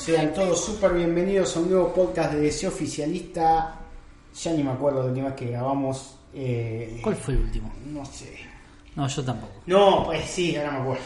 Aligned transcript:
Sean 0.00 0.34
todos 0.34 0.64
súper 0.64 0.92
bienvenidos 0.94 1.56
a 1.56 1.60
un 1.60 1.70
nuevo 1.70 1.92
podcast 1.94 2.32
de 2.32 2.40
Deseo 2.40 2.70
Oficialista. 2.70 3.76
Ya 4.42 4.52
ni 4.52 4.62
me 4.62 4.70
acuerdo 4.72 5.02
de 5.02 5.08
última 5.10 5.26
vez 5.28 5.36
que 5.36 5.46
grabamos. 5.46 6.16
eh, 6.34 6.98
¿Cuál 7.02 7.16
fue 7.16 7.34
el 7.34 7.40
último? 7.40 7.72
No 7.86 8.04
sé. 8.06 8.38
No, 8.96 9.06
yo 9.08 9.24
tampoco. 9.24 9.52
No, 9.66 10.04
pues 10.06 10.28
sí, 10.28 10.56
ahora 10.56 10.72
me 10.72 10.78
acuerdo. 10.80 11.02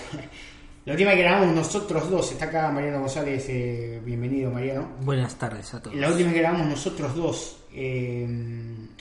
La 0.86 0.92
última 0.92 1.12
que 1.14 1.22
grabamos 1.22 1.54
nosotros 1.54 2.08
dos, 2.08 2.30
está 2.30 2.44
acá 2.44 2.70
Mariano 2.70 3.00
González, 3.00 3.44
eh, 3.48 4.00
bienvenido 4.04 4.52
Mariano. 4.52 4.88
Buenas 5.00 5.34
tardes 5.34 5.74
a 5.74 5.82
todos. 5.82 5.96
La 5.96 6.08
última 6.08 6.32
que 6.32 6.38
grabamos 6.38 6.68
nosotros 6.68 7.12
dos 7.16 7.56
eh, 7.74 8.24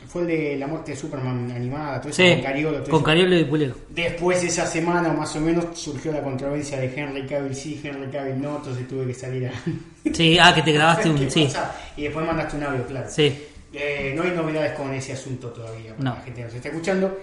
fue 0.07 0.23
el 0.23 0.27
de 0.27 0.57
la 0.57 0.65
muerte 0.65 0.91
de 0.93 0.97
Superman 0.97 1.51
animada, 1.51 2.01
todo 2.01 2.09
eso 2.09 2.23
Sí, 2.23 2.33
con 2.33 2.41
Cariolo. 2.41 2.77
todo 2.79 2.89
con 2.89 2.95
eso. 2.95 3.03
Cariolo 3.03 3.37
y 3.37 3.43
Pulero. 3.45 3.75
Después 3.91 4.43
esa 4.43 4.65
semana 4.65 5.13
más 5.13 5.35
o 5.35 5.41
menos 5.41 5.65
surgió 5.79 6.11
la 6.11 6.23
controversia 6.23 6.79
de 6.79 6.91
Henry 6.99 7.27
Cavill 7.27 7.53
sí, 7.55 7.79
Henry 7.83 8.09
Cavill 8.11 8.41
no, 8.41 8.57
entonces 8.57 8.87
tuve 8.87 9.05
que 9.05 9.13
salir 9.13 9.47
a... 9.47 9.51
Sí, 10.11 10.39
ah, 10.41 10.55
que 10.55 10.63
te 10.63 10.71
grabaste 10.71 11.07
un... 11.07 11.17
¿Qué 11.19 11.29
Sí, 11.29 11.43
pasa? 11.45 11.75
Y 11.97 12.03
después 12.05 12.25
mandaste 12.25 12.57
un 12.57 12.63
audio, 12.63 12.83
claro. 12.87 13.07
sí. 13.09 13.43
Eh, 13.77 14.13
no 14.15 14.23
hay 14.23 14.31
novedades 14.31 14.71
con 14.71 14.91
ese 14.93 15.13
asunto 15.13 15.49
todavía, 15.49 15.91
para 15.95 16.03
No. 16.09 16.15
la 16.15 16.21
gente 16.21 16.39
que 16.39 16.45
nos 16.45 16.53
está 16.55 16.69
escuchando. 16.69 17.15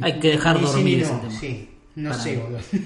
Hay 0.00 0.18
que 0.18 0.28
dejar 0.30 0.56
sí 0.58 0.64
dormir 0.64 1.02
ese 1.02 1.12
tema. 1.12 1.30
Sí, 1.38 1.68
no 1.96 2.14
sé, 2.14 2.40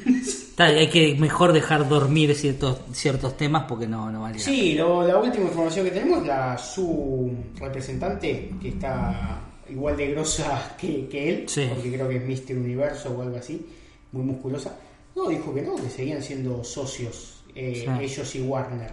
hay 0.57 0.89
que 0.89 1.15
mejor 1.19 1.53
dejar 1.53 1.89
dormir 1.89 2.35
ciertos, 2.35 2.79
ciertos 2.93 3.37
temas 3.37 3.65
porque 3.69 3.87
no, 3.87 4.11
no 4.11 4.23
vale 4.23 4.39
Sí, 4.39 4.75
lo- 4.75 5.07
la 5.07 5.19
última 5.19 5.45
información 5.47 5.85
que 5.87 5.93
tenemos, 5.93 6.27
la 6.27 6.57
su 6.59 7.31
representante, 7.59 8.51
que 8.61 8.69
está 8.71 9.41
igual 9.69 9.97
de 9.97 10.11
grosa 10.13 10.75
que, 10.81 11.07
que 11.09 11.29
él, 11.29 11.45
Sí. 11.49 11.67
porque 11.73 11.93
creo 11.93 12.09
que 12.09 12.17
es 12.17 12.25
Mister 12.25 12.57
Universo 12.59 13.11
o 13.17 13.23
algo 13.23 13.37
así, 13.37 13.65
muy 14.13 14.23
musculosa. 14.25 14.77
No, 15.17 15.29
dijo 15.29 15.53
que 15.55 15.63
no, 15.63 15.75
que 15.77 15.91
seguían 15.91 16.23
siendo 16.23 16.63
socios, 16.65 17.43
eh, 17.55 17.85
Sí. 17.85 18.05
ellos 18.05 18.35
y 18.37 18.41
Warner. 18.43 18.91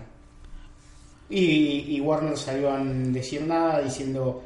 Y, 1.30 1.96
y 1.96 2.02
Warner 2.02 2.38
salió 2.38 2.72
a 2.72 2.82
decir 2.84 3.42
nada 3.46 3.82
diciendo, 3.82 4.44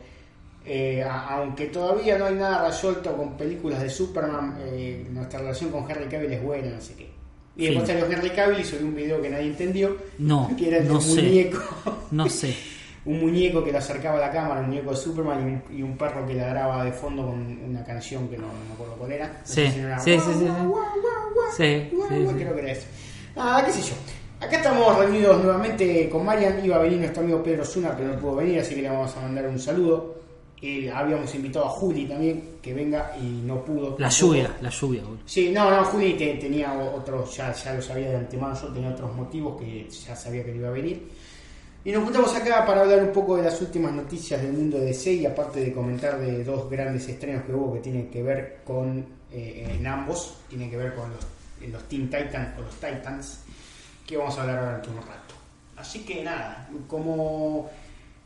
eh, 0.65 1.03
aunque 1.03 1.65
todavía 1.67 2.17
no 2.17 2.25
hay 2.25 2.35
nada 2.35 2.67
resuelto 2.67 3.15
con 3.17 3.35
películas 3.37 3.81
de 3.81 3.89
Superman, 3.89 4.57
eh, 4.65 5.05
nuestra 5.11 5.39
relación 5.39 5.71
con 5.71 5.89
Henry 5.89 6.05
Cavill 6.05 6.33
es 6.33 6.43
buena, 6.43 6.69
no 6.75 6.81
sé 6.81 6.93
qué. 6.95 7.09
Y 7.57 7.65
después 7.65 7.87
Sí. 7.87 7.93
salió 7.93 8.11
Henry 8.15 8.29
Cavill 8.29 8.59
y 8.59 8.63
subió 8.63 8.85
un 8.85 8.95
video 8.95 9.21
que 9.21 9.29
nadie 9.29 9.47
entendió, 9.47 9.97
No, 10.19 10.49
que 10.57 10.67
era 10.69 10.77
el 10.77 10.87
no 10.87 11.01
sé. 11.01 11.21
muñeco, 11.21 11.59
No 12.11 12.29
sé. 12.29 12.55
un 13.05 13.19
muñeco 13.19 13.63
que 13.63 13.71
le 13.71 13.79
acercaba 13.79 14.17
a 14.17 14.21
la 14.21 14.31
cámara, 14.31 14.61
un 14.61 14.67
muñeco 14.67 14.91
de 14.91 14.97
Superman 14.97 15.39
y 15.69 15.73
un, 15.73 15.79
y 15.79 15.81
un 15.81 15.97
perro 15.97 16.25
que 16.27 16.35
ladraba 16.35 16.85
de 16.85 16.91
fondo 16.91 17.25
con 17.25 17.39
una 17.63 17.83
canción 17.83 18.27
que 18.29 18.37
no, 18.37 18.45
no 18.47 18.53
me 18.67 18.73
acuerdo 18.73 18.93
cuál 18.95 19.11
era. 19.13 19.41
Sí, 19.43 19.65
sí, 19.67 19.81
sí, 20.05 20.19
sí, 21.57 21.89
creo 22.37 22.55
que 22.55 22.61
era 22.61 22.71
eso. 22.71 22.87
Ah, 23.35 23.63
qué 23.65 23.71
sé 23.71 23.81
yo. 23.81 23.95
Acá 24.39 24.57
estamos 24.57 24.97
reunidos 24.97 25.43
nuevamente 25.43 26.09
con 26.09 26.25
Marian. 26.25 26.63
Iba 26.65 26.77
a 26.77 26.79
venir 26.79 26.99
nuestro 26.99 27.21
amigo 27.23 27.43
Pedro 27.43 27.63
Zuna, 27.65 27.95
pero 27.95 28.09
no 28.13 28.19
pudo 28.19 28.35
venir, 28.37 28.59
así 28.59 28.73
que 28.75 28.81
le 28.81 28.89
vamos 28.89 29.16
a 29.17 29.21
mandar 29.21 29.47
un 29.47 29.59
saludo. 29.59 30.20
Eh, 30.63 30.91
habíamos 30.94 31.33
invitado 31.33 31.66
a 31.66 31.69
Juli 31.69 32.05
también, 32.05 32.57
que 32.61 32.73
venga 32.73 33.16
y 33.19 33.25
no 33.45 33.66
pudo. 33.66 33.97
La 33.97 34.07
tampoco. 34.09 34.33
lluvia, 34.33 34.57
la 34.61 34.69
lluvia, 34.69 35.01
boludo. 35.03 35.19
Sí, 35.25 35.49
no, 35.51 35.69
no, 35.72 35.83
Juli 35.85 36.13
te- 36.13 36.35
tenía 36.35 36.72
otros, 36.73 37.35
ya, 37.35 37.51
ya 37.51 37.73
lo 37.73 37.81
sabía 37.81 38.09
de 38.11 38.17
antemano, 38.17 38.53
yo 38.61 38.67
tenía 38.67 38.89
otros 38.91 39.16
motivos 39.16 39.59
que 39.59 39.89
ya 39.89 40.16
sabía 40.16 40.44
que 40.45 40.51
no 40.51 40.57
iba 40.57 40.67
a 40.67 40.71
venir. 40.71 41.09
Y 41.83 41.91
nos 41.91 42.03
juntamos 42.03 42.35
acá 42.35 42.63
para 42.63 42.81
hablar 42.81 43.01
un 43.01 43.11
poco 43.11 43.38
de 43.38 43.41
las 43.44 43.59
últimas 43.59 43.91
noticias 43.91 44.39
del 44.39 44.53
mundo 44.53 44.77
de 44.77 44.85
DC 44.85 45.13
y 45.13 45.25
aparte 45.25 45.61
de 45.61 45.73
comentar 45.73 46.19
de 46.19 46.44
dos 46.44 46.69
grandes 46.69 47.09
estrenos 47.09 47.44
que 47.44 47.53
hubo 47.53 47.73
que 47.73 47.79
tienen 47.79 48.11
que 48.11 48.21
ver 48.21 48.59
con, 48.63 49.03
eh, 49.31 49.67
en 49.79 49.88
ambos, 49.88 50.35
tienen 50.47 50.69
que 50.69 50.77
ver 50.77 50.94
con 50.94 51.09
los, 51.09 51.25
los 51.71 51.83
Teen 51.88 52.07
Titans 52.07 52.50
o 52.59 52.61
los 52.61 52.75
Titans, 52.75 53.39
que 54.05 54.16
vamos 54.16 54.38
a 54.38 54.41
hablar 54.41 54.59
ahora 54.59 54.81
en 54.83 54.89
un 54.91 54.97
rato. 54.97 55.33
Así 55.75 56.01
que 56.05 56.23
nada, 56.23 56.69
como 56.88 57.67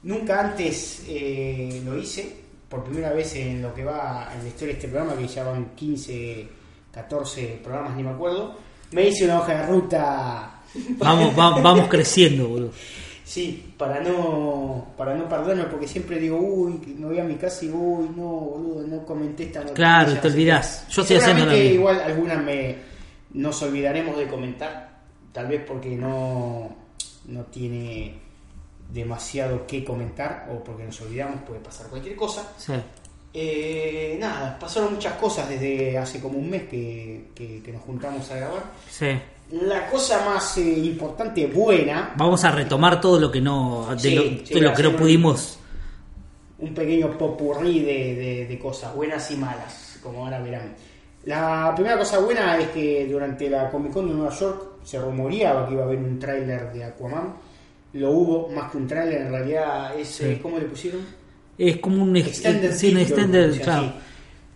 nunca 0.06 0.40
antes 0.40 1.04
eh, 1.08 1.82
lo 1.86 1.98
hice, 1.98 2.36
por 2.70 2.84
primera 2.84 3.12
vez 3.14 3.36
en 3.36 3.62
lo 3.62 3.74
que 3.74 3.84
va 3.84 4.32
en 4.34 4.42
la 4.42 4.48
historia 4.48 4.74
de 4.74 4.80
este 4.80 4.88
programa, 4.88 5.16
que 5.20 5.28
ya 5.28 5.44
van 5.44 5.76
15, 5.76 6.48
14 6.92 7.60
programas, 7.64 7.96
ni 7.96 8.04
me 8.04 8.10
acuerdo, 8.12 8.56
me 8.92 9.08
hice 9.08 9.26
una 9.26 9.40
hoja 9.42 9.54
de 9.62 9.66
ruta 9.68 10.52
Vamos, 10.98 11.38
va- 11.38 11.62
vamos 11.62 11.88
creciendo, 11.88 12.48
boludo. 12.50 12.72
Sí, 13.24 13.74
para 13.78 14.02
no 14.02 14.88
para 14.98 15.16
no 15.16 15.28
perderme, 15.28 15.64
porque 15.66 15.88
siempre 15.88 16.20
digo, 16.20 16.38
uy, 16.38 16.80
me 17.00 17.08
voy 17.08 17.20
a 17.20 17.24
mi 17.24 17.36
casa 17.36 17.66
y 17.66 17.70
uy, 17.70 18.10
no, 18.16 18.24
boludo, 18.24 18.86
no 18.88 19.06
comenté 19.06 19.44
esta 19.46 19.60
noticia. 19.60 19.76
Claro, 19.76 20.14
te 20.20 20.28
olvidás. 20.28 20.86
Yo 20.90 21.02
estoy 21.02 21.18
haciendo 21.18 21.46
mismo. 21.46 21.58
igual 21.58 22.02
algunas 22.02 22.44
me 22.44 22.76
nos 23.34 23.62
olvidaremos 23.64 24.18
de 24.18 24.28
comentar, 24.28 25.00
tal 25.32 25.48
vez 25.48 25.62
porque 25.66 25.96
no 25.96 26.76
no 27.28 27.42
tiene 27.46 28.14
demasiado 28.92 29.66
que 29.68 29.84
comentar 29.84 30.48
o 30.52 30.64
porque 30.64 30.84
nos 30.84 31.00
olvidamos, 31.02 31.42
puede 31.48 31.60
pasar 31.60 31.88
cualquier 31.88 32.16
cosa. 32.16 32.54
Sí. 32.58 32.74
Eh, 33.34 34.16
nada, 34.20 34.58
pasaron 34.58 34.94
muchas 34.94 35.14
cosas 35.14 35.50
desde 35.50 35.98
hace 35.98 36.22
como 36.22 36.38
un 36.40 36.50
mes 36.50 36.64
que, 36.70 37.32
que- 37.36 37.62
que 37.62 37.72
nos 37.74 37.82
juntamos 37.82 38.30
a 38.32 38.38
grabar. 38.38 38.64
Sí. 38.90 39.08
La 39.52 39.88
cosa 39.90 40.24
más 40.26 40.58
eh, 40.58 40.62
importante, 40.80 41.46
buena, 41.48 42.14
Vamos 42.18 42.44
a 42.46 42.52
retomar 42.52 43.00
todo 43.02 43.20
lo 43.20 43.30
que 43.32 43.42
no, 43.42 43.88
de 43.92 44.00
Sí, 44.00 44.16
lo, 44.16 44.24
sí, 44.46 44.54
de 44.54 44.62
lo 44.62 44.74
que 44.74 44.84
no 44.84 44.96
pudimos. 44.96 45.60
un 46.60 46.74
pequeño 46.74 47.18
popurrí 47.18 47.82
de, 47.82 48.16
de- 48.16 48.46
de 48.48 48.60
cosas 48.60 48.96
buenas 48.96 49.30
y 49.32 49.36
malas, 49.36 50.00
como 50.02 50.24
ahora 50.24 50.40
verán. 50.40 50.74
La 51.26 51.74
primera 51.76 51.98
cosa 51.98 52.20
buena 52.20 52.58
es 52.58 52.70
que 52.70 53.06
durante 53.08 53.50
la 53.50 53.70
Comic 53.70 53.92
Con 53.92 54.08
de 54.08 54.14
Nueva 54.14 54.34
York 54.34 54.64
se 54.84 54.98
rumoreaba 55.00 55.68
que 55.68 55.74
iba 55.74 55.84
a 55.84 55.86
haber 55.88 55.98
un 55.98 56.18
tráiler 56.20 56.72
de 56.72 56.84
Aquaman. 56.86 57.36
Lo 57.96 58.12
hubo, 58.12 58.50
más 58.50 58.72
que 58.72 58.78
un 58.78 58.88
tráiler, 58.88 59.22
en 59.24 59.32
realidad 59.32 59.98
es... 60.00 60.08
Sí. 60.08 60.24
eh, 60.26 60.40
¿Cómo 60.42 60.58
le 60.60 60.66
pusieron? 60.66 61.02
Es 61.58 61.78
como 61.78 62.04
un 62.04 62.16
ex- 62.16 62.28
Extended 62.28 62.72
sí, 62.74 62.88
un 62.88 62.94
video, 62.96 63.08
extended, 63.08 63.50
o 63.50 63.54
sea, 63.54 63.64
claro. 63.64 63.84
sí. 63.88 63.92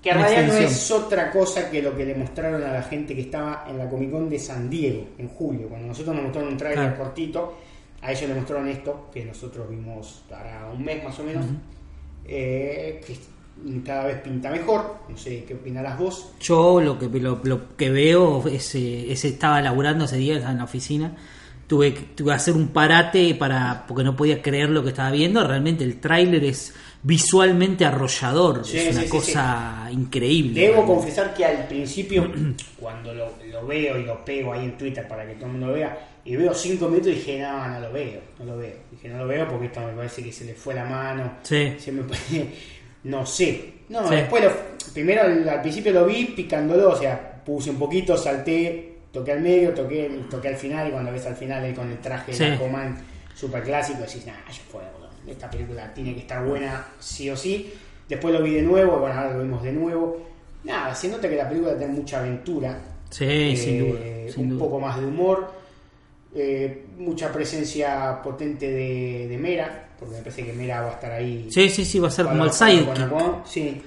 Que 0.01 0.09
en 0.11 0.17
realidad 0.17 0.47
no 0.47 0.53
es 0.53 0.91
otra 0.91 1.31
cosa 1.31 1.69
que 1.69 1.81
lo 1.81 1.95
que 1.95 2.05
le 2.05 2.15
mostraron 2.15 2.63
a 2.63 2.71
la 2.71 2.83
gente 2.83 3.13
que 3.15 3.21
estaba 3.21 3.65
en 3.69 3.77
la 3.77 3.89
Comic 3.89 4.11
Con 4.11 4.29
de 4.29 4.39
San 4.39 4.69
Diego 4.69 5.05
en 5.17 5.27
julio. 5.27 5.67
Cuando 5.67 5.87
nosotros 5.87 6.15
nos 6.15 6.23
mostraron 6.23 6.51
un 6.53 6.57
tráiler 6.57 6.85
Claro. 6.85 6.97
cortito, 7.03 7.57
a 8.01 8.11
ellos 8.11 8.29
le 8.29 8.35
mostraron 8.35 8.67
esto, 8.69 9.09
que 9.13 9.25
nosotros 9.25 9.69
vimos 9.69 10.23
para 10.29 10.69
un 10.73 10.83
mes 10.85 11.03
más 11.03 11.19
o 11.19 11.23
menos, 11.23 11.45
eh, 12.25 13.01
que 13.05 13.15
cada 13.85 14.05
vez 14.05 14.21
pinta 14.21 14.49
mejor. 14.51 14.95
No 15.09 15.17
sé 15.17 15.43
qué 15.45 15.53
opinarás 15.55 15.97
vos. 15.99 16.31
Yo 16.39 16.79
lo 16.79 16.97
que, 16.97 17.07
lo, 17.19 17.39
lo 17.43 17.75
que 17.75 17.89
veo 17.89 18.47
es, 18.47 18.75
eh, 18.75 19.11
ese 19.11 19.29
estaba 19.29 19.61
laburando 19.61 20.05
ese 20.05 20.17
día 20.17 20.35
en 20.37 20.57
la 20.57 20.63
oficina. 20.63 21.15
Tuve, 21.69 21.93
que- 21.93 22.01
tuve 22.15 22.31
que 22.31 22.35
hacer 22.35 22.55
un 22.55 22.69
parate 22.69 23.35
para 23.35 23.85
porque 23.87 24.03
no 24.03 24.15
podía 24.15 24.41
creer 24.41 24.69
lo 24.71 24.81
que 24.83 24.89
estaba 24.89 25.11
viendo. 25.11 25.45
Realmente 25.47 25.83
el 25.83 25.99
tráiler 26.01 26.43
es 26.43 26.73
visualmente 27.03 27.85
arrollador. 27.85 28.65
Sí, 28.65 28.77
es 28.77 28.91
una 28.91 29.01
sí, 29.01 29.05
sí, 29.07 29.11
cosa 29.11 29.87
increíble. 29.91 30.59
Debo 30.59 30.73
realmente. 30.77 30.93
confesar 30.95 31.33
que 31.35 31.45
al 31.45 31.67
principio, 31.67 32.29
cuando 32.79 33.13
lo, 33.13 33.33
lo 33.51 33.65
veo 33.67 33.97
y 33.99 34.03
lo 34.03 34.25
pego 34.25 34.51
ahí 34.53 34.65
en 34.65 34.77
Twitter 34.77 35.07
para 35.07 35.25
que 35.27 35.35
todo 35.35 35.45
el 35.45 35.51
mundo 35.51 35.67
lo 35.67 35.73
vea, 35.73 36.07
y 36.25 36.35
veo 36.35 36.53
cinco 36.53 36.87
minutos, 36.89 37.13
dije, 37.13 37.39
no, 37.39 37.67
no 37.67 37.79
lo 37.79 37.91
veo, 37.93 38.19
no 38.39 38.45
lo 38.45 38.57
veo. 38.57 38.75
Dije, 38.91 39.07
no 39.07 39.19
lo 39.19 39.27
veo 39.27 39.47
porque 39.47 39.67
esto 39.67 39.79
me 39.81 39.93
parece 39.93 40.23
que 40.23 40.31
se 40.33 40.45
le 40.45 40.53
fue 40.55 40.73
la 40.73 40.85
mano. 40.85 41.33
Sí. 41.43 41.75
Se 41.77 41.91
me- 41.91 42.01
no 43.03 43.25
sé. 43.25 43.73
No, 43.89 44.09
después, 44.09 44.43
lo- 44.43 44.51
primero 44.93 45.21
al 45.23 45.61
principio 45.61 45.91
lo 45.93 46.05
vi 46.05 46.25
picándolo, 46.25 46.89
o 46.91 46.95
sea, 46.95 47.41
puse 47.45 47.69
un 47.69 47.77
poquito, 47.77 48.17
salté, 48.17 48.97
toqué 49.11 49.31
al 49.33 49.41
medio, 49.41 49.73
toqué, 49.73 50.21
toqué 50.29 50.49
al 50.49 50.55
final, 50.55 50.87
y 50.87 50.91
cuando 50.91 51.11
ves 51.11 51.25
al 51.25 51.35
final 51.35 51.63
él 51.65 51.73
con 51.75 51.89
el 51.89 51.97
traje 51.99 52.33
Sí. 52.33 52.43
de 52.43 52.53
Aquaman 52.53 52.97
super 53.35 53.63
clásico, 53.63 53.99
decís, 54.01 54.25
nah, 54.25 54.33
ya 54.47 54.61
fue, 54.71 54.81
boludo. 54.93 55.09
Esta 55.27 55.49
película 55.49 55.93
tiene 55.93 56.13
que 56.13 56.21
estar 56.21 56.43
buena 56.45 56.85
sí 56.99 57.29
o 57.29 57.35
sí. 57.37 57.73
Después 58.07 58.33
lo 58.33 58.41
vi 58.43 58.53
de 58.55 58.61
nuevo, 58.61 58.97
bueno, 58.99 59.15
ahora 59.19 59.33
lo 59.33 59.43
vimos 59.43 59.61
de 59.63 59.71
nuevo. 59.71 60.17
Nada, 60.63 60.93
se 60.95 61.07
nota 61.07 61.29
que 61.29 61.35
la 61.35 61.47
película 61.47 61.77
tiene 61.77 61.93
mucha 61.93 62.19
aventura, 62.19 62.77
Sí, 63.09 63.25
eh, 63.25 63.55
sin 63.55 63.79
duda. 63.79 63.99
sin 64.33 64.43
un 64.43 64.49
duda. 64.49 64.59
poco 64.59 64.79
más 64.79 64.99
de 64.99 65.05
humor, 65.05 65.51
eh, 66.35 66.85
mucha 66.97 67.31
presencia 67.31 68.21
potente 68.21 68.69
de, 68.69 69.27
de 69.29 69.37
Mera, 69.37 69.87
porque 69.97 70.15
me 70.15 70.21
parece 70.21 70.45
que 70.45 70.53
Mera 70.53 70.81
va 70.81 70.89
a 70.89 70.93
estar 70.93 71.11
ahí. 71.11 71.47
Sí, 71.49 71.69
sí, 71.69 71.85
sí, 71.85 71.99
va 71.99 72.07
a 72.07 72.11
ser 72.11 72.25
como 72.25 72.45
el 72.45 72.51
sidekick. 72.51 73.45
Sí. 73.45 73.81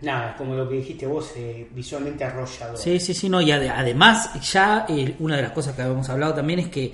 Nada, 0.00 0.36
como 0.36 0.54
lo 0.54 0.68
que 0.68 0.76
dijiste 0.76 1.06
vos, 1.06 1.32
eh, 1.36 1.66
visualmente 1.74 2.24
arrollador. 2.24 2.76
Sí, 2.78 3.00
sí, 3.00 3.14
sí, 3.14 3.28
no, 3.28 3.40
y 3.40 3.50
ade- 3.50 3.72
además 3.74 4.30
ya 4.50 4.86
eh, 4.88 5.14
una 5.18 5.36
de 5.36 5.42
las 5.42 5.52
cosas 5.52 5.74
que 5.74 5.82
habíamos 5.82 6.08
hablado 6.08 6.34
también 6.34 6.60
es 6.60 6.68
que 6.68 6.92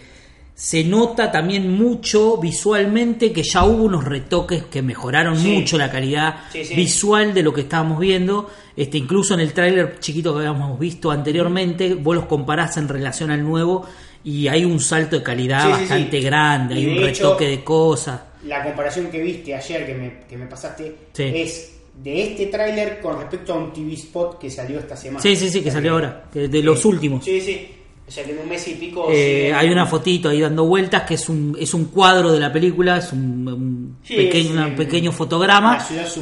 se 0.57 0.85
nota 0.85 1.33
también 1.33 1.69
mucho 1.73 2.37
visualmente 2.39 3.33
que 3.33 3.43
ya 3.43 3.65
hubo 3.65 3.83
unos 3.85 4.05
retoques 4.05 4.63
que 4.67 4.83
mejoraron 4.83 5.37
Sí. 5.37 5.49
mucho 5.49 5.77
la 5.77 5.91
calidad 5.91 6.37
Sí, 6.53 6.65
sí. 6.65 6.77
visual 6.77 7.35
de 7.35 7.43
lo 7.43 7.53
que 7.53 7.63
estábamos 7.63 7.99
viendo. 7.99 8.49
Este, 8.77 8.99
incluso 8.99 9.35
en 9.35 9.41
el 9.41 9.53
tráiler 9.53 9.99
chiquito 9.99 10.33
que 10.33 10.47
habíamos 10.47 10.79
visto 10.79 11.11
anteriormente, 11.11 11.95
vos 11.95 12.15
los 12.15 12.27
comparás 12.27 12.77
en 12.77 12.89
relación 12.89 13.33
al 13.33 13.43
nuevo 13.43 13.85
y 14.23 14.47
hay 14.47 14.65
un 14.65 14.79
salto 14.79 15.17
de 15.17 15.23
calidad 15.25 15.69
bastante 15.69 16.21
grande, 16.21 16.77
Y 16.77 16.79
hay 16.79 16.99
un 16.99 17.05
hecho, 17.09 17.25
retoque 17.25 17.49
de 17.49 17.65
cosas. 17.65 18.21
La 18.45 18.63
comparación 18.63 19.09
que 19.11 19.21
viste 19.21 19.55
ayer, 19.57 19.85
que 19.85 19.95
me, 19.95 20.21
que 20.29 20.37
me 20.37 20.47
pasaste, 20.47 20.95
es 21.19 21.74
de 22.03 22.23
este 22.23 22.47
tráiler 22.47 23.01
con 23.01 23.19
respecto 23.19 23.55
a 23.55 23.57
un 23.57 23.73
TV 23.73 23.93
spot 23.95 24.39
que 24.39 24.51
salió 24.51 24.79
esta 24.79 24.97
semana. 24.97 25.21
Sí, 25.21 25.37
sí, 25.37 25.49
sí, 25.49 25.63
que 25.63 25.71
salió 25.71 25.93
ahora, 25.93 26.25
que 26.33 26.49
de 26.49 26.63
los 26.63 26.81
Sí. 26.81 26.89
últimos. 26.89 27.25
Sí, 27.25 27.41
sí. 27.41 27.69
O 28.07 28.11
sea 28.11 28.23
que 28.23 28.33
en 28.33 28.39
un 28.41 28.49
mes 28.51 28.69
y 28.69 28.75
pico. 28.75 29.07
Eh, 29.11 29.51
hay 29.55 29.71
una 29.71 29.87
fotito 29.87 30.29
ahí 30.29 30.39
dando 30.39 30.67
vueltas 30.67 31.05
que 31.05 31.15
es 31.15 31.27
un, 31.31 31.57
es 31.59 31.73
un 31.73 31.87
cuadro 31.87 32.33
de 32.33 32.39
la 32.39 32.53
película, 32.53 32.99
es 32.99 33.11
un, 33.15 33.49
un 33.49 33.97
Sí, 34.05 34.15
pequeño, 34.17 34.61
es, 34.63 34.71
un 34.73 34.77
pequeño 34.77 35.11
fotograma 35.11 35.79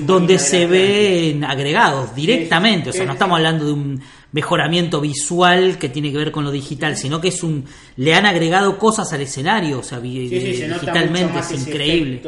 donde 0.06 0.34
de 0.34 0.38
se 0.38 0.66
ven 0.68 1.42
agregados 1.42 2.14
directamente, 2.14 2.90
o 2.90 2.92
sea, 2.92 3.04
no 3.04 3.14
estamos 3.14 3.36
hablando 3.36 3.64
de 3.66 3.72
un 3.72 4.00
mejoramiento 4.30 5.00
visual 5.00 5.76
que 5.76 5.88
tiene 5.88 6.12
que 6.12 6.18
ver 6.18 6.30
con 6.30 6.44
lo 6.44 6.52
digital, 6.52 6.96
sino 6.96 7.20
que 7.20 7.28
es 7.28 7.42
un 7.42 7.64
le 7.96 8.14
han 8.14 8.26
agregado 8.26 8.78
cosas 8.78 9.12
al 9.12 9.22
escenario, 9.22 9.80
o 9.80 9.82
sea, 9.82 10.00
sí, 10.00 10.28
se 10.28 10.68
nota 10.68 10.74
mucho 10.74 10.80
digitalmente 10.86 11.32
más 11.34 11.50
es 11.50 11.66
increíble. 11.66 12.22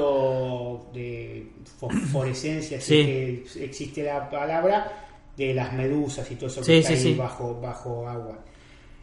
de 0.92 1.46
fosforescencia, 1.90 2.80
si 2.80 2.86
Sí. 2.86 3.00
es 3.00 3.52
que 3.52 3.64
existe 3.64 4.02
la 4.02 4.28
palabra, 4.28 5.00
de 5.36 5.52
las 5.52 5.72
medusas 5.72 6.30
y 6.30 6.36
todo 6.36 6.46
eso 6.46 6.60
que 6.60 6.66
Sí, 6.66 6.72
está 6.74 6.96
sí, 6.96 7.08
ahí 7.08 7.14
bajo, 7.14 7.60
bajo 7.60 8.08
agua. 8.08 8.38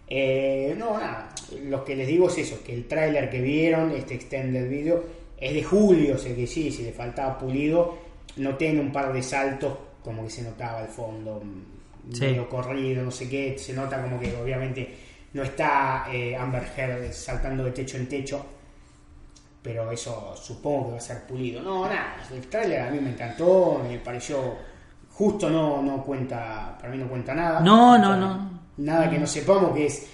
Eh, 0.08 0.76
no, 0.78 0.94
nada, 0.98 1.30
lo 1.66 1.84
que 1.84 1.96
les 1.96 2.08
digo 2.08 2.28
es 2.28 2.38
eso, 2.40 2.62
que 2.64 2.74
el 2.74 2.86
tráiler 2.88 3.30
que 3.30 3.42
vieron, 3.42 3.92
este 3.92 4.16
extended 4.16 4.70
video, 4.70 5.04
es 5.38 5.54
de 5.54 5.64
julio, 5.64 6.16
o 6.16 6.18
sea 6.18 6.36
que 6.36 6.46
sí, 6.48 6.72
si 6.72 6.84
le 6.84 6.92
faltaba 6.92 7.38
pulido, 7.38 7.98
no 8.38 8.56
tiene 8.56 8.80
un 8.80 8.92
par 8.92 9.12
de 9.14 9.24
saltos 9.24 9.78
como 10.04 10.24
que 10.24 10.30
se 10.30 10.42
notaba 10.44 10.80
al 10.80 10.88
fondo, 10.88 11.42
mm, 11.44 12.20
medio 12.20 12.48
corrido, 12.50 13.04
no 13.04 13.12
sé 13.12 13.30
qué, 13.30 13.58
se 13.58 13.74
nota 13.74 14.02
como 14.02 14.20
que 14.20 14.36
obviamente 14.36 14.90
no 15.34 15.44
está 15.44 16.06
eh, 16.12 16.36
Amber 16.36 16.64
Heard 16.76 17.14
saltando 17.14 17.64
de 17.66 17.72
techo 17.72 17.98
en 17.98 18.08
techo, 18.08 18.46
pero 19.62 19.92
eso 19.92 20.36
supongo 20.36 20.86
que 20.88 20.92
va 20.94 20.98
a 20.98 21.02
ser 21.02 21.24
pulido. 21.28 21.62
No, 21.62 21.86
nada, 21.88 22.16
el 22.34 22.48
tráiler 22.48 22.82
a 22.82 22.90
mí 22.92 23.00
me 23.00 23.12
encantó, 23.12 23.82
me 23.88 23.98
pareció 24.00 24.56
justo 25.12 25.50
no, 25.50 25.82
no 25.82 26.04
cuenta, 26.04 26.76
para 26.80 26.92
mí 26.92 26.98
no 26.98 27.08
cuenta 27.08 27.34
nada. 27.34 27.60
No, 27.60 27.98
no, 27.98 28.16
no. 28.18 28.62
Nada 28.78 29.10
que 29.10 29.20
no 29.20 29.28
sepamos 29.28 29.74
que 29.76 29.86
es. 29.86 30.08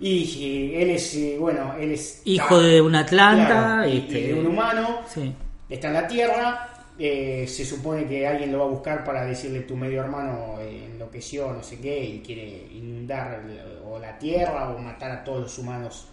Y, 0.00 0.74
él 0.76 0.90
es, 0.90 1.14
eh, 1.16 1.36
bueno, 1.38 1.74
él 1.78 1.92
es. 1.92 2.22
Hijo 2.24 2.60
de 2.60 2.80
un 2.80 2.94
Atlanta, 2.94 3.46
Claro, 3.46 3.88
y- 3.88 3.92
y 3.92 3.98
este, 3.98 4.22
de 4.28 4.34
un 4.34 4.46
humano, 4.46 5.00
Sí. 5.12 5.34
está 5.68 5.88
en 5.88 5.94
la 5.94 6.06
Tierra. 6.08 6.64
eh, 7.00 7.46
se 7.46 7.64
supone 7.64 8.06
que 8.08 8.26
alguien 8.26 8.50
lo 8.50 8.58
va 8.58 8.64
a 8.64 8.68
buscar 8.70 9.04
para 9.04 9.24
decirle 9.24 9.60
tu 9.60 9.76
medio 9.76 10.00
hermano 10.00 10.56
enloqueció, 10.60 11.52
no 11.52 11.62
sé 11.62 11.78
qué, 11.78 12.04
y 12.04 12.18
quiere 12.26 12.66
inundar 12.72 13.40
el- 13.46 13.78
o 13.86 14.00
la 14.00 14.18
Tierra 14.18 14.70
o 14.70 14.78
matar 14.80 15.12
a 15.12 15.22
todos 15.22 15.42
los 15.42 15.58
humanos 15.58 16.08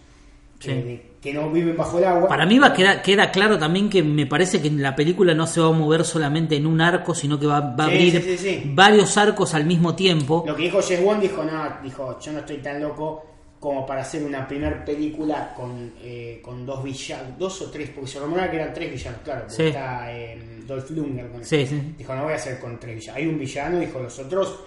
Sí. 0.58 0.70
eh, 0.70 1.02
que 1.20 1.32
no 1.34 1.50
viven 1.50 1.76
bajo 1.76 1.98
el 1.98 2.04
agua. 2.04 2.28
Para 2.28 2.46
mí 2.46 2.58
va 2.58 2.72
queda, 2.72 3.02
queda 3.02 3.30
claro 3.32 3.58
también 3.58 3.90
que 3.90 4.02
me 4.02 4.26
parece 4.26 4.62
que 4.62 4.70
la 4.70 4.94
película 4.94 5.34
no 5.34 5.46
se 5.46 5.60
va 5.60 5.68
a 5.68 5.72
mover 5.72 6.04
solamente 6.04 6.54
en 6.56 6.66
un 6.66 6.80
arco, 6.80 7.14
sino 7.14 7.38
que 7.38 7.46
va, 7.46 7.60
va 7.60 7.86
a 7.86 7.90
Sí, 7.90 7.94
abrir 8.16 8.38
sí, 8.38 8.62
varios 8.66 9.16
arcos 9.16 9.52
al 9.54 9.64
mismo 9.66 9.96
tiempo. 9.96 10.44
Lo 10.46 10.54
que 10.54 10.62
dijo 10.64 10.80
Jess 10.80 11.02
Wong 11.02 11.20
dijo, 11.20 11.42
no, 11.42 11.64
dijo, 11.82 12.18
yo 12.20 12.32
no 12.32 12.38
estoy 12.40 12.58
tan 12.58 12.80
loco 12.80 13.24
como 13.58 13.84
para 13.84 14.02
hacer 14.02 14.22
una 14.22 14.46
primera 14.46 14.84
película 14.84 15.52
con, 15.56 15.94
eh, 16.00 16.40
con 16.44 16.64
dos 16.64 16.84
villanos, 16.84 17.36
dos 17.38 17.62
o 17.62 17.70
tres, 17.70 17.90
porque 17.92 18.08
se 18.10 18.20
rumora 18.20 18.48
que 18.48 18.56
eran 18.58 18.72
tres 18.72 18.92
villanos, 18.92 19.20
claro, 19.24 19.46
porque 19.48 19.68
está 19.68 20.12
eh, 20.12 20.60
Dolph 20.66 20.90
Lundgren. 20.90 21.28
con-. 21.30 21.40
Dijo, 21.98 22.14
no 22.14 22.22
voy 22.24 22.32
a 22.34 22.36
hacer 22.36 22.60
con 22.60 22.78
tres 22.78 22.94
villanos. 22.94 23.16
Hay 23.16 23.26
un 23.26 23.38
villano, 23.38 23.80
dijo, 23.80 23.98
los 23.98 24.16
otros 24.20 24.60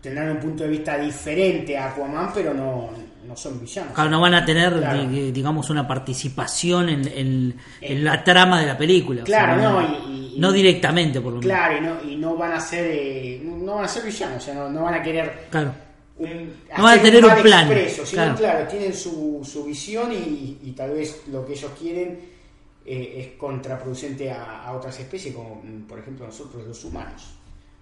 tendrán 0.00 0.30
un 0.32 0.36
punto 0.38 0.62
de 0.64 0.68
vista 0.70 0.96
diferente 0.98 1.76
a 1.76 1.90
Aquaman, 1.90 2.30
pero 2.32 2.54
no, 2.54 2.90
no 3.26 3.36
son 3.36 3.60
villanos. 3.60 3.92
Claro, 3.94 4.10
no 4.10 4.20
van 4.20 4.34
a 4.34 4.44
tener, 4.44 4.72
Claro. 4.78 5.08
digamos, 5.08 5.70
una 5.70 5.86
participación 5.86 6.88
en, 6.88 7.08
en- 7.08 7.56
en 7.80 8.04
la 8.04 8.22
trama 8.24 8.60
de 8.60 8.66
la 8.66 8.76
película. 8.78 9.22
o 9.22 9.24
Claro, 9.24 9.60
sea, 9.60 9.70
no, 9.70 9.82
y- 10.08 10.34
y- 10.36 10.38
no 10.38 10.52
directamente, 10.52 11.20
por 11.20 11.32
lo 11.34 11.40
menos. 11.40 11.46
Claro, 11.54 11.76
y 11.78 11.80
no, 11.80 12.12
y 12.12 12.16
no 12.16 12.36
van 12.36 12.52
a 12.52 12.60
ser 12.60 12.84
eh, 12.90 13.40
no 13.44 13.76
van 13.76 13.84
a 13.84 13.88
ser 13.88 14.04
villanos, 14.04 14.42
o 14.42 14.44
sea, 14.44 14.54
no, 14.54 14.68
no 14.70 14.82
van 14.82 14.94
a 14.94 15.02
querer 15.02 15.46
Claro. 15.50 15.74
un, 16.18 16.52
No 16.76 16.82
van 16.84 16.98
a 16.98 17.02
tener 17.02 17.24
un 17.24 17.30
mal 17.30 17.42
plan, 17.42 17.66
expreso, 17.72 18.06
sino, 18.06 18.22
claro. 18.22 18.36
claro. 18.36 18.68
tienen 18.68 18.92
su, 18.94 19.40
su 19.44 19.64
visión 19.64 20.12
y, 20.12 20.58
y 20.62 20.72
tal 20.72 20.90
vez 20.90 21.22
lo 21.30 21.44
que 21.46 21.52
ellos 21.54 21.70
quieren 21.80 22.18
eh, 22.86 23.14
es 23.18 23.38
contraproducente 23.38 24.30
a, 24.30 24.64
a 24.64 24.72
otras 24.72 24.98
especies, 25.00 25.34
como 25.34 25.62
mm, 25.64 25.82
por 25.88 25.98
ejemplo 26.00 26.26
nosotros 26.26 26.66
los 26.66 26.84
humanos. 26.84 27.30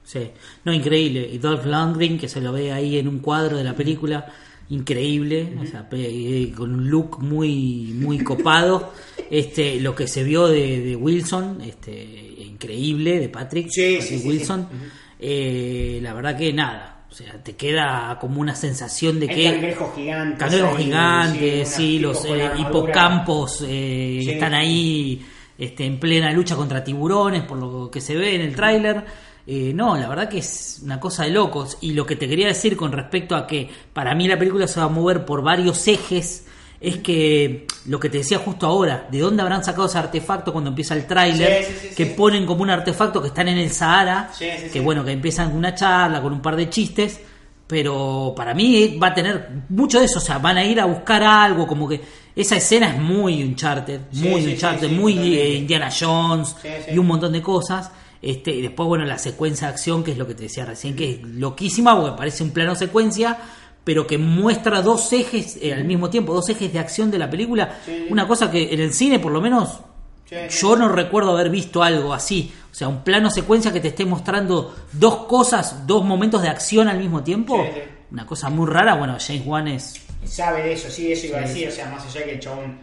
Sí, 0.04 0.30
no, 0.64 0.72
increíble. 0.72 1.28
Y 1.32 1.38
Dolph 1.38 1.64
Lundgren, 1.64 2.18
que 2.18 2.28
se 2.28 2.40
lo 2.40 2.52
ve 2.52 2.72
ahí 2.72 2.98
en 2.98 3.06
un 3.08 3.20
cuadro 3.20 3.56
de 3.56 3.64
la 3.64 3.74
película, 3.74 4.26
increíble, 4.70 5.52
o 5.60 5.66
sea, 5.66 5.88
pe- 5.88 5.98
eh, 6.42 6.52
con 6.56 6.74
un 6.74 6.88
look 6.90 7.22
muy 7.22 7.92
muy 7.94 8.18
copado. 8.20 8.92
este 9.30 9.80
Lo 9.80 9.94
que 9.94 10.06
se 10.06 10.22
vio 10.24 10.46
de, 10.48 10.80
de 10.80 10.96
Wilson, 10.96 11.60
este 11.62 12.34
increíble, 12.46 13.18
de 13.20 13.28
Patrick, 13.28 13.68
Sí, 13.70 13.96
Patrick 13.98 14.02
sí, 14.02 14.18
sí, 14.20 14.28
Wilson. 14.28 14.68
sí. 14.70 14.78
Eh, 15.24 16.00
la 16.02 16.14
verdad 16.14 16.36
que 16.36 16.52
nada, 16.52 17.04
o 17.10 17.14
sea, 17.14 17.42
te 17.42 17.54
queda 17.54 18.18
como 18.20 18.40
una 18.40 18.54
sensación 18.56 19.20
de 19.20 19.28
que... 19.28 19.44
cangrejos 19.52 19.94
gigantes. 19.94 20.38
Cangrejos 20.38 20.78
gigantes, 20.78 21.68
sí, 21.68 21.98
los 21.98 22.24
eh, 22.24 22.50
hipocampos 22.58 23.64
eh, 23.66 24.18
están 24.32 24.54
ahí 24.54 25.24
este, 25.58 25.84
en 25.86 26.00
plena 26.00 26.32
lucha 26.32 26.56
contra 26.56 26.82
tiburones, 26.82 27.42
por 27.44 27.58
lo 27.58 27.90
que 27.90 28.00
se 28.00 28.16
ve 28.16 28.34
en 28.34 28.40
el 28.42 28.54
tráiler. 28.56 29.04
Eh, 29.46 29.72
no, 29.74 29.96
la 29.96 30.08
verdad 30.08 30.28
que 30.28 30.38
es 30.38 30.80
una 30.84 31.00
cosa 31.00 31.24
de 31.24 31.30
locos. 31.30 31.78
Y 31.80 31.92
lo 31.92 32.06
que 32.06 32.16
te 32.16 32.28
quería 32.28 32.46
decir 32.46 32.76
con 32.76 32.92
respecto 32.92 33.34
a 33.36 33.46
que 33.46 33.68
para 33.92 34.14
mí 34.14 34.28
la 34.28 34.38
película 34.38 34.66
se 34.66 34.80
va 34.80 34.86
a 34.86 34.88
mover 34.88 35.24
por 35.24 35.42
varios 35.42 35.86
ejes, 35.88 36.46
es 36.80 36.96
que 36.96 37.66
lo 37.86 38.00
que 38.00 38.08
te 38.08 38.18
decía 38.18 38.38
justo 38.38 38.66
ahora, 38.66 39.06
¿de 39.10 39.20
dónde 39.20 39.42
habrán 39.42 39.62
sacado 39.62 39.86
ese 39.86 39.98
artefacto 39.98 40.52
cuando 40.52 40.70
empieza 40.70 40.94
el 40.94 41.06
tráiler? 41.06 41.64
Sí, 41.64 41.72
sí, 41.72 41.88
sí, 41.90 41.94
que 41.94 42.06
ponen 42.06 42.44
como 42.44 42.62
un 42.62 42.70
artefacto 42.70 43.22
que 43.22 43.28
están 43.28 43.46
en 43.48 43.58
el 43.58 43.70
Sahara, 43.70 44.32
que 44.38 44.80
bueno, 44.80 45.04
que 45.04 45.12
empiezan 45.12 45.50
con 45.50 45.58
una 45.58 45.74
charla, 45.76 46.20
con 46.20 46.32
un 46.32 46.42
par 46.42 46.56
de 46.56 46.68
chistes, 46.68 47.20
pero 47.68 48.34
para 48.36 48.52
mí 48.52 48.98
va 49.00 49.08
a 49.08 49.14
tener 49.14 49.48
mucho 49.68 50.00
de 50.00 50.06
eso, 50.06 50.18
o 50.18 50.22
sea, 50.22 50.38
van 50.38 50.58
a 50.58 50.64
ir 50.64 50.80
a 50.80 50.86
buscar 50.86 51.22
algo, 51.22 51.68
como 51.68 51.88
que 51.88 52.00
esa 52.34 52.56
escena 52.56 52.88
es 52.88 52.98
muy 52.98 53.44
Uncharted, 53.44 54.00
muy 54.12 54.44
Uncharted, 54.44 54.90
muy 54.90 55.36
eh, 55.38 55.54
Indiana 55.54 55.88
Jones 55.88 56.56
y 56.92 56.98
un 56.98 57.06
montón 57.06 57.32
de 57.32 57.40
cosas. 57.42 57.90
Este, 58.22 58.52
y 58.52 58.62
después, 58.62 58.88
bueno, 58.88 59.04
la 59.04 59.18
secuencia 59.18 59.66
de 59.66 59.74
acción, 59.74 60.04
que 60.04 60.12
es 60.12 60.18
lo 60.18 60.26
que 60.26 60.34
te 60.34 60.44
decía 60.44 60.64
recién, 60.64 60.94
que 60.94 61.10
es 61.10 61.22
loquísima, 61.22 62.00
porque 62.00 62.16
parece 62.16 62.44
un 62.44 62.52
plano 62.52 62.76
secuencia, 62.76 63.36
pero 63.84 64.06
que 64.06 64.16
muestra 64.16 64.80
dos 64.80 65.12
ejes 65.12 65.58
eh, 65.60 65.74
al 65.74 65.84
mismo 65.84 66.08
tiempo, 66.08 66.32
dos 66.32 66.48
ejes 66.48 66.72
de 66.72 66.78
acción 66.78 67.10
de 67.10 67.18
la 67.18 67.28
película. 67.28 67.80
Sí. 67.84 68.06
Una 68.08 68.28
cosa 68.28 68.50
que 68.50 68.72
en 68.72 68.80
el 68.80 68.92
cine, 68.94 69.18
por 69.18 69.32
lo 69.32 69.40
menos, 69.40 69.80
Sí, 70.24 70.36
yo 70.60 70.76
no 70.76 70.88
recuerdo 70.88 71.32
haber 71.32 71.50
visto 71.50 71.82
algo 71.82 72.14
así. 72.14 72.52
O 72.70 72.74
sea, 72.74 72.88
un 72.88 73.04
plano 73.04 73.30
secuencia 73.30 73.72
que 73.72 73.80
te 73.80 73.88
esté 73.88 74.06
mostrando 74.06 74.74
dos 74.92 75.26
cosas, 75.26 75.86
dos 75.86 76.04
momentos 76.04 76.40
de 76.40 76.48
acción 76.48 76.88
al 76.88 76.98
mismo 76.98 77.22
tiempo. 77.22 77.62
Sí. 77.62 77.80
Una 78.10 78.26
cosa 78.26 78.48
muy 78.48 78.66
rara. 78.66 78.94
Bueno, 78.94 79.16
James 79.20 79.46
Wan 79.46 79.68
es. 79.68 80.00
sabe 80.24 80.62
de 80.62 80.72
eso, 80.72 80.88
sí, 80.90 81.12
eso 81.12 81.26
iba 81.26 81.38
a 81.38 81.42
decir, 81.42 81.68
o 81.68 81.70
sea, 81.70 81.90
más 81.90 82.04
allá 82.06 82.24
que 82.24 82.32
el 82.32 82.40
chabón, 82.40 82.78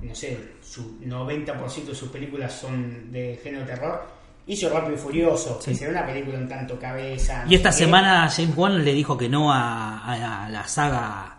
no 0.00 0.14
sé, 0.14 0.38
su 0.62 0.98
90% 1.00 1.84
de 1.84 1.94
sus 1.94 2.08
películas 2.08 2.52
son 2.52 3.10
de 3.10 3.38
género 3.42 3.66
terror, 3.66 4.06
hizo 4.46 4.70
Rápido 4.70 4.94
y 4.94 4.98
Furioso, 4.98 5.58
que 5.64 5.74
será 5.74 5.90
una 5.90 6.06
película 6.06 6.38
en 6.38 6.48
tanto 6.48 6.78
cabeza. 6.78 7.44
no 7.44 7.50
Y 7.50 7.54
esta 7.56 7.72
semana 7.72 8.28
James 8.30 8.56
Wan 8.56 8.84
le 8.84 8.92
dijo 8.92 9.16
que 9.18 9.28
no 9.28 9.52
a, 9.52 9.98
a- 9.98 10.44
a 10.46 10.48
la 10.48 10.66
saga 10.68 11.32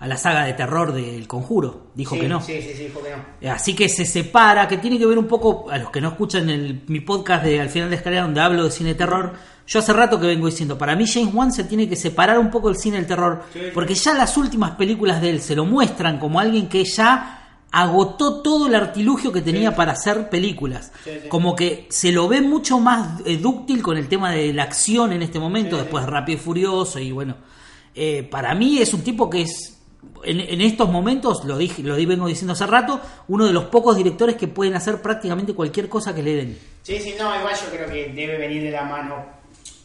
a 0.00 0.06
la 0.06 0.16
saga 0.18 0.44
de 0.44 0.52
terror 0.52 0.92
del 0.92 1.26
Conjuro. 1.26 1.86
Dijo 1.94 2.14
Sí, 2.14 2.20
que 2.20 2.28
no. 2.28 2.40
Sí, 2.42 2.60
sí, 2.60 2.74
sí, 2.76 2.82
dijo 2.84 3.00
que 3.02 3.10
no. 3.10 3.52
Así 3.54 3.74
que 3.74 3.88
se 3.88 4.04
separa, 4.04 4.68
que 4.68 4.76
tiene 4.76 4.98
que 4.98 5.06
ver 5.06 5.16
un 5.16 5.26
poco, 5.26 5.70
a 5.70 5.78
los 5.78 5.88
que 5.90 6.00
no 6.00 6.08
escuchan 6.10 6.50
el, 6.50 6.82
mi 6.88 7.00
podcast 7.00 7.42
de 7.44 7.60
Al 7.60 7.70
final 7.70 7.88
de 7.88 7.96
escalera 7.96 8.22
donde 8.24 8.40
hablo 8.42 8.64
de 8.64 8.70
cine 8.70 8.90
de 8.90 8.96
terror, 8.96 9.32
yo 9.66 9.78
hace 9.78 9.92
rato 9.94 10.20
que 10.20 10.26
vengo 10.26 10.46
diciendo, 10.46 10.76
para 10.76 10.94
mí 10.94 11.06
James 11.06 11.32
Wan 11.32 11.52
se 11.52 11.64
tiene 11.64 11.88
que 11.88 11.96
separar 11.96 12.38
un 12.38 12.50
poco 12.50 12.68
del 12.68 12.76
cine 12.76 12.98
del 12.98 13.06
terror, 13.06 13.44
Sí. 13.50 13.60
porque 13.72 13.94
ya 13.94 14.12
las 14.12 14.36
últimas 14.36 14.72
películas 14.72 15.22
de 15.22 15.30
él 15.30 15.40
se 15.40 15.54
lo 15.56 15.64
muestran 15.64 16.18
como 16.18 16.38
alguien 16.38 16.68
que 16.68 16.84
ya 16.84 17.43
agotó 17.82 18.40
todo 18.42 18.66
el 18.68 18.74
artilugio 18.74 19.32
que 19.32 19.40
tenía 19.42 19.70
Sí. 19.70 19.76
para 19.76 19.92
hacer 19.92 20.28
películas. 20.30 20.92
Sí, 21.02 21.10
sí. 21.22 21.28
Como 21.28 21.56
que 21.56 21.86
se 21.90 22.12
lo 22.12 22.28
ve 22.28 22.40
mucho 22.40 22.78
más 22.78 23.20
eh, 23.26 23.36
dúctil 23.36 23.82
con 23.82 23.96
el 23.96 24.08
tema 24.08 24.30
de 24.30 24.52
la 24.52 24.62
acción 24.62 25.12
en 25.12 25.22
este 25.22 25.38
momento, 25.40 25.76
después 25.76 26.04
Rápido 26.06 26.38
y 26.38 26.40
Furioso 26.40 26.98
y 27.00 27.10
bueno, 27.12 27.36
eh, 27.94 28.22
para 28.30 28.54
mí 28.54 28.78
es 28.78 28.94
un 28.94 29.02
tipo 29.02 29.28
que 29.28 29.42
es 29.42 29.70
en, 30.22 30.38
en 30.40 30.60
estos 30.60 30.88
momentos, 30.90 31.44
lo 31.44 31.58
dije, 31.58 31.82
lo 31.82 31.96
di- 31.96 32.06
vengo 32.06 32.26
diciendo 32.28 32.52
hace 32.52 32.66
rato, 32.66 33.00
uno 33.28 33.46
de 33.46 33.52
los 33.52 33.64
pocos 33.64 33.96
directores 33.96 34.36
que 34.36 34.48
pueden 34.48 34.74
hacer 34.74 35.02
prácticamente 35.02 35.52
cualquier 35.54 35.88
cosa 35.88 36.14
que 36.14 36.22
le 36.22 36.36
den. 36.36 36.58
Sí, 36.82 36.98
sí, 37.00 37.14
no, 37.18 37.34
igual 37.38 37.54
yo 37.54 37.70
creo 37.76 37.88
que 37.90 38.12
debe 38.12 38.38
venir 38.38 38.62
de 38.62 38.70
la 38.70 38.84
mano. 38.84 39.34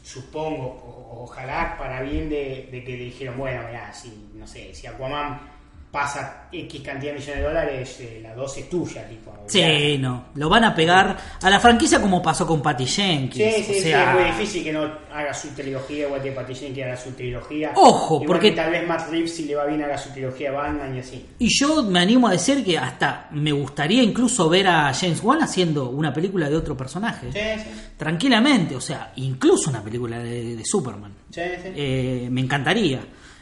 supongo, 0.03 0.65
o- 0.65 1.23
ojalá 1.23 1.75
para 1.77 2.01
bien 2.01 2.29
de, 2.29 2.67
de 2.71 2.83
que 2.83 2.91
le 2.97 3.03
dijeron, 3.05 3.37
bueno, 3.37 3.61
mirá, 3.67 3.93
si, 3.93 4.11
no 4.33 4.47
sé, 4.47 4.73
si 4.73 4.87
Aquaman 4.87 5.39
pasa 5.91 6.47
X 6.51 6.81
cantidad 6.81 7.13
de 7.13 7.19
millones 7.19 7.37
de 7.37 7.41
dólares, 7.43 7.97
eh, 8.01 8.19
la 8.21 8.35
2 8.35 8.57
es 8.57 8.69
tuya, 8.69 9.07
tipo. 9.07 9.33
Sí, 9.47 9.97
no. 9.99 10.25
Lo 10.35 10.47
van 10.47 10.63
a 10.63 10.75
pegar 10.75 11.17
a 11.41 11.49
la 11.49 11.59
franquicia 11.59 11.99
como 11.99 12.21
pasó 12.21 12.45
con 12.45 12.61
Patty 12.61 12.85
Jenkins. 12.85 13.55
Sí, 13.55 13.63
sí, 13.63 13.71
o 13.71 13.81
sí, 13.81 13.91
es 13.91 14.13
muy 14.13 14.23
difícil 14.25 14.63
que 14.63 14.71
no 14.73 14.83
haga 15.11 15.33
su 15.33 15.47
trilogía, 15.49 16.05
igual 16.05 16.21
que 16.21 16.31
Patty 16.31 16.53
Jenkins 16.53 16.85
haga 16.85 16.97
su 16.97 17.11
trilogía. 17.13 17.71
Ojo, 17.75 18.15
Igual 18.15 18.27
porque- 18.27 18.49
que 18.51 18.55
tal 18.55 18.71
vez 18.71 18.87
Matt 18.87 19.09
Reeves, 19.09 19.35
si 19.35 19.45
le 19.45 19.55
va 19.55 19.65
bien, 19.65 19.81
haga 19.83 19.97
su 19.97 20.09
trilogía 20.11 20.51
Batman 20.51 20.95
y 20.95 20.99
así. 20.99 21.25
Y 21.39 21.47
yo 21.59 21.81
me 21.83 21.99
animo 21.99 22.27
a 22.27 22.31
decir 22.31 22.63
que 22.63 22.77
hasta 22.77 23.27
me 23.31 23.51
gustaría 23.51 24.03
incluso 24.03 24.47
ver 24.47 24.67
a 24.67 24.93
James 24.93 25.23
Wan 25.23 25.41
haciendo 25.41 25.89
una 25.89 26.13
película 26.13 26.49
de 26.49 26.55
otro 26.55 26.77
personaje. 26.77 27.31
Sí, 27.31 27.39
sí, 27.63 27.69
Tranquilamente, 27.97 28.75
o 28.75 28.81
sea, 28.81 29.11
incluso 29.15 29.69
una 29.71 29.83
película 29.83 30.19
de, 30.19 30.55
de 30.55 30.65
Superman. 30.65 31.13
sí, 31.31 31.41
sí. 31.63 31.69
Eh, 31.75 32.27
me 32.31 32.41
encantaría. 32.41 32.99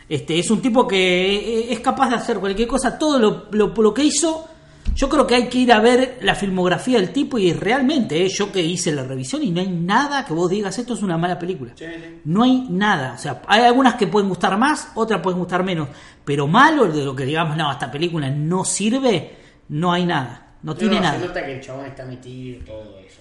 Este, 0.09 0.39
es 0.39 0.49
un 0.51 0.61
tipo 0.61 0.87
que 0.87 1.35
eh, 1.35 1.73
es 1.73 1.79
capaz 1.81 2.09
de 2.09 2.15
hacer 2.15 2.37
cualquier 2.39 2.67
cosa, 2.67 2.97
todo 2.97 3.19
lo, 3.19 3.47
lo- 3.51 3.73
lo 3.75 3.93
que 3.93 4.03
hizo. 4.03 4.47
Yo 4.95 5.09
creo 5.09 5.27
que 5.27 5.35
hay 5.35 5.47
que 5.49 5.59
ir 5.59 5.71
a 5.73 5.79
ver 5.79 6.17
la 6.21 6.33
filmografía 6.33 6.97
del 6.97 7.11
tipo 7.11 7.37
y 7.37 7.51
realmente, 7.53 8.25
eh, 8.25 8.29
yo 8.29 8.51
que 8.51 8.61
hice 8.63 8.91
la 8.93 9.03
revisión 9.03 9.43
y 9.43 9.51
no 9.51 9.59
hay 9.61 9.67
nada 9.67 10.25
que 10.25 10.33
vos 10.33 10.49
digas 10.49 10.79
esto 10.79 10.93
es 10.95 11.03
una 11.03 11.17
mala 11.17 11.37
película. 11.37 11.73
Sí, 11.75 11.85
sí. 11.85 12.21
No 12.25 12.43
hay 12.43 12.65
nada. 12.69 13.13
O 13.13 13.17
sea, 13.19 13.41
hay 13.47 13.61
algunas 13.63 13.95
que 13.95 14.07
pueden 14.07 14.29
gustar 14.29 14.57
más, 14.57 14.91
otras 14.95 15.21
pueden 15.21 15.37
gustar 15.39 15.63
menos. 15.63 15.89
Pero 16.25 16.47
malo 16.47 16.85
de 16.87 17.03
lo 17.03 17.15
que 17.15 17.25
digamos, 17.25 17.55
no, 17.57 17.71
esta 17.71 17.91
película 17.91 18.29
no 18.29 18.63
sirve, 18.65 19.35
no 19.69 19.91
hay 19.91 20.05
nada. 20.05 20.55
No 20.63 20.73
tiene 20.75 20.99
nada. 20.99 21.19
Se 21.19 21.27
nota 21.27 21.45
que 21.45 21.55
el 21.55 21.61
chabón 21.61 21.85
está 21.85 22.03
metido 22.05 22.57
y 22.57 22.65
todo 22.65 22.97
eso. 22.99 23.19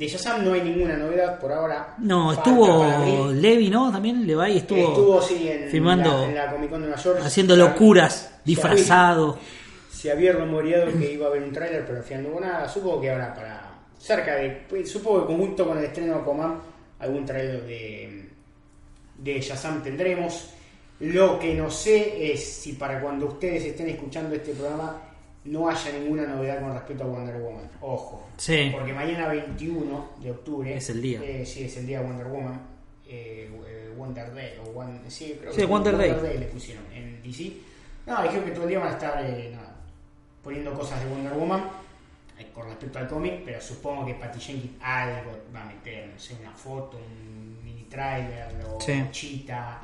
De 0.00 0.08
Shazam 0.08 0.42
no 0.42 0.54
hay 0.54 0.62
ninguna 0.62 0.96
novedad 0.96 1.38
por 1.38 1.52
ahora. 1.52 1.94
No, 1.98 2.32
estuvo. 2.32 3.30
Levi, 3.32 3.68
¿no? 3.68 3.92
También 3.92 4.26
Levi 4.26 4.56
estuvo, 4.56 4.78
Estuvo, 4.88 5.20
sí, 5.20 5.46
en, 5.46 5.68
filmando, 5.68 6.10
la, 6.22 6.24
en 6.24 6.34
la 6.36 6.50
Comic 6.50 6.70
Con 6.70 6.80
de 6.80 6.86
Nueva 6.86 7.02
York. 7.02 7.20
haciendo 7.22 7.54
locuras, 7.54 8.40
disfrazado. 8.42 9.38
Se 9.92 10.10
había 10.10 10.32
rumoreado 10.32 10.90
que 10.98 11.12
iba 11.12 11.26
a 11.26 11.28
haber 11.28 11.42
un 11.42 11.52
tráiler, 11.52 11.84
pero 11.84 11.98
al 11.98 12.04
final 12.04 12.22
no 12.22 12.28
hubo 12.30 12.40
nada. 12.40 12.66
Supongo 12.66 13.02
que 13.02 13.10
ahora 13.10 13.34
para 13.34 13.78
cerca 13.98 14.36
de... 14.36 14.64
pues, 14.70 14.90
Supongo 14.90 15.26
que 15.26 15.34
junto 15.36 15.66
con 15.66 15.76
el 15.76 15.84
estreno 15.84 16.14
de 16.14 16.20
Aquaman, 16.22 16.58
algún 16.98 17.26
tráiler 17.26 17.62
de, 17.66 18.30
de 19.18 19.40
Shazam 19.42 19.82
tendremos. 19.82 20.48
Lo 21.00 21.38
que 21.38 21.52
no 21.52 21.70
sé 21.70 22.32
es 22.32 22.42
si 22.42 22.72
para 22.72 23.02
cuando 23.02 23.26
ustedes 23.26 23.66
estén 23.66 23.90
escuchando 23.90 24.34
este 24.34 24.52
programa 24.52 25.09
no 25.44 25.68
haya 25.68 25.92
ninguna 25.98 26.26
novedad 26.26 26.60
con 26.60 26.72
respecto 26.74 27.04
a 27.04 27.06
Wonder 27.06 27.36
Woman. 27.40 27.68
Ojo. 27.80 28.28
Sí. 28.36 28.70
Porque 28.72 28.92
mañana 28.92 29.28
21 29.28 30.10
de 30.20 30.30
octubre... 30.30 30.76
Es 30.76 30.90
el 30.90 31.00
día. 31.02 31.20
eh, 31.22 31.44
sí, 31.46 31.64
es 31.64 31.76
el 31.78 31.86
día 31.86 32.00
de 32.00 32.06
Wonder 32.06 32.26
Woman. 32.26 32.60
Eh, 33.06 33.50
Wonder 33.96 34.32
Day. 34.34 34.54
O 34.64 34.70
One- 34.78 35.00
sí, 35.08 35.36
creo 35.40 35.52
Sí, 35.52 35.58
que 35.58 35.66
Wonder 35.66 35.96
Day. 35.96 36.38
le 36.38 36.46
pusieron 36.46 36.84
en 36.92 37.22
DC. 37.22 37.52
No, 38.06 38.22
dijeron 38.22 38.44
que 38.44 38.50
todo 38.52 38.62
el 38.64 38.68
día 38.70 38.78
van 38.78 38.88
a 38.88 38.92
estar 38.92 39.24
eh, 39.24 39.50
nada, 39.54 39.74
poniendo 40.42 40.72
cosas 40.72 41.02
de 41.04 41.10
Wonder 41.10 41.32
Woman 41.34 41.64
eh, 42.38 42.48
con 42.54 42.66
respecto 42.66 42.98
al 42.98 43.08
cómic, 43.08 43.42
pero 43.44 43.60
supongo 43.60 44.06
que 44.06 44.14
Patty 44.14 44.40
Jenkins 44.40 44.72
algo 44.82 45.32
va 45.54 45.62
a 45.62 45.66
meter, 45.66 46.08
no 46.08 46.18
sé, 46.18 46.34
una 46.40 46.52
foto, 46.52 46.96
un 46.96 47.58
mini 47.62 47.84
trailer 47.84 48.48
o 48.66 48.80
Sí. 48.80 49.04
chita, 49.10 49.80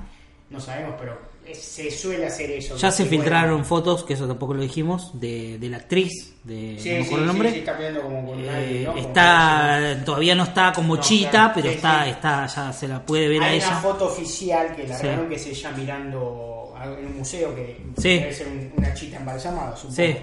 no 0.48 0.58
sabemos, 0.60 0.94
pero 0.98 1.18
se 1.54 1.90
suele 1.90 2.26
hacer 2.26 2.50
eso. 2.50 2.76
Ya 2.76 2.90
se 2.90 3.04
bueno, 3.04 3.22
filtraron 3.22 3.64
fotos, 3.64 4.04
que 4.04 4.14
eso 4.14 4.26
tampoco 4.26 4.54
lo 4.54 4.62
dijimos, 4.62 5.10
de, 5.20 5.58
de 5.58 5.68
la 5.68 5.78
actriz, 5.78 6.34
de 6.44 6.76
Sí, 6.78 6.90
no 6.98 7.04
sí, 7.04 7.14
el 7.14 7.26
nombre. 7.26 7.52
sí, 7.52 7.58
está 7.58 7.76
como 8.02 8.26
con 8.26 8.40
Eh, 8.44 8.50
alguien, 8.50 8.84
¿no? 8.84 8.92
Como 8.94 9.06
está 9.06 10.02
todavía 10.04 10.34
no 10.34 10.42
está 10.44 10.72
como 10.72 10.96
No, 10.96 11.02
chita, 11.02 11.30
claro, 11.30 11.52
pero 11.54 11.70
está, 11.70 12.08
está, 12.08 12.46
ya 12.46 12.72
se 12.72 12.88
la 12.88 13.04
puede 13.04 13.28
ver 13.28 13.42
a 13.42 13.46
Hay 13.46 13.58
una 13.58 13.66
ella. 13.66 13.76
foto 13.80 14.06
oficial 14.06 14.74
que 14.76 14.86
la 14.86 14.96
sí. 14.98 15.06
que 15.28 15.34
es 15.34 15.46
ella 15.46 15.70
mirando 15.72 16.74
en 16.82 17.06
un 17.06 17.18
museo 17.18 17.54
que 17.54 17.80
debe 17.96 18.32
ser 18.34 18.48
un- 18.48 18.72
una 18.76 18.92
chita 18.94 19.16
embalsamada, 19.16 19.74
supongo. 19.76 19.96
Sí. 19.96 20.16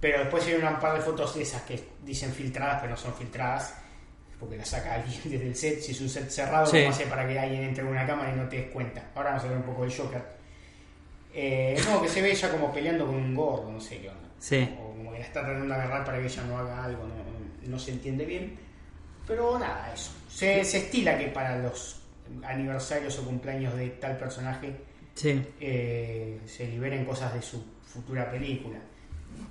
Pero 0.00 0.18
después 0.20 0.46
hay 0.46 0.54
un 0.54 0.78
par 0.78 0.94
de 0.96 1.00
fotos 1.00 1.34
de 1.34 1.42
esas 1.42 1.62
que 1.62 1.82
dicen 2.04 2.32
filtradas, 2.32 2.80
pero 2.80 2.90
no 2.92 2.96
son 2.96 3.14
filtradas, 3.14 3.74
porque 4.38 4.56
las 4.56 4.68
saca 4.68 4.94
alguien 4.94 5.20
desde 5.24 5.46
el 5.46 5.54
set. 5.56 5.80
Si 5.80 5.92
es 5.92 6.00
un 6.00 6.08
set 6.08 6.28
cerrado, 6.30 6.66
Sí. 6.66 6.78
¿cómo 6.78 6.90
hace 6.90 7.06
para 7.06 7.26
que 7.26 7.38
alguien 7.38 7.62
entre 7.64 7.82
en 7.82 7.88
una 7.90 8.06
cámara 8.06 8.32
y 8.32 8.36
no 8.36 8.48
te 8.48 8.56
des 8.56 8.70
cuenta? 8.70 9.02
Ahora 9.14 9.30
vamos 9.30 9.44
a 9.44 9.48
ver 9.48 9.56
un 9.58 9.62
poco 9.64 9.82
del 9.82 9.94
Joker. 9.96 10.22
Eh, 11.34 11.78
no, 11.86 12.00
que 12.02 12.08
se 12.08 12.22
ve 12.22 12.30
ella 12.30 12.50
como 12.50 12.72
peleando 12.72 13.06
con 13.06 13.14
un 13.16 13.34
gordo, 13.34 13.70
no 13.70 13.80
sé 13.80 13.98
qué 14.00 14.08
onda. 14.08 14.28
Sí. 14.38 14.68
O 14.80 14.90
como 14.96 15.12
que 15.12 15.18
la 15.18 15.24
está 15.24 15.42
tratando 15.42 15.66
de 15.74 15.80
agarrar 15.80 16.04
para 16.04 16.18
que 16.18 16.26
ella 16.26 16.42
no 16.44 16.58
haga 16.58 16.84
algo, 16.84 17.02
no, 17.06 17.68
no 17.70 17.78
se 17.78 17.90
entiende 17.92 18.24
bien. 18.24 18.56
Pero 19.26 19.58
nada, 19.58 19.92
eso. 19.92 20.12
Se, 20.30 20.64
se 20.64 20.78
estila 20.78 21.18
que 21.18 21.26
para 21.28 21.58
los 21.58 22.00
aniversarios 22.44 23.18
o 23.18 23.24
cumpleaños 23.24 23.74
de 23.76 23.88
tal 23.90 24.16
personaje 24.16 24.72
Sí. 25.14 25.42
eh, 25.60 26.40
se 26.46 26.66
liberen 26.68 27.04
cosas 27.04 27.32
de 27.34 27.42
su 27.42 27.62
futura 27.84 28.30
película. 28.30 28.78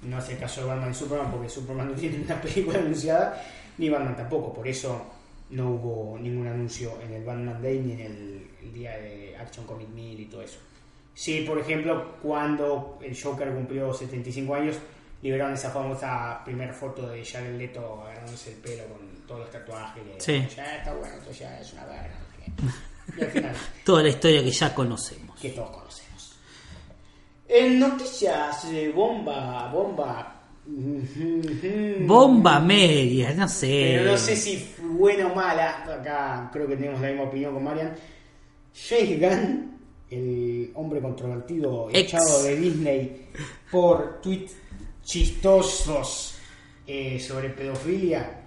No 0.04 0.20
es 0.20 0.30
el 0.30 0.38
caso 0.40 0.62
de 0.62 0.68
Batman 0.68 0.92
y 0.92 0.94
Superman 0.94 1.32
porque 1.32 1.50
Superman 1.50 1.90
no 1.92 1.96
tiene 1.96 2.24
una 2.24 2.40
película 2.42 2.80
anunciada, 2.80 3.44
ni 3.78 3.90
Batman 3.90 4.16
tampoco. 4.16 4.54
Por 4.54 4.68
eso 4.68 5.06
no 5.52 5.72
hubo 5.72 6.18
ningún 6.20 6.48
anuncio 6.48 7.00
en 7.02 7.14
el 7.14 7.24
Batman 7.24 7.62
Day 7.62 7.80
ni 7.80 7.94
en 7.94 8.00
el, 8.00 8.48
el 8.64 8.74
día 8.74 8.98
de 8.98 9.36
Action 9.38 9.66
Comic 9.66 9.90
Meal 9.90 10.20
y 10.20 10.26
todo 10.26 10.42
eso. 10.42 10.60
Sí, 11.14 11.46
por 11.48 11.58
ejemplo, 11.60 12.16
cuando 12.22 13.00
el 13.02 13.20
Joker 13.20 13.54
cumplió 13.54 13.94
75 13.94 14.54
años, 14.56 14.76
liberaron 15.22 15.54
esa 15.54 15.70
famosa 15.72 16.42
primera 16.44 16.74
foto 16.74 17.08
de 17.08 17.24
Jared 17.24 17.58
Leto 17.58 18.02
agarrándose 18.04 18.52
el 18.52 18.58
pelo 18.58 18.84
con 18.88 19.08
todos 19.26 19.42
los 19.42 19.52
tatuajes. 19.52 20.04
Sí. 20.20 20.46
Ya 20.56 20.78
está 20.78 20.94
bueno, 20.94 21.16
esto 21.16 21.32
ya 21.32 21.60
es 21.60 21.72
una 21.74 21.86
verga. 21.86 22.16
Y 23.18 23.22
al 23.24 23.32
final 23.32 23.56
Toda 23.86 24.04
la 24.04 24.10
historia 24.10 24.44
que 24.44 24.52
ya 24.52 24.76
conocemos. 24.76 25.40
que 25.40 25.50
todos 25.50 25.70
conocemos. 25.70 26.38
En 27.48 27.80
noticias 27.80 28.70
de 28.70 28.92
bomba, 28.92 29.70
bomba. 29.72 30.35
Bomba 30.68 32.60
media, 32.60 33.34
no 33.34 33.48
sé. 33.48 33.98
Pero 33.98 34.12
no 34.12 34.18
sé 34.18 34.36
si 34.36 34.68
buena 34.82 35.28
o 35.28 35.36
mala. 35.36 35.84
Acá 35.84 36.50
creo 36.52 36.68
que 36.68 36.76
tenemos 36.76 37.02
la 37.02 37.10
misma 37.10 37.24
opinión 37.24 37.54
con 37.54 37.64
Marian. 37.64 37.96
James 38.74 39.20
Gunn, 39.22 39.78
el 40.10 40.72
hombre 40.76 41.02
controvertido 41.02 41.90
Ex. 41.90 42.00
echado 42.00 42.44
de 42.44 42.56
Disney 42.58 43.28
por 43.72 44.22
tweets 44.22 44.56
chistosos 45.04 46.38
eh, 46.88 47.20
sobre 47.20 47.50
pedofilia, 47.50 48.42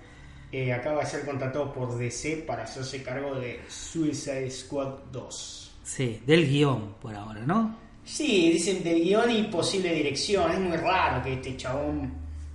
eh, 0.50 0.72
acaba 0.72 1.00
de 1.00 1.06
ser 1.06 1.25
contratado 1.25 1.72
por 1.72 1.96
DC 1.96 2.44
para 2.46 2.64
hacerse 2.64 3.02
cargo 3.02 3.37
de 3.37 3.60
Suicide 3.68 4.50
Squad 4.50 5.04
2. 5.12 5.76
Sí, 5.84 6.20
del 6.26 6.46
guion 6.46 6.94
por 7.00 7.14
ahora, 7.14 7.40
¿no? 7.46 7.88
Sí, 8.10 8.50
dicen 8.52 8.82
del 8.82 9.02
guion 9.02 9.30
y 9.30 9.42
posible 9.44 9.92
dirección. 9.92 10.50
Es 10.50 10.58
muy 10.58 10.76
raro 10.78 11.22
que 11.22 11.34
este 11.34 11.56
chabón 11.58 12.10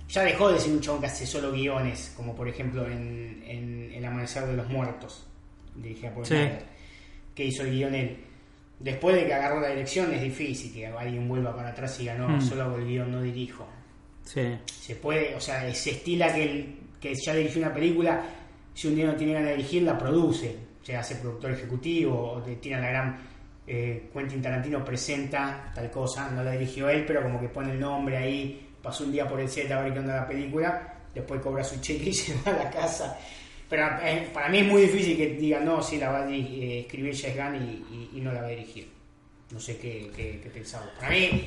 ya 0.08 0.22
dejó 0.24 0.50
de 0.50 0.58
ser 0.58 0.72
un 0.72 0.80
chabón 0.80 1.00
que 1.00 1.06
hace 1.06 1.24
solo 1.26 1.52
guiones, 1.52 2.12
como 2.16 2.34
por 2.34 2.48
ejemplo 2.48 2.84
en, 2.86 3.42
en 3.46 3.92
El 3.94 4.04
Amanecer 4.04 4.46
de 4.46 4.54
los 4.56 4.68
Muertos, 4.68 5.24
dirigida 5.76 6.12
por 6.12 6.26
Sí. 6.26 6.34
Que 7.36 7.44
hizo 7.46 7.62
el 7.62 7.70
guion 7.70 7.94
él. 7.94 8.16
Después 8.80 9.14
de 9.14 9.26
que 9.26 9.32
agarró 9.34 9.60
la 9.60 9.68
dirección 9.68 10.12
es 10.12 10.20
difícil 10.22 10.72
que 10.72 10.86
alguien 10.88 11.28
vuelva 11.28 11.54
para 11.54 11.68
atrás 11.70 11.96
y 11.98 12.02
diga, 12.02 12.14
no, 12.16 12.28
Mm. 12.28 12.40
solo 12.40 12.64
hago 12.64 12.76
el 12.78 12.86
guion, 12.88 13.12
no 13.12 13.22
dirijo. 13.22 13.64
Sí. 14.24 14.56
Se 14.66 14.96
puede, 14.96 15.36
o 15.36 15.40
sea, 15.40 15.72
se 15.72 15.90
estila 15.92 16.34
que, 16.34 16.42
el, 16.42 16.76
que 17.00 17.14
ya 17.14 17.32
dirigió 17.32 17.62
una 17.62 17.72
película, 17.72 18.24
si 18.74 18.88
un 18.88 18.96
día 18.96 19.06
no 19.06 19.14
tiene 19.14 19.34
ganas 19.34 19.50
de 19.50 19.56
dirigir, 19.58 19.82
la 19.84 19.96
produce. 19.96 20.56
O 20.82 20.84
sea, 20.84 20.98
hace 21.00 21.14
productor 21.16 21.52
ejecutivo, 21.52 22.32
o 22.32 22.42
tiran 22.42 22.82
la 22.82 22.88
gran 22.88 23.16
eh, 23.66 24.10
Quentin 24.12 24.42
Tarantino 24.42 24.84
presenta 24.84 25.72
tal 25.74 25.90
cosa, 25.90 26.30
no 26.30 26.42
la 26.42 26.52
dirigió 26.52 26.88
él, 26.88 27.04
pero 27.06 27.22
como 27.22 27.40
que 27.40 27.48
pone 27.48 27.72
el 27.72 27.80
nombre 27.80 28.16
ahí, 28.16 28.68
pasó 28.82 29.04
un 29.04 29.12
día 29.12 29.26
por 29.28 29.40
el 29.40 29.48
set 29.48 29.70
a 29.72 29.80
ver 29.82 29.92
qué 29.92 29.98
onda 30.00 30.16
la 30.16 30.26
película, 30.28 30.94
después 31.14 31.40
cobra 31.40 31.64
su 31.64 31.80
cheque 31.80 32.10
y 32.10 32.14
se 32.14 32.34
va 32.44 32.52
a 32.52 32.64
la 32.64 32.70
casa. 32.70 33.18
Pero 33.68 33.86
eh, 34.02 34.28
para 34.32 34.48
mí 34.50 34.58
es 34.58 34.66
muy 34.66 34.82
difícil 34.82 35.16
que 35.16 35.28
digan, 35.30 35.64
no, 35.64 35.82
sí, 35.82 35.96
la 35.96 36.10
va 36.10 36.18
a 36.24 36.30
eh, 36.30 36.80
escribir 36.80 37.16
James 37.16 37.36
Gunn 37.36 37.54
y, 37.56 37.94
y- 37.94 38.18
y 38.18 38.20
no 38.20 38.32
la 38.32 38.42
va 38.42 38.46
a 38.48 38.50
dirigir. 38.50 38.88
No 39.50 39.58
sé 39.58 39.78
qué, 39.78 40.10
qué, 40.14 40.40
qué 40.42 40.50
pensaba. 40.50 40.84
Para 41.00 41.10
mí, 41.10 41.44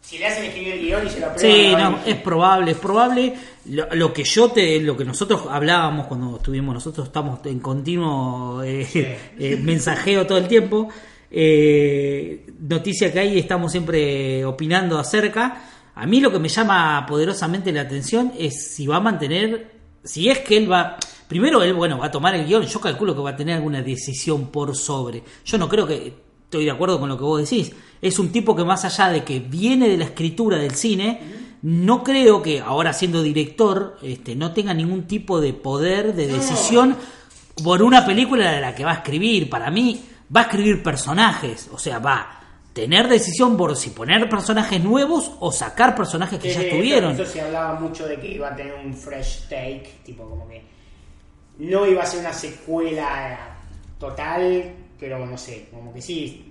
si 0.00 0.18
le 0.18 0.26
hacen 0.26 0.44
escribir 0.44 0.72
el 0.74 0.80
guion 0.80 1.06
y 1.06 1.10
se 1.10 1.20
lo 1.20 1.26
aprueban, 1.26 1.40
Sí, 1.60 1.74
no, 1.76 2.00
es 2.06 2.16
probable, 2.22 2.70
es 2.72 2.76
probable. 2.78 3.34
Lo, 3.66 3.94
lo 3.94 4.12
que 4.12 4.24
yo 4.24 4.50
te, 4.50 4.80
lo 4.80 4.96
que 4.96 5.04
nosotros 5.04 5.42
hablábamos 5.50 6.06
cuando 6.06 6.36
estuvimos, 6.36 6.72
nosotros 6.74 7.06
estamos 7.08 7.44
en 7.44 7.60
continuo 7.60 8.62
eh, 8.62 8.86
eh, 9.38 9.58
mensajeo 9.62 10.26
todo 10.26 10.38
el 10.38 10.48
tiempo. 10.48 10.88
Eh, 11.30 12.46
noticia 12.58 13.12
que 13.12 13.20
hay, 13.20 13.38
estamos 13.38 13.70
siempre 13.72 14.44
opinando 14.44 14.98
acerca. 14.98 15.62
A 15.94 16.06
mí 16.06 16.20
lo 16.20 16.32
que 16.32 16.38
me 16.38 16.48
llama 16.48 17.04
poderosamente 17.06 17.72
la 17.72 17.82
atención 17.82 18.32
es 18.38 18.74
si 18.74 18.86
va 18.86 18.96
a 18.96 19.00
mantener, 19.00 19.72
si 20.02 20.28
es 20.28 20.38
que 20.40 20.56
él 20.56 20.70
va, 20.70 20.96
primero 21.28 21.62
él, 21.62 21.74
bueno, 21.74 21.98
va 21.98 22.06
a 22.06 22.10
tomar 22.10 22.34
el 22.34 22.46
guion, 22.46 22.64
yo 22.64 22.80
calculo 22.80 23.14
que 23.14 23.20
va 23.20 23.30
a 23.30 23.36
tener 23.36 23.56
alguna 23.56 23.82
decisión 23.82 24.48
por 24.48 24.74
sobre. 24.76 25.22
Yo 25.44 25.58
no 25.58 25.68
creo 25.68 25.86
que, 25.86 26.14
estoy 26.44 26.64
de 26.64 26.70
acuerdo 26.70 26.98
con 26.98 27.08
lo 27.08 27.16
que 27.16 27.24
vos 27.24 27.40
decís, 27.48 27.72
es 28.02 28.18
un 28.18 28.32
tipo 28.32 28.56
que 28.56 28.64
más 28.64 28.84
allá 28.84 29.10
de 29.10 29.22
que 29.22 29.40
viene 29.40 29.88
de 29.88 29.96
la 29.96 30.06
escritura 30.06 30.56
del 30.56 30.74
cine, 30.74 31.20
no 31.62 32.02
creo 32.02 32.42
que 32.42 32.60
ahora 32.60 32.92
siendo 32.92 33.22
director 33.22 33.98
este, 34.02 34.34
no 34.34 34.52
tenga 34.52 34.72
ningún 34.72 35.04
tipo 35.04 35.40
de 35.40 35.52
poder, 35.52 36.14
de 36.14 36.26
decisión 36.26 36.96
por 37.62 37.82
una 37.82 38.06
película 38.06 38.52
de 38.52 38.60
la 38.60 38.74
que 38.74 38.84
va 38.84 38.92
a 38.92 38.94
escribir. 38.94 39.50
Para 39.50 39.70
mí, 39.70 40.00
va 40.34 40.40
a 40.40 40.44
escribir 40.44 40.82
personajes. 40.82 41.68
O 41.72 41.78
sea, 41.78 41.98
va 41.98 42.14
a 42.14 42.40
tener 42.72 43.08
decisión 43.08 43.56
por 43.56 43.76
si 43.76 43.90
poner 43.90 44.28
personajes 44.28 44.82
nuevos 44.82 45.32
o 45.40 45.50
sacar 45.50 45.94
personajes 45.94 46.38
que 46.38 46.52
ya 46.52 46.60
estuvieron. 46.60 47.12
Eso 47.12 47.26
se 47.26 47.40
hablaba 47.40 47.78
mucho 47.78 48.06
de 48.06 48.18
que 48.18 48.28
iba 48.28 48.48
a 48.48 48.56
tener 48.56 48.74
un 48.74 48.94
fresh 48.94 49.48
take, 49.48 50.00
tipo 50.04 50.28
como 50.28 50.48
que 50.48 50.62
no 51.58 51.86
iba 51.86 52.02
a 52.02 52.06
ser 52.06 52.20
una 52.20 52.32
secuela 52.32 53.56
total, 53.98 54.72
pero 54.98 55.24
no 55.26 55.36
sé, 55.36 55.68
como 55.72 55.92
que 55.92 56.00
sí. 56.00 56.49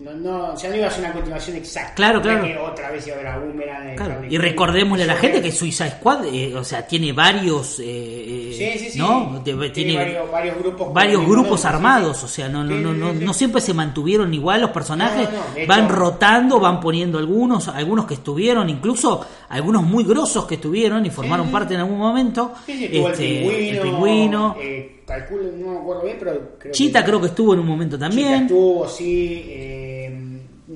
No, 0.00 0.14
no, 0.14 0.52
o 0.54 0.56
sea, 0.56 0.70
no 0.70 0.76
iba 0.76 0.86
a 0.86 0.90
ser 0.90 1.04
una 1.04 1.12
continuación 1.12 1.56
exacta. 1.58 1.92
Claro, 1.94 2.22
claro. 2.22 2.42
que 2.42 2.56
otra 2.56 2.90
vez 2.90 3.06
iba 3.06 3.16
a 3.16 3.18
haber 3.20 3.32
a 3.32 3.38
Boomerang. 3.38 3.96
Claro, 3.96 4.24
y 4.30 4.38
recordémosle 4.38 5.04
a 5.04 5.06
la 5.08 5.16
gente 5.16 5.42
que 5.42 5.52
Suicide 5.52 5.90
Squad, 5.90 6.24
eh, 6.24 6.56
o 6.56 6.64
sea, 6.64 6.86
tiene 6.86 7.12
varios, 7.12 7.78
eh, 7.80 7.84
eh, 7.84 8.54
Sí, 8.56 8.78
sí, 8.86 8.90
sí. 8.92 8.98
¿no? 8.98 9.42
Tiene 9.44 9.94
varios- 9.96 10.30
varios 10.30 10.56
grupos 10.58 10.94
varios 10.94 11.20
el 11.22 11.28
grupos 11.28 11.64
armados, 11.66 12.24
o 12.24 12.28
sea, 12.28 12.48
no, 12.48 12.64
no, 12.64 12.76
no, 12.76 12.94
no, 12.94 13.12
no 13.12 13.34
siempre 13.34 13.60
se 13.60 13.74
mantuvieron 13.74 14.32
igual 14.32 14.62
los 14.62 14.70
personajes, 14.70 15.28
van 15.68 15.88
rotando, 15.90 16.58
van 16.58 16.80
poniendo 16.80 17.18
algunos, 17.18 17.68
algunos 17.68 18.06
que 18.06 18.14
estuvieron, 18.14 18.70
incluso 18.70 19.26
algunos 19.50 19.82
muy 19.82 20.04
grosos 20.04 20.46
que 20.46 20.54
estuvieron 20.54 21.04
y 21.04 21.10
formaron 21.10 21.50
parte 21.52 21.74
en 21.74 21.80
algún 21.80 21.98
momento. 21.98 22.54
Estuvo 22.66 23.10
Este, 23.10 23.38
el 23.38 23.44
pingüino. 23.44 23.70
el 23.76 23.80
pingüino. 23.82 24.56
eh, 24.60 24.96
calculo, 25.06 25.42
no 25.58 25.72
me 25.72 25.78
acuerdo 25.80 26.02
bien, 26.04 26.16
pero 26.20 26.40
creo 26.58 26.72
Chita 26.72 27.04
creo 27.04 27.20
que 27.20 27.26
estuvo 27.26 27.52
en 27.54 27.60
un 27.60 27.66
momento 27.66 27.96
Chita 27.96 28.08
también. 28.08 28.42
estuvo, 28.44 28.88
sí. 28.88 29.44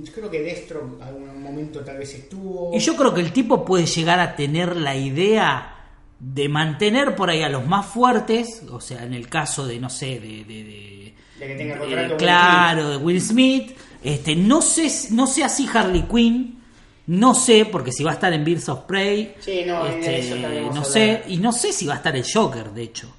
Eh, 0.09 0.13
creo 0.15 0.31
que 0.31 0.41
Destro 0.43 0.99
algún 1.03 1.43
momento 1.43 1.81
tal 1.81 1.99
vez 1.99 2.15
estuvo. 2.15 2.75
Y 2.75 2.79
yo 2.81 2.97
creo 2.97 3.13
que 3.15 3.21
el 3.21 3.33
tipo 3.33 3.65
puede 3.65 3.87
llegar 3.87 4.21
a 4.21 4.35
tener 4.37 4.77
la 4.77 4.97
idea 4.97 5.71
de 6.19 6.49
mantener 6.49 7.15
por 7.17 7.29
ahí 7.31 7.43
a 7.43 7.49
los 7.49 7.67
más 7.67 7.87
fuertes, 7.87 8.63
o 8.71 8.81
sea, 8.81 9.05
en 9.05 9.15
el 9.15 9.29
caso 9.29 9.67
de, 9.67 9.79
no 9.79 9.91
sé, 9.91 10.21
de... 10.21 10.45
de- 10.45 10.65
de- 10.65 11.15
De 11.39 11.47
que 11.49 11.55
tenga 11.57 11.79
contrato 11.79 12.17
claro, 12.17 12.91
de 12.91 12.97
Will 12.99 13.21
Smith. 13.21 13.73
Este, 14.03 14.37
no 14.37 14.63
sé, 14.63 14.89
no 15.11 15.27
sé 15.27 15.43
así 15.45 15.67
Harley 15.73 16.03
Quinn, 16.03 16.61
no 17.09 17.35
sé, 17.35 17.65
porque 17.67 17.91
si 17.93 18.05
va 18.05 18.13
a 18.13 18.15
estar 18.15 18.33
en 18.33 18.45
Birds 18.45 18.69
of 18.69 18.81
Prey, 18.83 19.35
Sí, 19.41 19.63
no, 19.67 19.85
este, 19.87 20.63
no 20.73 20.85
sé, 20.85 21.23
y 21.29 21.37
no 21.39 21.53
sé 21.53 21.73
si 21.73 21.87
va 21.87 21.95
a 21.95 21.97
estar 21.97 22.15
el 22.17 22.25
Joker, 22.31 22.71
de 22.71 22.83
hecho. 22.83 23.13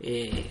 Eh, 0.00 0.46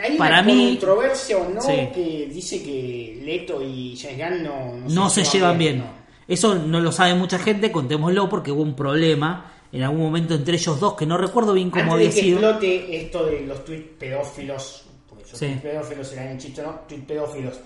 Hay 0.00 0.16
para 0.18 0.40
una 0.40 0.42
mí- 0.42 0.70
controversia 0.72 1.38
o 1.38 1.48
no 1.48 1.60
Sí. 1.60 1.88
que 1.94 2.28
dice 2.32 2.62
que 2.62 3.20
Leto 3.22 3.62
y 3.62 3.96
James 3.96 4.18
Gunn 4.18 4.42
no, 4.42 4.74
no 4.88 5.10
se 5.10 5.22
llevan 5.24 5.56
bien. 5.58 5.78
no. 5.78 5.98
Eso 6.26 6.56
no 6.56 6.80
lo 6.80 6.92
sabe 6.92 7.14
mucha 7.14 7.38
gente, 7.38 7.72
contémoslo 7.72 8.28
porque 8.28 8.50
hubo 8.50 8.62
un 8.62 8.74
problema 8.76 9.52
en 9.72 9.82
algún 9.82 10.00
momento 10.00 10.34
entre 10.34 10.56
ellos 10.56 10.78
dos 10.80 10.94
que 10.94 11.06
no 11.06 11.16
recuerdo 11.16 11.52
bien 11.54 11.70
cómo 11.70 11.94
Antes 11.94 11.94
había 11.94 12.08
de 12.08 12.14
que 12.20 12.30
explote 12.32 12.96
esto 12.96 13.26
de 13.26 13.40
los 13.46 13.64
tweets 13.64 13.88
pedófilos, 13.98 14.84
porque 15.08 15.24
esos 15.24 15.38
Sí. 15.38 15.46
tweets 15.46 15.62
pedófilos 15.62 16.12
eran 16.12 16.28
en 16.28 16.38
chiste, 16.38 16.62
¿no? 16.62 16.80
Tweets 16.88 17.04
pedófilos 17.06 17.60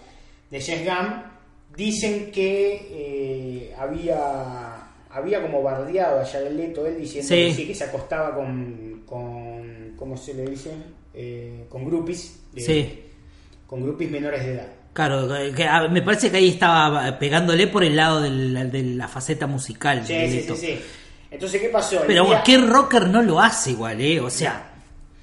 de 0.50 0.61
James 0.61 0.85
Gunn, 0.85 1.23
dicen 1.76 2.31
que 2.31 2.87
eh, 2.90 3.75
había 3.78 4.88
había 5.11 5.42
como 5.42 5.62
bardeado 5.62 6.21
a 6.21 6.25
Jared 6.25 6.52
Leto 6.52 6.87
él 6.87 6.99
diciendo 7.00 7.28
Sí. 7.28 7.35
que 7.35 7.54
sí, 7.54 7.66
que 7.66 7.75
se 7.75 7.85
acostaba 7.85 8.35
con, 8.35 9.02
con 9.07 9.95
¿cómo 9.99 10.16
se 10.16 10.33
le 10.35 10.47
dice? 10.47 10.71
Eh, 11.14 11.66
con 11.69 11.85
groupies, 11.85 12.38
de- 12.52 12.61
Sí. 12.62 13.00
con 13.66 13.83
groupies 13.83 14.11
menores 14.11 14.45
de 14.45 14.52
edad. 14.54 14.66
Claro, 14.92 15.28
que, 15.54 15.66
me 15.90 16.02
parece 16.02 16.31
que 16.31 16.37
ahí 16.38 16.49
estaba 16.50 17.19
pegándole 17.19 17.66
por 17.66 17.83
el 17.85 17.97
lado 17.97 18.21
del- 18.21 18.71
de 18.71 18.83
la 18.83 19.09
faceta 19.09 19.47
musical. 19.47 20.04
Sí, 20.07 20.14
sí, 20.28 20.45
sí, 20.49 20.57
sí. 20.57 20.81
Entonces, 21.31 21.61
¿qué 21.62 21.69
pasó? 21.69 22.00
El 22.02 22.07
Pero 22.07 22.23
día- 22.25 22.33
cualquier 22.33 22.66
rocker 22.69 23.09
no 23.09 23.23
lo 23.23 23.40
hace 23.40 23.71
igual, 23.71 24.00
¿eh? 24.02 24.21
O 24.21 24.28
sea, 24.28 24.71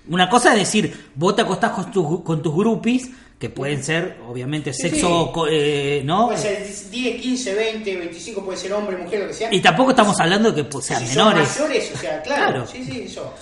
una 0.08 0.28
cosa 0.28 0.54
es 0.54 0.60
decir, 0.60 1.12
vos 1.14 1.36
te 1.36 1.44
acostás 1.44 1.72
con, 1.72 1.92
tus 1.92 2.22
con 2.24 2.42
tus 2.42 2.56
groupies, 2.56 3.10
que 3.38 3.50
pueden 3.50 3.82
ser, 3.84 4.18
obviamente, 4.28 4.74
Sí, 4.74 4.90
sexo, 4.90 5.32
sí. 5.36 5.42
eh, 5.52 6.02
¿no? 6.04 6.26
Puede 6.28 6.40
ser 6.40 6.90
10, 6.92 7.22
15, 7.22 7.54
20, 7.54 7.96
25, 7.96 8.44
puede 8.44 8.58
ser 8.58 8.74
hombre, 8.74 8.98
mujer, 8.98 9.22
lo 9.22 9.28
que 9.28 9.34
sea. 9.34 9.54
Y 9.54 9.62
tampoco 9.62 9.92
estamos 9.92 10.20
hablando 10.20 10.52
de 10.52 10.64
que 10.64 10.70
pues, 10.70 10.86
sean 10.86 11.00
si 11.08 11.14
son 11.14 11.30
menores. 11.30 11.58
mayores, 11.60 11.92
o 11.96 11.98
sea, 12.00 12.22
claro, 12.24 12.46
Claro. 12.52 12.68
sí, 12.68 12.84
sí, 12.84 13.04
eso. 13.06 13.34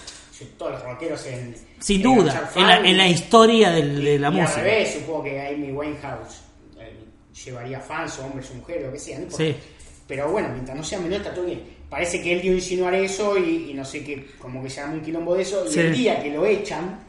Todos 0.57 0.73
los 0.73 0.83
rockeros 0.83 1.25
en. 1.27 1.55
Sin 1.79 1.97
en 1.97 2.03
duda, 2.03 2.51
en 2.55 2.67
la, 2.67 2.77
en 2.79 2.97
la 2.97 3.07
y- 3.07 3.11
historia 3.11 3.71
del- 3.71 4.03
de 4.03 4.19
la 4.19 4.27
y 4.29 4.31
música. 4.31 4.59
Al 4.59 4.65
revés, 4.65 4.93
supongo 4.93 5.23
que 5.23 5.47
Amy 5.47 5.71
Winehouse 5.71 6.41
eh, 6.79 6.93
llevaría 7.45 7.79
fans 7.79 8.19
o 8.19 8.25
hombres 8.25 8.49
o 8.51 8.55
mujeres, 8.55 8.85
lo 8.85 8.91
que 8.93 8.99
sea. 8.99 9.19
¿no? 9.19 9.29
Sí. 9.31 9.55
Pero 10.07 10.29
bueno, 10.31 10.49
mientras 10.53 10.77
no 10.77 10.83
sea 10.83 10.99
menor, 10.99 11.17
está 11.19 11.33
todo 11.33 11.45
bien. 11.45 11.61
Parece 11.89 12.21
que 12.21 12.33
él 12.33 12.41
dio 12.41 12.51
a 12.51 12.55
insinuar 12.55 12.93
eso 12.95 13.37
y, 13.37 13.71
y 13.71 13.73
no 13.73 13.83
sé 13.85 14.03
qué, 14.03 14.25
como 14.39 14.61
que 14.63 14.69
se 14.69 14.81
armó 14.81 14.95
un 14.95 15.01
quilombo 15.01 15.35
de 15.35 15.41
eso. 15.41 15.65
Y 15.65 15.71
Sí. 15.71 15.79
el 15.79 15.93
día 15.93 16.21
que 16.23 16.29
lo 16.31 16.45
echan 16.45 16.99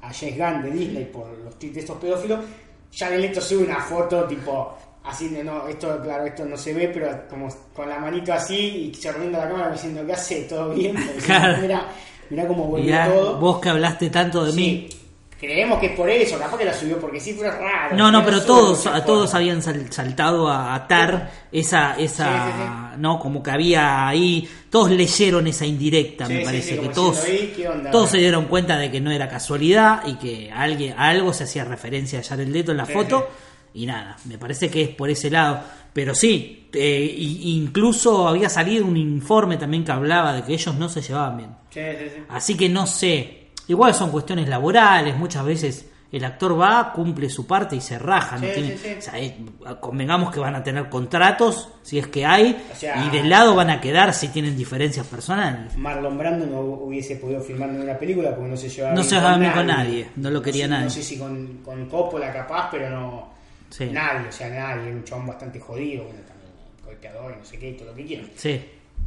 a 0.00 0.12
James 0.12 0.36
Gunn 0.38 0.62
de 0.62 0.70
Disney 0.70 1.04
por 1.06 1.26
los 1.38 1.58
tweets 1.58 1.74
de 1.74 1.80
estos 1.80 1.96
pedófilos, 1.98 2.44
ya 2.92 3.10
Leto 3.10 3.40
sube 3.40 3.64
una 3.64 3.80
foto 3.80 4.24
tipo 4.24 4.76
así 5.04 5.28
de 5.28 5.42
no, 5.42 5.66
esto 5.68 6.00
claro, 6.02 6.24
esto 6.26 6.44
no 6.44 6.56
se 6.56 6.72
ve, 6.74 6.88
pero 6.88 7.26
como 7.28 7.48
con 7.74 7.88
la 7.88 7.98
manito 7.98 8.32
así 8.32 8.90
y 8.90 8.94
se 8.94 9.08
a 9.08 9.12
la 9.18 9.48
cámara 9.48 9.70
diciendo 9.72 10.04
¿qué 10.06 10.12
hace? 10.12 10.42
¿Todo 10.42 10.74
bien? 10.74 10.94
Diciendo. 11.16 11.56
Mira, 11.62 11.88
mira 12.30 12.46
cómo 12.46 12.64
volvió 12.64 12.84
Mirá, 12.86 13.08
todo. 13.08 13.38
vos 13.38 13.58
que 13.60 13.68
hablaste 13.68 14.10
tanto 14.10 14.44
de 14.44 14.52
mí. 14.52 14.86
Sí, 14.90 14.98
creemos 15.38 15.78
que 15.78 15.86
es 15.86 15.92
por 15.96 16.10
eso, 16.10 16.36
capaz 16.38 16.58
que 16.58 16.64
la 16.64 16.74
subió 16.74 16.98
porque 16.98 17.20
sí 17.20 17.32
fue 17.34 17.48
raro. 17.50 17.96
No, 17.96 18.10
no, 18.10 18.24
pero 18.24 18.42
todos, 18.42 18.86
a 18.88 19.04
todos 19.04 19.34
habían 19.34 19.62
sal- 19.62 19.86
saltado 19.92 20.48
a 20.48 20.74
atar 20.74 21.30
esa, 21.52 21.96
esa, 21.96 22.26
Sí, 22.46 22.52
sí, 22.56 22.98
no, 23.00 23.18
como 23.20 23.40
que 23.42 23.50
había 23.52 24.08
ahí, 24.08 24.48
todos 24.68 24.90
leyeron 24.90 25.46
esa 25.46 25.64
indirecta, 25.64 26.28
me 26.28 26.40
parece, 26.40 26.78
que 26.80 26.88
todos, 26.88 27.24
diciendo, 27.24 27.42
"Ey, 27.44 27.52
¿qué 27.56 27.68
onda?". 27.68 27.90
todos 27.92 28.10
se 28.10 28.18
dieron 28.18 28.46
cuenta 28.46 28.76
de 28.76 28.90
que 28.90 29.00
no 29.00 29.10
era 29.12 29.28
casualidad 29.28 30.02
y 30.06 30.14
que 30.16 30.50
a 30.50 30.62
alguien, 30.62 30.94
a 30.98 31.08
algo 31.08 31.32
se 31.32 31.44
hacía 31.44 31.64
referencia 31.64 32.18
a 32.18 32.22
Jared 32.24 32.48
Leto 32.48 32.72
en 32.72 32.78
la 32.78 32.86
foto 32.86 33.28
y 33.74 33.86
nada, 33.86 34.16
me 34.24 34.38
parece 34.38 34.68
que 34.68 34.82
es 34.82 34.88
por 34.88 35.08
ese 35.08 35.30
lado, 35.30 35.60
pero 35.98 36.14
sí, 36.14 36.68
eh, 36.72 37.14
incluso 37.18 38.28
había 38.28 38.48
salido 38.48 38.86
un 38.86 38.96
informe 38.96 39.56
también 39.56 39.84
que 39.84 39.90
hablaba 39.90 40.32
de 40.32 40.42
que 40.44 40.52
ellos 40.52 40.76
no 40.76 40.88
se 40.88 41.02
llevaban 41.02 41.36
bien. 41.38 41.50
Sí, 41.70 41.80
sí, 41.98 42.04
sí. 42.14 42.22
Así 42.28 42.56
que 42.56 42.68
no 42.68 42.86
sé. 42.86 43.48
Igual 43.66 43.94
son 43.94 44.10
cuestiones 44.12 44.48
laborales, 44.48 45.16
muchas 45.16 45.44
veces 45.44 45.90
el 46.12 46.24
actor 46.24 46.58
va, 46.58 46.92
cumple 46.92 47.28
su 47.28 47.48
parte 47.48 47.74
y 47.74 47.80
se 47.80 47.98
raja. 47.98 48.36
no 48.36 48.46
Sí, 48.46 48.52
tiene- 48.54 48.76
sí, 48.78 48.78
sí. 48.84 48.94
o 48.96 49.02
sea, 49.02 49.18
eh, 49.18 49.36
convengamos 49.80 50.32
que 50.32 50.38
van 50.38 50.54
a 50.54 50.62
tener 50.62 50.88
contratos, 50.88 51.68
si 51.82 51.98
es 51.98 52.06
que 52.06 52.24
hay, 52.24 52.56
O 52.72 52.76
sea- 52.76 53.04
y 53.04 53.10
del 53.10 53.28
lado 53.28 53.56
van 53.56 53.70
a 53.70 53.80
quedar 53.80 54.14
si 54.14 54.28
tienen 54.28 54.56
diferencias 54.56 55.04
personales. 55.06 55.76
Marlon 55.76 56.16
Brando 56.16 56.46
no 56.46 56.60
hubiese 56.60 57.16
podido 57.16 57.40
filmar 57.40 57.70
ninguna 57.70 57.98
película 57.98 58.34
porque 58.36 58.50
no 58.50 58.56
se 58.56 58.68
llevaba 58.68 58.94
No 58.94 59.00
bien 59.00 59.08
se 59.10 59.16
llevaba 59.16 59.36
bien 59.38 59.52
con 59.52 59.66
nadie, 59.66 60.08
no 60.14 60.30
lo 60.30 60.40
quería 60.40 60.64
sé- 60.66 60.70
nadie. 60.70 60.84
No 60.84 60.90
sé 60.90 61.02
si 61.02 61.18
con, 61.18 61.58
con 61.64 61.86
Coppola 61.86 62.32
capaz, 62.32 62.68
pero 62.70 62.88
no. 62.88 63.37
Sí. 63.70 63.86
Nadie, 63.86 64.28
o 64.28 64.32
sea, 64.32 64.48
nadie. 64.48 64.90
Un 64.92 65.04
chabón 65.04 65.26
bastante 65.26 65.60
jodido, 65.60 66.04
bueno, 66.04 66.20
también 66.20 66.52
golpeador 66.84 67.32
y 67.32 67.36
no 67.36 67.44
sé 67.44 67.58
qué, 67.58 67.72
todo 67.72 67.88
lo 67.88 67.94
que 67.94 68.04
quieran. 68.04 68.30
Sí. 68.34 68.60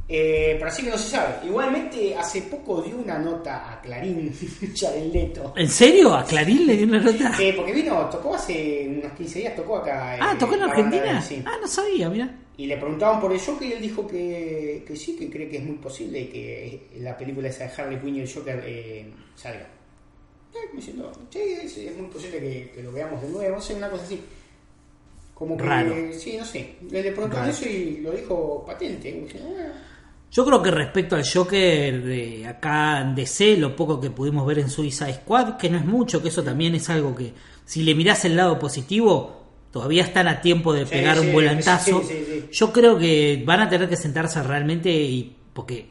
Eh, 0.08 0.56
pero 0.58 0.67
así 0.67 0.84
que 0.84 0.89
no 0.89 0.97
se 0.97 1.10
sabe. 1.10 1.47
Igualmente, 1.47 2.15
hace 2.15 2.41
poco 2.43 2.82
dio 2.82 2.97
una 2.97 3.17
nota 3.17 3.71
a 3.71 3.82
Clarín, 3.82 4.34
Jared 4.76 5.12
Leto. 5.12 5.54
¿En 5.56 5.69
serio? 5.69 6.13
¿A 6.13 6.26
Clarín 6.26 6.67
le 6.67 6.76
dio 6.78 6.88
una 6.88 7.00
nota? 7.00 7.36
Sí, 7.38 7.54
porque 7.56 7.71
vino, 7.71 8.10
tocó 8.10 8.36
hace 8.36 8.88
unos 8.89 9.13
15 9.13 9.39
días, 9.39 9.56
tocó 9.56 9.78
acá. 9.78 10.17
Ah, 10.19 10.34
eh, 10.34 10.38
¿tocó 10.38 10.56
en 10.56 10.63
Argentina? 10.63 11.21
sí. 11.21 11.41
Ah, 11.45 11.58
no 11.62 11.67
sabía, 11.67 12.10
mira. 12.10 12.38
Y 12.58 12.67
le 12.67 12.78
preguntaban 12.78 13.19
por 13.21 13.32
el 13.32 13.39
Joker 13.39 13.67
y 13.67 13.74
él 13.74 13.82
dijo 13.82 14.06
que, 14.06 14.84
que 14.86 14.95
sí, 14.95 15.15
que 15.15 15.30
cree 15.30 15.50
que 15.50 15.58
es 15.58 15.63
muy 15.63 15.78
posible 15.78 16.30
que 16.30 16.89
la 17.00 17.17
película 17.17 17.47
esa 17.47 17.65
de 17.65 17.82
Harley 17.82 18.00
Quinn 18.00 18.17
y 18.17 18.19
el 18.21 18.32
Joker 18.32 18.62
eh, 18.65 19.10
salga. 19.36 19.67
Eh, 20.54 20.67
como 20.67 20.80
diciendo, 20.80 21.12
sí, 21.30 21.39
sí, 21.69 21.88
es 21.88 21.97
muy 21.97 22.08
posible 22.08 22.39
que, 22.39 22.71
que 22.76 22.84
lo 22.84 22.91
veamos 22.91 23.21
de 23.21 23.30
nuevo, 23.30 23.56
no 23.56 23.62
sé, 23.62 23.74
una 23.76 23.89
cosa 23.89 24.04
así. 24.04 24.21
Como 25.34 25.58
que, 25.58 25.63
Raro. 25.63 25.96
sí, 26.13 26.36
no 26.38 26.46
sé. 26.46 26.76
Le, 26.89 27.02
preguntaron 27.12 27.50
eso 27.50 27.67
y 27.67 27.98
lo 28.02 28.12
dijo 28.12 28.63
patente. 28.65 29.28
"Ah". 29.36 29.72
Yo 30.32 30.46
creo 30.46 30.62
que 30.62 30.72
respecto 30.72 31.15
al 31.15 31.24
Joker 31.28 32.04
de 32.04 32.48
acá 32.48 33.02
en 33.02 33.15
DC, 33.15 33.58
lo 33.58 33.76
poco 33.76 34.00
que 34.00 34.10
pudimos 34.12 34.46
ver 34.48 34.60
en 34.60 34.70
Suicide 34.70 35.13
Squad, 35.15 35.58
que 35.58 35.70
no 35.70 35.78
es 35.78 35.86
mucho, 35.86 36.22
que 36.22 36.30
eso 36.30 36.41
también 36.44 36.74
es 36.76 36.89
algo 36.89 37.13
que, 37.15 37.34
si 37.65 37.84
le 37.84 37.96
mirás 37.96 38.24
el 38.24 38.38
lado 38.38 38.58
positivo, 38.58 39.41
todavía 39.72 40.04
están 40.04 40.28
a 40.30 40.39
tiempo 40.39 40.74
de 40.74 40.86
Sí, 40.86 40.91
pegar 40.94 41.17
sí, 41.17 41.28
un 41.28 41.34
volantazo. 41.34 42.02
sí. 42.04 42.46
Yo 42.52 42.72
creo 42.72 42.98
que 42.98 43.44
van 43.46 43.60
a 43.62 43.67
tener 43.70 43.89
que 43.89 43.98
sentarse 43.98 44.41
realmente 44.44 44.89
y, 44.89 45.36
porque, 45.54 45.89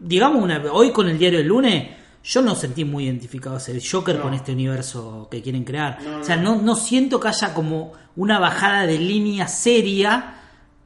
digamos, 0.00 0.42
una, 0.42 0.60
hoy 0.72 0.90
con 0.90 1.08
el 1.08 1.16
diario 1.18 1.38
del 1.38 1.48
lunes, 1.48 1.88
yo 2.24 2.42
no 2.42 2.54
sentí 2.54 2.84
muy 2.84 3.04
identificado 3.04 3.56
ese 3.56 3.80
Joker 3.80 4.16
No. 4.16 4.22
con 4.22 4.34
este 4.34 4.52
universo 4.52 5.28
que 5.30 5.42
quieren 5.42 5.64
crear. 5.64 5.98
No, 6.02 6.20
o 6.20 6.24
sea, 6.24 6.36
no. 6.36 6.56
no, 6.62 6.76
siento 6.76 7.18
que 7.18 7.28
haya 7.28 7.52
como 7.54 7.92
una 8.16 8.38
bajada 8.38 8.86
de 8.86 8.98
línea 8.98 9.48
seria 9.48 10.34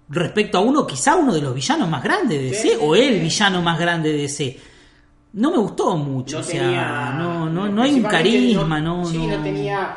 respecto 0.09 0.59
a 0.59 0.61
uno, 0.61 0.87
quizá 0.87 1.17
uno 1.17 1.35
de 1.35 1.41
los 1.43 1.55
villanos 1.55 1.89
más 1.89 2.03
grandes 2.03 2.39
de 2.39 2.45
DC, 2.51 2.63
Sí, 2.63 2.71
o 2.81 2.95
el 2.95 3.21
villano 3.21 3.61
más 3.61 3.79
grande 3.79 4.13
de 4.13 4.19
DC. 4.23 4.61
No 5.35 5.51
me 5.51 5.59
gustó 5.59 5.97
mucho, 5.97 6.39
o 6.39 6.43
sea, 6.43 6.61
tenía. 6.63 7.15
no, 7.19 7.51
no, 7.51 7.69
no 7.69 7.83
hay 7.83 7.95
un 7.95 8.03
carisma, 8.05 8.81
no, 8.81 9.05
Sí, 9.05 9.19
no 9.27 9.43
tenía 9.43 9.97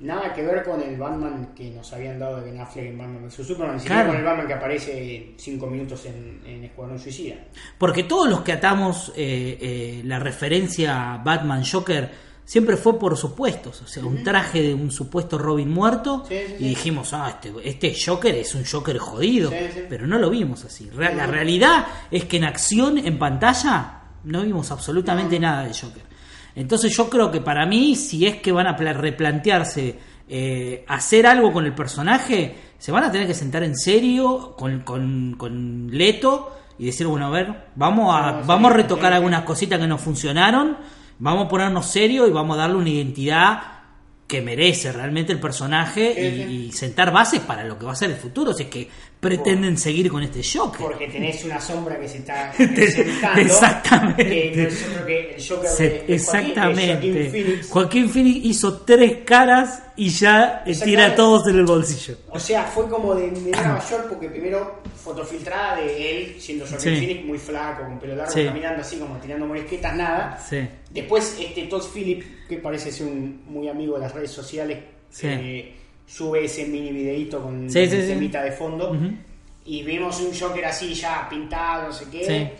nada 0.00 0.32
que 0.32 0.42
ver 0.42 0.62
con 0.62 0.80
el 0.80 0.96
Batman 0.96 1.52
que 1.56 1.70
nos 1.70 1.92
habían 1.92 2.18
dado 2.18 2.36
de 2.36 2.50
Ben 2.50 2.60
Affleck 2.60 2.86
en 2.86 2.98
Batman 2.98 3.24
vs 3.26 3.46
Superman, 3.46 3.78
siquiera 3.80 4.02
Claro. 4.02 4.08
con 4.10 4.18
el 4.18 4.24
Batman 4.24 4.46
que 4.46 4.54
aparece 4.54 5.34
5 5.36 5.66
minutos 5.66 6.06
en, 6.06 6.40
en 6.46 6.64
Escuadrón 6.64 6.98
Suicida. 6.98 7.36
Porque 7.76 8.04
todos 8.04 8.28
los 8.28 8.42
que 8.42 8.52
atamos 8.52 9.12
eh, 9.16 9.58
eh, 9.60 10.02
la 10.04 10.18
referencia 10.18 11.14
a 11.14 11.18
Batman 11.18 11.64
Joker 11.64 12.10
siempre 12.44 12.76
fue 12.76 12.98
por 12.98 13.16
supuestos. 13.16 13.82
O 13.82 13.86
sea, 13.86 14.04
un 14.04 14.22
traje 14.22 14.62
de 14.62 14.72
un 14.74 14.90
supuesto 14.90 15.36
Robin 15.36 15.68
muerto. 15.68 16.24
Sí, 16.28 16.36
sí, 16.46 16.54
y 16.60 16.68
dijimos, 16.70 17.12
ah, 17.12 17.28
este, 17.28 17.52
este 17.68 17.94
Joker 18.06 18.34
es 18.36 18.54
un 18.54 18.64
Joker 18.64 18.96
jodido. 18.98 19.52
Pero 19.88 20.06
no 20.06 20.18
lo 20.18 20.30
vimos 20.30 20.64
así. 20.64 20.90
La 20.96 21.26
realidad 21.26 21.86
es 22.10 22.24
que 22.24 22.38
en 22.38 22.44
acción, 22.44 22.96
en 22.98 23.18
pantalla, 23.18 24.00
no 24.24 24.42
vimos 24.42 24.70
absolutamente 24.70 25.38
nada 25.38 25.64
de 25.64 25.74
Joker. 25.74 26.07
Entonces 26.58 26.94
yo 26.96 27.08
creo 27.08 27.30
que 27.30 27.40
para 27.40 27.64
mí, 27.66 27.94
si 27.94 28.26
es 28.26 28.36
que 28.36 28.50
van 28.52 28.66
a 28.66 28.76
pla- 28.76 28.92
replantearse 28.92 29.98
eh, 30.28 30.84
hacer 30.88 31.26
algo 31.26 31.52
con 31.52 31.64
el 31.64 31.72
personaje, 31.74 32.56
se 32.78 32.90
van 32.92 33.04
a 33.04 33.12
tener 33.12 33.26
que 33.26 33.34
sentar 33.34 33.62
en 33.62 33.76
serio 33.76 34.54
con, 34.58 34.80
con, 34.80 35.34
con 35.38 35.88
Leto 35.90 36.52
y 36.78 36.86
decir, 36.86 37.06
bueno, 37.06 37.26
a 37.26 37.30
ver, 37.30 37.68
vamos 37.76 38.14
a, 38.14 38.42
vamos 38.44 38.70
a 38.72 38.74
retocar 38.74 39.12
algunas 39.12 39.42
cositas 39.44 39.78
que 39.78 39.86
no 39.86 39.98
funcionaron, 39.98 40.76
vamos 41.18 41.46
a 41.46 41.48
ponernos 41.48 41.86
serio 41.86 42.26
y 42.26 42.30
vamos 42.30 42.56
a 42.56 42.60
darle 42.60 42.76
una 42.76 42.88
identidad 42.90 43.60
que 44.28 44.42
merece 44.42 44.92
realmente 44.92 45.32
el 45.32 45.40
personaje 45.40 46.12
y, 46.20 46.70
sentar 46.70 47.10
bases 47.10 47.40
para 47.40 47.64
lo 47.64 47.78
que 47.78 47.86
va 47.86 47.92
a 47.92 47.96
ser 47.96 48.10
el 48.10 48.16
futuro, 48.16 48.52
si 48.52 48.64
es 48.64 48.68
que 48.68 48.88
pretenden 49.18 49.76
seguir 49.78 50.10
con 50.10 50.22
este 50.22 50.42
Joker. 50.44 50.80
Porque 50.86 51.08
tenés 51.08 51.42
una 51.44 51.58
sombra 51.60 51.98
que 51.98 52.06
se 52.06 52.18
está 52.18 52.52
presentando. 52.56 53.40
Exactamente. 53.40 54.24
Que 54.28 54.52
no 54.54 54.68
es 54.68 54.86
otro 54.86 55.06
que 55.06 55.34
el 55.34 55.48
Joker 55.48 55.70
Se- 55.70 55.82
de- 55.82 55.88
de 55.88 55.98
Joaquín- 55.98 56.06
de 56.06 56.14
exactamente. 56.14 56.92
Joaquín 56.92 57.30
Phoenix. 57.32 57.68
Joaquín 57.70 58.10
Phoenix 58.10 58.44
hizo 58.46 58.76
tres 58.82 59.16
caras 59.24 59.82
y 59.96 60.10
ya 60.10 60.62
tira 60.84 61.14
todos 61.16 61.48
en 61.48 61.56
el 61.56 61.64
bolsillo. 61.64 62.18
O 62.30 62.38
sea, 62.38 62.64
fue 62.64 62.86
como 62.88 63.14
de 63.14 63.30
de 63.30 63.50
Nueva 63.50 63.82
York 63.90 64.06
porque 64.10 64.28
primero 64.28 64.82
fotofiltrada 65.02 65.76
de 65.76 66.10
él 66.10 66.36
siendo 66.38 66.66
Joaquín 66.66 66.94
Sí. 66.94 66.96
Phoenix 66.98 67.24
muy 67.24 67.38
flaco, 67.38 67.82
con 67.84 67.98
pelo 67.98 68.14
largo, 68.14 68.32
Sí. 68.32 68.44
caminando 68.44 68.82
así 68.82 68.98
como 68.98 69.16
tirando 69.16 69.46
morisquetas, 69.46 69.96
nada. 69.96 70.38
Sí. 70.48 70.58
Después 70.90 71.36
este 71.40 71.64
Todd 71.64 71.82
Phillips, 71.94 72.26
que 72.48 72.56
parece 72.58 72.90
ser 72.90 73.06
un 73.08 73.42
muy 73.46 73.68
amigo 73.68 73.94
de 73.94 74.00
las 74.00 74.14
redes 74.14 74.30
sociales, 74.30 74.78
Sí. 75.10 75.26
eh, 75.28 75.74
sube 76.06 76.44
ese 76.44 76.66
mini 76.66 76.90
videito 76.92 77.42
con 77.42 77.68
Sí, 77.70 77.86
sí, 77.88 77.96
temita 78.06 78.42
de 78.42 78.52
fondo. 78.52 78.96
Y 79.64 79.82
vimos 79.82 80.18
un 80.20 80.32
Joker 80.38 80.64
así 80.64 80.94
ya 80.94 81.26
pintado, 81.28 81.88
no 81.88 81.92
sé 81.92 82.06
qué. 82.10 82.52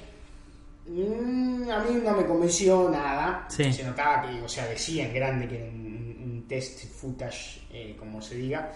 Mm, 0.87 1.71
a 1.71 1.79
mí 1.85 2.01
no 2.03 2.17
me 2.17 2.25
convenció 2.27 2.89
nada. 2.91 3.47
Se 3.49 3.83
notaba 3.85 4.23
que, 4.29 4.43
o 4.43 4.49
sea, 4.49 4.67
decía 4.67 5.07
en 5.07 5.15
grande 5.15 5.49
que 5.49 5.57
era 5.57 5.65
un, 5.67 6.19
un 6.23 6.45
test 6.49 6.85
footage, 6.95 7.61
eh, 7.73 7.97
como 7.99 8.21
se 8.23 8.37
diga. 8.37 8.73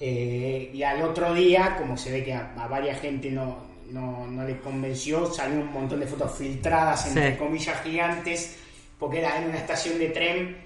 Eh, 0.00 0.70
y 0.72 0.82
al 0.82 1.02
otro 1.02 1.34
día, 1.34 1.76
como 1.78 1.96
se 1.96 2.10
ve 2.10 2.24
que 2.24 2.32
a, 2.32 2.52
a 2.56 2.66
varias 2.68 3.00
gente 3.00 3.30
no, 3.30 3.58
no, 3.92 4.26
no 4.26 4.44
le 4.44 4.58
convenció, 4.60 5.26
salió 5.32 5.60
un 5.60 5.72
montón 5.72 6.00
de 6.00 6.06
fotos 6.06 6.32
filtradas, 6.36 7.06
entre 7.08 7.32
Sí. 7.32 7.36
comillas 7.38 7.82
gigantes, 7.82 8.56
porque 8.98 9.18
era 9.18 9.38
en 9.42 9.48
una 9.48 9.58
estación 9.58 9.98
de 9.98 10.08
tren, 10.10 10.56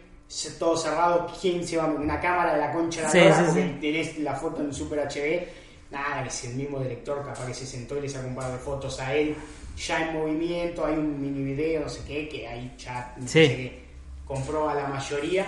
todo 0.58 0.76
cerrado, 0.76 1.30
¿quién 1.40 1.66
se 1.66 1.76
va 1.76 1.92
con 1.92 2.02
una 2.02 2.18
cámara 2.20 2.54
de 2.54 2.60
la 2.60 2.72
concha 2.72 3.00
de 3.00 3.06
la 3.06 3.10
Sí, 3.12 3.18
lora? 3.18 3.36
sí, 3.36 3.44
Porque 3.46 3.62
sí. 3.62 3.76
tenés 3.80 4.18
la 4.18 4.34
foto 4.34 4.62
en 4.62 4.74
Super 4.74 4.98
HD, 5.00 5.46
nada, 5.90 6.22
que 6.22 6.28
es 6.28 6.44
el 6.44 6.54
mismo 6.54 6.80
director 6.80 7.24
capaz 7.24 7.46
que 7.46 7.54
se 7.54 7.66
sentó 7.66 7.96
y 7.98 8.02
le 8.02 8.08
sacó 8.08 8.26
un 8.28 8.34
par 8.34 8.50
de 8.50 8.58
fotos 8.58 8.98
a 9.00 9.14
él, 9.14 9.34
ya 9.76 10.08
en 10.08 10.14
movimiento, 10.16 10.84
hay 10.86 10.94
un 10.94 11.20
mini 11.20 11.44
video, 11.54 11.82
no 11.82 11.88
sé 11.88 12.00
qué, 12.06 12.28
que 12.28 12.46
ahí 12.48 12.74
ya 12.78 13.14
me 13.18 13.28
Sí. 13.28 13.38
parece 13.40 13.56
que 13.56 13.84
compró 14.26 14.68
a 14.68 14.74
la 14.74 14.86
mayoría. 14.88 15.46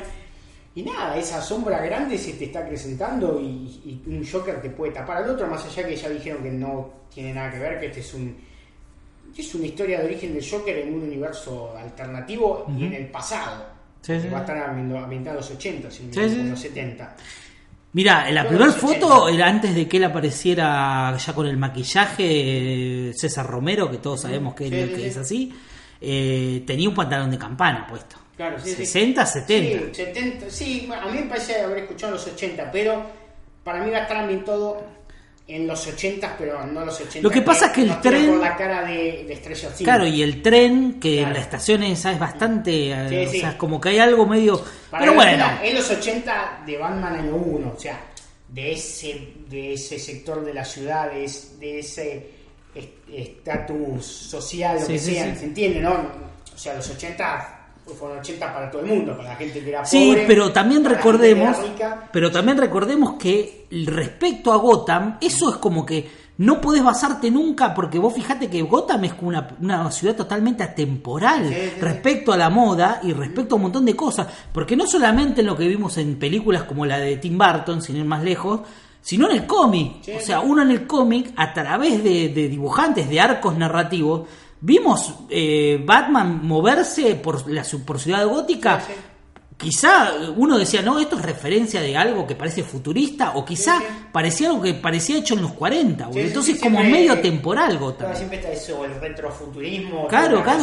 Y 0.77 0.83
nada, 0.83 1.17
esa 1.17 1.43
sombra 1.43 1.85
grande 1.85 2.17
se 2.17 2.35
te 2.35 2.45
está 2.45 2.61
acrecentando 2.61 3.41
y, 3.41 3.81
y 3.85 4.03
un 4.07 4.25
Joker 4.25 4.61
te 4.61 4.71
puede 4.71 4.93
tapar 4.93 5.25
al 5.25 5.31
otro, 5.31 5.49
más 5.49 5.65
allá 5.65 5.89
que 5.89 5.97
ya 5.97 6.09
dijeron 6.09 6.43
que 6.43 6.51
no 6.51 6.91
tiene 7.13 7.33
nada 7.33 7.51
que 7.51 7.59
ver, 7.59 7.81
que 7.81 7.87
este 7.87 8.01
es 8.01 8.15
un 8.15 8.37
es 9.37 9.55
una 9.55 9.67
historia 9.67 10.01
de 10.01 10.07
origen 10.07 10.35
del 10.35 10.49
Joker 10.49 10.77
en 10.79 10.95
un 10.95 11.03
universo 11.03 11.75
alternativo 11.77 12.67
y 12.77 12.87
en 12.87 12.93
el 12.95 13.07
pasado. 13.09 13.67
Sí, 14.01 14.13
va 14.33 14.39
a 14.39 14.41
estar 14.41 14.57
ambientado 14.59 15.09
en 15.11 15.37
los 15.37 15.51
80, 15.51 15.91
si 15.91 16.09
Sí, 16.13 16.21
en 16.21 16.51
los 16.51 16.61
70. 16.61 17.17
Mira, 17.93 18.31
la 18.31 18.47
primera 18.47 18.73
foto 18.73 19.25
80. 19.25 19.35
era 19.35 19.49
antes 19.49 19.75
de 19.75 19.89
que 19.89 19.97
él 19.97 20.05
apareciera 20.05 21.17
ya 21.17 21.33
con 21.35 21.47
el 21.47 21.57
maquillaje, 21.57 23.09
eh, 23.09 23.13
César 23.15 23.47
Romero, 23.47 23.91
que 23.91 23.99
todos 23.99 24.23
sabemos 24.23 24.55
que, 24.55 24.69
sí. 24.69 25.03
es 25.03 25.17
así, 25.17 25.53
eh, 26.01 26.63
tenía 26.67 26.89
un 26.89 26.95
pantalón 26.95 27.31
de 27.31 27.39
campana 27.39 27.87
puesto. 27.87 28.17
Claro, 28.37 28.59
sí, 28.61 28.71
sí. 28.71 28.77
60, 28.87 29.25
70. 29.27 29.79
Sí, 29.79 29.95
70. 29.95 30.51
Sí, 30.51 30.89
a 30.93 31.07
mí 31.07 31.21
me 31.21 31.27
parece 31.27 31.61
haber 31.61 31.79
escuchado 31.79 32.13
los 32.13 32.27
80, 32.27 32.71
pero 32.71 33.03
para 33.65 33.83
mí 33.83 33.91
va 33.91 33.99
a 33.99 34.03
estar 34.03 34.19
ambientado 34.19 34.85
en 35.49 35.67
los 35.67 35.87
80, 35.87 36.35
pero 36.39 36.67
no 36.67 36.85
los 36.85 37.01
80. 37.01 37.21
Lo 37.21 37.31
que 37.31 37.41
pasa 37.41 37.67
es 37.67 37.73
que 37.73 37.83
el 37.83 37.91
tren- 38.01 38.27
por 38.27 38.39
la 38.41 38.57
cara 38.57 38.85
de, 38.85 39.25
de 39.27 39.37
Stranger 39.37 39.69
Things. 39.71 39.85
Claro, 39.85 40.07
y 40.07 40.23
el 40.23 40.43
tren, 40.43 40.99
que 41.01 41.15
en 41.19 41.21
Claro. 41.21 41.35
la 41.35 41.41
estación 41.41 41.83
esa 41.85 42.13
es 42.13 42.19
bastante. 42.19 42.91
eh, 42.91 43.09
Sí, 43.09 43.17
o 43.17 43.31
sí. 43.31 43.41
sea, 43.41 43.57
como 43.57 43.81
que 43.81 43.91
hay 43.91 43.99
algo 44.01 44.27
medio. 44.27 44.63
Para 44.91 45.03
pero 45.05 45.15
bueno, 45.15 45.45
en 45.63 45.75
los 45.75 45.89
80 45.91 46.63
de 46.67 46.77
Batman 46.77 47.15
año 47.17 47.37
1, 47.37 47.73
o 47.77 47.81
sea, 47.81 48.01
de 48.49 48.73
ese, 48.73 49.33
de 49.49 49.73
ese 49.75 49.99
sector 49.99 50.45
de 50.45 50.53
la 50.53 50.65
ciudad, 50.65 51.11
de, 51.11 51.31
de 51.61 51.79
ese 51.79 52.31
est- 52.75 53.09
estatus 53.13 54.05
social, 54.05 54.77
lo 54.81 54.87
Sí, 54.87 54.93
que 54.95 54.99
sí, 54.99 55.15
sea, 55.15 55.33
sí. 55.33 55.39
¿se 55.41 55.45
entiende, 55.47 55.81
no? 55.81 55.93
O 56.55 56.59
sea, 56.59 56.75
los 56.75 56.89
80 56.91 57.53
fueron 57.95 58.19
80 58.19 58.53
para 58.53 58.71
todo 58.71 58.83
el 58.83 58.89
mundo, 58.89 59.17
para 59.17 59.31
la 59.31 59.37
gente 59.37 59.61
que 59.63 59.69
era 59.69 59.85
Sí, 59.85 60.09
pobre. 60.11 60.25
pero 60.27 60.53
también 60.53 60.85
recordemos, 60.85 61.57
pero 62.13 62.31
también 62.31 62.59
recordemos 62.59 63.15
que 63.15 63.67
respecto 63.87 64.53
a 64.53 64.57
Gotham, 64.57 65.19
eso 65.21 65.51
es 65.51 65.57
como 65.57 65.85
que 65.87 66.27
no 66.39 66.61
podés 66.61 66.85
basarte 66.85 67.31
nunca, 67.31 67.73
porque 67.73 67.99
vos 67.99 68.13
fijate 68.13 68.51
que 68.51 68.61
Gotham 68.63 69.05
es 69.05 69.13
una, 69.23 69.49
una 69.61 69.91
ciudad 69.91 70.15
totalmente 70.17 70.63
atemporal 70.63 71.49
Sí, 71.49 71.55
sí, 71.55 71.71
sí. 71.77 71.81
respecto 71.81 72.33
a 72.33 72.37
la 72.37 72.51
moda 72.51 73.01
y 73.03 73.13
respecto 73.13 73.55
a 73.55 73.57
un 73.57 73.63
montón 73.63 73.85
de 73.87 73.97
cosas, 73.97 74.27
porque 74.53 74.77
no 74.77 74.87
solamente 74.87 75.41
en 75.41 75.47
lo 75.47 75.57
que 75.57 75.67
vimos 75.67 75.97
en 75.97 76.19
películas 76.19 76.65
como 76.65 76.85
la 76.85 76.99
de 76.99 77.17
Tim 77.17 77.39
Burton, 77.39 77.81
sin 77.81 77.97
ir 77.97 78.05
más 78.05 78.23
lejos, 78.23 78.61
sino 79.01 79.31
en 79.31 79.37
el 79.37 79.47
cómic. 79.47 80.03
Sí, 80.03 80.13
o 80.13 80.19
sí. 80.21 80.27
sea, 80.27 80.41
uno 80.41 80.61
en 80.63 80.73
el 80.73 80.87
cómic, 80.87 81.33
a 81.37 81.55
través 81.55 82.03
de, 82.05 82.29
de 82.29 82.49
dibujantes, 82.49 83.09
de 83.09 83.21
arcos 83.21 83.57
narrativos, 83.57 84.29
vimos 84.61 85.15
eh, 85.31 85.81
Batman 85.85 86.41
moverse 86.47 87.15
por 87.17 87.49
la 87.51 87.65
por 87.85 87.99
ciudad 88.01 88.27
gótica. 88.27 88.81
Sí, 88.81 88.93
sí. 88.93 89.01
Quizá 89.59 90.13
uno 90.37 90.59
decía, 90.59 90.83
no, 90.83 90.99
esto 90.99 91.17
es 91.17 91.23
referencia 91.23 91.81
de 91.81 91.97
algo 91.97 92.27
que 92.27 92.35
parece 92.35 92.63
futurista, 92.63 93.33
o 93.37 93.45
quizá 93.47 93.79
Sí, 93.79 93.85
parecía 94.13 94.51
algo 94.51 94.61
que 94.61 94.75
parecía 94.75 95.17
hecho 95.17 95.33
en 95.35 95.41
los 95.41 95.53
40, 95.55 96.09
boludo. 96.09 96.13
Sí, 96.13 96.21
sí, 96.21 96.29
entonces 96.29 96.61
como 96.61 96.85
medio 96.85 97.19
temporal 97.21 97.79
Gotham. 97.79 98.15
Siempre 98.15 98.37
está 98.37 98.53
eso, 98.53 98.85
el 98.85 99.01
retrofuturismo, 99.01 100.09
Claro, 100.09 100.43
claro. 100.43 100.63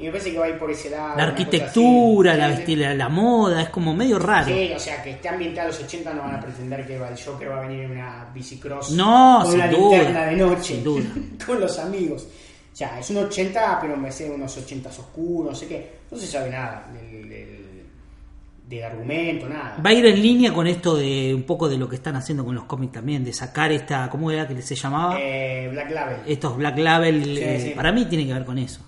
y 0.00 0.04
me 0.06 0.10
parece 0.10 0.32
que 0.32 0.38
va 0.40 0.46
a 0.46 0.48
ir 0.48 0.58
por 0.58 0.72
ese 0.72 0.90
lado. 0.90 1.16
La 1.16 1.22
arquitectura, 1.22 2.34
la, 2.34 2.48
vestila, 2.48 2.94
la 2.94 3.08
moda, 3.08 3.62
es 3.62 3.68
como 3.68 3.94
medio 3.94 4.18
raro. 4.18 4.48
Sí, 4.48 4.72
o 4.74 4.78
sea, 4.80 5.00
que 5.00 5.10
esté 5.12 5.28
ambientado 5.28 5.68
en 5.68 5.74
los 5.76 5.84
80 5.84 6.14
no 6.14 6.22
van 6.22 6.34
a 6.34 6.40
pretender 6.40 6.84
que 6.84 6.96
el 6.96 7.24
Joker 7.24 7.48
va 7.48 7.58
a 7.58 7.60
venir 7.68 7.84
en 7.84 7.90
una 7.92 8.26
bicicross 8.34 8.90
No, 8.90 9.38
con 9.42 9.52
sin 9.52 9.60
una 9.60 9.70
duda, 9.70 9.96
linterna 9.98 10.26
de 10.26 10.36
noche, 10.36 10.74
sin 10.74 10.82
duda. 10.82 11.04
con 11.46 11.60
los 11.60 11.78
amigos. 11.78 12.26
O 12.74 12.76
sea, 12.76 12.98
es 12.98 13.08
un 13.10 13.18
80, 13.18 13.78
pero 13.80 13.96
me 13.96 14.10
sé 14.10 14.28
unos 14.28 14.56
80 14.58 14.88
oscuros, 14.88 15.52
no 15.52 15.56
sé 15.56 15.68
qué. 15.68 15.90
No 16.10 16.18
se 16.18 16.26
sabe 16.26 16.50
nada 16.50 16.90
del, 16.92 17.28
del, 17.28 17.64
del 18.68 18.82
argumento, 18.82 19.48
nada. 19.48 19.76
Va 19.84 19.90
a 19.90 19.92
ir 19.92 20.04
en 20.06 20.20
línea 20.20 20.52
con 20.52 20.66
esto 20.66 20.96
de 20.96 21.32
un 21.32 21.44
poco 21.44 21.68
de 21.68 21.76
lo 21.78 21.88
que 21.88 21.94
están 21.94 22.16
haciendo 22.16 22.44
con 22.44 22.52
los 22.54 22.64
cómics 22.64 22.94
también, 22.94 23.24
de 23.24 23.32
sacar 23.32 23.70
esta, 23.70 24.10
¿cómo 24.10 24.28
era 24.30 24.48
que 24.48 24.60
se 24.60 24.74
llamaba? 24.74 25.16
Eh, 25.20 25.68
Black 25.70 25.90
Label. 25.92 26.16
Estos 26.26 26.56
Black 26.56 26.76
Label, 26.78 27.24
Sí, 27.24 27.38
eh, 27.40 27.60
sí. 27.68 27.70
para 27.76 27.92
mí 27.92 28.06
tiene 28.06 28.26
que 28.26 28.32
ver 28.34 28.44
con 28.44 28.58
eso. 28.58 28.80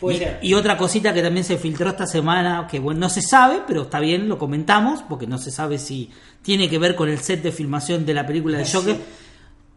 Puede 0.00 0.16
Y, 0.16 0.18
ser. 0.20 0.38
y 0.42 0.54
otra 0.54 0.76
cosita 0.78 1.12
que 1.12 1.22
también 1.22 1.44
se 1.44 1.58
filtró 1.58 1.90
esta 1.90 2.06
semana, 2.06 2.66
que 2.70 2.78
bueno, 2.78 3.00
no 3.00 3.08
se 3.10 3.20
sabe, 3.20 3.60
pero 3.66 3.82
está 3.82 4.00
bien, 4.00 4.28
lo 4.28 4.38
comentamos, 4.38 5.02
porque 5.02 5.26
no 5.26 5.36
se 5.36 5.50
sabe 5.50 5.78
si 5.78 6.10
tiene 6.40 6.70
que 6.70 6.78
ver 6.78 6.94
con 6.94 7.08
el 7.10 7.18
set 7.18 7.42
de 7.42 7.52
filmación 7.52 8.06
de 8.06 8.14
la 8.14 8.26
película 8.26 8.56
de 8.58 8.64
Sí. 8.64 8.96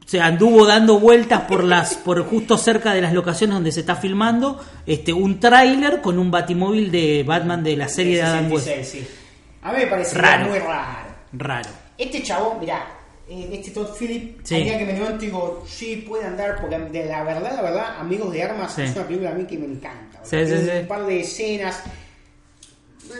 Se 0.10 0.20
anduvo 0.20 0.66
dando 0.66 1.00
vueltas 1.00 1.42
por 1.42 1.64
las, 1.64 1.94
por 1.94 2.24
justo 2.26 2.58
cerca 2.58 2.96
de 2.96 3.02
las 3.02 3.14
locaciones 3.14 3.54
donde 3.54 3.72
se 3.72 3.82
está 3.82 3.96
filmando, 3.96 4.60
este, 4.88 5.14
un 5.14 5.40
tráiler 5.40 6.02
con 6.02 6.18
un 6.18 6.32
batimóvil 6.32 6.90
de 6.90 7.24
Batman 7.24 7.64
de 7.64 7.78
la 7.78 7.88
serie 7.88 8.16
de 8.16 8.24
Adam 8.24 8.52
West. 8.52 8.66
66, 8.66 9.06
sí. 9.08 9.16
A 9.62 9.72
mí 9.72 9.78
me 9.78 9.86
parece 9.86 10.18
Raro. 10.18 10.48
muy 10.50 10.58
raro. 10.58 11.10
Raro. 11.34 11.70
Este 11.96 12.24
chabón, 12.24 12.60
mirá, 12.60 12.88
eh, 13.30 13.50
este 13.54 13.70
Todd 13.70 13.90
Phillips, 14.00 14.50
Sí. 14.50 14.64
día 14.64 14.80
que 14.80 14.86
me 14.88 14.94
levanto 14.94 15.20
digo, 15.20 15.64
sí, 15.68 15.98
puede 15.98 16.26
andar, 16.26 16.60
porque 16.60 16.80
de 16.80 17.06
la 17.06 17.24
verdad, 17.24 17.54
la 17.56 17.62
verdad, 17.62 18.00
Amigos 18.00 18.34
de 18.34 18.42
Armas 18.42 18.74
Sí. 18.74 18.82
es 18.82 18.96
una 18.96 19.06
película 19.06 19.30
a 19.30 19.34
mí 19.34 19.46
que 19.46 19.60
me 19.60 19.66
encanta. 19.68 20.22
Sí, 20.24 20.38
sí, 20.44 20.56
sí. 20.58 20.70
Un 20.82 20.88
par 20.88 21.06
de 21.06 21.20
escenas, 21.20 21.84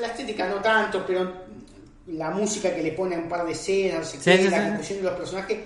la 0.02 0.08
estética 0.08 0.48
no 0.50 0.56
tanto, 0.56 1.04
pero 1.06 1.32
la 2.08 2.32
música 2.32 2.74
que 2.74 2.82
le 2.82 2.94
pone 2.94 3.16
a 3.16 3.20
un 3.20 3.30
par 3.30 3.46
de 3.46 3.52
escenas, 3.52 4.12
la 4.26 4.64
composición 4.70 4.98
de 5.00 5.04
los 5.04 5.14
personajes. 5.20 5.58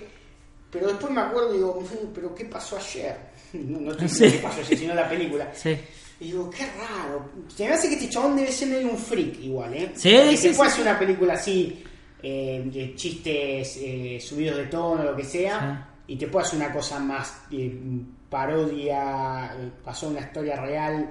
Pero 0.74 0.88
después 0.88 1.10
me 1.12 1.20
acuerdo 1.22 1.54
y 1.54 1.56
digo, 1.58 1.80
"Mm, 1.80 2.06
pero 2.14 2.34
¿qué 2.34 2.44
pasó 2.44 2.76
ayer? 2.76 3.16
No, 3.54 3.78
no 3.80 3.92
estoy 3.92 4.08
Sí. 4.08 4.36
qué 4.36 4.42
pasó 4.42 4.60
ayer, 4.60 4.78
sino 4.78 4.94
la 4.94 5.08
película. 5.08 5.50
Sí. 5.54 5.78
Y 6.20 6.24
digo, 6.26 6.50
qué 6.50 6.64
raro. 6.66 7.30
Se 7.54 7.64
me 7.66 7.72
hace 7.74 7.88
que 7.88 7.94
este 7.94 8.08
chabón 8.10 8.36
debe 8.36 8.50
ser 8.52 8.68
medio 8.68 8.88
un 8.90 8.98
freak 8.98 9.38
igual, 9.40 9.72
¿eh? 9.74 9.92
Sí, 9.94 10.12
Porque 10.14 10.36
sí, 10.36 10.48
se 10.48 10.54
puede 10.54 10.70
sí. 10.70 10.74
hacer 10.80 10.82
una 10.90 10.98
película 10.98 11.34
así, 11.34 11.84
eh, 12.22 12.62
de 12.66 12.94
chistes 12.96 13.78
eh, 13.80 14.18
subidos 14.20 14.56
de 14.58 14.64
tono, 14.66 15.02
lo 15.04 15.14
que 15.16 15.24
sea, 15.24 15.88
y 16.06 16.16
te 16.16 16.26
puede 16.28 16.46
hacer 16.46 16.58
una 16.58 16.72
cosa 16.72 16.98
más 16.98 17.42
eh, 17.52 17.72
parodia, 18.28 19.54
eh, 19.58 19.70
pasó 19.84 20.08
una 20.08 20.20
historia 20.20 20.56
real, 20.56 21.08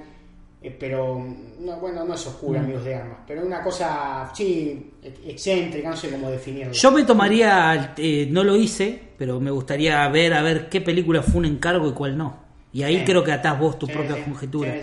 eh, 0.63 0.75
pero, 0.79 1.23
no, 1.59 1.75
bueno, 1.77 2.05
no 2.05 2.13
es 2.15 2.25
oscura, 2.25 2.61
amigos 2.61 2.85
de 2.85 2.95
armas, 2.95 3.17
pero 3.27 3.45
una 3.45 3.61
cosa, 3.61 4.31
sí, 4.33 4.91
ex- 5.03 5.19
excéntrica, 5.27 5.89
no 5.89 5.97
sé 5.97 6.09
cómo 6.09 6.29
definirlo. 6.31 6.71
Yo 6.73 6.91
me 6.91 7.03
tomaría, 7.03 7.93
eh, 7.97 8.27
no 8.31 8.43
lo 8.43 8.55
hice, 8.55 8.99
pero 9.17 9.39
me 9.39 9.51
gustaría 9.51 10.07
ver 10.07 10.33
a 10.33 10.41
ver 10.41 10.69
qué 10.69 10.81
película 10.81 11.21
fue 11.21 11.39
un 11.39 11.45
encargo 11.45 11.87
y 11.89 11.91
cuál 11.93 12.17
no. 12.17 12.41
Y 12.75 12.81
ahí 12.81 12.97
Sí. 12.99 13.03
creo 13.05 13.23
que 13.23 13.31
atás 13.31 13.59
vos 13.59 13.77
tu 13.77 13.85
Sí, 13.85 13.91
propia 13.93 14.15
sí. 14.15 14.21
conjetura. 14.23 14.73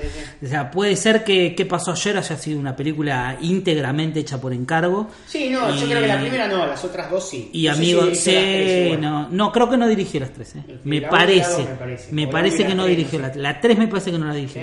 O 0.41 0.47
sea, 0.47 0.71
puede 0.71 0.95
ser 0.95 1.25
que 1.25 1.57
qué 1.57 1.67
pasó 1.67 1.91
ayer 1.91 2.17
haya 2.19 2.37
sido 2.37 2.61
una 2.61 2.77
película 2.77 3.37
íntegramente 3.41 4.21
hecha 4.21 4.41
por 4.41 4.53
encargo. 4.53 5.09
Sí, 5.27 5.49
no, 5.51 5.75
yo 5.75 5.87
creo 5.89 6.01
que 6.01 6.07
la 6.07 6.21
primera 6.21 6.47
no, 6.47 6.67
las 6.69 6.85
otras 6.85 7.11
dos 7.11 7.29
sí. 7.29 7.51
Y 7.53 7.67
No 7.67 7.75
sé 7.75 7.79
amigo, 7.81 8.01
si 8.03 8.07
las 8.07 8.15
tres, 8.45 8.99
no, 9.01 9.29
no, 9.31 9.51
creo 9.51 9.69
que 9.69 9.77
no 9.77 9.89
dirigió 9.89 10.21
las 10.21 10.33
tres. 10.33 10.55
eh. 10.55 10.79
Me 10.85 11.01
parece, 11.03 11.65
me 11.65 11.75
parece. 11.75 12.13
me 12.13 12.29
que 12.69 12.75
no 12.77 12.85
tres, 12.85 12.97
dirigió 12.97 13.19
no 13.19 13.27
la 13.27 13.33
sé. 13.35 13.39
La 13.41 13.61
tres 13.61 13.77
me 13.79 13.89
parece 13.89 14.13
que 14.13 14.19
no 14.19 14.27
la 14.27 14.35
dirigió. 14.35 14.63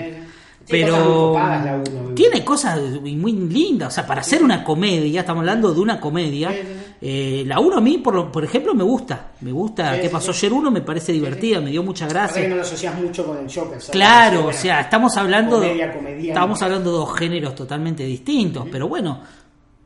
Pero 0.68 2.12
tiene 2.14 2.44
cosas 2.44 2.78
muy 3.00 3.32
lindas, 3.32 3.88
o 3.88 3.90
sea, 3.94 4.06
para 4.06 4.20
hacer 4.20 4.42
una 4.42 4.62
comedia, 4.64 5.20
estamos 5.20 5.40
hablando 5.40 5.72
de 5.72 5.80
una 5.80 6.00
comedia. 6.00 6.54
Eh, 7.00 7.44
la 7.46 7.60
1 7.60 7.76
a 7.76 7.80
mí, 7.80 7.98
por, 7.98 8.14
lo- 8.14 8.32
por 8.32 8.44
ejemplo, 8.44 8.74
me 8.74 8.82
gusta. 8.82 9.32
Me 9.40 9.52
gusta 9.52 9.94
Sí, 9.94 10.00
qué 10.00 10.06
sí, 10.08 10.12
pasó 10.12 10.32
sí. 10.32 10.46
ayer 10.46 10.52
1, 10.58 10.70
me 10.70 10.80
parece 10.80 11.12
divertida, 11.12 11.60
me 11.60 11.70
dio 11.70 11.82
mucha 11.82 12.06
que 12.06 12.12
gracia. 12.12 12.48
no 12.48 12.56
lo 12.56 12.62
asocias 12.62 13.00
mucho 13.00 13.24
con 13.24 13.38
el 13.38 13.44
Joker. 13.46 13.80
¿sabes? 13.80 13.90
Claro, 13.90 14.46
o 14.46 14.52
sea, 14.52 14.80
estamos 14.80 15.16
hablando 15.16 15.56
comedia, 15.58 15.92
estamos 16.28 16.60
hablando 16.60 16.90
de 16.90 16.96
dos 16.98 17.14
géneros 17.16 17.54
totalmente 17.54 18.02
distintos, 18.04 18.66
pero 18.70 18.88
bueno, 18.88 19.20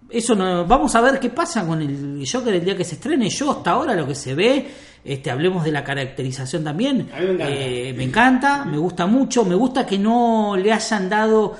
eso 0.08 0.34
no, 0.34 0.64
vamos 0.66 0.94
a 0.94 1.00
ver 1.02 1.20
qué 1.20 1.28
pasa 1.30 1.66
con 1.66 1.80
el 1.82 2.24
Joker 2.30 2.54
el 2.54 2.64
día 2.64 2.76
que 2.76 2.84
se 2.84 2.94
estrene. 2.94 3.28
Yo 3.28 3.50
hasta 3.50 3.72
ahora 3.72 3.94
lo 3.94 4.06
que 4.06 4.14
se 4.14 4.34
ve, 4.34 4.66
este, 5.04 5.30
hablemos 5.30 5.64
de 5.64 5.72
la 5.72 5.84
caracterización 5.84 6.64
también. 6.64 7.08
A 7.14 7.20
mí 7.20 7.26
me 7.26 7.32
encanta. 7.32 7.48
eh, 7.50 7.94
me 7.96 8.04
encanta, 8.04 8.64
me 8.64 8.78
gusta 8.78 9.06
mucho, 9.06 9.44
me 9.44 9.54
gusta 9.54 9.84
que 9.86 9.98
no 9.98 10.56
le 10.56 10.72
hayan 10.72 11.08
dado, 11.08 11.56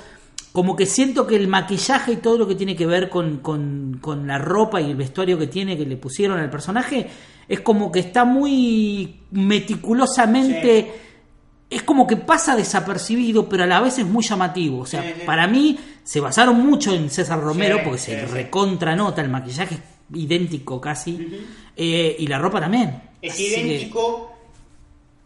como 0.51 0.75
que 0.75 0.85
siento 0.85 1.25
que 1.27 1.35
el 1.35 1.47
maquillaje 1.47 2.13
y 2.13 2.15
todo 2.17 2.37
lo 2.37 2.47
que 2.47 2.55
tiene 2.55 2.75
que 2.75 2.85
ver 2.85 3.09
con, 3.09 3.37
con, 3.39 3.97
con 4.01 4.27
la 4.27 4.37
ropa 4.37 4.79
y 4.81 4.91
el 4.91 4.95
vestuario 4.95 5.37
que 5.37 5.47
tiene, 5.47 5.77
que 5.77 5.85
le 5.85 5.97
pusieron 5.97 6.39
al 6.39 6.49
personaje, 6.49 7.07
es 7.47 7.59
como 7.61 7.91
que 7.91 7.99
está 7.99 8.23
muy 8.25 9.21
meticulosamente 9.31 10.91
es 11.69 11.81
como 11.81 12.05
que 12.05 12.17
pasa 12.17 12.55
desapercibido, 12.55 13.49
pero 13.49 13.63
a 13.63 13.65
la 13.65 13.81
vez 13.81 13.97
es 13.97 14.05
muy 14.05 14.23
llamativo. 14.23 14.79
O 14.81 14.85
sea, 14.85 15.01
Sí, 15.01 15.09
sí. 15.15 15.21
para 15.25 15.47
mí 15.47 15.77
se 16.03 16.19
basaron 16.19 16.59
mucho 16.63 16.93
en 16.93 17.09
César 17.09 17.41
Romero 17.41 17.79
porque 17.83 17.97
se 17.97 18.19
sí. 18.19 18.25
recontra 18.31 18.95
nota, 18.95 19.21
el 19.23 19.29
maquillaje 19.29 19.75
es 19.75 19.81
idéntico 20.13 20.79
casi, 20.79 21.27
eh, 21.75 22.15
y 22.19 22.27
la 22.27 22.37
ropa 22.37 22.59
también. 22.61 23.01
Es 23.23 23.33
Así 23.33 23.47
idéntico 23.47 24.29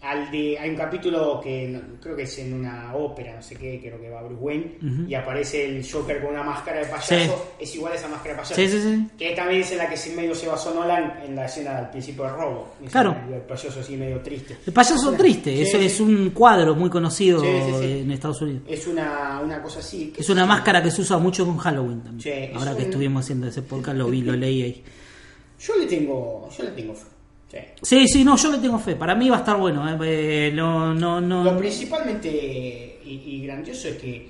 al 0.03 0.29
de. 0.29 0.57
Hay 0.60 0.69
un 0.69 0.75
capítulo 0.75 1.41
que 1.43 1.67
no- 1.67 1.99
creo 1.99 2.15
que 2.15 2.21
es 2.23 2.38
en 2.38 2.53
una 2.53 2.93
ópera, 2.93 3.36
no 3.36 3.41
sé 3.41 3.55
qué, 3.55 3.79
creo 3.81 3.99
que 3.99 4.07
va 4.12 4.21
Bruce 4.21 4.39
Wayne, 4.41 4.77
y 5.07 5.15
aparece 5.15 5.65
el 5.65 5.83
Joker 5.91 6.21
con 6.21 6.29
una 6.33 6.43
máscara 6.43 6.81
de 6.81 6.86
payaso. 6.86 7.07
Sí. 7.15 7.31
Es 7.60 7.75
igual 7.75 7.93
a 7.93 7.95
esa 7.95 8.07
máscara 8.07 8.36
de 8.36 8.41
payaso. 8.43 8.53
Sí, 8.55 8.67
sí, 8.69 8.79
sí. 8.79 9.07
Que 9.17 9.31
también 9.36 9.62
es 9.62 9.71
en 9.71 9.79
la 9.79 9.89
que 9.89 9.97
se 9.97 10.15
medio 10.15 10.36
se 10.36 10.47
basó 10.47 10.71
Nolan 10.75 11.23
en 11.25 11.36
la 11.36 11.45
escena 11.45 11.79
al 11.79 11.89
principio 11.89 12.25
del 12.25 12.33
robo. 12.33 12.73
Claro. 12.91 13.17
El 13.33 13.41
payaso 13.41 13.79
así 13.79 13.97
medio 13.97 14.19
triste. 14.21 14.55
El 14.67 14.71
payaso 14.73 15.13
triste, 15.13 15.65
sí. 15.65 15.77
es 15.77 15.99
un 15.99 16.29
cuadro 16.29 16.75
muy 16.75 16.91
conocido 16.91 17.43
en 17.43 18.12
Estados 18.12 18.39
Unidos. 18.43 18.62
Es 18.67 18.86
una, 18.86 19.41
una 19.43 19.60
cosa 19.63 19.79
así. 19.79 20.13
Es 20.15 20.29
una 20.29 20.45
máscara 20.45 20.83
que 20.83 20.91
se 20.91 21.01
usa 21.01 21.17
mucho 21.17 21.43
con 21.43 21.57
Halloween 21.57 22.01
también. 22.01 22.21
Sí, 22.21 22.29
es 22.29 22.55
Ahora 22.55 22.73
que 22.75 22.83
un- 22.83 22.89
estuvimos 22.89 23.25
haciendo 23.25 23.47
ese 23.47 23.63
podcast 23.63 23.97
lo 23.97 24.05
vi, 24.07 24.21
lo 24.21 24.33
leí 24.33 24.62
ahí. 24.62 24.83
Yo 25.60 25.75
le 25.75 25.88
tengo. 25.88 26.47
Yo 26.55 26.63
le 26.63 26.69
tengo 26.71 26.93
fe. 26.93 27.07
Sí. 27.51 27.57
Sí, 27.81 28.07
sí, 28.07 28.23
no, 28.25 28.36
yo 28.36 28.51
le 28.51 28.57
tengo 28.57 28.77
fe. 28.79 28.95
Para 28.95 29.15
mí 29.15 29.29
va 29.29 29.38
a 29.38 29.39
estar 29.39 29.57
bueno. 29.57 29.88
eh, 30.03 30.47
eh, 30.47 30.51
no, 30.53 30.93
no, 30.93 31.21
no. 31.21 31.43
Lo 31.43 31.57
principalmente 31.57 32.27
y, 33.05 33.10
y 33.25 33.45
grandioso 33.45 33.88
es 33.88 33.95
que 33.97 34.29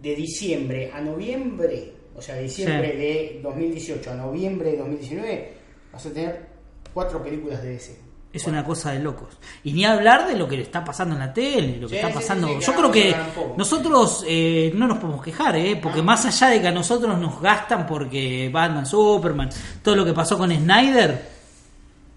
de 0.00 0.14
diciembre 0.14 0.90
a 0.94 1.00
noviembre, 1.00 1.92
o 2.14 2.20
sea, 2.22 2.34
de 2.36 2.42
diciembre 2.44 2.90
Sí. 2.92 2.96
de 2.98 3.40
2018 3.42 4.10
a 4.10 4.14
noviembre 4.14 4.72
de 4.72 4.76
2019, 4.78 5.52
vas 5.92 6.04
a 6.06 6.10
tener 6.12 6.46
cuatro 6.92 7.22
películas 7.22 7.62
de 7.62 7.70
DC. 7.70 7.96
Es 8.32 8.46
una 8.46 8.62
cosa 8.64 8.92
de 8.92 9.00
locos. 9.00 9.38
Y 9.64 9.72
ni 9.72 9.84
hablar 9.84 10.28
de 10.28 10.36
lo 10.36 10.46
que 10.46 10.56
le 10.56 10.62
está 10.62 10.84
pasando 10.84 11.14
en 11.16 11.20
la 11.20 11.32
tele, 11.32 11.78
lo 11.78 11.88
que 11.88 11.94
Sí, 11.98 12.00
está 12.06 12.12
pasando. 12.14 12.46
sí, 12.46 12.54
sí, 12.60 12.66
Yo 12.66 12.74
creo 12.76 12.90
que 12.92 13.16
nosotros 13.56 14.24
eh, 14.28 14.70
no 14.74 14.86
nos 14.86 14.98
podemos 14.98 15.22
quejar, 15.24 15.56
¿eh? 15.56 15.76
porque 15.82 16.00
más 16.00 16.24
allá 16.26 16.48
de 16.50 16.60
que 16.60 16.68
a 16.68 16.72
nosotros 16.72 17.18
nos 17.18 17.40
gastan 17.40 17.86
porque 17.86 18.48
Batman, 18.52 18.86
Superman, 18.86 19.50
todo 19.82 19.96
lo 19.96 20.04
que 20.04 20.12
pasó 20.12 20.38
con 20.38 20.52
Snyder, 20.52 21.29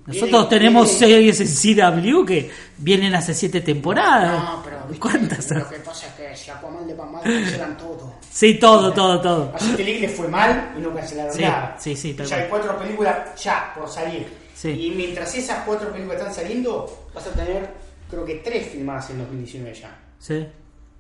nosotros 0.05 0.31
Viene- 0.31 0.49
tenemos 0.49 0.99
viene- 0.99 0.99
series 1.33 1.39
en 1.41 1.47
CW 1.47 2.25
que 2.25 2.51
vienen 2.77 3.15
hace 3.15 3.33
siete 3.33 3.61
temporadas. 3.61 4.43
No, 4.43 4.61
pero 4.63 4.77
¿viste? 4.89 4.99
¿Cuántas? 4.99 5.49
Lo 5.51 5.69
que 5.69 5.77
pasa 5.77 6.07
es 6.07 6.13
que 6.13 6.35
si 6.35 6.51
Aquaman 6.51 6.85
le 6.87 6.93
va 6.93 7.05
mal, 7.05 7.23
cancelan 7.23 7.77
todo. 7.77 8.13
Sí, 8.29 8.55
todo, 8.55 8.91
todo, 8.91 9.21
todo. 9.21 9.51
A 9.55 9.59
Justice 9.59 9.83
League 9.83 9.99
le 10.01 10.09
fue 10.09 10.27
mal 10.27 10.73
y 10.77 10.81
no 10.81 10.93
cancelaron 10.93 11.33
Sí, 11.33 11.41
nada. 11.41 11.77
sí, 11.79 11.95
sí, 11.95 12.13
tal 12.13 12.25
ya 12.25 12.35
hay 12.37 12.49
cuatro 12.49 12.77
películas 12.77 13.41
ya 13.41 13.71
por 13.77 13.87
salir. 13.89 14.27
Sí. 14.53 14.69
Y 14.69 14.91
mientras 14.91 15.33
esas 15.35 15.63
cuatro 15.65 15.91
películas 15.91 16.19
están 16.19 16.33
saliendo, 16.33 17.07
vas 17.13 17.25
a 17.27 17.31
tener, 17.31 17.69
creo 18.09 18.25
que 18.25 18.35
tres 18.35 18.67
filmadas 18.69 19.09
en 19.09 19.19
2019 19.19 19.73
ya. 19.73 19.97
Sí, 20.19 20.45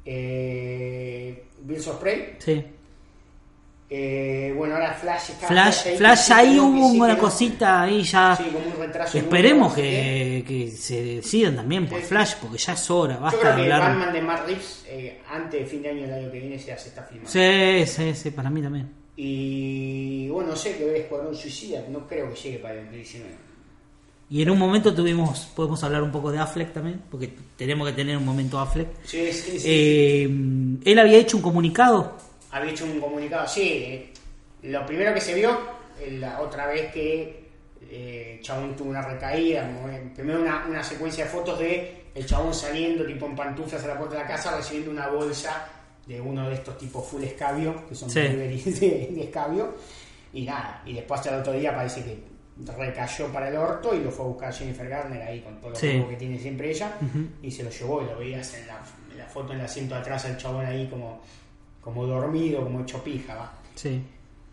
Eh, 0.05 1.45
Bills 1.61 1.87
of 1.87 1.97
Prey. 1.97 2.35
sí. 2.39 2.63
Eh, 3.89 4.53
bueno, 4.57 4.75
ahora 4.75 4.93
Flash 4.93 5.31
está. 5.31 5.47
Flash, 5.47 5.87
ahí, 5.87 5.97
Flash 5.97 6.27
que 6.27 6.33
ahí 6.33 6.53
que 6.53 6.59
hubo 6.61 6.87
que 6.87 6.91
sí, 6.93 6.99
una 6.99 7.15
que 7.15 7.21
cosita 7.21 7.81
ahí 7.83 8.03
ya. 8.03 8.35
Sí, 8.35 8.43
como 8.45 8.65
un 8.65 8.79
retraso. 8.79 9.17
Esperemos 9.17 9.57
nuevo, 9.57 9.69
no 9.69 9.75
sé 9.75 9.81
que, 9.81 10.45
que 10.47 10.71
se 10.71 11.03
decidan 11.03 11.55
también 11.55 11.87
por. 11.87 12.01
Flash, 12.01 12.33
porque 12.41 12.57
ya 12.57 12.73
es 12.73 12.89
hora, 12.89 13.13
qué. 13.13 13.19
Yo 13.19 13.23
basta 13.23 13.39
creo 13.39 13.51
de 13.51 13.57
que 13.57 13.73
hablar. 13.73 13.89
Batman 13.91 14.13
de 14.13 14.21
Matt 14.21 14.45
Reeves, 14.47 14.85
eh, 14.87 15.21
antes 15.29 15.59
de 15.59 15.65
fin 15.65 15.81
de 15.83 15.89
año 15.89 16.01
del 16.03 16.13
año 16.13 16.31
que 16.31 16.39
viene, 16.39 16.57
se 16.57 16.73
hace 16.73 16.89
esta 16.89 17.03
filmada. 17.03 17.29
Sí, 17.29 17.85
sí, 17.85 18.15
sí, 18.15 18.31
para 18.31 18.49
mí 18.49 18.61
también. 18.61 18.89
Y 19.15 20.27
bueno, 20.29 20.51
no 20.51 20.55
sé 20.55 20.75
que 20.75 20.85
ver 20.85 20.95
Escuadrón 20.95 21.35
Suicida, 21.35 21.83
no 21.89 22.07
creo 22.07 22.33
que 22.33 22.35
llegue 22.35 22.57
para 22.59 22.73
el 22.75 22.85
2019. 22.85 23.35
Y 24.29 24.41
en 24.41 24.49
un 24.49 24.57
momento 24.57 24.95
tuvimos, 24.95 25.41
podemos 25.55 25.83
hablar 25.83 26.01
un 26.01 26.11
poco 26.11 26.31
de 26.31 26.39
Affleck 26.39 26.73
también, 26.73 27.03
porque 27.11 27.31
tenemos 27.55 27.87
que 27.87 27.93
tener 27.93 28.17
un 28.17 28.25
momento 28.25 28.59
Affleck. 28.59 28.87
Sí, 29.05 29.31
sí, 29.31 29.59
sí. 29.59 29.67
Eh, 29.69 30.23
él 30.23 30.99
había 30.99 31.19
hecho 31.19 31.37
un 31.37 31.43
comunicado. 31.43 32.17
Había 32.53 32.71
hecho 32.71 32.85
un 32.85 32.99
comunicado, 32.99 33.47
sí. 33.47 33.61
eh, 33.85 34.13
lo 34.63 34.85
primero 34.85 35.13
que 35.13 35.19
se 35.21 35.33
vio, 35.33 35.57
la 36.11 36.39
otra 36.41 36.67
vez 36.67 36.91
que 36.93 37.43
eh, 37.89 38.39
Chabón 38.41 38.75
tuvo 38.75 38.89
una 38.89 39.01
recaída, 39.01 39.69
eh, 39.91 40.11
primero 40.15 40.41
una, 40.41 40.65
una 40.67 40.83
secuencia 40.83 41.25
de 41.25 41.29
fotos 41.29 41.59
de 41.59 42.03
el 42.15 42.25
Chabón 42.25 42.53
saliendo 42.53 43.05
tipo 43.05 43.25
en 43.25 43.35
pantuflas 43.35 43.83
a 43.83 43.87
la 43.87 43.97
puerta 43.97 44.15
de 44.17 44.21
la 44.21 44.27
casa 44.27 44.55
recibiendo 44.55 44.91
una 44.91 45.07
bolsa 45.07 45.67
de 46.05 46.21
uno 46.21 46.47
de 46.49 46.55
estos 46.55 46.77
tipos 46.77 47.05
full 47.07 47.23
escabio, 47.23 47.85
que 47.87 47.95
son 47.95 48.09
Sí. 48.09 48.19
deliveries 48.21 48.79
de, 48.79 49.09
de 49.11 49.23
escabio, 49.23 49.75
y 50.33 50.43
nada, 50.45 50.81
y 50.85 50.93
después 50.93 51.19
hasta 51.19 51.33
el 51.35 51.41
otro 51.41 51.53
día 51.53 51.75
parece 51.75 52.03
que 52.03 52.17
recayó 52.77 53.27
para 53.33 53.49
el 53.49 53.57
orto 53.57 53.95
y 53.95 53.99
lo 54.03 54.11
fue 54.11 54.25
a 54.25 54.27
buscar 54.29 54.53
Jennifer 54.53 54.87
Garner 54.87 55.21
ahí 55.23 55.39
con 55.41 55.59
todo 55.59 55.71
lo 55.71 55.75
Sí. 55.75 56.03
que 56.09 56.15
tiene 56.17 56.37
siempre 56.37 56.69
ella 56.69 56.91
y 57.41 57.49
se 57.49 57.63
lo 57.63 57.69
llevó 57.71 58.01
y 58.03 58.05
lo 58.05 58.17
veías 58.19 58.53
en 58.53 58.67
la, 58.67 58.79
en 59.11 59.17
la 59.17 59.25
foto 59.25 59.53
en 59.53 59.59
el 59.59 59.65
asiento 59.65 59.95
de 59.95 60.01
atrás 60.01 60.25
al 60.25 60.37
chabón 60.37 60.65
ahí 60.65 60.87
como, 60.87 61.21
como 61.83 62.05
dormido, 62.05 62.63
como 62.63 62.81
hecho 62.81 63.03
pija, 63.03 63.35
va. 63.35 63.51
Sí. 63.75 64.01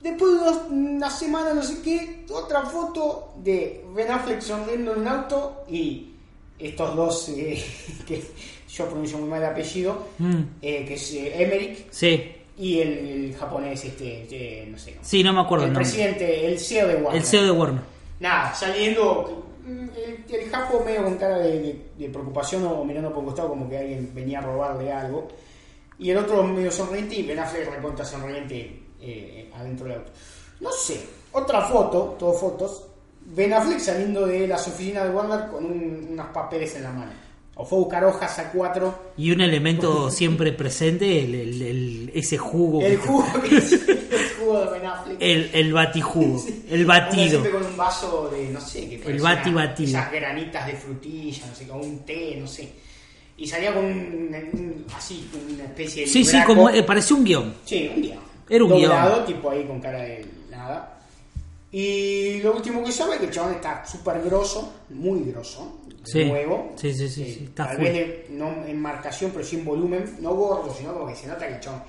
Después 0.00 0.32
de 0.32 0.38
dos- 0.38 0.62
una 0.70 1.10
semana, 1.10 1.52
no 1.52 1.62
sé 1.62 1.82
qué, 1.82 2.24
otra 2.32 2.62
foto 2.62 3.34
de 3.36 3.84
Ben 3.94 4.10
Affleck 4.10 4.40
sonriendo 4.40 4.94
en 4.94 5.00
un 5.00 5.08
auto 5.08 5.64
y 5.68 6.12
estos 6.58 6.96
dos 6.96 7.28
eh, 7.30 7.62
que 8.06 8.22
yo 8.68 8.86
pronuncio 8.86 9.18
muy 9.18 9.28
mal 9.28 9.42
el 9.42 9.48
apellido, 9.50 10.06
Mm, 10.18 10.40
eh, 10.62 10.84
que 10.86 10.94
es 10.94 11.12
eh, 11.14 11.42
Emmerich 11.42 11.86
sí. 11.90 12.32
y 12.56 12.78
el, 12.80 12.88
el 12.92 13.34
japonés, 13.36 13.84
este, 13.84 14.26
eh, 14.30 14.68
no 14.70 14.78
sé. 14.78 14.96
Sí, 15.02 15.22
no 15.22 15.32
me 15.32 15.40
acuerdo 15.40 15.66
el 15.66 15.72
presidente, 15.72 16.46
el 16.46 16.58
CEO 16.58 16.88
de 16.88 16.94
Warner. 16.96 17.20
El 17.20 17.26
CEO 17.26 17.44
de 17.44 17.50
Warner. 17.50 17.82
Nada, 18.20 18.54
saliendo. 18.54 19.46
mm, 19.66 19.88
El, 20.30 20.34
el 20.34 20.50
Japo 20.50 20.82
medio 20.84 21.04
con 21.04 21.16
cara 21.16 21.38
de, 21.38 21.58
de- 21.60 21.82
de 21.98 22.08
preocupación 22.08 22.64
o 22.64 22.84
mirando 22.84 23.10
por 23.10 23.18
un 23.18 23.26
costado 23.26 23.48
como 23.50 23.68
que 23.68 23.76
alguien 23.78 24.10
venía 24.14 24.38
a 24.38 24.42
robarle 24.42 24.90
algo. 24.92 25.28
Y 26.00 26.10
el 26.10 26.16
otro 26.16 26.42
medio 26.42 26.72
sonriente 26.72 27.14
y 27.14 27.22
Ben 27.22 27.38
Affleck 27.38 27.70
recontra 27.72 28.04
sonriente 28.04 28.80
eh, 29.00 29.50
adentro 29.54 29.86
del 29.86 29.98
auto. 29.98 30.12
No 30.60 30.72
sé, 30.72 31.00
otra 31.32 31.66
foto, 31.66 32.16
todo 32.18 32.32
fotos. 32.32 32.82
Ben 33.26 33.52
Affleck 33.52 33.78
saliendo 33.78 34.26
de 34.26 34.48
las 34.48 34.66
oficinas 34.66 35.04
de 35.04 35.10
Warner 35.10 35.48
con 35.50 35.64
un- 35.64 36.08
unos 36.12 36.26
papeles 36.28 36.74
en 36.76 36.82
la 36.84 36.90
mano. 36.90 37.12
O 37.54 37.64
fue 37.66 37.76
a 37.78 37.80
buscar 37.82 38.04
hojas 38.04 38.38
a 38.38 38.50
cuatro. 38.50 39.12
Y 39.18 39.30
un 39.30 39.42
elemento 39.42 40.10
siempre 40.10 40.52
presente, 40.52 41.22
el, 41.24 41.34
el- 41.34 41.62
el- 41.62 42.10
ese 42.14 42.38
jugo. 42.38 42.80
El 42.80 42.96
jugo, 42.96 43.26
que 43.48 43.56
es 43.58 43.72
el 43.72 44.08
jugo 44.40 44.60
de 44.64 44.70
Ben 44.70 44.86
Affleck. 44.86 45.16
El, 45.20 45.50
el 45.52 45.72
batijugo. 45.74 46.42
El 46.70 46.86
batido. 46.86 47.28
siempre 47.28 47.50
con 47.50 47.64
un 47.66 47.76
vaso 47.76 48.30
de, 48.32 48.48
no 48.48 48.60
sé, 48.60 48.88
que 48.88 48.98
parece 48.98 49.22
bati 49.22 49.50
batido. 49.52 49.88
Esas 49.98 50.10
granitas 50.12 50.66
de 50.66 50.72
frutilla, 50.72 51.46
no 51.46 51.54
sé, 51.54 51.66
con 51.68 51.80
un 51.80 51.98
té, 52.06 52.36
no 52.40 52.46
sé. 52.46 52.72
Y 53.40 53.46
salía 53.46 53.74
con 53.74 53.84
un, 53.86 53.92
un- 54.52 54.86
así, 54.94 55.28
una 55.52 55.64
especie 55.64 56.02
de 56.02 56.06
Sí, 56.08 56.24
sí, 56.24 56.32
libraco. 56.32 56.54
como 56.54 56.68
eh, 56.70 56.82
pareció 56.84 57.16
un 57.16 57.24
guion. 57.24 57.54
Sí, 57.64 57.90
un 57.94 58.02
guion. 58.02 58.18
Era 58.48 58.64
un 58.64 58.70
Doblado, 58.70 59.14
guion. 59.24 59.26
tipo 59.26 59.50
ahí 59.50 59.64
con 59.64 59.80
cara 59.80 60.02
de 60.02 60.26
nada. 60.50 60.98
Y 61.72 62.40
lo 62.42 62.54
último 62.56 62.82
que 62.84 62.92
sabe 62.92 63.14
es 63.14 63.20
que 63.20 63.26
el 63.26 63.32
chabón 63.32 63.54
está 63.54 63.84
súper 63.86 64.20
grosso, 64.22 64.72
muy 64.90 65.20
grosso. 65.24 65.76
Sí. 66.02 66.24
nuevo. 66.24 66.72
Sí, 66.76 66.94
sí, 66.94 67.08
sí, 67.10 67.22
Eh, 67.22 67.34
sí, 67.38 67.44
está 67.44 67.66
tal 67.66 67.76
full. 67.76 67.84
vez 67.84 67.92
de- 67.94 68.26
no 68.30 68.64
en 68.66 68.80
marcación, 68.80 69.30
pero 69.32 69.44
sí 69.44 69.56
en 69.56 69.64
volumen, 69.66 70.16
no 70.20 70.34
gordo, 70.34 70.74
sino 70.74 70.94
como 70.94 71.06
que 71.06 71.14
se 71.14 71.26
nota 71.26 71.46
que 71.46 71.54
el 71.54 71.60
chabón. 71.60 71.82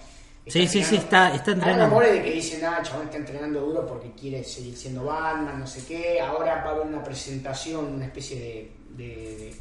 Sí, 0.48 0.68
sí, 0.68 0.84
sí, 0.84 0.96
está- 0.98 1.34
está 1.34 1.52
Hay 1.52 1.56
entrenando. 1.58 1.86
rumores 1.86 2.14
de 2.14 2.24
que 2.24 2.32
dicen, 2.32 2.66
ah, 2.66 2.78
el 2.82 2.86
chabón 2.86 3.06
está 3.06 3.18
entrenando 3.18 3.62
duro 3.62 3.86
porque 3.88 4.12
quiere 4.12 4.44
seguir 4.44 4.76
siendo 4.76 5.06
Batman, 5.06 5.60
no 5.60 5.66
sé 5.68 5.86
qué. 5.88 6.20
Ahora 6.20 6.56
va 6.64 6.72
a 6.72 6.74
haber 6.76 6.88
una 6.88 7.04
presentación, 7.04 7.86
una 7.94 8.06
especie 8.06 8.38
de. 8.40 8.72
de, 8.98 9.06
de, 9.06 9.54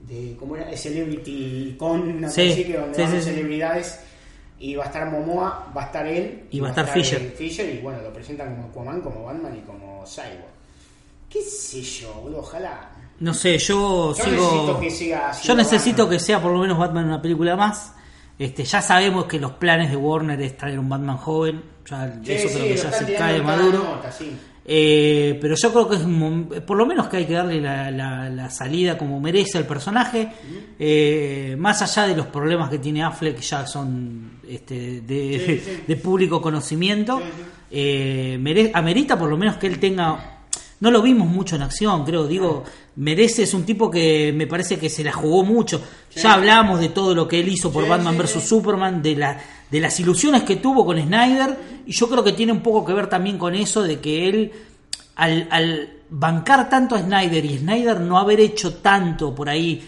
de- 0.00 0.36
¿Cómo 0.38 0.56
era? 0.56 0.74
Celebrity 0.76 1.76
Con, 1.78 2.00
una 2.16 2.28
Sí, 2.30 2.64
que 2.64 2.76
donde 2.78 2.94
sí, 2.96 3.02
van 3.02 3.10
sí, 3.12 3.18
sí. 3.18 3.24
celebridades. 3.24 4.00
Y 4.60 4.74
va 4.74 4.84
a 4.84 4.86
estar 4.88 5.08
Momoa, 5.10 5.70
va 5.76 5.82
a 5.82 5.86
estar 5.86 6.06
él. 6.06 6.44
Y 6.50 6.58
va 6.60 6.68
a 6.68 6.70
estar 6.70 6.88
Fisher. 6.88 7.20
Fisher, 7.36 7.72
y 7.74 7.78
bueno, 7.78 8.00
lo 8.02 8.12
presentan 8.12 8.56
como 8.56 8.68
Aquaman, 8.68 9.00
como 9.02 9.24
Batman 9.24 9.56
y 9.56 9.60
como 9.60 10.04
Cyborg. 10.04 10.58
¿Qué 11.30 11.42
sé 11.42 11.80
yo, 11.82 12.12
boludo? 12.14 12.40
Ojalá. 12.40 12.90
No 13.20 13.34
sé, 13.34 13.58
yo, 13.58 14.14
Yo 14.16 14.24
sigo. 14.24 14.30
necesito 14.36 14.80
que 14.80 14.90
siga 14.90 15.32
yo 15.42 15.54
necesito 15.54 16.02
Batman. 16.04 16.18
que 16.18 16.24
sea 16.24 16.42
por 16.42 16.52
lo 16.52 16.58
menos 16.60 16.78
Batman 16.78 17.04
una 17.04 17.20
película 17.22 17.54
más. 17.56 17.92
Este, 18.38 18.64
ya 18.64 18.80
sabemos 18.80 19.26
que 19.26 19.38
los 19.40 19.52
planes 19.52 19.90
de 19.90 19.96
Warner 19.96 20.40
es 20.40 20.56
traer 20.56 20.78
un 20.78 20.88
Batman 20.88 21.16
joven. 21.18 21.62
Ya, 21.88 22.12
Sí, 22.24 22.32
eso 22.32 22.48
sí, 22.48 22.54
creo 22.54 22.66
que 22.68 22.76
ya 22.76 22.92
se 22.92 23.14
cae 23.14 23.42
maduro. 23.42 23.78
nota, 23.84 24.10
sí. 24.12 24.36
Eh, 24.70 25.38
pero 25.40 25.54
yo 25.56 25.72
creo 25.72 25.88
que 25.88 25.96
es 25.96 26.02
un 26.02 26.46
por 26.66 26.76
lo 26.76 26.84
menos 26.84 27.08
que 27.08 27.16
hay 27.16 27.24
que 27.24 27.32
darle 27.32 27.58
la, 27.58 27.90
la- 27.90 28.28
la 28.28 28.50
salida 28.50 28.98
como 28.98 29.18
merece 29.18 29.56
al 29.56 29.66
personaje, 29.66 30.28
eh, 30.78 31.56
más 31.58 31.80
allá 31.80 32.06
de 32.06 32.14
los 32.14 32.26
problemas 32.26 32.68
que 32.68 32.78
tiene 32.78 33.02
Affleck, 33.02 33.36
que 33.36 33.42
ya 33.42 33.66
son 33.66 34.32
este, 34.46 35.00
de, 35.00 35.42
Sí, 35.64 35.70
sí. 35.76 35.82
de 35.86 35.96
público 35.96 36.42
conocimiento, 36.42 37.18
sí. 37.18 37.24
eh, 37.70 38.36
mere- 38.38 38.70
amerita 38.74 39.18
por 39.18 39.30
lo 39.30 39.38
menos 39.38 39.56
que 39.56 39.68
él 39.68 39.78
tenga. 39.80 40.34
No 40.80 40.90
lo 40.90 41.00
vimos 41.02 41.26
mucho 41.28 41.56
en 41.56 41.62
acción, 41.62 42.04
creo. 42.04 42.26
Digo, 42.28 42.62
merece, 42.98 43.44
es 43.44 43.54
un 43.54 43.64
tipo 43.64 43.90
que 43.90 44.32
me 44.34 44.46
parece 44.46 44.78
que 44.78 44.88
se 44.88 45.04
la 45.04 45.12
jugó 45.12 45.44
mucho. 45.44 45.80
Ya 46.14 46.34
hablamos 46.34 46.80
de 46.80 46.88
todo 46.88 47.14
lo 47.14 47.28
que 47.28 47.40
él 47.40 47.48
hizo 47.48 47.72
por 47.72 47.84
Sí, 47.84 47.90
Batman 47.90 48.14
sí, 48.14 48.38
vs. 48.38 48.48
Superman, 48.48 49.02
de, 49.02 49.16
la, 49.16 49.40
de 49.70 49.80
las 49.80 49.98
ilusiones 50.00 50.42
que 50.42 50.56
tuvo 50.56 50.84
con 50.84 51.00
Snyder, 51.00 51.56
y 51.86 51.92
yo 51.92 52.08
creo 52.08 52.24
que 52.24 52.32
tiene 52.32 52.52
un 52.52 52.60
poco 52.60 52.84
que 52.84 52.92
ver 52.92 53.08
también 53.08 53.38
con 53.38 53.54
eso 53.54 53.82
de 53.82 54.00
que 54.00 54.28
él, 54.28 54.52
al, 55.14 55.46
al 55.50 55.90
bancar 56.10 56.68
tanto 56.68 56.96
a 56.96 57.00
Snyder 57.00 57.44
y 57.44 57.58
Snyder 57.58 58.00
no 58.00 58.18
haber 58.18 58.40
hecho 58.40 58.74
tanto 58.74 59.32
por 59.34 59.48
ahí, 59.48 59.80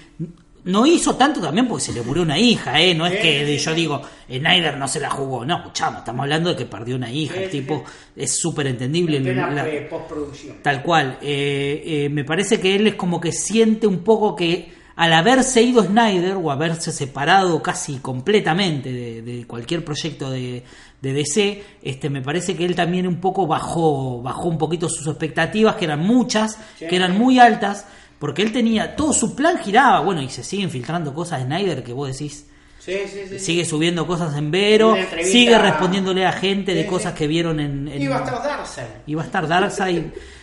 no 0.65 0.85
hizo 0.87 1.17
tanto 1.17 1.41
también 1.41 1.67
porque 1.67 1.85
se 1.85 1.93
le 1.93 2.03
murió 2.03 2.23
una 2.23 2.39
hija, 2.39 2.81
¿eh? 2.81 2.95
No 2.95 3.07
es 3.07 3.19
que 3.19 3.57
yo 3.59 3.75
digo, 3.75 4.03
Snyder 4.29 4.77
no 4.77 4.87
se 4.89 5.01
la 5.01 5.09
jugó, 5.11 5.45
no, 5.45 5.57
escuchamos, 5.59 6.01
estamos 6.01 6.23
hablando 6.25 6.51
de 6.51 6.57
que 6.57 6.67
perdió 6.67 6.97
una 6.97 7.11
hija, 7.11 7.41
el 7.41 7.51
tipo 7.51 7.83
es 8.15 8.39
súper 8.39 8.67
entendible. 8.67 9.17
En 9.19 9.37
la- 9.37 9.65
postproducción. 9.89 10.57
Tal 10.63 10.83
cual. 10.83 11.19
Eh, 11.23 11.83
eh, 11.85 12.09
me 12.11 12.25
parece 12.25 12.61
que 12.61 12.75
él 12.77 12.87
es 12.87 12.95
como 12.95 13.21
que 13.21 13.33
siente 13.33 13.87
un 13.87 14.01
poco 14.05 14.37
que 14.37 14.73
al 14.97 15.13
haberse 15.15 15.63
ido 15.63 15.83
Snyder 15.83 16.35
o 16.37 16.51
haberse 16.51 16.93
separado 16.93 17.63
casi 17.63 17.97
completamente 18.01 18.93
de, 18.93 19.23
de 19.23 19.47
cualquier 19.47 19.83
proyecto 19.83 20.31
de, 20.31 20.63
de 21.01 21.13
DC, 21.15 21.65
este, 21.83 22.11
me 22.11 22.21
parece 22.21 22.55
que 22.55 22.67
él 22.67 22.75
también 22.75 23.07
un 23.07 23.19
poco 23.19 23.47
bajó, 23.47 24.21
bajó 24.21 24.49
un 24.49 24.59
poquito 24.59 24.91
sus 24.91 25.07
expectativas, 25.07 25.77
que 25.77 25.87
eran 25.87 26.01
muchas, 26.01 26.59
Sí. 26.79 26.87
que 26.87 26.97
eran 26.97 27.17
muy 27.17 27.39
altas, 27.39 27.87
porque 28.21 28.43
él 28.43 28.53
tenía, 28.53 28.95
todo 28.95 29.13
su 29.13 29.35
plan 29.35 29.59
giraba, 29.59 29.99
bueno, 30.01 30.23
y 30.23 30.29
se 30.29 30.45
siguen 30.45 30.71
filtrando 30.71 31.13
cosas 31.13 31.41
de 31.41 31.47
Snyder 31.47 31.83
que 31.83 31.93
vos 31.93 32.07
decís, 32.13 32.47
Sí, 32.79 32.95
sí, 33.07 33.21
sí. 33.29 33.39
sigue 33.41 33.65
subiendo 33.65 34.07
cosas 34.07 34.37
en 34.37 34.51
Vero, 34.53 34.95
sigue 35.25 35.59
respondiéndole 35.59 36.25
a 36.25 36.33
gente 36.33 36.75
de 36.75 36.87
cosas 36.87 37.13
que 37.15 37.27
vieron 37.27 37.59
en... 37.61 37.89
en- 37.89 38.01
Iba 38.01 38.17
a 38.17 38.25
estar 38.25 38.43
Darkseid. 38.43 38.87
iba 39.09 39.23
a 39.23 39.27
estar 39.27 39.49
Darkseid. 39.49 40.05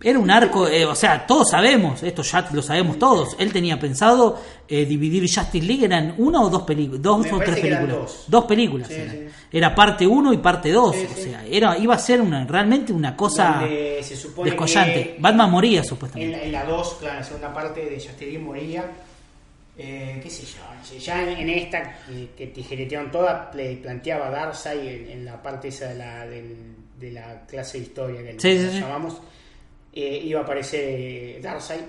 Era 0.00 0.18
un 0.20 0.30
arco, 0.30 0.68
eh, 0.68 0.84
o 0.86 0.94
sea, 0.94 1.26
todos 1.26 1.48
sabemos, 1.50 2.02
esto 2.04 2.22
ya 2.22 2.48
lo 2.52 2.62
sabemos 2.62 3.00
todos. 3.00 3.34
Él 3.38 3.52
tenía 3.52 3.80
pensado 3.80 4.40
eh, 4.68 4.84
dividir 4.84 5.22
Justice 5.24 5.66
League, 5.66 5.84
eran 5.84 6.14
una 6.18 6.40
o 6.40 6.48
dos 6.48 6.62
películas, 6.62 7.02
dos 7.02 7.18
Me 7.26 7.32
o 7.32 7.38
tres 7.40 7.58
películas, 7.58 8.24
dos. 8.28 8.44
películas. 8.46 8.86
Sí, 8.88 8.94
era. 8.94 9.10
sí. 9.10 9.26
Era 9.50 9.74
parte 9.74 10.06
uno 10.06 10.32
y 10.32 10.36
parte 10.38 10.70
dos, 10.70 10.94
Sí, 10.94 11.04
o 11.12 11.16
sea, 11.16 11.44
era 11.46 11.76
iba 11.78 11.94
a 11.96 11.98
ser 11.98 12.20
una 12.20 12.44
realmente 12.46 12.92
una 12.92 13.16
cosa 13.16 13.60
descollante. 14.50 15.16
Batman 15.18 15.50
moría 15.50 15.80
En 15.80 15.84
supuestamente. 15.86 16.44
en 16.44 16.52
la 16.52 16.64
2, 16.64 16.94
claro, 17.00 17.14
en 17.14 17.20
la 17.20 17.24
segunda 17.26 17.52
parte 17.52 17.80
de 17.84 17.94
Justice 17.96 18.24
League 18.26 18.38
moría. 18.38 18.84
Eh, 19.80 20.18
qué 20.22 20.28
sé 20.30 20.42
yo, 20.44 20.98
ya 20.98 21.22
en, 21.22 21.38
en 21.38 21.50
esta 21.50 21.98
que, 22.06 22.30
que 22.36 22.46
tijeretearon 22.48 23.12
toda, 23.12 23.50
le 23.54 23.76
planteaba 23.76 24.28
Darkseid 24.28 24.80
en, 24.88 25.10
en 25.10 25.24
la 25.24 25.40
parte 25.40 25.68
esa 25.68 25.86
de 25.88 25.94
la, 25.94 26.26
del- 26.26 26.74
de 26.98 27.12
la 27.12 27.46
clase 27.46 27.78
de 27.78 27.84
historia 27.84 28.22
que 28.22 28.32
Sí, 28.40 28.58
sí. 28.72 28.80
Eh, 30.02 30.20
iba 30.24 30.40
a 30.40 30.42
aparecer 30.44 30.80
eh, 30.84 31.40
Darkseid, 31.42 31.80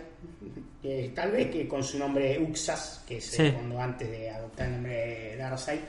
eh, 0.84 1.12
tal 1.13 1.32
vez 1.32 1.50
que 1.52 1.67
con 1.67 1.84
su 1.84 2.00
nombre 2.00 2.39
Uxas, 2.39 3.04
que 3.08 3.17
es 3.17 3.34
eh, 3.39 3.48
Sí. 3.48 3.52
cuando 3.54 3.80
antes 3.80 4.10
de 4.10 4.30
adoptar 4.30 4.67
el 4.67 4.74
nombre 4.74 4.95
de 4.95 5.36
Darkseid. 5.38 5.80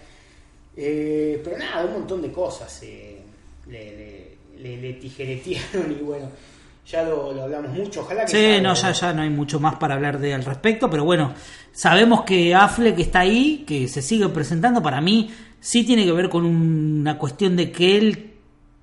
Eh, 0.77 1.41
pero 1.45 1.59
nada, 1.59 1.85
un 1.85 1.93
montón 1.93 2.23
de 2.23 2.31
cosas 2.33 2.81
eh, 2.85 3.21
le, 3.69 3.97
le, 3.97 4.37
le- 4.63 4.77
le 4.81 4.93
tijeretearon 4.95 5.91
y 6.01 6.03
bueno, 6.03 6.29
ya 6.87 7.03
lo, 7.03 7.33
lo 7.33 7.43
hablamos 7.45 7.73
mucho. 7.73 8.01
Ojalá 8.03 8.23
que 8.25 8.29
Sí, 8.33 8.37
salga, 8.37 8.61
no, 8.61 8.75
ya, 8.75 8.93
ya 8.93 9.13
no 9.13 9.23
hay 9.23 9.31
mucho 9.31 9.59
más 9.61 9.77
para 9.77 9.95
hablar 9.95 10.19
de 10.19 10.35
al 10.35 10.45
respecto, 10.45 10.89
pero 10.89 11.05
bueno, 11.05 11.35
sabemos 11.73 12.23
que 12.23 12.55
Affleck 12.55 12.99
está 12.99 13.21
ahí, 13.21 13.65
que 13.67 13.89
se 13.89 14.03
sigue 14.03 14.29
presentando. 14.29 14.83
Para 14.83 15.01
mí, 15.01 15.31
sí 15.61 15.85
tiene 15.85 16.05
que 16.05 16.13
ver 16.13 16.29
con 16.29 16.45
una 16.45 17.19
cuestión 17.19 17.57
de 17.57 17.71
que 17.73 17.97
él 17.97 18.31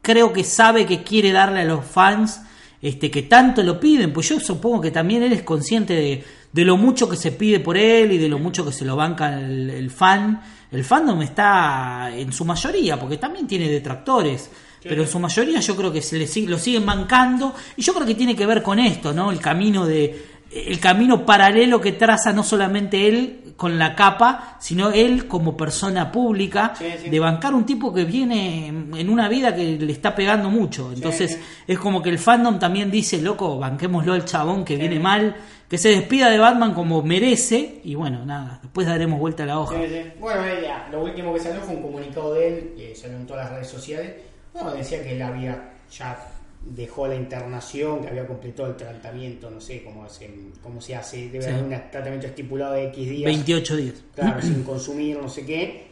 creo 0.02 0.32
que 0.34 0.44
sabe 0.44 0.86
que 0.86 1.04
quiere 1.04 1.32
darle 1.32 1.62
a 1.62 1.66
los 1.66 1.84
fans 1.86 2.42
este 2.82 3.10
que 3.10 3.24
tanto 3.24 3.64
lo 3.64 3.80
piden. 3.80 4.14
Pues 4.14 4.30
yo 4.30 4.40
supongo 4.40 4.82
que 4.82 4.92
también 4.92 5.24
él 5.24 5.34
es 5.34 5.44
consciente 5.44 5.94
de, 5.94 6.24
de 6.52 6.66
lo 6.66 6.78
mucho 6.78 7.10
que 7.10 7.16
se 7.16 7.32
pide 7.32 7.60
por 7.60 7.78
él 7.78 8.12
y 8.12 8.18
de 8.18 8.30
lo 8.30 8.40
mucho 8.40 8.66
que 8.66 8.72
se 8.72 8.86
lo 8.86 8.96
banca 8.96 9.40
el, 9.40 9.70
el 9.70 9.90
fan. 9.90 10.42
El 10.72 10.84
fandom 10.84 11.22
está 11.22 12.12
en 12.14 12.34
su 12.34 12.44
mayoría, 12.44 13.00
porque 13.00 13.18
también 13.18 13.48
tiene 13.48 13.70
detractores. 13.70 14.50
Pero 14.84 15.02
en 15.02 15.08
su 15.08 15.20
mayoría 15.20 15.60
yo 15.60 15.76
creo 15.76 15.92
que 15.92 16.02
se 16.02 16.18
le 16.18 16.48
lo 16.48 16.58
siguen 16.58 16.86
bancando 16.86 17.54
y 17.76 17.82
yo 17.82 17.94
creo 17.94 18.06
que 18.06 18.16
tiene 18.16 18.36
que 18.36 18.46
ver 18.46 18.62
con 18.62 18.80
esto, 18.80 19.14
¿no? 19.14 19.32
El 19.32 19.40
camino 19.40 19.86
de 19.86 20.37
el 20.52 20.80
camino 20.80 21.26
paralelo 21.26 21.82
que 21.82 21.92
traza 21.92 22.32
no 22.34 22.44
solamente 22.44 23.08
él 23.08 23.54
con 23.58 23.80
la 23.80 23.96
capa, 23.96 24.56
sino 24.60 24.92
él 24.92 25.28
como 25.28 25.58
persona 25.58 26.12
pública 26.12 26.74
Sí, 26.78 26.86
sí. 27.04 27.10
de 27.10 27.20
bancar 27.20 27.56
un 27.56 27.66
tipo 27.66 27.92
que 27.94 28.06
viene 28.06 28.68
en 28.68 29.10
una 29.10 29.28
vida 29.28 29.56
que 29.56 29.78
le 29.78 29.92
está 29.92 30.14
pegando 30.16 30.50
mucho. 30.50 30.92
Entonces 30.94 31.32
sí. 31.34 31.64
es 31.68 31.80
como 31.80 32.02
que 32.02 32.10
el 32.10 32.20
fandom 32.20 32.60
también 32.60 32.92
dice, 32.92 33.20
loco, 33.22 33.58
banquémoslo 33.58 34.14
al 34.14 34.26
chabón 34.26 34.64
que 34.64 34.76
viene 34.78 35.00
mal, 35.00 35.36
que 35.68 35.78
se 35.78 35.90
despida 35.90 36.30
de 36.30 36.38
Batman 36.38 36.74
como 36.74 37.02
merece 37.02 37.82
y 37.84 37.96
bueno, 37.96 38.26
nada, 38.26 38.60
después 38.62 38.86
daremos 38.88 39.20
vuelta 39.20 39.44
a 39.44 39.48
la 39.48 39.60
hoja. 39.60 39.76
Bueno, 40.20 40.42
ya, 40.62 40.88
lo 40.92 41.04
último 41.04 41.34
que 41.34 41.40
salió 41.40 41.60
fue 41.62 41.76
un 41.76 41.82
comunicado 41.82 42.34
de 42.36 42.48
él, 42.48 42.74
que 42.78 42.96
salió 42.96 43.18
en 43.18 43.26
todas 43.26 43.46
las 43.46 43.54
redes 43.54 43.68
sociales. 43.70 44.14
Bueno, 44.54 44.72
decía 44.72 45.02
que 45.04 45.16
él 45.16 45.22
había 45.22 45.72
ya 45.92 46.18
dejó 46.66 47.08
la 47.08 47.16
internación, 47.16 48.02
que 48.02 48.08
había 48.10 48.28
completado 48.28 48.70
el 48.70 48.76
tratamiento, 48.76 49.50
no 49.50 49.62
sé 49.62 49.84
cómo, 49.84 50.04
hace, 50.04 50.30
cómo 50.62 50.82
se 50.82 50.96
hace, 50.96 51.30
debe 51.30 51.42
Sí. 51.44 51.50
haber 51.50 51.64
un 51.64 51.70
tratamiento 51.70 52.28
estipulado 52.28 52.74
de 52.74 52.86
X 52.88 53.10
días. 53.10 53.26
28 53.26 53.76
días. 53.78 54.04
Claro, 54.16 54.42
sin 54.42 54.64
consumir, 54.64 55.18
no 55.22 55.30
sé 55.30 55.46
qué. 55.46 55.88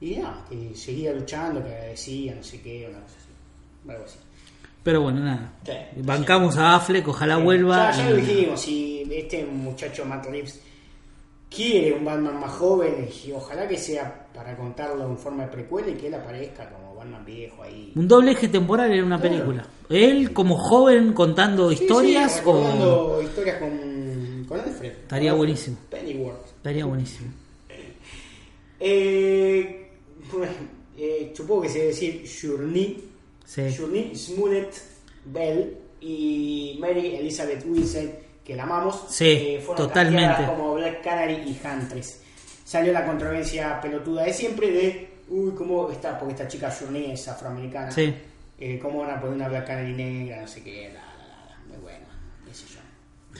Y 0.00 0.16
nada, 0.16 0.44
que 0.48 0.74
seguía 0.74 1.12
luchando, 1.12 1.62
que 1.62 1.70
agradecía, 1.70 2.34
no 2.34 2.42
sé 2.42 2.60
qué, 2.60 2.86
una 2.88 3.00
cosa 3.00 3.14
así. 3.18 3.90
Algo 3.90 4.04
así. 4.04 4.18
Pero 4.82 5.00
bueno, 5.02 5.20
nada. 5.20 5.52
Sí. 5.64 5.72
Bancamos 6.02 6.56
a 6.58 6.74
Affleck, 6.76 7.06
ojalá 7.06 7.36
vuelva. 7.36 7.92
Ya, 7.92 7.98
ya 7.98 8.10
lo 8.10 8.16
dijimos, 8.16 8.60
si 8.60 9.06
este 9.12 9.44
muchacho 9.44 10.04
Matt 10.04 10.26
Reeves 10.26 10.60
quiere 11.48 11.92
un 11.92 12.04
Batman 12.04 12.40
más 12.40 12.50
joven, 12.52 13.08
y 13.24 13.30
ojalá 13.32 13.68
que 13.68 13.76
sea 13.78 14.26
para 14.34 14.56
contarlo 14.56 15.06
en 15.06 15.16
forma 15.18 15.44
de 15.44 15.50
precuela 15.52 15.88
y 15.90 15.94
que 15.94 16.08
él 16.08 16.14
aparezca 16.14 16.68
como 16.68 16.81
Batman 17.02 17.24
viejo 17.24 17.62
ahí. 17.62 17.92
Un 17.94 18.08
doble 18.08 18.32
eje 18.32 18.48
temporal 18.48 18.92
en 18.92 19.04
una 19.04 19.20
Claro. 19.20 19.34
película. 19.34 19.66
Él 19.88 20.32
como 20.32 20.56
joven 20.56 21.12
contando 21.12 21.70
Sí, 21.70 21.76
sí, 21.76 21.82
historias 21.84 22.42
o... 22.44 23.20
historias 23.22 23.58
con, 23.58 24.44
con 24.48 24.60
Alfred. 24.60 24.90
Estaría 24.92 25.30
Con 25.30 25.38
buenísimo. 25.38 25.76
Pennyworth. 25.90 26.46
Estaría 26.56 26.84
buenísimo. 26.84 27.30
Eh, 28.80 29.90
bueno, 30.32 30.52
eh, 30.98 31.32
supongo 31.36 31.62
que 31.62 31.68
se 31.68 31.78
debe 31.78 31.90
decir 31.90 32.24
Journey. 32.40 33.04
Sí. 33.44 33.62
Journey 33.76 34.14
Smollett 34.16 34.74
Bell 35.26 35.76
y 36.00 36.78
Mary 36.80 37.16
Elizabeth 37.16 37.64
Wilson, 37.66 38.10
que 38.44 38.56
la 38.56 38.62
amamos, 38.64 39.04
Sí, 39.08 39.26
eh, 39.28 39.62
fueron 39.64 39.86
totalmente. 39.88 40.46
como 40.46 40.74
Black 40.74 41.02
Canary 41.04 41.34
y 41.46 41.60
Huntress. 41.64 42.22
Salió 42.64 42.92
la 42.92 43.04
controversia 43.04 43.80
pelotuda 43.80 44.24
de 44.24 44.32
siempre 44.32 44.70
de, 44.70 45.08
uy, 45.28 45.52
¿cómo 45.56 45.90
está? 45.90 46.18
Porque 46.18 46.34
esta 46.34 46.48
chica 46.48 46.70
Journey 46.70 47.12
es 47.12 47.26
afroamericana. 47.28 47.90
Sí. 47.90 48.14
Eh, 48.58 48.78
¿Cómo 48.80 49.00
van 49.00 49.10
a 49.10 49.20
poner 49.20 49.36
una 49.36 49.48
Black 49.48 49.66
Canary 49.66 49.92
negra? 49.94 50.40
No 50.42 50.46
sé 50.46 50.62
qué, 50.62 50.88
la, 50.92 51.00
la, 51.00 51.50
la, 51.50 51.58
muy 51.68 51.78
buena, 51.78 52.06
qué 52.46 52.54
sé 52.54 52.64
yo. 52.72 52.78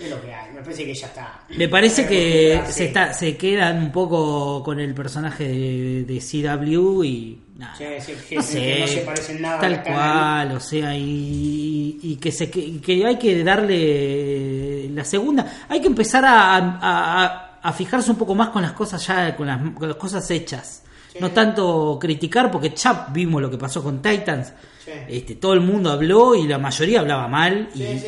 Es 0.04 0.10
lo 0.10 0.20
que 0.22 0.32
hay, 0.34 0.52
me 0.54 0.62
parece 0.62 0.84
que 0.86 0.94
ya 0.94 1.06
está. 1.06 1.40
Me 1.56 1.68
parece 1.68 2.06
que 2.06 2.60
Sí. 2.66 2.72
se, 2.72 2.84
está, 2.86 3.12
se 3.12 3.36
quedan 3.36 3.78
un 3.78 3.92
poco 3.92 4.62
con 4.64 4.80
el 4.80 4.94
personaje 4.94 5.44
de, 5.46 6.04
de 6.04 6.18
CW 6.18 7.04
y 7.04 7.42
nada. 7.58 7.76
Sí, 7.76 7.84
sí, 8.00 8.12
que- 8.28 8.36
no 8.36 8.40
que 8.40 8.46
sé, 8.46 8.80
no 8.80 8.86
se 8.86 9.00
parecen 9.02 9.42
nada 9.42 9.58
a 9.58 9.60
tal 9.60 9.82
cual, 9.84 10.52
o 10.56 10.60
sea, 10.60 10.96
y, 10.96 11.98
y 12.02 12.16
que 12.16 12.32
se 12.32 12.50
que, 12.50 12.80
que 12.80 13.04
hay 13.06 13.18
que 13.18 13.44
darle 13.44 14.88
la 14.90 15.04
segunda. 15.04 15.64
Hay 15.68 15.80
que 15.80 15.86
empezar 15.88 16.24
a, 16.24 16.56
a- 16.80 17.58
a 17.62 17.72
fijarse 17.72 18.10
un 18.10 18.16
poco 18.16 18.34
más 18.34 18.48
con 18.48 18.62
las 18.62 18.72
cosas 18.72 19.06
ya, 19.06 19.36
con 19.36 19.46
las, 19.46 19.60
con 19.74 19.88
las 19.88 19.96
cosas 19.96 20.28
hechas. 20.30 20.82
Sí. 21.12 21.18
No 21.20 21.30
tanto 21.30 21.98
criticar, 22.00 22.50
porque 22.50 22.70
ya 22.70 23.08
vimos 23.12 23.42
lo 23.42 23.50
que 23.50 23.58
pasó 23.58 23.82
con 23.82 24.00
Titans. 24.00 24.52
Sí. 24.84 24.90
Este, 25.08 25.34
todo 25.36 25.52
el 25.52 25.60
mundo 25.60 25.90
habló 25.90 26.34
y 26.34 26.46
la 26.48 26.58
mayoría 26.58 27.00
hablaba 27.00 27.28
mal 27.28 27.68
y, 27.74 27.78
Sí, 27.78 27.98
sí. 27.98 28.06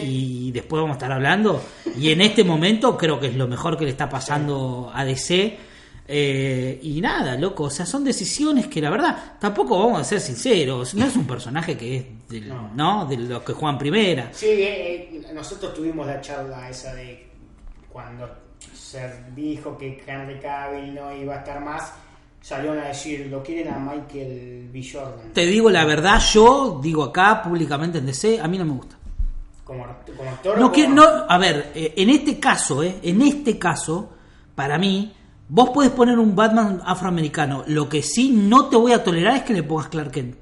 y 0.48 0.52
después 0.52 0.80
vamos 0.80 0.94
a 0.94 0.98
estar 0.98 1.12
hablando. 1.12 1.62
Y 1.98 2.10
en 2.10 2.20
este 2.22 2.42
momento 2.44 2.96
creo 2.96 3.20
que 3.20 3.26
es 3.28 3.34
lo 3.36 3.46
mejor 3.46 3.76
que 3.78 3.84
le 3.84 3.90
está 3.90 4.08
pasando 4.08 4.90
a 4.92 5.04
DC. 5.04 5.58
Eh, 6.06 6.78
y 6.82 7.00
nada, 7.00 7.34
loco, 7.36 7.64
o 7.64 7.70
sea, 7.70 7.86
son 7.86 8.04
decisiones 8.04 8.66
que 8.66 8.80
la 8.82 8.90
verdad, 8.90 9.36
tampoco 9.40 9.78
vamos 9.78 10.00
a 10.02 10.04
ser 10.04 10.20
sinceros, 10.20 10.94
no 10.94 11.06
es 11.06 11.16
un 11.16 11.26
personaje 11.26 11.78
que 11.78 11.96
es 11.96 12.04
del- 12.28 12.48
No. 12.48 12.70
¿no? 12.74 13.06
de 13.06 13.16
los 13.16 13.42
que 13.42 13.54
juegan 13.54 13.78
primera. 13.78 14.28
Sí, 14.32 14.46
eh, 14.48 15.08
eh, 15.14 15.30
nosotros 15.32 15.72
tuvimos 15.72 16.06
la 16.06 16.20
charla 16.20 16.68
esa 16.68 16.92
de 16.94 17.26
cuando 17.90 18.28
se 18.74 19.10
dijo 19.34 19.78
que 19.78 20.02
Henry 20.06 20.38
Cavill 20.40 20.94
no 20.94 21.10
iba 21.14 21.36
a 21.36 21.38
estar 21.38 21.58
más, 21.64 21.92
salieron 22.44 22.78
a 22.78 22.88
decir, 22.88 23.26
lo 23.30 23.42
quieren 23.42 23.72
a 23.72 23.78
Michael 23.78 24.68
B. 24.70 24.86
Jordan 24.92 25.32
Te 25.32 25.46
digo 25.46 25.70
la 25.70 25.86
verdad, 25.86 26.20
yo 26.20 26.78
digo 26.82 27.02
acá 27.04 27.42
públicamente 27.42 27.98
en 27.98 28.04
DC, 28.06 28.38
a 28.38 28.46
mí 28.48 28.58
no 28.58 28.66
me 28.66 28.72
gusta. 28.74 28.96
como, 29.64 29.86
como 30.14 30.28
actor. 30.30 30.58
No, 30.58 30.70
que, 30.70 30.84
como- 30.84 30.96
no, 30.96 31.02
a 31.26 31.38
ver, 31.38 31.72
eh, 31.74 31.94
en 31.96 32.10
este 32.10 32.38
caso, 32.38 32.82
eh, 32.82 32.96
en 33.02 33.22
este 33.22 33.58
caso, 33.58 34.10
para 34.54 34.76
mí, 34.76 35.14
vos 35.48 35.70
puedes 35.72 35.90
poner 35.92 36.18
un 36.18 36.36
Batman 36.36 36.82
afroamericano. 36.84 37.64
Lo 37.66 37.88
que 37.88 38.02
sí 38.02 38.30
no 38.30 38.66
te 38.68 38.76
voy 38.76 38.92
a 38.92 39.02
tolerar 39.02 39.36
es 39.36 39.42
que 39.44 39.54
le 39.54 39.62
pongas 39.62 39.88
Clark 39.88 40.10
Kent. 40.10 40.36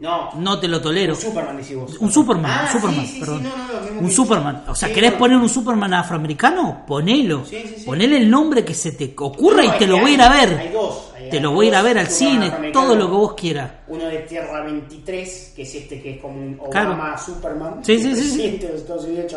No, 0.00 0.30
No 0.36 0.60
te 0.60 0.68
lo 0.68 0.80
tolero. 0.80 1.14
un 1.14 1.20
Superman 1.20 1.56
decís 1.56 1.76
vos. 1.76 1.98
Un 1.98 2.12
Superman, 2.12 2.50
Ah, 2.54 2.68
Superman, 2.70 3.00
sí, 3.00 3.06
sí, 3.06 3.12
sí, 3.14 3.20
perdón. 3.20 3.42
no, 3.42 3.50
no, 3.94 4.00
un 4.00 4.10
Superman. 4.12 4.64
O 4.68 4.74
sea, 4.74 4.92
¿querés 4.92 5.12
poner 5.14 5.36
un 5.38 5.48
Superman 5.48 5.92
afroamericano? 5.94 6.84
Ponelo. 6.86 7.44
Ponele 7.84 8.16
el 8.18 8.30
nombre 8.30 8.64
que 8.64 8.74
se 8.74 8.92
te 8.92 9.12
ocurra 9.18 9.64
No, 9.64 9.74
y 9.74 9.78
te 9.78 9.84
es 9.84 9.90
lo 9.90 9.98
voy 9.98 10.12
a 10.12 10.14
ir 10.14 10.22
a 10.22 10.28
ver. 10.28 10.58
Hay 10.58 10.68
dos. 10.72 11.12
hay- 11.16 11.28
te 11.30 11.40
lo 11.40 11.50
voy 11.50 11.66
a 11.66 11.68
ir 11.70 11.74
a 11.74 11.82
ver 11.82 11.98
al 11.98 12.06
cine, 12.06 12.50
todo 12.72 12.94
lo 12.94 13.06
que 13.06 13.12
vos 13.16 13.34
quieras. 13.34 13.70
Uno 13.88 14.04
de 14.04 14.18
Tierra 14.20 14.62
23, 14.64 15.52
que 15.56 15.62
es 15.62 15.74
este 15.74 16.00
que 16.00 16.12
es 16.14 16.20
como 16.22 16.36
un 16.40 16.54
Claro. 16.70 16.90
Obama 16.90 17.18
Superman. 17.18 17.80
Sí, 17.84 17.98
sí, 18.00 18.14
sí, 18.14 18.50
de 18.58 18.68
los 18.68 18.80
Estados 18.82 19.04
Unidos. 19.04 19.34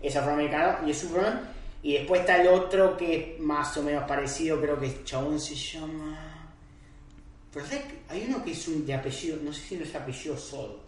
Es 0.00 0.16
afroamericano 0.16 0.86
y 0.86 0.90
es 0.92 0.98
Superman. 0.98 1.40
Y 1.82 1.92
después 1.94 2.20
está 2.22 2.40
el 2.40 2.48
otro 2.48 2.96
que 2.96 3.34
es 3.36 3.40
más 3.40 3.76
o 3.76 3.82
menos 3.82 4.04
parecido, 4.04 4.58
creo 4.60 4.78
que 4.80 4.86
el 4.86 5.04
chabón 5.04 5.38
se 5.38 5.54
llama. 5.54 6.31
Pero 7.52 7.66
¿sabes 7.66 7.84
hay 8.08 8.26
uno 8.28 8.42
que 8.42 8.52
es 8.52 8.68
un 8.68 8.86
de 8.86 8.94
apellido, 8.94 9.38
no 9.42 9.52
sé 9.52 9.60
si 9.60 9.76
no 9.76 9.84
es 9.84 9.94
apellido 9.94 10.36
Sol. 10.36 10.78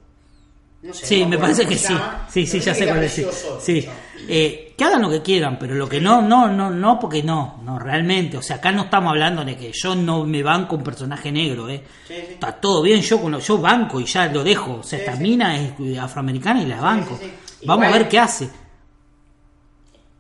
No 0.83 0.93
sé. 0.93 1.07
Sí, 1.07 1.23
no 1.23 1.29
me 1.31 1.39
parece 1.39 1.67
que 1.67 1.79
sí. 1.79 1.95
Sí, 2.31 2.47
sí, 2.47 2.61
ya 2.61 2.75
sé 2.75 2.87
cuál 2.87 3.05
es. 3.05 3.27
Sí. 3.61 3.89
Eh, 4.29 4.75
que 4.77 4.85
hagan 4.85 5.01
lo 5.01 5.09
que 5.09 5.23
quieran, 5.23 5.59
pero 5.59 5.75
lo 5.75 5.89
que 5.89 5.99
no, 5.99 6.21
no, 6.21 6.49
no, 6.49 6.71
no, 6.71 6.99
porque 7.01 7.23
no, 7.23 7.62
no, 7.65 7.79
realmente. 7.79 8.37
O 8.37 8.43
sea, 8.43 8.57
acá 8.57 8.71
no 8.71 8.85
estamos 8.85 9.11
hablando 9.11 9.43
de 9.45 9.57
que 9.57 9.73
yo 9.73 9.95
no 9.95 10.25
me 10.25 10.43
banco 10.43 10.77
un 10.77 10.85
personaje 10.85 11.33
negro, 11.33 11.71
¿eh? 11.71 11.83
Sí, 12.07 12.15
sí. 12.15 12.33
Está 12.35 12.53
todo 12.53 12.83
bien, 12.83 13.01
yo 13.01 13.19
con 13.19 13.33
lo, 13.33 13.39
yo 13.39 13.57
banco 13.57 13.99
y 13.99 14.05
ya 14.05 14.27
lo 14.27 14.45
dejo. 14.45 14.75
O 14.81 14.83
sea, 14.83 14.99
Sí, 14.99 15.05
esta 15.07 15.19
mina 15.19 15.59
es 15.59 15.99
afroamericana 15.99 16.62
y 16.62 16.67
la 16.67 16.81
banco. 16.83 17.19
Vamos 17.65 17.87
a 17.87 17.91
ver 17.91 18.07
qué 18.07 18.19
hace. 18.19 18.51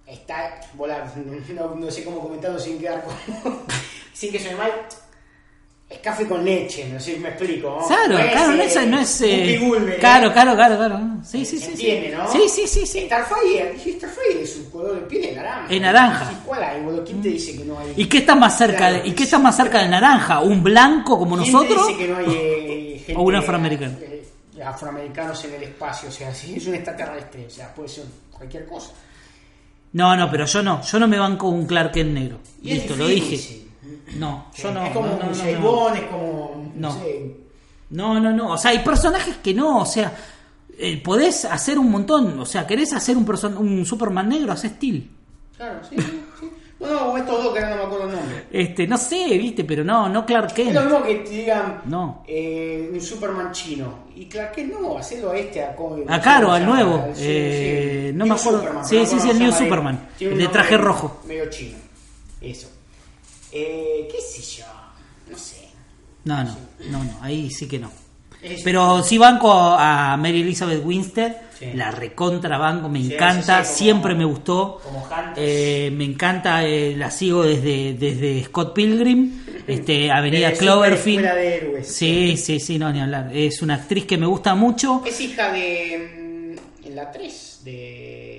está 0.06 0.60
volar, 0.74 1.12
no, 1.54 1.74
no 1.74 1.90
sé 1.90 2.04
cómo 2.04 2.20
comentarlo 2.20 2.58
sin 2.58 2.78
quedar 2.78 3.04
como, 3.04 3.16
sin 4.14 4.32
que 4.32 4.38
suene 4.38 4.56
mal. 4.56 4.72
Es 5.88 5.98
café 5.98 6.26
con 6.26 6.42
leche, 6.44 6.88
no 6.90 6.98
sé 6.98 7.14
si 7.14 7.20
me 7.20 7.28
explico. 7.28 7.78
¿no? 7.80 7.86
Claro, 7.86 8.08
No 8.14 8.18
es, 8.18 8.30
claro, 8.32 8.52
no 8.52 8.62
eh, 8.62 8.66
es, 8.66 8.86
no 8.88 8.98
es 9.00 9.20
eh, 9.20 9.58
Goldberg, 9.62 10.00
claro, 10.00 10.28
¿eh? 10.28 10.32
claro, 10.32 10.54
claro, 10.56 10.76
claro. 10.76 11.00
Sí, 11.24 11.44
sí, 11.44 11.58
sí. 11.58 11.70
Entiende, 11.72 12.08
sí. 12.10 12.14
¿no? 12.16 12.32
Sí, 12.32 12.48
sí, 12.48 12.66
sí, 12.66 12.86
sí. 12.86 13.00
Starfire, 13.06 13.72
dije 13.74 13.92
Starfire, 13.98 14.46
su 14.46 14.70
color 14.70 14.94
de 14.96 15.00
piel 15.02 15.24
es 15.26 15.36
naranja. 15.36 15.74
Es 15.74 15.80
naranja. 15.80 16.30
Sí, 16.30 16.36
¿Cuál 16.46 16.64
hay, 16.64 16.82
boludo? 16.82 17.04
¿Quién 17.04 17.22
te 17.22 17.28
dice 17.28 17.56
que 17.56 17.64
no 17.64 17.78
hay? 17.78 17.92
¿Y 17.96 18.06
qué 18.06 18.18
está 18.18 18.34
más 18.34 18.56
cerca 18.58 18.78
Claro, 18.78 19.02
de, 19.02 19.08
y 19.08 19.12
qué 19.12 19.22
está 19.24 19.38
más 19.38 19.56
cerca 19.56 19.78
del 19.82 19.90
naranja? 19.90 20.40
¿Un 20.40 20.62
blanco 20.64 21.18
como 21.18 21.36
¿Quién 21.36 21.52
nosotros? 21.52 21.86
te 21.86 21.92
dice 21.92 22.06
que 22.06 22.12
no 22.12 22.18
hay 22.18 22.26
eh, 22.30 23.02
gente, 23.06 23.20
O 23.20 23.24
un 23.24 23.36
afroamericano. 23.36 23.98
eh, 24.00 24.24
afroamericanos 24.64 25.44
en 25.44 25.54
el 25.54 25.62
espacio, 25.64 26.08
o 26.08 26.12
sea, 26.12 26.34
si 26.34 26.54
es 26.56 26.66
un 26.66 26.74
extraterrestre, 26.74 27.46
o 27.46 27.50
sea, 27.50 27.72
puede 27.74 27.88
ser 27.90 28.04
cualquier 28.32 28.64
cosa. 28.66 28.90
No, 29.92 30.16
no, 30.16 30.28
pero 30.30 30.46
yo 30.46 30.62
no. 30.62 30.82
Yo 30.82 30.98
no 30.98 31.06
me 31.06 31.18
banco 31.18 31.48
un 31.48 31.66
Clark 31.66 31.92
Kent 31.92 32.10
negro. 32.12 32.38
Y 32.62 32.72
es 32.72 32.78
Listo, 32.78 32.96
lo 32.96 33.06
dije. 33.06 33.60
No, 34.18 34.46
yo 34.56 34.70
no. 34.72 34.84
es 34.84 34.90
como 34.92 35.06
no, 35.08 35.12
no, 35.18 35.24
un 35.24 35.30
no, 35.30 35.36
James 35.36 35.60
no. 35.60 35.70
Bond, 35.72 35.96
es 35.96 36.02
como, 36.04 36.72
no, 36.76 36.88
No. 36.88 36.98
sé, 37.00 37.36
No, 37.90 38.20
no, 38.20 38.32
no. 38.32 38.52
O 38.52 38.58
sea, 38.58 38.70
hay 38.72 38.78
personajes 38.80 39.36
que 39.38 39.54
no. 39.54 39.80
O 39.82 39.86
sea, 39.86 40.12
eh, 40.78 41.00
podés 41.02 41.44
hacer 41.44 41.78
un 41.78 41.90
montón. 41.90 42.38
O 42.40 42.46
sea, 42.46 42.66
querés 42.66 42.92
hacer 42.92 43.16
un, 43.16 43.26
person- 43.26 43.56
un 43.56 43.84
Superman 43.86 44.28
negro, 44.28 44.52
haces 44.52 44.72
Steel. 44.72 45.08
Claro, 45.56 45.78
sí, 45.88 45.96
sí. 45.98 46.22
No, 46.80 47.16
estos 47.16 47.42
dos 47.44 47.54
que 47.54 47.60
no 47.60 47.66
me 47.68 47.82
acuerdo 47.82 48.10
el 48.10 48.16
nombre. 48.16 48.44
Este, 48.50 48.86
no 48.86 48.98
sé, 48.98 49.38
viste, 49.38 49.64
pero 49.64 49.84
no, 49.84 50.06
no 50.08 50.26
Clark 50.26 50.48
Es 50.48 50.52
Kent. 50.52 50.72
lo 50.74 50.82
mismo 50.82 51.02
que 51.04 51.14
te 51.14 51.30
digan 51.30 51.80
No. 51.86 52.24
eh, 52.26 52.90
un 52.92 53.00
Superman 53.00 53.52
chino. 53.52 54.00
Y 54.14 54.26
claro 54.26 54.52
que 54.54 54.64
no, 54.64 54.98
hacerlo 54.98 55.30
a 55.30 55.36
este, 55.38 55.62
a, 55.64 55.74
co- 55.74 55.96
A 56.08 56.20
Caro, 56.20 56.52
al 56.52 56.66
nuevo. 56.66 57.06
sí, 57.14 57.22
Eh, 57.24 58.08
sí. 58.10 58.16
no 58.18 58.26
me 58.26 58.34
acuerdo. 58.34 58.58
Superman, 58.58 58.84
Sí, 58.84 59.06
sí, 59.06 59.18
sí, 59.20 59.30
el 59.30 59.38
New. 59.38 59.52
Superman. 59.52 60.08
El 60.20 60.36
de 60.36 60.48
traje 60.48 60.76
rojo. 60.76 61.22
Medio 61.26 61.48
chino. 61.48 61.78
Eso. 62.40 62.68
Eh, 63.54 64.08
¿Qué 64.10 64.20
sé 64.20 64.42
yo? 64.60 64.64
No 65.30 65.38
sé. 65.38 65.68
No, 66.24 66.42
no, 66.42 66.56
no, 66.90 67.04
no, 67.04 67.18
ahí 67.22 67.50
sí 67.50 67.68
que 67.68 67.78
no. 67.78 67.90
Es- 68.42 68.62
Pero 68.62 69.02
sí 69.02 69.16
banco 69.16 69.50
a 69.52 70.16
Mary 70.18 70.42
Elizabeth 70.42 70.82
Winstead, 70.84 71.36
Sí. 71.58 71.66
la 71.74 71.90
recontra 71.92 72.58
banco, 72.58 72.88
me 72.88 73.00
Sí, 73.02 73.14
encanta, 73.14 73.62
sí, 73.64 73.64
sí, 73.64 73.68
como- 73.68 73.78
siempre 73.78 74.14
me 74.14 74.24
gustó. 74.24 74.80
como 74.82 74.98
Hunters. 75.04 75.36
Eh, 75.36 75.90
me 75.94 76.04
encanta, 76.04 76.64
eh, 76.66 76.94
la 76.96 77.10
sigo 77.10 77.42
desde, 77.44 77.94
desde 77.94 78.42
Scott 78.44 78.74
Pilgrim, 78.74 79.40
este, 79.66 80.10
Avenida 80.10 80.52
Cloverfield. 80.52 81.24
Escuela 81.24 81.34
de 81.40 81.54
héroes. 81.56 81.88
Sí, 81.94 82.36
sí, 82.36 82.58
sí, 82.60 82.78
no, 82.78 82.92
ni 82.92 83.00
hablar. 83.00 83.30
Es 83.34 83.62
una 83.62 83.74
actriz 83.76 84.04
que 84.04 84.18
me 84.18 84.26
gusta 84.26 84.54
mucho. 84.54 85.02
Es 85.06 85.20
hija 85.20 85.50
de. 85.52 86.56
mm, 86.58 86.84
En 86.88 86.96
la 86.96 87.10
3, 87.10 87.60
de. 87.64 88.33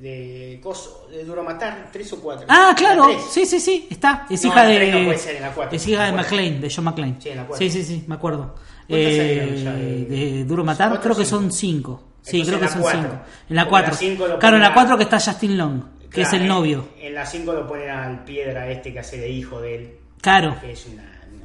De. 0.00 0.60
Coso, 0.62 1.06
de 1.10 1.24
Duro 1.24 1.42
Matar, 1.42 1.88
3 1.92 2.12
o 2.12 2.20
4. 2.20 2.46
Ah, 2.48 2.74
claro, 2.76 3.06
sí, 3.30 3.46
sí, 3.46 3.60
sí, 3.60 3.86
está. 3.90 4.26
Es 4.30 4.42
No, 4.44 4.50
hija 4.50 4.66
de. 4.66 4.92
no 4.92 5.04
puede 5.06 5.18
ser, 5.18 5.36
en 5.36 5.42
la 5.42 5.54
es 5.70 5.86
hija 5.88 6.04
de. 6.04 6.12
McLean, 6.12 6.60
de 6.60 6.72
John 6.74 6.84
McClane. 6.84 7.16
Sí, 7.20 7.28
en 7.30 7.36
la 7.36 7.46
sí, 7.56 7.70
sí, 7.70 7.84
sí, 7.84 8.04
me 8.06 8.14
acuerdo. 8.16 8.54
¿Cuántas 8.88 9.12
Eh, 9.12 9.60
ya 9.64 9.72
de- 9.72 10.04
de 10.04 10.44
Duro 10.44 10.62
Matar, 10.64 10.88
¿Cuatro 10.90 11.02
creo 11.14 11.16
que 11.16 11.24
son 11.24 11.50
cinco. 11.52 12.02
Sí, 12.22 12.40
Entonces 12.40 12.54
creo 12.56 12.60
que 12.68 12.72
son 12.72 12.82
cuatro. 12.82 13.00
cinco. 13.00 13.14
En 13.14 13.20
la 13.20 13.24
Porque 13.24 13.50
en 13.50 13.56
la 13.56 13.68
cuatro. 13.68 13.94
cinco 13.96 14.26
lo 14.28 14.38
Claro, 14.38 14.56
en 14.56 14.62
la 14.62 14.68
ponen 14.68 14.70
a- 14.70 14.74
cuatro 14.74 14.96
que 14.98 15.02
está 15.04 15.20
Justin 15.20 15.56
Long, 15.58 15.82
que 16.10 16.22
es 16.22 16.28
Claro, 16.28 16.42
el 16.44 16.48
novio. 16.48 16.88
En, 17.00 17.14
la 17.14 17.26
5 17.26 17.52
lo 17.52 17.66
ponen 17.66 17.90
al 17.90 18.24
piedra 18.24 18.70
este 18.70 18.92
que 18.92 18.98
hace 19.00 19.18
de 19.18 19.28
hijo 19.30 19.60
de 19.60 19.74
él. 19.74 19.94
Claro. 20.20 20.56
Que 20.60 20.72
es 20.72 20.86
una. 20.86 21.02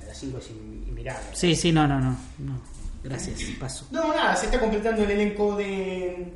la 0.08 0.14
5 0.14 0.38
es 0.40 0.50
in- 0.50 0.86
inmirable. 0.88 1.28
Sí, 1.34 1.56
sí, 1.56 1.72
no, 1.72 1.88
no, 1.88 2.00
no. 2.00 2.16
no. 2.40 2.60
Gracias, 3.04 3.40
paso. 3.60 3.88
No, 3.92 4.14
nada, 4.14 4.36
se 4.36 4.46
está 4.48 4.60
completando 4.60 5.04
el 5.04 5.12
elenco 5.12 5.56
de. 5.56 6.34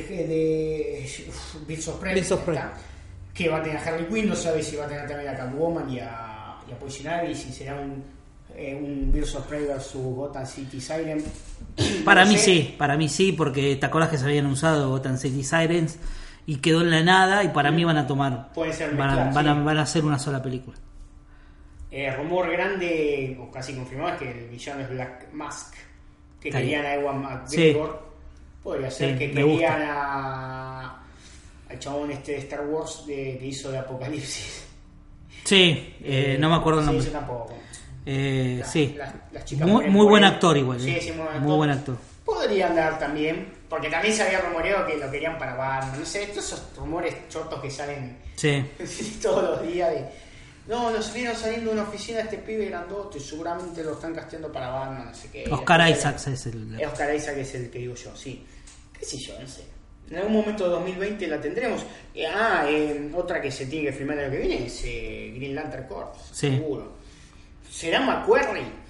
De. 0.00 0.26
de. 0.26 1.24
uf, 1.28 1.66
Birds 1.66 1.88
of 1.88 2.00
Prey. 2.00 2.14
Birds 2.14 2.32
of 2.32 2.40
Prey. 2.42 2.56
Está. 2.56 2.72
Que 3.32 3.48
va 3.48 3.58
a 3.58 3.62
tener 3.62 3.78
a 3.78 3.82
Harley 3.84 4.06
Quinn, 4.06 4.28
no 4.28 4.34
sabe 4.36 4.62
si 4.62 4.76
va 4.76 4.84
a 4.84 4.88
tener 4.88 5.06
también 5.08 5.30
a 5.30 5.36
Catwoman 5.36 5.88
y 5.90 6.00
a, 6.00 6.56
y 6.68 6.72
a 6.72 6.78
Poison 6.78 7.06
Ivy, 7.24 7.34
si 7.34 7.50
será 7.52 7.76
un, 7.80 8.02
eh, 8.54 8.74
un 8.74 9.10
Birds 9.12 9.34
of 9.36 9.46
Prey 9.46 9.64
versus 9.64 10.02
Gotham 10.14 10.44
City 10.46 10.80
Siren. 10.80 11.24
Para 12.04 12.24
No 12.24 12.30
mí 12.30 12.36
sé. 12.36 12.44
sí, 12.44 12.74
para 12.76 12.96
mí 12.98 13.08
sí, 13.08 13.32
porque 13.32 13.76
te 13.76 13.86
acordás 13.86 14.10
que 14.10 14.18
se 14.18 14.24
habían 14.26 14.46
usado 14.46 14.90
Gotham 14.90 15.16
City 15.16 15.42
Sirens 15.44 15.98
y 16.44 16.56
quedó 16.56 16.82
en 16.82 16.90
la 16.90 17.02
nada 17.02 17.42
y 17.44 17.48
para 17.48 17.70
mí 17.70 17.84
van 17.84 17.96
a 17.96 18.06
tomar. 18.06 18.52
Puede 18.52 18.72
ser 18.74 18.94
van 18.96 19.06
mezclar, 19.08 19.32
van, 19.34 19.48
a, 19.48 19.54
van 19.64 19.78
a 19.78 19.82
hacer 19.82 20.04
una 20.04 20.18
sola 20.18 20.42
película. 20.42 20.76
Eh, 21.90 22.10
rumor 22.16 22.50
grande, 22.50 23.38
o 23.40 23.50
casi 23.50 23.74
confirmado, 23.74 24.14
es 24.14 24.18
que 24.20 24.30
el 24.30 24.48
villano 24.48 24.80
es 24.82 24.90
Black 24.90 25.32
Mask. 25.32 25.74
Que 26.40 26.48
Está 26.48 26.58
querían 26.60 26.82
bien. 26.82 26.92
a 26.92 26.94
Ewan 26.96 27.22
McGregor. 27.22 28.11
Podría 28.62 28.90
ser 28.90 29.12
Sí, 29.12 29.18
que 29.18 29.32
querían 29.32 29.82
a. 29.82 31.02
al 31.68 31.78
chabón 31.78 32.10
este 32.10 32.32
de 32.32 32.38
Star 32.38 32.66
Wars 32.66 33.04
de, 33.06 33.38
que 33.38 33.46
hizo 33.46 33.70
de 33.70 33.78
Apocalipsis. 33.78 34.64
Sí, 35.44 35.96
eh, 36.04 36.36
no 36.38 36.48
me 36.50 36.56
acuerdo 36.56 36.80
el 36.80 36.86
Sí, 36.86 36.92
nombre. 36.92 37.06
yo 37.06 37.12
tampoco. 37.12 37.54
Eh, 38.06 38.62
sí. 38.66 38.94
las- 38.96 39.14
las 39.32 39.44
chicas 39.44 39.66
muy, 39.66 39.74
mueren 39.74 39.92
muy 39.92 40.06
buen 40.06 40.24
actor 40.24 40.56
igual. 40.56 40.80
Sí, 40.80 40.90
eh. 40.90 41.00
sí, 41.00 41.12
muy 41.12 41.18
buen 41.24 41.28
Muy 41.28 41.36
actor. 41.40 41.56
buen 41.56 41.70
actor. 41.70 41.96
Podría 42.24 42.68
andar 42.68 42.98
también, 42.98 43.52
porque 43.68 43.88
también 43.90 44.14
se 44.14 44.22
había 44.22 44.40
rumoreado 44.40 44.86
que 44.86 44.96
lo 44.96 45.10
querían 45.10 45.38
para 45.38 45.54
Batman. 45.56 45.98
No 46.00 46.06
sé, 46.06 46.26
todos 46.26 46.44
esos 46.46 46.76
rumores 46.76 47.14
chotos 47.28 47.60
que 47.60 47.70
salen 47.70 48.16
Sí. 48.36 48.64
todos 49.22 49.42
los 49.42 49.62
días 49.72 49.90
de. 49.92 50.04
No, 50.68 50.90
nos 50.90 51.12
vieron 51.12 51.34
saliendo 51.34 51.70
de 51.70 51.80
una 51.80 51.88
oficina 51.88 52.20
este 52.20 52.38
pibe 52.38 52.66
grandote, 52.66 53.18
seguramente 53.18 53.82
lo 53.82 53.94
están 53.94 54.14
casteando 54.14 54.50
para 54.52 54.68
Batman, 54.68 55.06
no 55.08 55.14
sé 55.14 55.28
qué. 55.30 55.44
Oscar 55.50 55.88
Isaacs 55.90 56.26
es 56.28 56.46
el. 56.46 56.80
Oscar 56.86 57.14
Isaac 57.14 57.36
es 57.38 57.54
el 57.56 57.70
que 57.70 57.78
digo 57.80 57.94
yo, 57.94 58.14
sí. 58.16 58.44
¿Qué 58.98 59.04
sé 59.04 59.18
yo? 59.18 59.38
No 59.40 59.46
sé. 59.48 59.62
En 60.10 60.18
algún 60.18 60.34
momento 60.34 60.64
de 60.64 60.70
2020 60.70 61.26
la 61.26 61.40
tendremos. 61.40 61.84
Eh, 62.14 62.26
ah, 62.26 62.64
eh, 62.68 63.10
otra 63.14 63.40
que 63.40 63.50
se 63.50 63.66
tiene 63.66 63.86
que 63.90 63.92
filmar 63.96 64.18
el 64.18 64.24
año 64.24 64.32
que 64.32 64.38
viene 64.46 64.66
es 64.66 64.82
eh, 64.84 65.32
Green 65.34 65.54
Lantern 65.54 65.86
Corps, 65.88 66.16
Sí. 66.32 66.50
seguro. 66.50 66.92
¿Será 67.70 68.00
McQuarrie? 68.00 68.81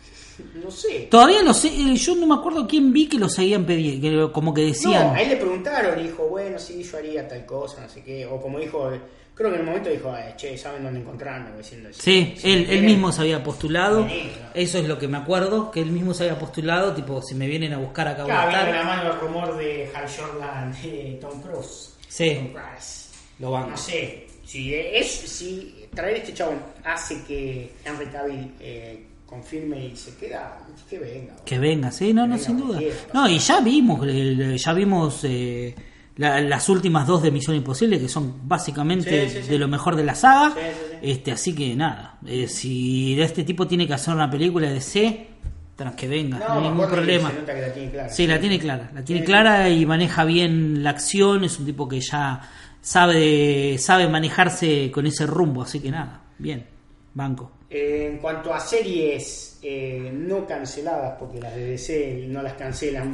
No 0.63 0.71
sé. 0.71 1.09
Todavía 1.11 1.43
lo 1.43 1.53
sé, 1.55 1.69
eh, 1.69 1.95
yo 1.97 2.15
no 2.17 2.27
me 2.27 2.35
acuerdo 2.35 2.67
quién 2.67 2.93
vi 2.93 3.09
que 3.09 3.19
lo 3.19 3.29
seguían 3.29 3.65
pidiendo, 3.67 4.33
como 4.33 4.53
que 4.55 4.63
decían. 4.63 5.09
No, 5.09 5.15
a 5.15 5.21
él 5.23 5.29
le 5.31 5.37
preguntaron 5.37 5.99
y 6.01 6.05
dijo, 6.05 6.29
bueno, 6.29 6.59
sí, 6.59 6.83
yo 6.83 6.97
haría 6.99 7.27
tal 7.29 7.45
cosa, 7.47 7.83
no 7.83 7.89
sé 7.89 8.03
qué. 8.03 8.27
O 8.27 8.41
como 8.41 8.59
dijo, 8.59 8.91
creo 9.35 9.51
que 9.51 9.55
en 9.57 9.61
el 9.61 9.67
momento 9.67 9.91
dijo, 9.91 10.13
"Ay, 10.13 10.33
che, 10.37 10.57
¿saben 10.57 10.85
dónde 10.85 11.01
encontrarme? 11.01 11.57
Diciendo, 11.57 11.89
Sí, 11.93 12.35
si 12.37 12.53
él, 12.53 12.67
él 12.71 12.83
mismo 12.83 13.11
se 13.13 13.23
había 13.23 13.43
postulado. 13.43 14.07
Eso 14.55 14.79
es 14.79 14.89
lo 14.89 14.99
que 14.99 15.09
me 15.09 15.19
acuerdo, 15.19 15.71
que 15.71 15.81
él 15.81 15.91
mismo 15.91 16.15
se 16.15 16.25
había 16.25 16.39
postulado, 16.39 16.95
tipo, 16.95 17.21
si 17.23 17.35
me 17.35 17.47
vienen 17.47 17.73
a 17.73 17.79
buscar 17.79 18.09
acá 18.09 18.23
a 18.23 18.27
Claro, 18.27 18.67
de 18.67 18.73
la 18.79 18.85
mano 18.85 19.13
el 19.13 19.19
rumor 19.21 19.57
de 19.57 19.91
Hal 19.95 20.07
Jordan 20.09 20.73
de 20.83 21.19
Tom 21.21 21.41
Cruise. 21.43 21.95
Sí. 22.09 22.35
Tom 22.37 22.49
Cruise. 22.53 23.09
Lo 23.39 23.51
van. 23.51 23.71
No 23.71 23.77
sé, 23.77 24.27
si, 24.45 24.75
es, 24.75 25.11
si 25.11 25.87
traer 25.95 26.19
este 26.19 26.35
chabón 26.35 26.59
hace 26.85 27.23
que 27.25 27.71
Henry 27.85 28.07
Cavill 28.07 28.53
eh, 28.61 29.07
confirme 29.33 29.87
y 29.87 29.97
se 29.97 30.15
queda, 30.17 30.59
que 30.89 30.99
venga. 30.99 31.33
Que 31.45 31.59
venga, 31.59 31.91
sí, 31.91 32.13
no, 32.13 32.27
no, 32.27 32.37
sin 32.39 32.59
duda. 32.59 32.79
No, 33.15 33.29
y 33.29 33.39
ya 33.39 33.61
vimos, 33.61 34.07
ya 34.63 34.73
vimos 34.75 35.21
eh, 35.25 35.75
la- 36.17 36.41
las 36.43 36.69
últimas 36.69 37.07
dos 37.07 37.23
de 37.23 37.31
Misión 37.31 37.57
Imposible, 37.57 37.99
que 37.99 38.09
son 38.09 38.47
básicamente 38.47 39.29
Sí, 39.29 39.37
sí, 39.39 39.43
sí. 39.45 39.49
de 39.51 39.59
lo 39.59 39.69
mejor 39.69 39.97
de 39.97 40.05
la 40.05 40.15
saga. 40.15 40.55
Este, 41.01 41.33
así 41.33 41.55
que 41.55 41.75
nada, 41.75 42.19
eh, 42.27 42.47
si 42.47 43.19
este 43.21 43.43
tipo 43.45 43.67
tiene 43.67 43.87
que 43.87 43.95
hacer 43.95 44.15
una 44.15 44.31
película 44.31 44.71
de 44.71 44.81
C, 44.81 45.27
tras 45.77 45.95
que 45.95 46.07
venga, 46.07 46.39
no, 46.39 46.53
hay 46.53 46.61
ningún 46.69 46.87
problema. 46.89 47.31
Se 47.31 47.39
nota 47.41 47.55
que 47.55 47.61
la 47.63 47.73
tiene 47.73 47.91
clara. 47.91 48.09
Sí, 48.11 48.27
la 48.27 48.39
tiene 48.41 48.59
clara, 48.59 48.91
la 48.95 49.03
tiene 49.03 49.25
clara 49.25 49.69
y 49.71 49.87
maneja 49.87 50.25
bien 50.25 50.83
la 50.85 50.91
acción, 50.91 51.43
es 51.45 51.59
un 51.59 51.65
tipo 51.67 51.89
que 51.89 52.01
ya 52.01 52.41
sabe 52.83 53.79
sabe 53.79 54.09
manejarse 54.09 54.91
con 54.93 55.07
ese 55.07 55.27
rumbo, 55.27 55.63
así 55.63 55.81
que 55.81 55.91
nada, 55.91 56.21
bien, 56.39 56.67
banco. 57.15 57.53
Eh, 57.75 58.09
en 58.11 58.19
cuanto 58.19 58.53
a 58.53 58.61
series 58.61 59.59
eh, 59.63 60.11
no 60.13 60.45
canceladas, 60.47 61.15
porque 61.19 61.41
las 61.41 61.55
de 61.55 61.65
DC 61.69 62.25
no 62.29 62.43
las 62.43 62.53
cancelan. 62.55 63.13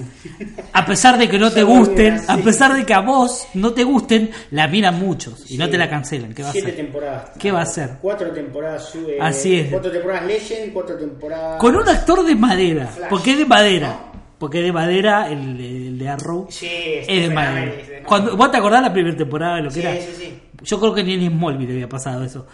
A 0.73 0.85
pesar 0.85 1.17
de 1.19 1.29
que 1.29 1.39
no 1.39 1.53
te 1.53 1.63
gusten, 1.63 2.19
a 2.27 2.39
pesar 2.39 2.75
de 2.75 2.85
que 2.85 2.93
a 2.95 3.01
vos 3.01 3.47
no 3.55 3.73
te 3.73 3.85
gusten, 3.85 4.31
la 4.51 4.67
miran 4.67 4.99
muchos 4.99 5.49
y 5.51 5.59
no 5.59 5.69
te 5.71 5.79
la 5.79 5.89
cancelan, 5.89 6.35
¿qué 6.35 6.43
va 6.43 6.49
a 6.49 6.53
Siete 6.53 6.69
hacer? 6.73 6.85
temporadas. 6.85 7.31
¿Qué 7.39 7.53
va 7.53 7.61
a 7.61 7.63
hacer? 7.63 7.91
Cuatro 8.03 8.33
temporadas. 8.33 8.93
eh, 8.97 9.19
Así 9.21 9.61
es. 9.61 9.71
Cuatro 9.71 9.93
temporadas 9.93 10.27
Legend, 10.27 10.73
cuatro 10.73 10.97
temporadas. 10.97 11.61
Con 11.61 11.77
un 11.77 11.89
actor 11.89 12.25
de 12.27 12.35
madera, 12.35 12.87
Flash. 12.89 13.11
¿por 13.11 13.23
qué 13.23 13.37
de 13.37 13.45
madera? 13.45 13.89
¿No? 13.89 14.09
Porque 14.39 14.61
de 14.63 14.73
madera 14.73 15.29
el, 15.31 15.61
el 15.61 15.99
de 15.99 16.09
Arrow 16.09 16.47
Sí, 16.51 16.67
es 16.67 17.07
de 17.07 17.29
madera. 17.35 17.63
Amell, 17.63 17.81
es 17.81 17.89
de- 17.89 18.03
Cuando, 18.05 18.37
¿Vos 18.37 18.51
te 18.51 18.57
acordás 18.57 18.83
la 18.83 18.93
primera 18.93 19.17
temporada 19.17 19.57
de 19.57 19.63
lo 19.63 19.69
que 19.69 19.75
Sí, 19.75 19.81
era? 19.81 19.95
sí, 19.97 20.09
sí. 20.17 20.39
Yo 20.63 20.81
creo 20.81 20.95
que 20.95 21.05
ni 21.05 21.15
en 21.15 21.31
Smallville 21.33 21.73
había 21.75 21.89
pasado 21.89 22.25
eso. 22.25 22.47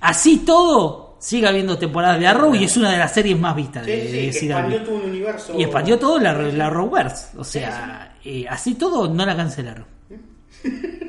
Así 0.00 0.38
todo, 0.38 1.07
sigue 1.18 1.46
habiendo 1.48 1.76
temporadas 1.78 2.18
de 2.20 2.26
Arrow 2.26 2.54
y 2.54 2.64
es 2.64 2.76
una 2.76 2.92
de 2.92 2.98
las 2.98 3.12
series 3.12 3.38
más 3.38 3.54
vistas 3.56 3.84
Sí, 3.84 3.90
de, 3.92 4.00
sí, 4.02 4.10
de 4.12 4.20
que 4.20 4.28
expandió 4.46 4.82
todo 4.84 4.94
un 4.96 5.02
universo. 5.04 5.54
Y 5.58 5.62
expandió 5.62 5.98
todo 5.98 6.18
la, 6.18 6.32
la 6.34 6.66
Arrowverse. 6.66 7.38
O 7.38 7.44
sea, 7.44 8.16
eh, 8.24 8.46
así 8.48 8.74
todo 8.74 9.08
no 9.08 9.24
la 9.26 9.36
cancelaron. 9.36 9.86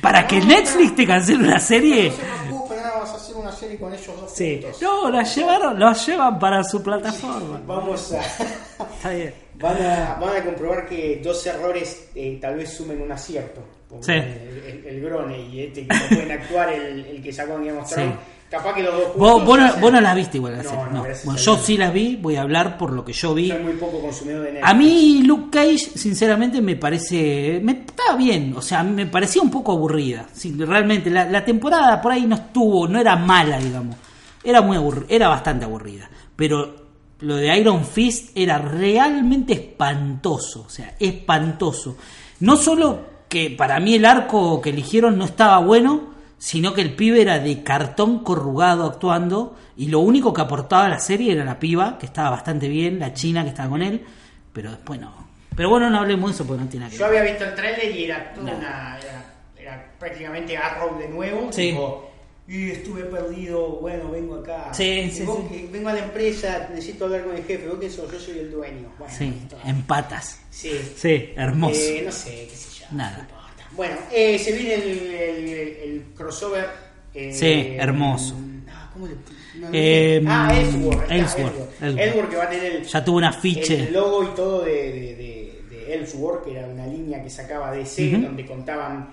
Para 0.00 0.26
que 0.26 0.40
Netflix 0.40 0.94
te 0.96 1.06
cancele 1.06 1.44
una 1.44 1.58
serie. 1.58 2.08
No 2.10 2.16
se 2.16 2.22
preocupen, 2.44 2.78
ahora 2.78 2.98
vas 3.00 3.10
a 3.10 3.16
hacer 3.16 3.36
una 3.36 3.52
serie 3.52 3.78
con 3.78 3.92
ellos 3.92 4.06
dos 4.20 4.32
Sí. 4.32 4.60
juntos. 4.62 4.82
No, 4.82 5.10
la 5.10 5.22
llevaron, 5.22 5.78
la 5.78 5.92
llevan 5.92 6.38
para 6.38 6.64
su 6.64 6.82
plataforma. 6.82 7.60
Vamos 7.66 8.12
a. 8.12 8.20
Está 8.20 9.10
bien. 9.10 9.34
Van 9.62 9.76
a, 9.80 10.14
van 10.18 10.36
a 10.38 10.44
comprobar 10.44 10.86
que 10.86 11.20
dos 11.22 11.46
errores 11.46 12.08
eh, 12.16 12.36
tal 12.40 12.56
vez 12.56 12.72
sumen 12.72 13.00
un 13.00 13.12
acierto. 13.12 13.60
Sí. 14.00 14.12
El, 14.12 14.22
el- 14.22 14.86
el 14.86 15.00
Grone 15.02 15.38
y 15.48 15.60
este 15.60 15.86
que 15.86 15.94
no 15.94 16.00
pueden 16.08 16.32
actuar, 16.32 16.72
el, 16.72 17.04
el 17.06 17.22
que 17.22 17.32
sacó 17.32 17.54
en 17.56 17.66
Game 17.66 17.78
of 17.80 17.88
Sí. 17.88 17.94
Thrones. 17.94 18.14
Capaz 18.50 18.74
que 18.74 18.82
los 18.82 18.92
dos. 18.92 19.16
Vos, 19.16 19.44
vos 19.46 19.58
no, 19.58 19.64
hacen- 19.64 19.80
vos 19.80 19.92
no 19.92 20.00
las 20.02 20.14
viste 20.14 20.36
igual 20.36 20.52
la 20.58 20.62
No, 20.62 20.68
serie, 20.68 21.16
Bueno, 21.24 21.40
yo 21.40 21.56
sí 21.56 21.78
las 21.78 21.90
vi, 21.92 22.16
voy 22.16 22.36
a 22.36 22.42
hablar 22.42 22.76
por 22.76 22.92
lo 22.92 23.02
que 23.02 23.14
yo 23.14 23.32
vi. 23.32 23.48
Soy 23.48 23.62
muy 23.62 23.72
poco 23.74 24.00
consumidor 24.02 24.42
de 24.42 24.52
Netflix. 24.52 24.70
A 24.70 24.74
mí 24.74 25.22
Luke 25.24 25.48
Cage, 25.50 25.78
sinceramente, 25.78 26.60
me 26.60 26.76
parece... 26.76 27.60
Me 27.62 27.72
estaba 27.72 28.14
bien, 28.18 28.52
o 28.54 28.60
sea, 28.60 28.82
me 28.82 29.06
parecía 29.06 29.40
un 29.40 29.50
poco 29.50 29.72
aburrida. 29.72 30.26
Sí, 30.34 30.54
realmente, 30.58 31.08
la, 31.08 31.24
la 31.24 31.42
temporada 31.42 31.98
por 32.02 32.12
ahí 32.12 32.26
no 32.26 32.34
estuvo, 32.36 32.86
no 32.86 33.00
era 33.00 33.16
mala, 33.16 33.58
digamos. 33.58 33.96
Era 34.44 34.60
muy 34.60 34.76
aburrida, 34.76 35.06
era 35.08 35.28
bastante 35.28 35.64
aburrida. 35.64 36.10
Pero 36.36 36.74
lo 37.20 37.36
de 37.36 37.56
Iron 37.56 37.86
Fist 37.86 38.32
era 38.36 38.58
realmente 38.58 39.54
espantoso, 39.54 40.64
o 40.66 40.68
sea, 40.68 40.94
espantoso. 41.00 41.96
No 42.40 42.56
solo 42.56 43.11
que 43.32 43.48
para 43.48 43.80
mí 43.80 43.94
el 43.94 44.04
arco 44.04 44.60
que 44.60 44.68
eligieron 44.68 45.16
no 45.16 45.24
estaba 45.24 45.58
bueno, 45.58 46.12
sino 46.36 46.74
que 46.74 46.82
el 46.82 46.94
pibe 46.94 47.22
era 47.22 47.38
de 47.38 47.62
cartón 47.62 48.22
corrugado 48.22 48.84
actuando 48.84 49.56
y 49.74 49.86
lo 49.86 50.00
único 50.00 50.34
que 50.34 50.42
aportaba 50.42 50.84
a 50.84 50.88
la 50.90 51.00
serie 51.00 51.32
era 51.32 51.42
la 51.42 51.58
piba, 51.58 51.96
que 51.98 52.04
estaba 52.04 52.28
bastante 52.28 52.68
bien, 52.68 52.98
la 52.98 53.14
china 53.14 53.42
que 53.42 53.48
estaba 53.48 53.70
con 53.70 53.80
él, 53.80 54.04
pero 54.52 54.70
después 54.70 55.00
no. 55.00 55.14
Pero 55.56 55.70
bueno, 55.70 55.88
no 55.88 55.98
hablemos 56.00 56.30
de 56.30 56.34
eso 56.34 56.46
porque 56.46 56.62
no 56.64 56.68
tiene 56.68 56.84
nada 56.86 56.92
que 56.92 56.98
Yo 56.98 57.08
ver. 57.08 57.18
había 57.20 57.30
visto 57.32 57.44
el 57.48 57.54
trailer 57.54 57.96
y 57.96 58.04
era 58.04 58.34
toda 58.34 58.50
No. 58.52 58.58
una. 58.58 58.98
Era, 59.00 59.24
era 59.58 59.92
prácticamente 59.98 60.54
Arrow 60.56 60.98
de 60.98 61.08
nuevo. 61.08 61.50
Sí. 61.52 61.70
tipo, 61.70 62.10
y 62.48 62.70
estuve 62.70 63.04
perdido, 63.04 63.76
bueno, 63.80 64.10
vengo 64.10 64.34
acá. 64.34 64.74
Sí, 64.74 64.84
Y 64.84 65.10
sí, 65.10 65.22
vos 65.22 65.38
sí. 65.48 65.56
que 65.56 65.68
vengo 65.72 65.88
a 65.88 65.92
la 65.94 66.00
empresa, 66.00 66.66
necesito 66.70 67.04
hablar 67.06 67.24
con 67.24 67.36
el 67.36 67.44
jefe. 67.44 67.66
¿Vos 67.68 67.78
qué 67.80 67.88
sos? 67.88 68.12
Yo 68.12 68.18
soy 68.18 68.40
el 68.40 68.50
dueño. 68.50 68.88
Bueno, 68.98 69.14
Sí, 69.16 69.32
en 69.64 69.82
patas. 69.84 70.40
Sí. 70.50 70.72
Sí, 70.96 71.30
hermoso. 71.36 71.80
Eh, 71.80 72.02
no 72.04 72.12
sé, 72.12 72.48
qué 72.50 72.56
sé 72.56 72.68
yo. 72.70 72.71
Nada. 72.92 73.16
no 73.16 73.20
importa. 73.22 73.42
Bueno, 73.72 73.96
eh, 74.12 74.38
se 74.38 74.52
viene 74.52 74.74
el, 74.74 74.82
el- 75.14 75.48
el 75.82 76.04
crossover. 76.14 76.66
eh, 77.14 77.32
Sí, 77.32 77.74
hermoso. 77.78 78.34
ah, 78.70 78.90
¿Cómo 78.92 79.06
le 79.06 79.14
no, 79.60 79.68
no 79.68 79.70
Eh, 79.72 80.20
sé. 80.22 80.26
ah, 80.28 80.50
Ellsworth. 80.54 81.10
Ellsworth, 81.10 81.10
Ellsworth. 81.10 81.82
Ellsworth. 81.82 81.98
Ellsworth 82.00 82.30
que 82.30 82.36
va 82.36 82.44
a 82.44 82.48
tener 82.50 82.72
el, 82.76 82.84
Ya 82.84 83.04
tuvo 83.04 83.16
un 83.18 83.24
afiche. 83.24 83.80
el 83.86 83.92
logo 83.92 84.22
y 84.24 84.26
todo 84.34 84.62
de, 84.64 84.72
de, 84.72 85.16
de, 85.16 85.62
de 85.70 85.94
Ellsworth, 85.94 86.44
que 86.44 86.52
era 86.58 86.66
una 86.66 86.86
línea 86.86 87.22
que 87.22 87.28
sacaba 87.30 87.70
DC, 87.72 88.12
Ujú. 88.14 88.22
donde 88.22 88.46
contaban 88.46 89.10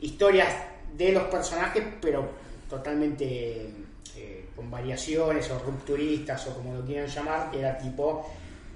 historias 0.00 0.54
de 0.96 1.12
los 1.12 1.24
personajes, 1.24 1.82
pero 2.00 2.28
totalmente 2.70 3.66
eh, 4.16 4.46
con 4.54 4.70
variaciones 4.70 5.50
o 5.50 5.58
rupturistas 5.58 6.46
o 6.48 6.54
como 6.54 6.74
lo 6.74 6.84
quieran 6.84 7.08
llamar, 7.08 7.50
que 7.50 7.58
era 7.60 7.76
tipo, 7.78 8.28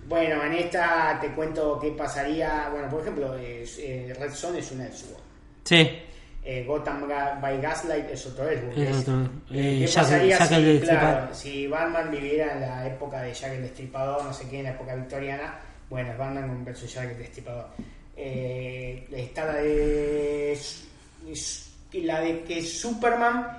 bueno, 0.08 0.42
en 0.44 0.52
esta 0.54 1.18
te 1.20 1.28
cuento 1.32 1.78
qué 1.80 1.90
pasaría, 1.92 2.68
bueno, 2.70 2.88
por 2.88 3.00
ejemplo, 3.02 3.34
es, 3.36 3.78
eh, 3.78 4.14
Red 4.18 4.32
Son 4.32 4.54
es 4.56 4.70
un 4.72 4.80
Ellsworth. 4.80 5.22
Sí, 5.64 6.02
Eh, 6.48 6.64
Gotham 6.64 7.08
by 7.40 7.60
Gaslight 7.60 8.08
es 8.10 8.24
otro 8.26 8.48
Ellsworth. 8.48 8.78
Es 8.78 8.96
otro. 8.98 9.14
eh, 9.24 9.26
Eh, 9.50 9.78
¿Qué 9.80 9.86
Jack- 9.88 10.04
pasaría 10.04 10.38
Jack 10.38 10.48
si, 10.48 10.78
claro, 10.80 11.34
si 11.34 11.66
Batman 11.66 12.10
viviera 12.12 12.52
en 12.52 12.60
la 12.60 12.86
época 12.86 13.20
de 13.22 13.34
Jack 13.34 13.52
el 13.54 13.62
Destripador, 13.62 14.24
no 14.24 14.32
sé 14.32 14.48
qué, 14.48 14.58
en 14.58 14.64
la 14.64 14.70
época 14.70 14.94
victoriana? 14.94 15.58
Bueno, 15.90 16.12
es 16.12 16.18
Batman 16.18 16.64
versus 16.64 16.92
Jack 16.94 17.10
el 17.10 17.18
Destripador. 17.18 17.66
Eh, 18.16 19.08
está 19.10 19.44
la 19.46 19.54
de, 19.54 20.56
la 21.94 22.20
de 22.20 22.44
que 22.44 22.62
Superman 22.62 23.58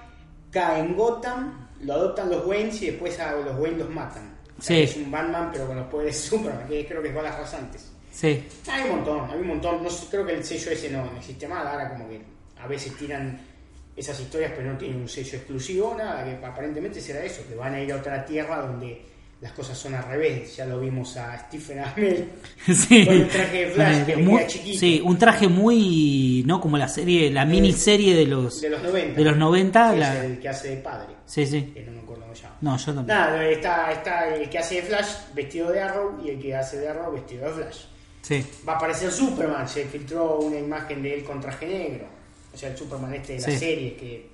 cae 0.49 0.79
en 0.79 0.95
Gotham, 0.95 1.67
lo 1.81 1.93
adoptan 1.93 2.29
los 2.29 2.45
Waynes 2.45 2.81
y 2.83 2.91
después 2.91 3.19
a 3.19 3.33
los 3.33 3.59
Waynes 3.59 3.79
los 3.79 3.89
matan. 3.89 4.36
Sí. 4.59 4.81
Es 4.81 4.95
un 4.97 5.11
Batman 5.11 5.49
pero 5.51 5.67
con 5.67 5.77
los 5.77 5.87
poderes 5.87 6.15
de 6.15 6.29
Superman, 6.29 6.67
que 6.67 6.85
creo 6.85 7.01
que 7.01 7.09
es 7.09 7.15
balas 7.15 7.37
rasantes. 7.37 7.91
sí. 8.11 8.43
Hay 8.69 8.89
un 8.89 8.97
montón, 8.97 9.29
hay 9.29 9.39
un 9.39 9.47
montón. 9.47 9.83
No 9.83 9.89
creo 10.09 10.25
que 10.25 10.33
el 10.33 10.43
sello 10.43 10.71
ese 10.71 10.89
no, 10.89 11.05
no 11.05 11.17
existe 11.17 11.47
más. 11.47 11.65
Ahora 11.65 11.89
como 11.89 12.07
que 12.09 12.21
a 12.59 12.67
veces 12.67 12.95
tiran 12.97 13.39
esas 13.95 14.19
historias 14.19 14.51
pero 14.55 14.71
no 14.71 14.77
tienen 14.77 15.01
un 15.01 15.09
sello 15.09 15.37
exclusivo. 15.37 15.95
Nada, 15.97 16.23
que 16.23 16.45
aparentemente 16.45 17.01
será 17.01 17.23
eso, 17.23 17.41
que 17.47 17.55
van 17.55 17.73
a 17.73 17.81
ir 17.81 17.91
a 17.91 17.97
otra 17.97 18.25
tierra 18.25 18.61
donde 18.61 19.01
las 19.41 19.51
cosas 19.51 19.77
son 19.77 19.93
al 19.95 20.03
revés. 20.05 20.55
Ya 20.55 20.65
lo 20.65 20.79
vimos 20.79 21.15
a 21.17 21.37
Stephen 21.47 21.79
Amell. 21.79 22.29
Sí. 22.73 23.05
Con 23.05 23.15
el 23.15 23.27
traje 23.27 23.65
de 23.65 23.71
Flash, 23.71 24.05
que 24.05 24.17
Muy- 24.17 24.37
queda 24.39 24.47
chiquito. 24.47 24.79
sí, 24.79 25.01
un 25.03 25.17
traje 25.17 25.47
muy, 25.47 26.43
¿no? 26.45 26.59
Como 26.59 26.77
la 26.77 26.87
serie, 26.87 27.29
la 27.31 27.45
miniserie 27.45 28.15
de 28.15 28.25
los, 28.25 28.61
De 28.61 28.69
los 28.69 28.81
90. 28.83 29.15
de 29.19 29.23
los 29.23 29.37
90. 29.37 29.91
Que 29.93 29.99
la- 29.99 30.17
Es 30.17 30.23
el 30.31 30.39
que 30.39 30.49
hace 30.49 30.69
de 30.69 30.77
padre. 30.77 31.13
Sí, 31.25 31.45
sí. 31.45 31.71
Que 31.73 31.83
no 31.83 31.91
me 31.91 31.99
acuerdo 31.99 32.23
cómo 32.23 32.35
se 32.35 32.43
llama. 32.43 32.55
No, 32.61 32.77
yo 32.77 32.85
también. 32.85 33.07
Nada, 33.07 33.45
está, 33.47 33.91
está 33.91 34.35
el 34.35 34.49
que 34.49 34.57
hace 34.59 34.75
de 34.75 34.81
Flash 34.83 35.07
vestido 35.35 35.71
de 35.71 35.81
Arrow 35.81 36.19
y 36.25 36.29
el 36.29 36.39
que 36.39 36.55
hace 36.55 36.77
de 36.79 36.87
Arrow 36.89 37.11
vestido 37.13 37.45
de 37.47 37.53
Flash. 37.53 37.77
Sí. 38.21 38.45
Va 38.67 38.73
a 38.73 38.75
aparecer 38.77 39.11
Superman, 39.11 39.67
se 39.69 39.85
filtró 39.85 40.39
una 40.39 40.57
imagen 40.59 41.01
de 41.01 41.13
él 41.15 41.23
con 41.23 41.39
traje 41.39 41.65
negro. 41.67 42.05
O 42.53 42.57
sea, 42.57 42.69
el 42.71 42.77
Superman 42.77 43.13
este 43.13 43.33
de 43.33 43.39
la 43.39 43.45
Sí. 43.51 43.57
serie 43.57 43.95
que 43.95 44.29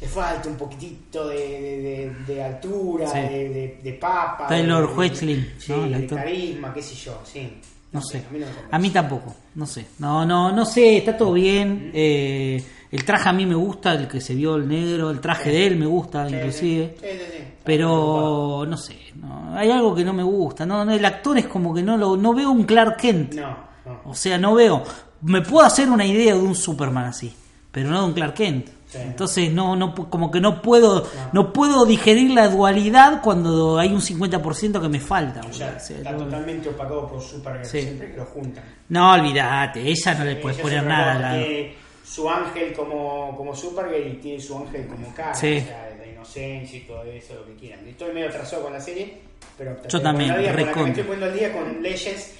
le 0.00 0.06
falta 0.08 0.48
un 0.48 0.56
poquitito 0.56 1.28
de, 1.28 1.36
de- 1.36 1.80
de- 2.26 2.34
de 2.34 2.42
altura, 2.44 3.06
Sí. 3.06 3.18
de, 3.18 3.98
papa. 4.00 4.46
Taylor 4.48 4.90
Hoechlin, 4.96 5.52
sí, 5.58 5.72
¿no? 5.72 5.86
De 5.88 6.06
carisma, 6.06 6.72
qué 6.72 6.82
sé 6.82 6.94
yo, 6.94 7.20
sí. 7.24 7.58
No 7.92 8.00
sé. 8.00 8.18
A 8.28 8.32
mí, 8.32 8.38
no. 8.38 8.46
A 8.70 8.78
mí 8.78 8.90
tampoco, 8.90 9.34
no 9.56 9.66
sé. 9.66 9.84
No, 9.98 10.24
no, 10.24 10.52
no 10.52 10.64
sé, 10.64 10.98
está 10.98 11.16
todo 11.16 11.32
bien. 11.32 11.90
Eh, 11.92 12.62
el 12.92 13.04
traje 13.04 13.28
a 13.28 13.32
mí 13.32 13.44
me 13.46 13.56
gusta, 13.56 13.92
el 13.94 14.06
que 14.08 14.20
se 14.20 14.34
vio 14.34 14.54
el 14.56 14.68
negro, 14.68 15.10
el 15.10 15.20
traje 15.20 15.50
de 15.50 15.66
él 15.66 15.76
me 15.76 15.86
gusta, 15.86 16.28
inclusive. 16.30 16.94
sí, 17.00 17.06
sí, 17.06 17.16
sí, 17.18 17.24
sí. 17.38 17.44
Pero 17.64 18.64
no 18.66 18.76
sé, 18.76 18.96
no, 19.16 19.54
hay 19.56 19.70
algo 19.70 19.94
que 19.94 20.04
no 20.04 20.12
me 20.12 20.22
gusta. 20.22 20.64
No, 20.64 20.84
no, 20.84 20.92
el 20.92 21.04
actor 21.04 21.36
es 21.38 21.46
como 21.46 21.74
que 21.74 21.82
no 21.82 21.96
lo, 21.96 22.16
no 22.16 22.32
veo 22.32 22.50
un 22.50 22.62
Clark 22.64 22.96
Kent. 22.96 23.34
No, 23.34 23.48
no. 23.84 24.00
O 24.06 24.14
sea, 24.14 24.38
no 24.38 24.54
veo. 24.54 24.82
Me 25.22 25.42
puedo 25.42 25.66
hacer 25.66 25.88
una 25.90 26.06
idea 26.06 26.34
de 26.34 26.40
un 26.40 26.54
Superman 26.54 27.06
así, 27.06 27.32
pero 27.72 27.90
no 27.90 28.00
de 28.02 28.06
un 28.06 28.12
Clark 28.14 28.34
Kent. 28.34 28.68
Sí. 28.90 28.98
Entonces 28.98 29.52
no, 29.52 29.76
no 29.76 29.94
como 29.94 30.30
que 30.32 30.40
no 30.40 30.60
puedo, 30.60 31.06
no 31.32 31.52
puedo 31.52 31.84
digerir 31.86 32.32
la 32.32 32.48
dualidad 32.48 33.22
cuando 33.22 33.78
hay 33.78 33.92
un 33.92 34.00
50% 34.00 34.80
que 34.80 34.88
me 34.88 34.98
falta. 34.98 35.42
O 35.48 35.52
sea, 35.52 35.76
está 35.76 36.10
no- 36.10 36.24
totalmente 36.24 36.68
opacado 36.70 37.06
por 37.06 37.22
Supergirl 37.22 37.64
Sí. 37.66 37.82
siempre 37.82 38.10
que 38.10 38.16
lo 38.16 38.24
juntan. 38.26 38.64
No, 38.88 39.12
olvídate, 39.12 39.80
ella 39.82 40.14
no 40.14 40.24
le 40.24 40.36
puedes 40.36 40.58
poner 40.58 40.82
nada. 40.84 41.34
Tiene 41.38 41.74
su 42.04 42.28
ángel 42.28 42.72
como, 42.72 43.36
como 43.36 43.54
Supergirl 43.54 44.08
y 44.08 44.14
tiene 44.16 44.40
su 44.40 44.58
ángel 44.58 44.88
como 44.88 45.14
Kara, 45.14 45.30
o 45.30 45.34
sea, 45.36 45.90
la 45.96 46.06
inocencia 46.08 46.78
y 46.78 46.82
todo 46.82 47.04
eso, 47.04 47.34
lo 47.34 47.46
que 47.46 47.54
quieran. 47.54 47.86
Estoy 47.86 48.12
medio 48.12 48.28
atrasado 48.28 48.64
con 48.64 48.72
la 48.72 48.80
serie, 48.80 49.20
pero 49.56 49.76
Yo 49.88 50.02
también, 50.02 50.36
día, 50.36 50.52
con 50.72 50.82
me 50.82 50.88
estoy 50.88 51.04
poniendo 51.04 51.26
al 51.26 51.34
día 51.38 51.52
con 51.52 51.80
Legends, 51.80 52.32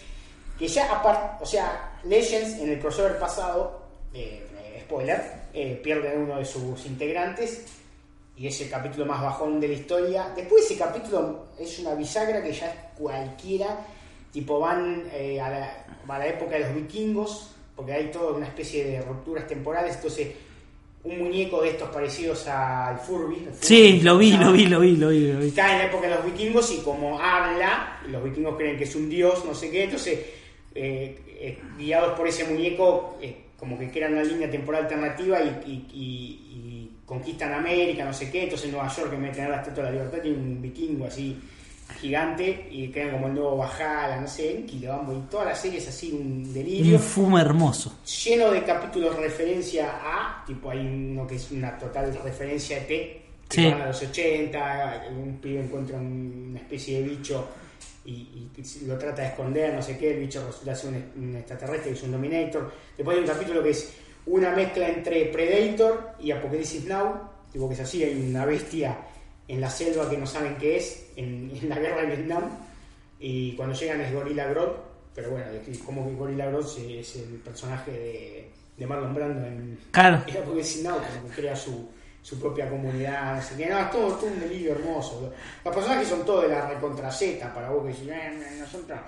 que 0.58 0.66
ya 0.66 0.92
aparte, 0.92 1.44
o 1.44 1.46
sea, 1.46 1.92
Legends 2.02 2.58
en 2.58 2.70
el 2.70 2.80
crossover 2.80 3.18
pasado, 3.20 3.84
eh, 4.12 4.44
eh, 4.58 4.82
spoiler, 4.84 5.39
eh, 5.52 5.80
pierde 5.82 6.14
a 6.14 6.18
uno 6.18 6.38
de 6.38 6.44
sus 6.44 6.86
integrantes 6.86 7.66
y 8.36 8.46
es 8.46 8.60
el 8.60 8.70
capítulo 8.70 9.04
más 9.04 9.20
bajón 9.20 9.60
de 9.60 9.68
la 9.68 9.74
historia. 9.74 10.32
Después 10.34 10.64
ese 10.64 10.78
capítulo 10.78 11.46
es 11.58 11.78
una 11.80 11.94
bisagra 11.94 12.42
que 12.42 12.52
ya 12.52 12.68
es 12.68 12.74
cualquiera, 12.96 13.86
tipo 14.32 14.58
van 14.58 15.04
eh, 15.12 15.40
a, 15.40 15.50
la, 15.50 15.86
a 16.08 16.18
la 16.18 16.26
época 16.26 16.52
de 16.52 16.60
los 16.60 16.74
vikingos, 16.74 17.54
porque 17.76 17.92
hay 17.92 18.10
toda 18.10 18.32
una 18.32 18.46
especie 18.46 18.84
de 18.84 19.02
rupturas 19.02 19.46
temporales, 19.46 19.96
entonces 19.96 20.28
un 21.02 21.18
muñeco 21.18 21.62
de 21.62 21.70
estos 21.70 21.88
parecidos 21.88 22.46
al 22.46 22.98
Furby. 22.98 23.36
Furby, 23.36 23.56
Sí, 23.60 24.00
lo 24.02 24.18
vi, 24.18 24.32
lo 24.32 24.52
vi, 24.52 24.66
lo 24.66 24.80
vi, 24.80 24.96
lo 24.96 25.08
vi, 25.08 25.32
lo 25.32 25.38
vi. 25.38 25.48
Está 25.48 25.72
en 25.72 25.78
la 25.78 25.84
época 25.86 26.08
de 26.08 26.14
los 26.14 26.24
vikingos 26.24 26.72
y 26.72 26.78
como 26.78 27.18
habla, 27.18 28.00
los 28.08 28.22
vikingos 28.22 28.56
creen 28.56 28.76
que 28.76 28.84
es 28.84 28.94
un 28.94 29.08
dios, 29.08 29.44
no 29.44 29.54
sé 29.54 29.70
qué, 29.70 29.84
entonces, 29.84 30.18
eh, 30.74 31.18
eh, 31.26 31.58
guiados 31.78 32.18
por 32.18 32.28
ese 32.28 32.44
muñeco, 32.44 33.18
eh, 33.22 33.36
como 33.60 33.78
que 33.78 33.90
crean 33.90 34.14
una 34.14 34.22
línea 34.22 34.50
temporal 34.50 34.84
alternativa 34.84 35.38
y, 35.42 35.48
y- 35.66 35.86
y- 35.92 36.56
y 36.56 36.90
conquistan 37.04 37.52
América, 37.52 38.06
no 38.06 38.12
sé 38.14 38.30
qué, 38.30 38.44
entonces 38.44 38.64
en 38.68 38.72
Nueva 38.72 38.88
York, 38.88 39.12
en 39.12 39.20
vez 39.20 39.30
de 39.32 39.34
tener 39.36 39.50
la 39.50 39.56
Estatua 39.60 39.84
de 39.84 39.90
la 39.90 39.96
Libertad, 39.96 40.18
tiene 40.22 40.38
un 40.38 40.62
vikingo 40.62 41.04
así 41.04 41.38
gigante 42.00 42.68
y 42.70 42.88
crean 42.88 43.10
como 43.10 43.26
el 43.26 43.34
nuevo 43.34 43.56
Bajala, 43.58 44.20
no 44.20 44.26
sé, 44.28 44.54
un 44.58 44.66
quilombo, 44.66 45.12
y 45.12 45.20
toda 45.30 45.44
la 45.46 45.54
serie 45.54 45.78
es 45.78 45.88
así 45.88 46.12
un 46.12 46.54
delirio 46.54 46.96
Un 46.96 47.02
fumo 47.02 47.38
hermoso. 47.38 47.98
lleno 48.24 48.50
de 48.50 48.62
capítulos 48.64 49.16
referencia 49.16 49.90
a, 50.02 50.44
tipo 50.46 50.70
hay 50.70 50.78
uno 50.78 51.26
que 51.26 51.34
es 51.34 51.50
una 51.50 51.76
total 51.78 52.16
referencia 52.24 52.78
a 52.78 52.80
T, 52.80 52.86
que 53.48 53.56
Sí. 53.56 53.66
van 53.70 53.82
a 53.82 53.86
los 53.88 54.00
80, 54.02 55.08
un 55.18 55.36
pibe 55.38 55.60
encuentra 55.64 55.98
un- 55.98 56.46
una 56.50 56.60
especie 56.60 57.02
de 57.02 57.08
bicho 57.08 57.48
y, 58.10 58.50
y 58.56 58.86
lo 58.86 58.98
trata 58.98 59.22
de 59.22 59.28
esconder, 59.28 59.74
no 59.74 59.82
sé 59.82 59.96
qué, 59.96 60.12
el 60.14 60.20
bicho 60.20 60.44
resulta 60.46 60.74
ser 60.74 60.90
un, 60.90 61.24
un 61.24 61.36
extraterrestre, 61.36 61.90
que 61.92 61.96
es 61.96 62.02
un 62.02 62.12
Dominator. 62.12 62.72
Después 62.96 63.16
hay 63.16 63.22
un 63.22 63.28
capítulo 63.28 63.62
que 63.62 63.70
es 63.70 63.92
una 64.26 64.50
mezcla 64.50 64.88
entre 64.88 65.26
Predator 65.26 66.12
y 66.20 66.30
Apocalipsis 66.30 66.84
Now, 66.86 67.14
tipo 67.52 67.68
que 67.68 67.74
es 67.74 67.80
así, 67.80 68.02
hay 68.04 68.14
una 68.28 68.44
bestia 68.44 68.98
en 69.48 69.60
la 69.60 69.70
selva 69.70 70.08
que 70.08 70.16
no 70.16 70.26
saben 70.26 70.56
qué 70.56 70.76
es, 70.76 71.06
en, 71.16 71.50
en 71.62 71.68
la 71.68 71.78
guerra 71.78 72.02
de 72.02 72.16
Vietnam, 72.16 72.44
y 73.18 73.52
cuando 73.56 73.74
llegan 73.74 74.00
es 74.00 74.12
Gorilla 74.12 74.48
Grodd, 74.48 74.72
pero 75.14 75.30
bueno, 75.30 75.46
como 75.84 76.08
que 76.08 76.14
Gorilla 76.14 76.46
Grodd 76.46 76.66
es 76.88 77.16
el 77.16 77.40
personaje 77.44 77.90
de, 77.90 78.50
de 78.76 78.86
Marlon 78.86 79.14
Brando 79.14 79.46
en, 79.46 79.78
Claro. 79.90 80.22
en 80.26 80.36
Apocalipsis 80.42 80.82
Now, 80.82 80.96
como 80.98 81.28
que 81.28 81.40
crea 81.40 81.54
su, 81.56 81.88
su 82.22 82.38
propia 82.38 82.68
comunidad, 82.68 83.36
no 83.36 83.42
sé 83.42 83.56
qué, 83.56 83.66
no, 83.66 83.78
es 83.78 83.90
todo, 83.90 84.08
todo 84.14 84.26
un 84.30 84.40
delirio 84.40 84.72
hermoso. 84.72 85.32
Los 85.64 85.74
personajes 85.74 86.06
son 86.08 86.24
todos 86.24 86.42
de 86.42 86.48
la 86.48 86.68
recontra 86.68 87.10
Z, 87.10 87.52
para 87.54 87.70
vos 87.70 87.82
que 87.84 87.88
decís, 87.92 88.08
"Eh, 88.10 88.56
nosotros 88.60 88.98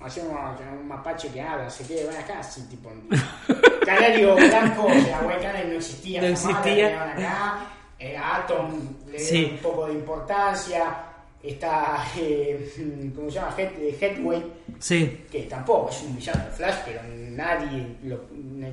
hacemos 0.00 0.36
un 0.78 0.86
mapache 0.86 1.28
que 1.30 1.40
habla, 1.40 1.68
sé 1.70 1.84
qué, 1.86 2.04
van 2.04 2.16
acá, 2.16 2.40
así 2.40 2.62
tipo... 2.68 2.90
Canario 3.84 4.34
Blanco, 4.36 4.84
o 4.86 4.92
sea, 4.92 5.20
White 5.26 5.40
Canary 5.42 5.68
no 5.68 5.74
existía, 5.74 6.20
No 6.20 6.26
la 6.28 6.32
existía. 6.34 7.12
acá, 7.12 7.58
eh, 7.98 8.16
Atom 8.16 8.78
le 9.10 9.18
Sí. 9.18 9.38
dio 9.44 9.48
un 9.54 9.58
poco 9.58 9.86
de 9.86 9.94
importancia, 9.94 10.84
está, 11.42 12.04
eh, 12.18 13.12
¿cómo 13.16 13.30
se 13.30 13.36
llama? 13.36 13.54
Head, 13.56 13.70
eh, 13.78 13.96
Headway, 14.00 14.52
Sí. 14.78 15.24
que 15.32 15.42
tampoco 15.44 15.90
es 15.90 16.02
un 16.02 16.16
villano 16.16 16.44
de 16.44 16.50
Flash, 16.50 16.76
pero 16.84 17.00
nadie, 17.30 17.96
lo- 18.04 18.20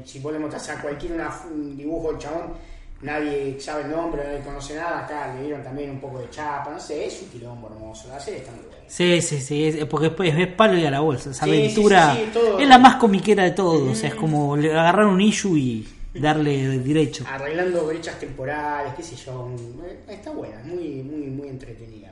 si 0.06 0.20
vos 0.20 0.34
le 0.34 0.40
mostrás 0.40 0.70
a 0.70 0.82
cualquiera 0.82 1.16
una- 1.16 1.42
un 1.50 1.78
dibujo 1.78 2.10
del 2.12 2.20
chabón, 2.20 2.54
nadie 3.02 3.60
sabe 3.60 3.84
el 3.84 3.92
nombre, 3.92 4.24
nadie 4.24 4.40
conoce 4.42 4.76
nada, 4.76 5.06
acá 5.06 5.34
le 5.36 5.44
dieron 5.44 5.64
también 5.64 5.92
un 5.92 6.00
poco 6.00 6.20
de 6.20 6.30
chapa, 6.30 6.72
no 6.72 6.80
sé, 6.80 7.06
es 7.06 7.22
un 7.24 7.30
quilombo 7.30 7.68
hermoso, 7.68 8.08
la 8.10 8.20
serie 8.20 8.40
está 8.40 8.52
muy 8.52 8.62
buena. 8.62 8.76
Sí, 8.88 9.22
sí, 9.22 9.40
sí, 9.42 9.66
es- 9.66 9.86
porque 9.86 10.08
después 10.08 10.36
ves 10.36 10.48
palo 10.48 10.78
y 10.78 10.86
a 10.86 10.92
la 10.92 11.00
bolsa. 11.00 11.32
Esa 11.32 11.46
Sí, 11.46 11.52
aventura 11.52 12.16
sí, 12.16 12.30
sí, 12.34 12.40
es 12.60 12.68
la 12.68 12.78
más 12.78 12.96
comiquera 12.98 13.44
de 13.44 13.52
todo. 13.52 13.92
O 13.92 13.96
sea, 13.96 14.10
es 14.10 14.16
como 14.16 14.56
le- 14.56 14.72
agarrar 14.72 15.08
un 15.08 15.20
issue 15.22 15.58
y 15.58 15.88
darle 16.14 16.80
derecho. 16.80 17.26
Arreglando 17.28 17.86
brechas 17.88 18.20
temporales, 18.20 18.94
qué 18.96 19.04
sé 19.04 19.16
yo, 19.16 19.50
eh, 19.86 20.00
está 20.08 20.32
buena, 20.32 20.62
muy, 20.64 21.02
muy, 21.04 21.28
muy 21.28 21.48
entretenida. 21.50 22.12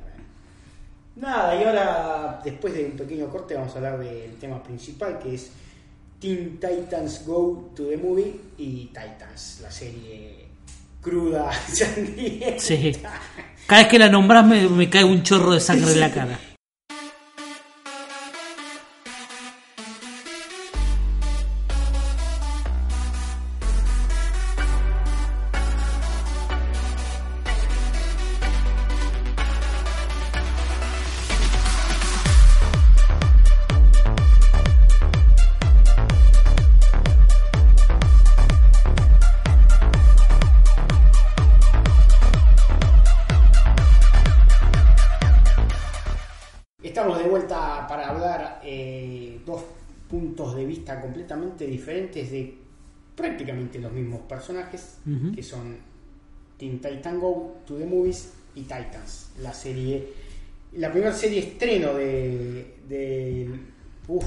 Nada, 1.16 1.56
y 1.62 1.64
ahora, 1.64 2.42
después 2.44 2.74
de 2.74 2.86
un 2.86 2.98
pequeño 2.98 3.30
corte, 3.30 3.54
vamos 3.54 3.72
a 3.74 3.78
hablar 3.78 4.00
del 4.00 4.34
tema 4.38 4.62
principal, 4.64 5.20
que 5.20 5.36
es 5.36 5.52
Teen 6.20 6.60
Titans 6.60 7.24
Go 7.26 7.70
to 7.76 7.86
the 7.88 7.98
Movie 7.98 8.36
y 8.58 8.88
Titans, 8.88 9.60
la 9.62 9.70
serie 9.70 10.43
cruda, 11.04 11.52
sangrienta. 11.72 12.60
Sí. 12.60 12.96
Cada 13.68 13.84
vez 13.84 13.92
que 13.92 14.00
la 14.00 14.10
nombras 14.10 14.46
me, 14.46 14.68
me 14.68 14.90
cae 14.90 15.04
un 15.04 15.22
chorro 15.22 15.52
de 15.52 15.60
sangre 15.60 15.92
en 15.92 16.00
la 16.00 16.12
cara. 16.12 16.40
Estamos 46.94 47.18
de 47.18 47.24
vuelta 47.28 47.88
para 47.88 48.10
hablar 48.10 48.62
eh, 48.64 49.40
dos 49.44 49.64
puntos 50.08 50.56
de 50.56 50.64
vista 50.64 51.02
completamente 51.02 51.66
diferentes 51.66 52.30
de 52.30 52.56
prácticamente 53.16 53.80
los 53.80 53.92
mismos 53.92 54.22
personajes, 54.30 55.00
Ujú. 55.04 55.32
que 55.34 55.42
son 55.42 55.76
Teen 56.56 56.80
Titan 56.80 57.20
Go 57.20 57.62
to 57.66 57.78
the 57.80 57.86
Movies 57.88 58.32
y 58.54 58.62
Titans, 58.62 59.32
la 59.40 59.52
serie, 59.56 60.08
la 60.74 60.92
primera 60.92 61.12
serie 61.14 61.40
estreno 61.40 61.96
de, 61.96 62.76
de 62.88 63.50
uf, 64.08 64.26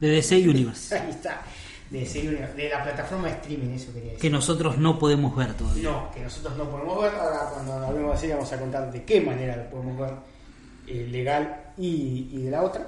De 0.00 0.08
DC 0.08 0.48
Universe. 0.48 0.94
ahí 0.98 1.10
está, 1.10 1.42
de, 1.90 2.06
serie- 2.06 2.46
de 2.56 2.70
la 2.70 2.82
plataforma 2.82 3.28
de 3.28 3.34
streaming, 3.34 3.74
eso 3.74 3.92
quería 3.92 4.12
decir. 4.12 4.22
Que 4.22 4.30
nosotros 4.30 4.78
no 4.78 4.98
podemos 4.98 5.36
ver 5.36 5.52
todavía. 5.52 5.90
No, 5.90 6.10
que 6.10 6.20
nosotros 6.20 6.56
no 6.56 6.70
podemos 6.70 7.02
ver. 7.02 7.12
Ahora, 7.16 7.50
cuando 7.52 7.72
hablemos 7.74 8.12
de 8.12 8.18
serie, 8.18 8.34
vamos 8.34 8.50
a 8.50 8.58
contar 8.58 8.90
de 8.90 9.04
qué 9.04 9.20
manera 9.20 9.56
lo 9.58 9.68
podemos 9.68 9.98
ver, 9.98 10.37
eh, 10.90 11.08
legal 11.10 11.72
y, 11.76 12.28
y 12.32 12.42
de 12.42 12.50
la 12.50 12.62
otra. 12.62 12.86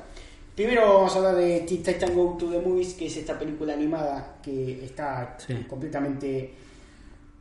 Primero 0.55 0.95
vamos 0.95 1.15
a 1.15 1.19
hablar 1.19 1.37
de 1.37 1.61
Teen 1.61 1.83
Titan 1.83 2.15
Go 2.15 2.37
to 2.39 2.51
the 2.51 2.59
Movies, 2.59 2.95
que 2.95 3.07
es 3.07 3.17
esta 3.17 3.39
película 3.39 3.73
animada 3.73 4.37
que 4.43 4.85
está 4.85 5.37
Sí. 5.39 5.55
completamente 5.69 6.53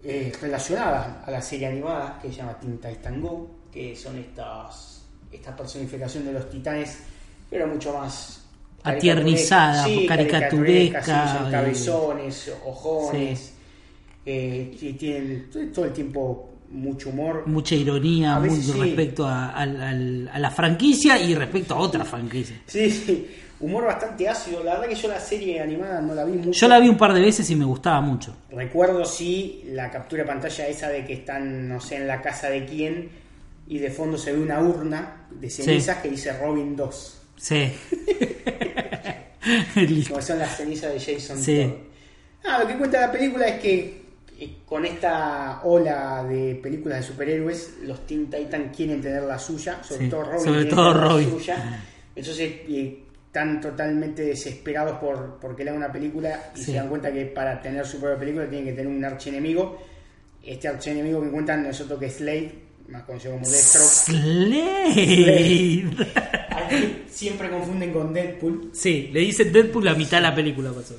eh, 0.04 0.32
relacionada 0.42 1.24
a 1.26 1.32
la 1.32 1.42
serie 1.42 1.68
animada 1.68 2.20
que 2.22 2.30
se 2.30 2.36
llama 2.36 2.58
Teen 2.60 2.78
Titan 2.78 3.22
Go, 3.22 3.50
que 3.72 3.96
son 3.96 4.18
estas 4.18 5.04
esta 5.32 5.56
personificación 5.56 6.26
de 6.26 6.32
los 6.34 6.50
titanes, 6.50 6.98
pero 7.50 7.68
mucho 7.68 7.94
más 7.94 8.46
Atiernizada, 8.82 9.84
sí, 9.86 10.06
caricaturesca, 10.08 11.02
sí, 11.04 11.38
son 11.38 11.48
eh, 11.48 11.52
cabezones, 11.52 12.54
ojones, 12.66 13.54
eh, 14.26 14.78
y 14.82 14.94
tienen 14.94 15.50
todo 15.74 15.86
el 15.86 15.92
tiempo 15.94 16.49
mucho 16.72 17.10
humor. 17.10 17.44
Mucha 17.48 17.76
ironía 17.76 18.36
A 18.36 18.40
muy 18.40 18.50
veces 18.50 18.66
sí. 18.66 18.80
respecto 18.80 19.26
a, 19.28 19.66
la 19.66 20.52
franquicia 20.52 21.20
y 21.22 21.36
respecto 21.36 21.76
a 21.76 21.80
otra 21.80 22.06
franquicia. 22.06 22.62
Sí, 22.66 22.90
sí, 22.92 23.28
humor 23.60 23.86
bastante 23.86 24.28
ácido. 24.30 24.64
La 24.64 24.74
verdad 24.76 24.88
que 24.88 24.96
yo 24.96 25.08
la 25.08 25.20
serie 25.20 25.62
animada 25.62 26.02
no 26.02 26.14
la 26.14 26.24
vi 26.26 26.34
mucho. 26.34 26.52
Yo 26.52 26.68
la 26.68 26.80
vi 26.80 26.90
un 26.90 26.98
par 26.98 27.14
de 27.14 27.22
veces 27.22 27.50
y 27.50 27.56
me 27.56 27.66
gustaba 27.66 28.02
mucho. 28.02 28.36
Recuerdo 28.52 29.06
sí 29.06 29.64
la 29.68 29.90
captura 29.90 30.24
de 30.24 30.28
pantalla 30.28 30.68
esa 30.68 30.90
de 30.90 31.06
que 31.06 31.14
están, 31.14 31.68
no 31.70 31.80
sé, 31.80 31.96
en 31.98 32.08
la 32.08 32.22
casa 32.22 32.50
de 32.50 32.66
quién 32.66 33.10
y 33.68 33.78
de 33.80 33.92
fondo 33.92 34.18
se 34.18 34.32
ve 34.32 34.40
una 34.40 34.60
urna 34.62 35.28
de 35.32 35.50
cenizas 35.50 35.98
que 35.98 36.10
dice 36.10 36.34
Robin 36.40 36.76
2. 36.76 37.22
Sí. 37.38 37.72
Como 40.10 40.22
son 40.22 40.40
las 40.40 40.58
cenizas 40.58 40.94
de 40.94 41.00
Jason 41.00 41.38
Sí. 41.38 41.58
Todd. 41.64 41.74
Ah, 42.46 42.60
lo 42.62 42.68
que 42.68 42.78
cuenta 42.78 43.02
la 43.02 43.12
película 43.12 43.48
es 43.48 43.62
que 43.62 44.09
con 44.66 44.86
esta 44.86 45.62
ola 45.64 46.24
de 46.24 46.56
películas 46.56 47.02
de 47.02 47.08
superhéroes, 47.08 47.78
los 47.84 48.06
Teen 48.06 48.30
Titan 48.30 48.70
quieren 48.76 49.02
tener 49.02 49.24
la 49.24 49.38
suya, 49.40 49.82
sobre 49.84 50.06
Sí, 50.06 50.10
todo 50.10 50.24
Robin. 50.24 50.40
sobre 50.46 50.66
todo 50.66 50.88
tener 50.92 51.02
la 51.04 51.10
Robin. 51.10 51.30
suya. 51.32 51.84
Entonces 52.16 52.52
eh, 52.70 53.04
están 53.28 53.62
totalmente 53.62 54.22
desesperados 54.24 54.98
por, 55.00 55.40
por 55.40 55.56
que 55.56 55.64
le 55.64 55.70
hagan 55.72 55.84
una 55.84 55.92
película 55.92 56.52
y 56.56 56.60
Sí. 56.60 56.66
se 56.66 56.74
dan 56.74 56.90
cuenta 56.90 57.12
que 57.12 57.26
para 57.26 57.62
tener 57.62 57.86
su 57.86 58.00
propia 58.00 58.18
película 58.18 58.48
tienen 58.50 58.66
que 58.68 58.74
tener 58.74 58.88
un 58.88 59.04
archienemigo. 59.06 59.78
Este 60.44 60.68
archienemigo 60.68 61.22
que 61.22 61.28
encuentran 61.28 61.64
no 61.64 61.70
es 61.70 61.82
otro 61.82 62.00
que 62.00 62.10
Slade, 62.10 62.52
más 62.88 63.04
conocido 63.04 63.34
como 63.34 63.46
Deathstroke. 63.48 64.16
Slade. 64.90 65.86
Aquí 66.50 67.04
siempre 67.10 67.50
confunden 67.50 67.92
con 67.94 68.14
Deadpool 68.14 68.70
Sí, 68.74 69.10
le 69.14 69.20
dicen 69.22 69.52
Deadpool 69.52 69.86
la 69.86 69.96
mitad 69.96 70.18
de 70.18 70.24
la 70.24 70.36
película 70.36 70.72
pasó. 70.72 70.96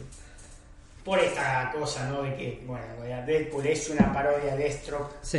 Por 1.10 1.18
esta 1.18 1.72
cosa, 1.76 2.08
¿no? 2.08 2.22
De 2.22 2.36
que, 2.36 2.62
bueno, 2.64 2.84
Deadpool 3.26 3.66
es 3.66 3.90
una 3.90 4.12
parodia 4.12 4.54
de 4.54 4.62
Deathstroke. 4.62 5.12
Sí. 5.22 5.38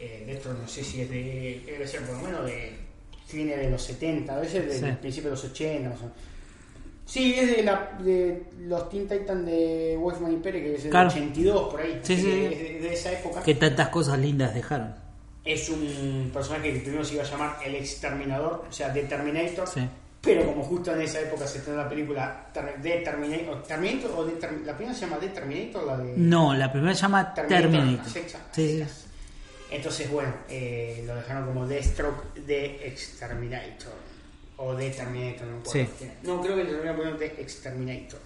Eh, 0.00 0.24
Deathstroke 0.26 0.58
no 0.62 0.66
sé 0.66 0.82
si 0.82 1.02
es 1.02 1.08
de, 1.10 1.62
debe 1.64 1.86
ser 1.86 2.00
por 2.00 2.16
lo 2.16 2.22
menos 2.24 2.44
de 2.44 2.72
fines 3.28 3.56
de 3.56 3.70
los 3.70 3.80
70, 3.84 4.34
a 4.36 4.40
veces 4.40 4.66
de, 4.66 4.74
Sí. 4.74 4.84
de 4.84 4.92
principios 4.94 5.40
de 5.40 5.46
los 5.46 5.52
80. 5.52 5.90
o 5.90 5.96
sea. 5.96 6.08
Sí, 7.06 7.34
es 7.38 7.56
de, 7.56 7.62
la, 7.62 7.96
de 8.02 8.42
los 8.62 8.88
Teen 8.88 9.06
Titans 9.06 9.46
de 9.46 9.96
Wolfman 9.96 10.32
y 10.32 10.36
Pérez, 10.38 10.62
que 10.64 10.74
es 10.74 10.82
del 10.82 10.90
Claro. 10.90 11.08
82, 11.08 11.70
por 11.70 11.80
ahí. 11.80 12.00
Sí, 12.02 12.16
sí. 12.16 12.30
Es 12.50 12.58
de, 12.58 12.80
de 12.80 12.92
esa 12.92 13.12
época. 13.12 13.42
Que 13.44 13.54
tantas 13.54 13.90
cosas 13.90 14.18
lindas 14.18 14.52
dejaron. 14.52 14.92
Es 15.44 15.68
un 15.68 16.30
personaje 16.34 16.72
que 16.72 16.80
primero 16.80 17.04
se 17.04 17.14
iba 17.14 17.22
a 17.22 17.26
llamar 17.26 17.58
El 17.64 17.76
Exterminador, 17.76 18.64
o 18.68 18.72
sea, 18.72 18.92
The 18.92 19.02
Terminator. 19.04 19.68
Sí. 19.68 19.80
Pero 20.22 20.46
como 20.46 20.62
justo 20.62 20.94
en 20.94 21.00
esa 21.00 21.20
época 21.20 21.46
se 21.48 21.58
estrenó 21.58 21.78
la 21.82 21.88
película 21.88 22.46
The 22.54 22.98
Terminator, 22.98 23.62
Terminator 23.64 24.10
o 24.12 24.24
Term- 24.38 24.64
la 24.64 24.76
primera 24.76 24.94
se 24.96 25.00
llama 25.04 25.18
The 25.18 25.28
Terminator, 25.30 25.84
la 25.84 25.96
de 25.98 26.14
No, 26.16 26.54
la 26.54 26.70
primera 26.70 26.94
se 26.94 27.02
llama 27.02 27.34
Terminator. 27.34 28.06
Sí. 28.52 28.84
Entonces, 29.70 30.10
bueno, 30.10 30.32
eh, 30.48 31.02
lo 31.06 31.16
dejaron 31.16 31.46
como 31.46 31.66
Deathstroke 31.66 32.34
The 32.46 32.86
Exterminator. 32.86 33.92
O 34.58 34.76
The 34.76 34.90
Terminator, 34.90 35.46
no 35.48 35.58
recuerdo. 35.58 35.90
Sí. 35.98 36.06
No, 36.22 36.40
creo 36.40 36.54
que 36.56 36.88
a 36.88 36.96
poner 36.96 37.18
The 37.18 37.40
Exterminator. 37.42 38.20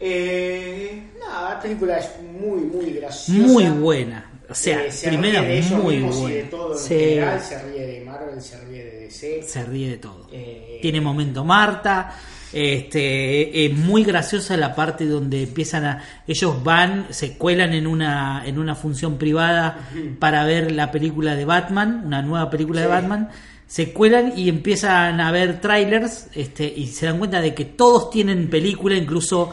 Eh, 0.00 1.02
nada, 1.18 1.54
la 1.54 1.60
película 1.60 1.98
es 1.98 2.10
muy, 2.22 2.60
muy 2.60 2.92
graciosa. 2.92 3.46
Muy 3.46 3.64
buena. 3.68 4.30
O 4.48 4.54
sea, 4.54 4.84
Eh, 4.86 4.92
se 4.92 5.08
primero 5.08 5.40
ríe 5.40 5.48
de 5.48 5.58
ellos 5.58 5.82
muy 5.82 5.94
y 5.96 6.00
buena. 6.02 6.28
de 6.34 6.42
todo 6.44 6.72
en 6.72 6.78
Sí, 6.78 6.94
general, 6.94 7.40
se 7.40 7.62
ríe 7.62 7.86
de 7.86 8.04
Marvel, 8.04 8.40
se 8.40 8.60
ríe 8.64 8.84
de 8.84 9.00
DC. 9.00 9.42
se 9.42 9.64
ríe 9.64 9.88
de 9.90 9.96
todo. 9.98 10.28
Eh, 10.32 10.78
Tiene 10.82 11.00
momento 11.00 11.44
Marta. 11.44 12.14
Este, 12.52 13.66
es 13.66 13.72
muy 13.74 14.04
graciosa 14.04 14.56
la 14.56 14.74
parte 14.74 15.04
donde 15.06 15.42
empiezan 15.42 15.84
a. 15.84 16.02
Ellos 16.26 16.62
van, 16.62 17.06
se 17.10 17.36
cuelan 17.36 17.72
en 17.74 17.86
una, 17.86 18.42
en 18.46 18.58
una 18.58 18.74
función 18.74 19.18
privada 19.18 19.88
para 20.18 20.44
ver 20.44 20.72
la 20.72 20.90
película 20.90 21.34
de 21.34 21.44
Batman, 21.44 22.02
una 22.06 22.22
nueva 22.22 22.48
película 22.50 22.80
de. 22.82 22.86
Batman. 22.86 23.28
Se 23.66 23.92
cuelan 23.92 24.32
y 24.38 24.48
empiezan 24.48 25.20
a 25.20 25.32
ver 25.32 25.60
trailers 25.60 26.28
este, 26.34 26.72
y 26.74 26.86
se 26.86 27.06
dan 27.06 27.18
cuenta 27.18 27.40
de 27.40 27.52
que 27.52 27.64
todos 27.64 28.10
tienen 28.10 28.48
película, 28.48 28.94
incluso 28.94 29.52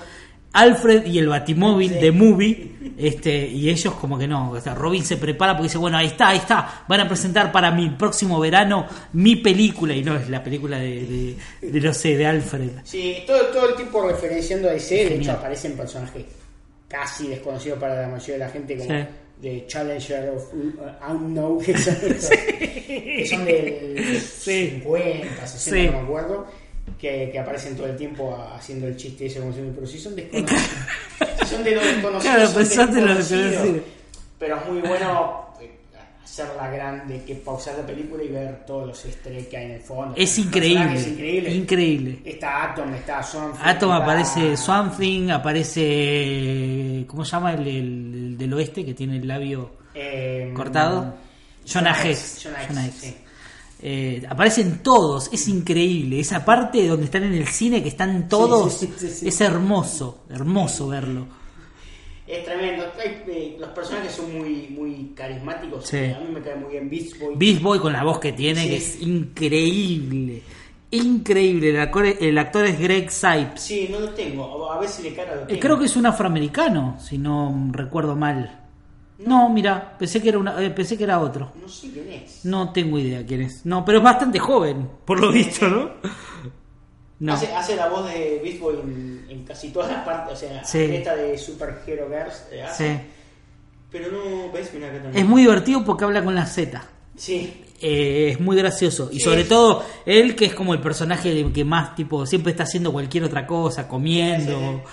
Alfred 0.54 1.06
y 1.08 1.18
el 1.20 1.28
Batimóvil 1.28 1.90
Sí. 1.94 2.00
de 2.00 2.12
Movie. 2.12 2.72
Este, 2.96 3.48
y 3.48 3.70
ellos 3.70 3.96
como 3.96 4.20
que 4.20 4.28
no, 4.28 4.52
o 4.52 4.62
sea, 4.62 4.76
Robin 4.76 5.04
se 5.04 5.18
prepara 5.18 5.54
porque 5.54 5.64
dice, 5.64 5.80
bueno, 5.80 5.98
ahí 5.98 6.06
está, 6.08 6.30
ahí 6.30 6.38
está, 6.38 6.84
van 6.88 7.00
a 7.00 7.08
presentar 7.08 7.52
para 7.52 7.72
mi 7.72 7.90
próximo 7.90 8.40
verano 8.40 8.86
mi 9.14 9.36
película, 9.38 9.96
y 9.96 10.04
no 10.04 10.16
es 10.16 10.30
la 10.30 10.44
película 10.44 10.78
de, 10.78 11.36
de, 11.62 11.70
de, 11.72 11.82
no 11.82 11.92
sé, 11.92 12.16
de 12.16 12.26
Alfred. 12.28 12.70
Sí, 12.84 13.24
todo, 13.26 13.48
todo 13.48 13.70
el 13.70 13.76
tiempo 13.76 14.08
referenciando 14.08 14.70
a 14.70 14.74
DC, 14.74 14.94
de 14.96 15.16
hecho 15.16 15.32
aparecen 15.32 15.76
personajes 15.76 16.24
casi 16.88 17.28
desconocidos 17.30 17.80
para 17.80 18.00
la 18.04 18.08
mayoría 18.08 18.34
de 18.34 18.40
la 18.40 18.50
gente, 18.50 18.78
como 18.78 18.90
Sí. 18.90 19.06
de 19.42 19.66
Challenger 19.68 20.30
of 20.30 20.54
uh, 20.54 21.12
Unknown, 21.14 21.60
que 21.62 21.76
son, 21.76 21.96
que 22.00 23.26
son 23.28 23.44
del 23.46 24.20
Sí. 24.22 24.70
50, 24.84 25.48
60, 25.48 25.58
Sí. 25.58 25.86
no 25.88 25.92
me 25.94 26.00
acuerdo, 26.06 26.48
que, 27.04 27.30
que 27.34 27.38
aparecen 27.40 27.76
todo 27.76 27.88
el 27.88 27.98
tiempo 27.98 28.34
haciendo 28.56 28.88
el 28.88 28.96
chiste 28.96 29.26
ese, 29.26 29.42
como 29.42 29.52
pero 29.76 29.86
si 29.86 30.00
son 30.00 30.16
desconocidos. 30.16 30.62
si 31.42 31.46
son 31.48 31.64
de 31.66 31.76
los 31.76 31.84
desconocidos. 31.84 32.22
Claro, 32.22 32.48
son. 33.58 33.84
Pero 34.40 34.56
es 34.58 34.66
muy 34.70 34.82
bueno 34.82 35.50
eh, 35.62 35.72
hacerla 36.24 36.70
grande, 36.70 37.22
que 37.28 37.36
pausar 37.36 37.78
la 37.78 37.86
película 37.86 38.24
y 38.24 38.30
ver 38.30 38.66
todos 38.66 38.88
los 38.88 39.06
easter 39.06 39.34
eggs 39.34 39.48
que 39.48 39.58
hay 39.58 39.66
en 39.66 39.72
el 39.72 39.82
fondo. 39.82 40.14
Es 40.18 40.38
increíble, 40.38 40.80
personajes 40.86 41.08
increíbles. 41.12 41.54
increíble. 41.56 42.20
Está 42.24 42.72
Atom, 42.72 42.94
está 42.94 43.22
Swamp 43.22 43.54
Thing, 43.56 43.62
Atom 43.66 43.92
está- 43.92 44.04
aparece 44.04 44.58
Swamp 44.58 44.98
Thing, 44.98 45.30
aparece. 45.32 47.04
¿Cómo 47.08 47.26
se 47.26 47.32
llama 47.32 47.54
el, 47.54 47.68
el- 47.68 48.14
el 48.16 48.38
del 48.38 48.54
oeste 48.54 48.86
que 48.86 48.94
tiene 48.94 49.18
el 49.18 49.28
labio 49.28 49.72
eh, 49.94 50.54
cortado? 50.56 51.14
Jonah 51.68 51.96
Hex. 52.02 52.44
Jonah. 52.44 52.90
Eh, 53.86 54.24
aparecen 54.30 54.82
todos, 54.82 55.30
es 55.34 55.46
increíble. 55.50 56.18
Esa 56.22 56.46
parte 56.46 56.88
donde 56.88 57.04
están 57.04 57.24
en 57.24 57.34
el 57.34 57.48
cine, 57.48 57.84
que 57.84 57.90
están 57.90 58.30
todos, 58.30 58.74
sí, 58.76 58.90
sí, 58.96 59.10
sí. 59.10 59.28
es 59.28 59.42
hermoso, 59.42 60.24
hermoso 60.30 60.88
verlo. 60.88 61.28
Es 62.26 62.46
tremendo. 62.46 62.86
Eh, 63.04 63.58
los 63.60 63.70
personajes 63.72 64.14
son 64.14 64.38
muy, 64.38 64.70
muy 64.70 65.12
carismáticos. 65.14 65.94
A 65.94 65.98
mí 65.98 66.34
me 66.34 66.42
cae 66.42 66.56
muy 66.56 66.72
bien 66.72 66.90
Beast 66.90 67.20
Boy. 67.20 67.36
Beast 67.36 67.62
Boy 67.62 67.80
con 67.80 67.92
la 67.92 68.06
voz 68.06 68.20
que 68.20 68.32
tiene, 68.32 68.70
que 68.70 68.78
es 68.78 69.02
increíble. 69.02 70.42
Increíble. 70.92 71.72
El 71.72 71.80
actor, 71.82 72.06
el 72.06 72.38
actor 72.38 72.66
es 72.66 72.80
Greg 72.80 73.12
Sipes. 73.12 73.62
Sí, 73.62 73.90
no 73.92 74.00
lo 74.00 74.10
tengo. 74.12 74.72
A 74.72 74.80
ver 74.80 74.88
si 74.88 75.04
le 75.04 75.14
cara 75.14 75.36
lo 75.36 75.42
Eh, 75.42 75.46
tengo. 75.48 75.60
Creo 75.60 75.78
que 75.80 75.86
es 75.86 75.96
un 75.98 76.06
afroamericano, 76.06 76.98
si 77.02 77.18
no 77.18 77.70
recuerdo 77.74 78.16
mal. 78.16 78.63
No, 79.20 79.50
mira, 79.50 79.96
pensé 79.98 80.22
que 80.22 80.30
era 80.30 80.38
una, 80.40 80.62
eh, 80.62 80.70
pensé 80.72 80.98
que 80.98 81.04
era 81.04 81.20
otro. 81.20 81.52
No 81.62 81.68
sé 81.70 81.92
quién 81.92 82.12
es. 82.12 82.44
No 82.46 82.72
tengo 82.74 82.98
idea 83.00 83.26
quién 83.26 83.42
es. 83.42 83.66
No, 83.66 83.86
pero 83.86 84.00
es 84.00 84.04
bastante 84.04 84.40
joven, 84.40 84.90
por 85.06 85.20
lo 85.20 85.32
visto, 85.32 85.68
¿no? 85.70 85.92
No. 87.20 87.34
Hace, 87.34 87.54
hace 87.54 87.76
la 87.76 87.88
voz 87.88 88.12
de 88.12 88.42
Beast 88.44 88.60
Boy 88.60 88.76
en, 88.84 89.26
en 89.30 89.44
casi 89.46 89.70
todas 89.70 89.92
las 89.92 90.04
partes. 90.04 90.34
O 90.34 90.36
sea, 90.36 90.64
Sí. 90.66 90.80
esta 90.80 91.16
de 91.16 91.38
Super 91.38 91.80
Hero 91.88 92.08
Girls. 92.10 92.48
eh, 92.52 92.64
hace. 92.64 92.96
Sí. 92.96 93.02
Pero 93.92 94.12
no, 94.12 94.52
ves, 94.52 94.72
mira 94.74 94.88
acá 94.88 95.04
también. 95.04 95.24
Es 95.24 95.30
muy 95.30 95.44
divertido 95.44 95.86
porque 95.86 96.04
habla 96.04 96.24
con 96.24 96.36
la 96.36 96.46
Z. 96.48 96.84
Sí. 97.16 97.64
Eh, 97.80 98.30
es 98.32 98.40
muy 98.42 98.58
gracioso. 98.58 99.10
Y 99.12 99.18
Sí. 99.20 99.22
sobre 99.22 99.44
todo, 99.46 99.86
él 100.06 100.36
que 100.36 100.46
es 100.46 100.56
como 100.56 100.74
el 100.74 100.82
personaje 100.82 101.34
de- 101.34 101.52
que 101.54 101.64
más, 101.64 101.96
tipo, 101.96 102.26
siempre 102.26 102.52
está 102.52 102.64
haciendo 102.64 102.92
cualquier 102.92 103.24
otra 103.26 103.46
cosa, 103.46 103.88
comiendo. 103.88 104.84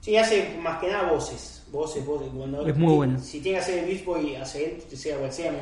Sí, 0.00 0.16
hace 0.16 0.58
más 0.60 0.80
que 0.80 0.88
nada 0.88 1.12
voces. 1.12 1.61
Voces, 1.72 2.04
voces. 2.06 2.28
Cuando, 2.36 2.66
Es 2.66 2.76
muy 2.76 2.92
bueno. 2.94 3.18
Si 3.18 3.40
tiene 3.40 3.58
que 3.58 3.64
hacer 3.64 3.78
el 3.80 3.86
Beast 3.86 4.04
Boy, 4.04 4.36
hace 4.36 4.64
él, 4.64 4.96
sea 4.96 5.16
cual 5.16 5.32
sea, 5.32 5.52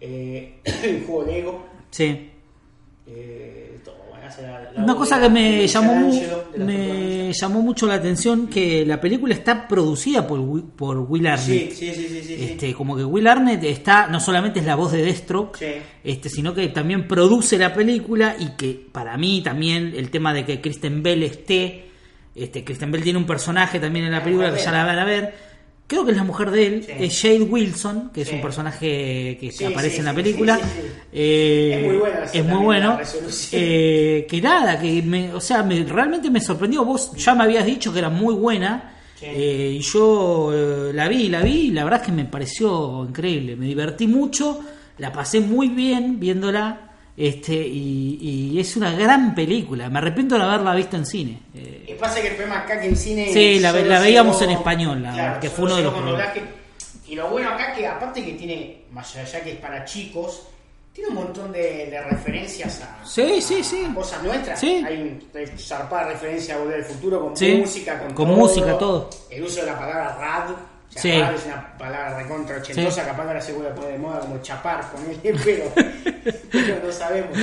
eh, 0.00 0.54
el 0.84 1.04
juego 1.04 1.24
Lego. 1.30 1.66
Sí. 1.90 2.30
Eh, 3.06 3.78
todo, 3.84 3.96
bueno, 4.08 4.26
hace 4.26 4.40
la- 4.42 4.72
la 4.72 4.82
Una 4.82 4.94
cosa 4.96 5.20
que 5.20 5.28
me 5.28 5.66
llamó, 5.66 6.10
me 6.56 7.32
llamó 7.34 7.60
mucho 7.60 7.86
la 7.86 7.94
atención 7.94 8.46
que 8.48 8.86
la 8.86 8.98
película 8.98 9.34
está 9.34 9.68
producida 9.68 10.26
por, 10.26 10.64
por 10.70 10.98
Will 11.00 11.26
Arnett. 11.26 11.70
Sí, 11.72 11.92
sí, 11.92 12.08
sí, 12.08 12.22
sí. 12.22 12.36
Este, 12.40 12.72
como 12.72 12.96
que 12.96 13.04
Will 13.04 13.26
Arnett 13.26 13.62
está, 13.64 14.06
no 14.06 14.20
solamente 14.20 14.60
es 14.60 14.64
la 14.66 14.74
voz 14.76 14.92
de 14.92 15.02
Deathstroke, 15.02 15.56
Sí. 15.58 15.66
este, 16.02 16.30
sino 16.30 16.54
que 16.54 16.68
también 16.68 17.06
produce 17.06 17.58
la 17.58 17.74
película 17.74 18.36
y 18.38 18.56
que 18.56 18.86
para 18.90 19.18
mí 19.18 19.42
también 19.42 19.92
el 19.94 20.10
tema 20.10 20.32
de 20.32 20.46
que 20.46 20.62
Kristen 20.62 21.02
Bell 21.02 21.22
esté, 21.24 21.90
este, 22.34 22.64
Kristen 22.64 22.90
Bell 22.92 23.02
tiene 23.02 23.18
un 23.18 23.26
personaje 23.26 23.78
también 23.80 24.06
en 24.06 24.12
la 24.12 24.18
La 24.18 24.24
película 24.24 24.52
que 24.54 24.60
ya 24.62 24.72
la 24.72 24.84
van 24.84 24.98
a 24.98 25.04
ver. 25.04 25.54
Creo 25.86 26.02
que 26.04 26.12
es 26.12 26.16
la 26.16 26.24
mujer 26.24 26.50
de 26.50 26.66
él, 26.66 26.82
Sí. 26.84 26.92
es 26.98 27.20
Jade 27.20 27.42
Wilson, 27.42 28.10
que 28.14 28.22
es 28.22 28.28
Sí. 28.28 28.34
un 28.36 28.40
personaje 28.40 29.36
que 29.38 29.52
Sí, 29.52 29.64
aparece 29.66 29.98
en 29.98 30.06
la 30.06 30.14
película. 30.14 30.58
Eh, 31.12 31.74
Es 31.76 31.82
muy 31.86 31.96
buena 31.98 32.24
esa 32.24 32.38
es 32.38 32.44
muy 32.44 32.64
bueno. 32.64 32.98
Eh, 33.52 34.26
que 34.28 34.40
nada, 34.40 34.80
que 34.80 35.02
me, 35.02 35.32
o 35.34 35.40
sea, 35.40 35.62
me, 35.62 35.84
realmente 35.84 36.30
me 36.30 36.40
sorprendió. 36.40 36.84
Vos 36.84 37.12
ya 37.16 37.34
me 37.34 37.44
habías 37.44 37.66
dicho 37.66 37.92
que 37.92 37.98
era 37.98 38.08
muy 38.08 38.34
buena. 38.34 38.92
Eh, 39.20 39.76
y 39.78 39.80
yo 39.80 40.50
eh, 40.52 40.92
la 40.94 41.06
vi, 41.08 41.28
la 41.28 41.40
vi, 41.40 41.68
y 41.68 41.70
la 41.70 41.84
verdad 41.84 42.00
es 42.00 42.06
que 42.06 42.12
me 42.12 42.24
pareció 42.24 43.04
increíble. 43.08 43.56
Me 43.56 43.66
divertí 43.66 44.06
mucho, 44.06 44.60
la 44.98 45.12
pasé 45.12 45.40
muy 45.40 45.68
bien 45.68 46.18
viéndola. 46.20 46.93
Este, 47.16 47.54
y, 47.54 48.18
y 48.54 48.60
es 48.60 48.76
una 48.76 48.92
gran 48.92 49.34
película. 49.34 49.88
Me 49.88 49.98
arrepiento 49.98 50.36
de 50.36 50.42
haberla 50.42 50.74
visto 50.74 50.96
en 50.96 51.06
cine. 51.06 51.40
Eh, 51.54 51.96
pasa 52.00 52.20
que 52.20 52.28
el 52.28 52.34
problema 52.34 52.60
acá 52.60 52.80
que 52.80 52.88
en 52.88 52.96
cine. 52.96 53.32
Sí, 53.32 53.60
la- 53.60 53.70
veíamos 53.72 54.40
en 54.42 54.50
español, 54.50 55.02
la 55.02 55.12
verdad, 55.14 55.40
que 55.40 55.48
fue 55.50 55.64
uno 55.66 55.76
de 55.76 55.82
los 55.84 55.94
problemas. 55.94 56.28
Y 57.06 57.14
lo 57.14 57.28
bueno 57.28 57.50
acá 57.50 57.72
que, 57.72 57.86
aparte 57.86 58.24
que 58.24 58.32
tiene, 58.32 58.82
más 58.90 59.14
allá 59.16 59.40
que 59.42 59.52
es 59.52 59.56
para 59.58 59.84
chicos, 59.84 60.48
tiene 60.92 61.10
un 61.10 61.16
montón 61.16 61.52
de, 61.52 61.86
de 61.90 62.00
referencias 62.02 62.80
a, 62.82 63.04
Sí, 63.06 63.40
sí, 63.42 63.58
a- 63.60 63.64
sí. 63.64 63.86
a 63.88 63.94
cosas 63.94 64.22
nuestras. 64.22 64.58
Sí. 64.58 64.82
Hay 64.84 65.00
un 65.02 65.22
hay 65.38 65.46
zarpada 65.58 66.08
referencia 66.08 66.56
a 66.56 66.58
Volver 66.58 66.76
al 66.78 66.84
Futuro 66.84 67.20
con 67.20 67.30
música, 67.30 67.98
con, 68.00 68.14
con 68.14 68.26
todo. 68.26 68.36
música, 68.36 68.78
todo. 68.78 69.10
El 69.30 69.44
uso 69.44 69.60
de 69.60 69.66
la 69.66 69.78
palabra 69.78 70.16
rad. 70.18 70.54
Sí. 70.96 71.10
es 71.10 71.44
una 71.46 71.76
palabra 71.76 72.18
recontra 72.22 72.56
ochentosa, 72.58 73.02
Sí. 73.02 73.06
capaz 73.06 73.22
que 73.22 73.28
ahora 73.28 73.40
se 73.40 73.52
vuelve 73.52 73.70
a 73.70 73.74
poner 73.74 73.92
de 73.92 73.98
moda 73.98 74.20
como 74.20 74.40
chapar 74.42 74.90
con 74.92 75.02
él, 75.10 75.36
pero, 75.44 75.72
pero 76.52 76.76
no 76.84 76.92
sabemos. 76.92 77.36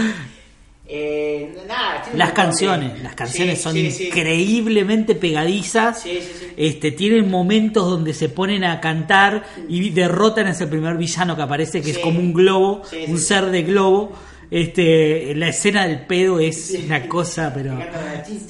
Eh, 0.93 1.55
nada, 1.67 2.03
las 2.15 2.31
canciones, 2.33 3.01
las 3.01 3.15
canciones 3.15 3.57
Sí, 3.59 3.63
son 3.63 3.73
sí, 3.75 4.07
increíblemente 4.07 5.15
pegadizas. 5.15 6.01
Sí. 6.01 6.19
Este, 6.57 6.91
tienen 6.91 7.29
momentos 7.31 7.89
donde 7.89 8.13
se 8.13 8.27
ponen 8.27 8.65
a 8.65 8.81
cantar 8.81 9.45
y 9.69 9.89
derrotan 9.91 10.47
a 10.47 10.51
ese 10.51 10.67
primer 10.67 10.97
villano 10.97 11.35
que 11.37 11.41
aparece, 11.43 11.81
que 11.81 11.91
es 11.91 11.99
como 11.99 12.19
un 12.19 12.33
globo, 12.33 12.81
un 13.07 13.17
ser 13.19 13.45
de 13.51 13.63
globo. 13.63 14.11
Este, 14.49 15.33
la 15.35 15.47
escena 15.47 15.87
del 15.87 16.01
pedo 16.05 16.39
es 16.39 16.77
una 16.83 17.07
cosa, 17.07 17.53
pero. 17.53 17.77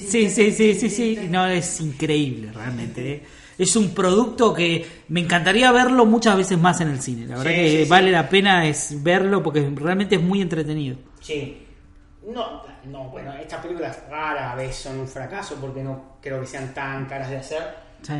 Sí, 0.07 0.29
sí, 0.29 0.51
sí, 0.51 0.73
sí, 0.73 0.89
sí. 0.89 1.19
No, 1.29 1.47
es 1.47 1.79
increíble 1.79 2.51
realmente. 2.53 3.11
¿eh? 3.13 3.23
Es 3.61 3.75
un 3.75 3.93
producto 3.93 4.53
que 4.53 4.85
me 5.09 5.19
encantaría 5.19 5.71
verlo 5.71 6.05
muchas 6.05 6.35
veces 6.35 6.57
más 6.57 6.81
en 6.81 6.89
el 6.89 7.01
cine. 7.01 7.27
La 7.27 7.37
verdad 7.37 7.51
Sí, 7.51 7.57
que 7.57 7.69
sí, 7.77 7.83
sí. 7.83 7.89
vale 7.89 8.11
la 8.11 8.27
pena 8.27 8.65
es 8.67 9.03
verlo 9.03 9.43
porque 9.43 9.71
realmente 9.75 10.15
es 10.15 10.21
muy 10.21 10.41
entretenido. 10.41 10.97
Sí. 11.19 11.67
No, 12.27 12.61
no, 12.85 13.09
bueno, 13.09 13.33
estas 13.33 13.61
películas 13.61 13.99
raras 14.09 14.53
a 14.53 14.55
veces 14.55 14.75
son 14.77 14.99
un 14.99 15.07
fracaso 15.07 15.55
porque 15.61 15.83
no 15.83 16.17
creo 16.21 16.39
que 16.41 16.47
sean 16.47 16.73
tan 16.73 17.05
caras 17.05 17.29
de 17.29 17.37
hacer. 17.37 17.61
Sí. 18.01 18.13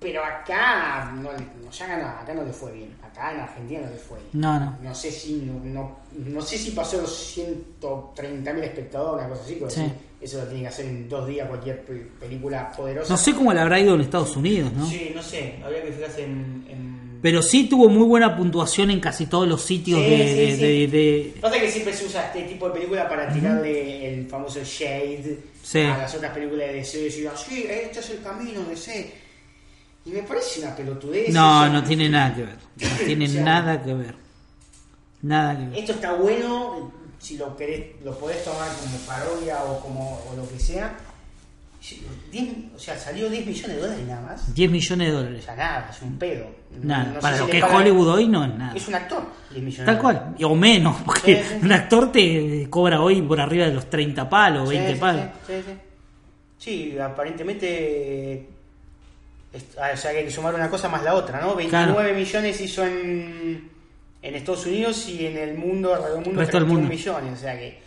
Pero 0.00 0.24
acá 0.24 1.12
no, 1.14 1.30
no, 1.32 1.70
ya 1.70 1.86
ganó, 1.86 2.08
acá 2.08 2.32
no 2.32 2.42
le 2.42 2.52
fue 2.52 2.72
bien. 2.72 2.96
Acá 3.02 3.32
en 3.32 3.40
Argentina 3.40 3.80
no 3.84 3.90
le 3.90 3.96
fue 3.98 4.18
bien. 4.18 4.30
No, 4.32 4.58
no. 4.58 4.76
No 4.82 4.94
sé 4.94 5.10
si 5.12 5.34
no, 5.42 5.60
no, 5.62 5.98
no 6.16 6.40
sé 6.40 6.56
si 6.58 6.70
pasó 6.70 7.00
los 7.02 7.36
130.000 7.36 8.62
espectadores, 8.64 9.26
una 9.26 9.28
cosa 9.34 9.44
así, 9.44 9.56
pero 9.58 9.70
Sí. 9.70 9.92
Eso 10.20 10.38
lo 10.38 10.44
tiene 10.44 10.62
que 10.62 10.68
hacer 10.68 10.86
en 10.86 11.08
dos 11.08 11.26
días 11.26 11.48
cualquier 11.48 11.84
pe- 11.84 12.06
película 12.20 12.70
poderosa. 12.72 13.12
No 13.12 13.16
sé 13.16 13.34
cómo 13.34 13.52
le 13.52 13.60
habrá 13.60 13.80
ido 13.80 13.94
en 13.94 14.02
Estados 14.02 14.36
Unidos, 14.36 14.72
¿no? 14.72 14.86
Sí, 14.86 15.12
no 15.14 15.22
sé, 15.22 15.56
habría 15.64 15.82
que 15.82 15.92
fijarse 15.92 16.24
en... 16.24 16.64
en- 16.68 17.00
Pero 17.22 17.42
sí 17.42 17.68
tuvo 17.68 17.88
muy 17.88 18.04
buena 18.06 18.36
puntuación 18.36 18.90
en 18.90 19.00
casi 19.00 19.26
todos 19.26 19.46
los 19.48 19.62
sitios 19.62 19.98
Sí, 20.00 20.10
de, 20.10 20.16
sí, 20.18 20.34
de- 20.34 20.56
sí. 20.56 20.62
de- 20.62 20.86
de- 20.88 21.34
Pasa 21.40 21.58
que 21.60 21.70
siempre 21.70 21.92
se 21.94 22.04
usa 22.06 22.26
este 22.26 22.42
tipo 22.42 22.66
de 22.68 22.74
película 22.74 23.08
para 23.08 23.32
tirarle 23.32 24.14
el 24.14 24.26
famoso 24.26 24.60
shade 24.64 25.38
Sí. 25.62 25.80
a 25.80 25.98
las 25.98 26.14
otras 26.14 26.32
películas 26.32 26.68
de 26.68 26.74
DC 26.74 26.98
y 27.00 27.04
decir, 27.04 27.28
"Ah, 27.32 27.36
sí, 27.36 27.66
este 27.68 28.00
es 28.00 28.10
el 28.10 28.20
camino 28.22 28.60
de 28.62 28.70
DC. 28.70 29.12
Y 30.06 30.10
me 30.10 30.22
parece 30.22 30.60
una 30.60 30.74
pelotudez. 30.74 31.28
No, 31.32 31.68
no 31.68 31.84
tiene 31.84 32.08
nada 32.08 32.34
que 32.34 32.42
ver. 32.42 32.56
No 32.80 32.88
tiene 33.06 33.26
O 33.26 33.28
sea, 33.28 33.42
nada 33.42 33.82
que 33.82 33.92
ver. 33.94 34.14
Nada 35.22 35.58
que 35.58 35.66
ver. 35.66 35.78
Esto 35.78 35.92
está 35.92 36.12
bueno, 36.14 36.90
si 37.20 37.36
lo 37.36 37.56
querés, 37.56 38.02
lo 38.04 38.18
podés 38.18 38.42
tomar 38.44 38.68
como 38.82 38.96
parodia 39.06 39.62
o 39.62 39.78
como 39.80 40.20
o 40.28 40.34
lo 40.36 40.48
que 40.48 40.58
sea. 40.58 40.96
Sí, 41.80 42.04
10 42.30 42.74
o 42.76 42.78
sea, 42.78 42.98
salió 42.98 43.30
10 43.30 43.46
millones 43.46 43.76
de 43.76 43.80
dólares 43.82 44.06
nada 44.06 44.20
más. 44.20 44.54
10 44.54 44.70
millones 44.70 45.08
de 45.08 45.14
O 45.14 45.16
dólares. 45.18 45.44
sea, 45.44 45.56
nada, 45.56 45.88
es 45.90 46.02
un 46.02 46.18
pedo. 46.18 46.46
Nada. 46.82 47.04
No 47.14 47.20
Para 47.20 47.36
si 47.36 47.42
lo 47.42 47.48
que 47.48 47.58
es 47.58 47.64
Hollywood 47.64 48.08
hoy 48.08 48.28
no 48.28 48.44
es 48.44 48.54
nada. 48.54 48.74
Es 48.76 48.88
un 48.88 48.94
actor, 48.96 49.22
10 49.50 49.62
millones. 49.64 49.86
Tal 49.86 49.98
cual. 49.98 50.34
O 50.44 50.54
menos, 50.54 50.96
porque 51.06 51.36
Sí, 51.36 51.42
sí, 51.42 51.54
sí. 51.58 51.64
un 51.64 51.72
actor 51.72 52.12
te 52.12 52.66
cobra 52.68 53.00
hoy 53.00 53.22
por 53.22 53.40
arriba 53.40 53.64
de 53.66 53.72
los 53.72 53.88
30 53.88 54.28
palos, 54.28 54.68
Sí, 54.68 54.74
20 54.76 54.92
sí, 54.94 54.98
palos. 55.00 55.24
Sí, 55.46 55.52
sí, 55.54 55.62
sí. 55.66 55.72
Sí, 56.58 56.98
aparentemente. 56.98 58.46
ah, 59.80 59.90
O 59.94 59.96
sea, 59.96 60.12
que 60.12 60.18
hay 60.18 60.24
que 60.26 60.30
sumar 60.30 60.54
una 60.54 60.68
cosa 60.68 60.88
más 60.90 61.02
la 61.02 61.14
otra, 61.14 61.40
¿no? 61.40 61.54
29 61.54 61.94
Claro. 62.02 62.14
millones 62.18 62.60
hizo 62.60 62.84
en, 62.84 63.70
en 64.22 64.34
Estados 64.34 64.66
Unidos 64.66 65.08
y 65.08 65.26
en 65.26 65.36
el 65.38 65.54
mundo, 65.58 65.94
alrededor 65.94 66.18
del 66.18 66.26
mundo, 66.26 66.40
Resto 66.40 66.58
del 66.58 66.66
31 66.66 66.80
mundo. 66.80 66.88
millones. 66.94 67.38
O 67.38 67.42
sea 67.42 67.58
que. 67.58 67.78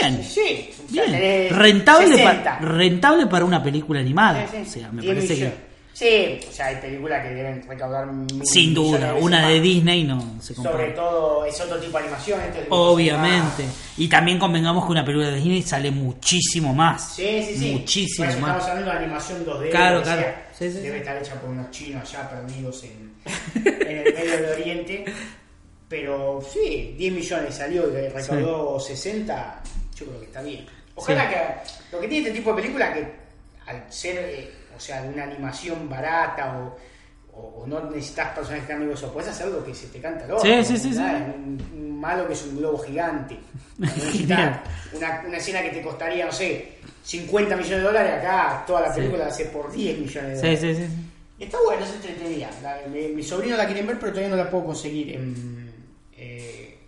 Bien. 0.00 0.22
Sí, 0.22 0.70
o 0.88 0.92
sea, 0.92 1.04
Bien. 1.04 1.20
tenés 1.20 1.56
Rentable, 1.56 2.08
60. 2.16 2.58
pa- 2.58 2.64
rentable 2.64 3.26
para 3.26 3.44
una 3.44 3.62
película 3.62 4.00
animada. 4.00 4.46
Sí, 4.46 4.56
sí. 4.64 4.68
O 4.68 4.72
sea, 4.82 4.92
me 4.92 5.02
10 5.02 5.14
parece 5.14 5.34
millones. 5.34 5.54
que. 5.54 5.70
Sí, 5.92 6.40
o 6.48 6.52
sea, 6.52 6.66
hay 6.66 6.76
películas 6.76 7.22
que 7.26 7.34
deben 7.34 7.62
recaudar 7.68 8.08
Sin 8.44 8.72
duda, 8.72 9.12
una 9.14 9.40
más. 9.40 9.48
de 9.48 9.60
Disney 9.60 10.04
no 10.04 10.36
se 10.40 10.54
compara. 10.54 10.76
Sobre 10.78 10.90
todo, 10.92 11.44
es 11.44 11.60
otro 11.60 11.76
tipo 11.78 11.98
de 11.98 12.04
animación. 12.04 12.40
esto 12.40 12.58
es 12.58 12.64
de 12.64 12.66
Obviamente. 12.70 13.64
Y 13.98 14.08
también 14.08 14.38
convengamos 14.38 14.86
que 14.86 14.92
una 14.92 15.04
película 15.04 15.28
de 15.28 15.36
Disney 15.36 15.60
sale 15.62 15.90
muchísimo 15.90 16.72
más. 16.72 17.14
Sí, 17.16 17.42
sí, 17.46 17.56
sí. 17.58 17.70
Muchísimo 17.72 18.24
más. 18.26 18.34
Estamos 18.36 18.62
hablando 18.64 18.90
de 18.92 18.96
animación 18.96 19.44
2D. 19.44 19.70
Claro, 19.70 20.04
sea, 20.04 20.16
claro. 20.16 20.32
Sí, 20.56 20.70
sí, 20.70 20.78
debe 20.78 20.90
sí. 20.92 20.96
estar 21.00 21.16
hecha 21.22 21.34
por 21.34 21.50
unos 21.50 21.70
chinos 21.70 22.08
allá 22.14 22.30
perdidos 22.30 22.84
en, 22.84 23.12
en 23.66 23.98
el 23.98 24.14
medio 24.14 24.30
del 24.30 24.44
Oriente. 24.52 25.04
Pero 25.90 26.40
sí, 26.50 26.94
10 26.96 27.12
millones 27.12 27.54
salió 27.54 27.90
y 27.90 28.08
recaudó 28.08 28.78
60. 28.80 29.60
Yo 29.96 30.06
creo 30.06 30.20
que 30.20 30.26
está 30.26 30.40
bien. 30.40 30.64
Ojalá 30.94 31.24
Sí. 31.28 31.34
que. 31.34 31.96
Lo 31.96 32.00
que 32.00 32.08
tiene 32.08 32.28
este 32.28 32.38
tipo 32.38 32.50
de 32.54 32.62
película 32.62 32.94
que 32.94 33.06
al 33.66 33.92
ser, 33.92 34.16
eh, 34.18 34.50
o 34.76 34.80
sea, 34.80 35.02
de 35.02 35.08
una 35.10 35.24
animación 35.24 35.88
barata 35.88 36.56
o. 36.58 36.76
o- 37.32 37.62
o 37.62 37.66
no 37.66 37.80
necesitas 37.90 38.34
personajes 38.34 38.66
tan 38.68 38.76
amigos 38.78 39.02
puedes 39.14 39.30
hacer 39.30 39.46
lo 39.48 39.64
que 39.64 39.74
se 39.74 39.86
te 39.88 40.00
canta 40.00 40.24
el 40.26 40.32
ojo. 40.32 40.42
Sí, 40.44 40.64
sí, 40.64 40.76
sí, 40.78 40.92
sí. 40.92 40.98
Un, 41.00 41.58
un 41.74 41.98
malo 42.00 42.26
que 42.26 42.34
es 42.34 42.42
un 42.44 42.56
globo 42.58 42.78
gigante. 42.78 43.36
Una, 44.94 45.22
una 45.26 45.36
escena 45.36 45.62
que 45.62 45.70
te 45.70 45.82
costaría, 45.82 46.26
no 46.26 46.32
sé, 46.32 46.72
50 47.04 47.56
millones 47.56 47.78
de 47.78 47.84
dólares, 47.84 48.12
acá 48.18 48.64
toda 48.66 48.82
la 48.82 48.88
Sí. 48.94 48.96
película 49.00 49.24
la 49.24 49.30
hace 49.30 49.44
por 49.46 49.72
10 49.72 49.98
millones 49.98 50.40
de 50.42 50.56
Sí, 50.56 50.56
dólares. 50.66 50.78
sí, 50.78 50.84
sí. 50.86 50.92
Y 51.38 51.44
Está 51.44 51.58
bueno, 51.64 51.84
es 51.84 51.92
entretenida. 51.92 52.50
La- 52.62 52.80
mi, 52.88 53.08
mi 53.08 53.22
sobrino 53.22 53.56
la 53.56 53.64
quieren 53.66 53.86
ver, 53.86 53.98
pero 53.98 54.12
todavía 54.12 54.36
no 54.36 54.42
la 54.42 54.50
puedo 54.50 54.66
conseguir 54.66 55.14
en, 55.14 55.59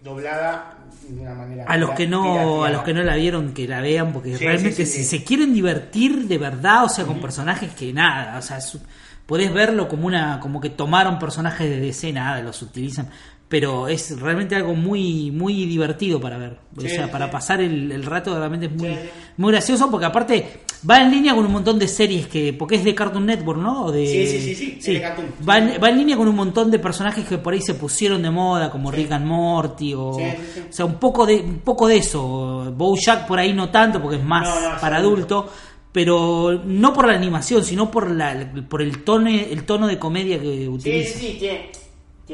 doblada 0.02 0.74
de 1.08 1.20
una 1.20 1.34
manera. 1.34 1.64
A 1.66 1.76
los 1.76 1.90
que 1.90 2.06
no, 2.06 2.22
pirateada. 2.22 2.66
a 2.66 2.70
los 2.70 2.82
que 2.82 2.94
no 2.94 3.02
la 3.02 3.16
vieron, 3.16 3.52
que 3.54 3.66
la 3.68 3.80
vean, 3.80 4.12
porque 4.12 4.36
Sí, 4.36 4.44
realmente 4.44 4.84
sí, 4.86 4.86
sí, 4.86 5.04
si 5.04 5.18
se 5.18 5.24
quieren 5.24 5.52
divertir 5.54 6.26
de 6.28 6.38
verdad, 6.38 6.84
o 6.84 6.88
sea, 6.88 7.04
con 7.04 7.20
personajes 7.20 7.72
que 7.74 7.92
nada, 7.92 8.38
o 8.38 8.42
sea, 8.42 8.60
su- 8.60 8.80
podés 9.26 9.52
verlo 9.52 9.88
como 9.88 10.06
una, 10.06 10.40
como 10.40 10.60
que 10.60 10.70
tomaron 10.70 11.18
personajes 11.18 11.68
de 11.68 11.80
DC, 11.80 12.12
nada, 12.12 12.40
los 12.42 12.60
utilizan, 12.62 13.08
pero 13.52 13.86
es 13.86 14.18
realmente 14.18 14.56
algo 14.56 14.72
muy, 14.74 15.30
muy 15.30 15.66
divertido 15.66 16.18
para 16.18 16.38
ver, 16.38 16.56
o 16.74 16.80
Sí, 16.80 16.88
sea, 16.88 17.04
sí. 17.04 17.12
para 17.12 17.30
pasar 17.30 17.60
el, 17.60 17.92
el 17.92 18.02
rato 18.02 18.34
realmente 18.34 18.64
es 18.64 18.72
muy, 18.72 18.88
Sí, 18.88 18.94
sí. 19.02 19.08
muy 19.36 19.52
gracioso, 19.52 19.90
porque 19.90 20.06
aparte 20.06 20.60
va 20.88 21.02
en 21.02 21.10
línea 21.10 21.34
con 21.34 21.44
un 21.44 21.52
montón 21.52 21.78
de 21.78 21.86
series 21.86 22.28
que, 22.28 22.54
porque 22.54 22.76
es 22.76 22.84
de 22.84 22.94
Cartoon 22.94 23.26
Network, 23.26 23.60
¿no? 23.60 23.84
O 23.84 23.92
de, 23.92 24.06
Sí, 24.06 24.26
sí, 24.26 24.54
sí, 24.54 24.78
sí, 24.80 24.92
de 24.94 25.02
Cartoon. 25.02 25.26
Va, 25.46 25.58
en, 25.58 25.82
va 25.84 25.90
en 25.90 25.98
línea 25.98 26.16
con 26.16 26.28
un 26.28 26.34
montón 26.34 26.70
de 26.70 26.78
personajes 26.78 27.26
que 27.26 27.36
por 27.36 27.52
ahí 27.52 27.60
se 27.60 27.74
pusieron 27.74 28.22
de 28.22 28.30
moda, 28.30 28.70
como 28.70 28.90
Rick 28.90 29.12
and 29.12 29.26
Morty 29.26 29.92
o, 29.94 30.14
Sí, 30.14 30.24
sí, 30.24 30.36
sí. 30.54 30.60
o 30.70 30.72
sea, 30.72 30.86
un 30.86 30.94
poco 30.94 31.26
de 31.26 31.34
un 31.36 31.58
poco 31.58 31.86
de 31.88 31.98
eso. 31.98 32.72
BoJack 32.74 33.26
por 33.26 33.38
ahí 33.38 33.52
no 33.52 33.68
tanto 33.68 34.00
porque 34.00 34.16
es 34.16 34.24
más 34.24 34.48
No, 34.48 34.70
no, 34.72 34.80
para 34.80 34.96
adulto, 34.96 35.52
pero 35.92 36.62
no 36.64 36.94
por 36.94 37.06
la 37.06 37.12
animación, 37.12 37.62
sino 37.64 37.90
por 37.90 38.10
la 38.10 38.50
por 38.66 38.80
el 38.80 39.04
tono 39.04 39.28
el 39.28 39.64
tono 39.64 39.86
de 39.88 39.98
comedia 39.98 40.40
que 40.40 40.56
Sí, 40.62 40.68
utiliza. 40.68 41.18
sí, 41.18 41.26
sí, 41.32 41.36
tiene, 41.38 41.70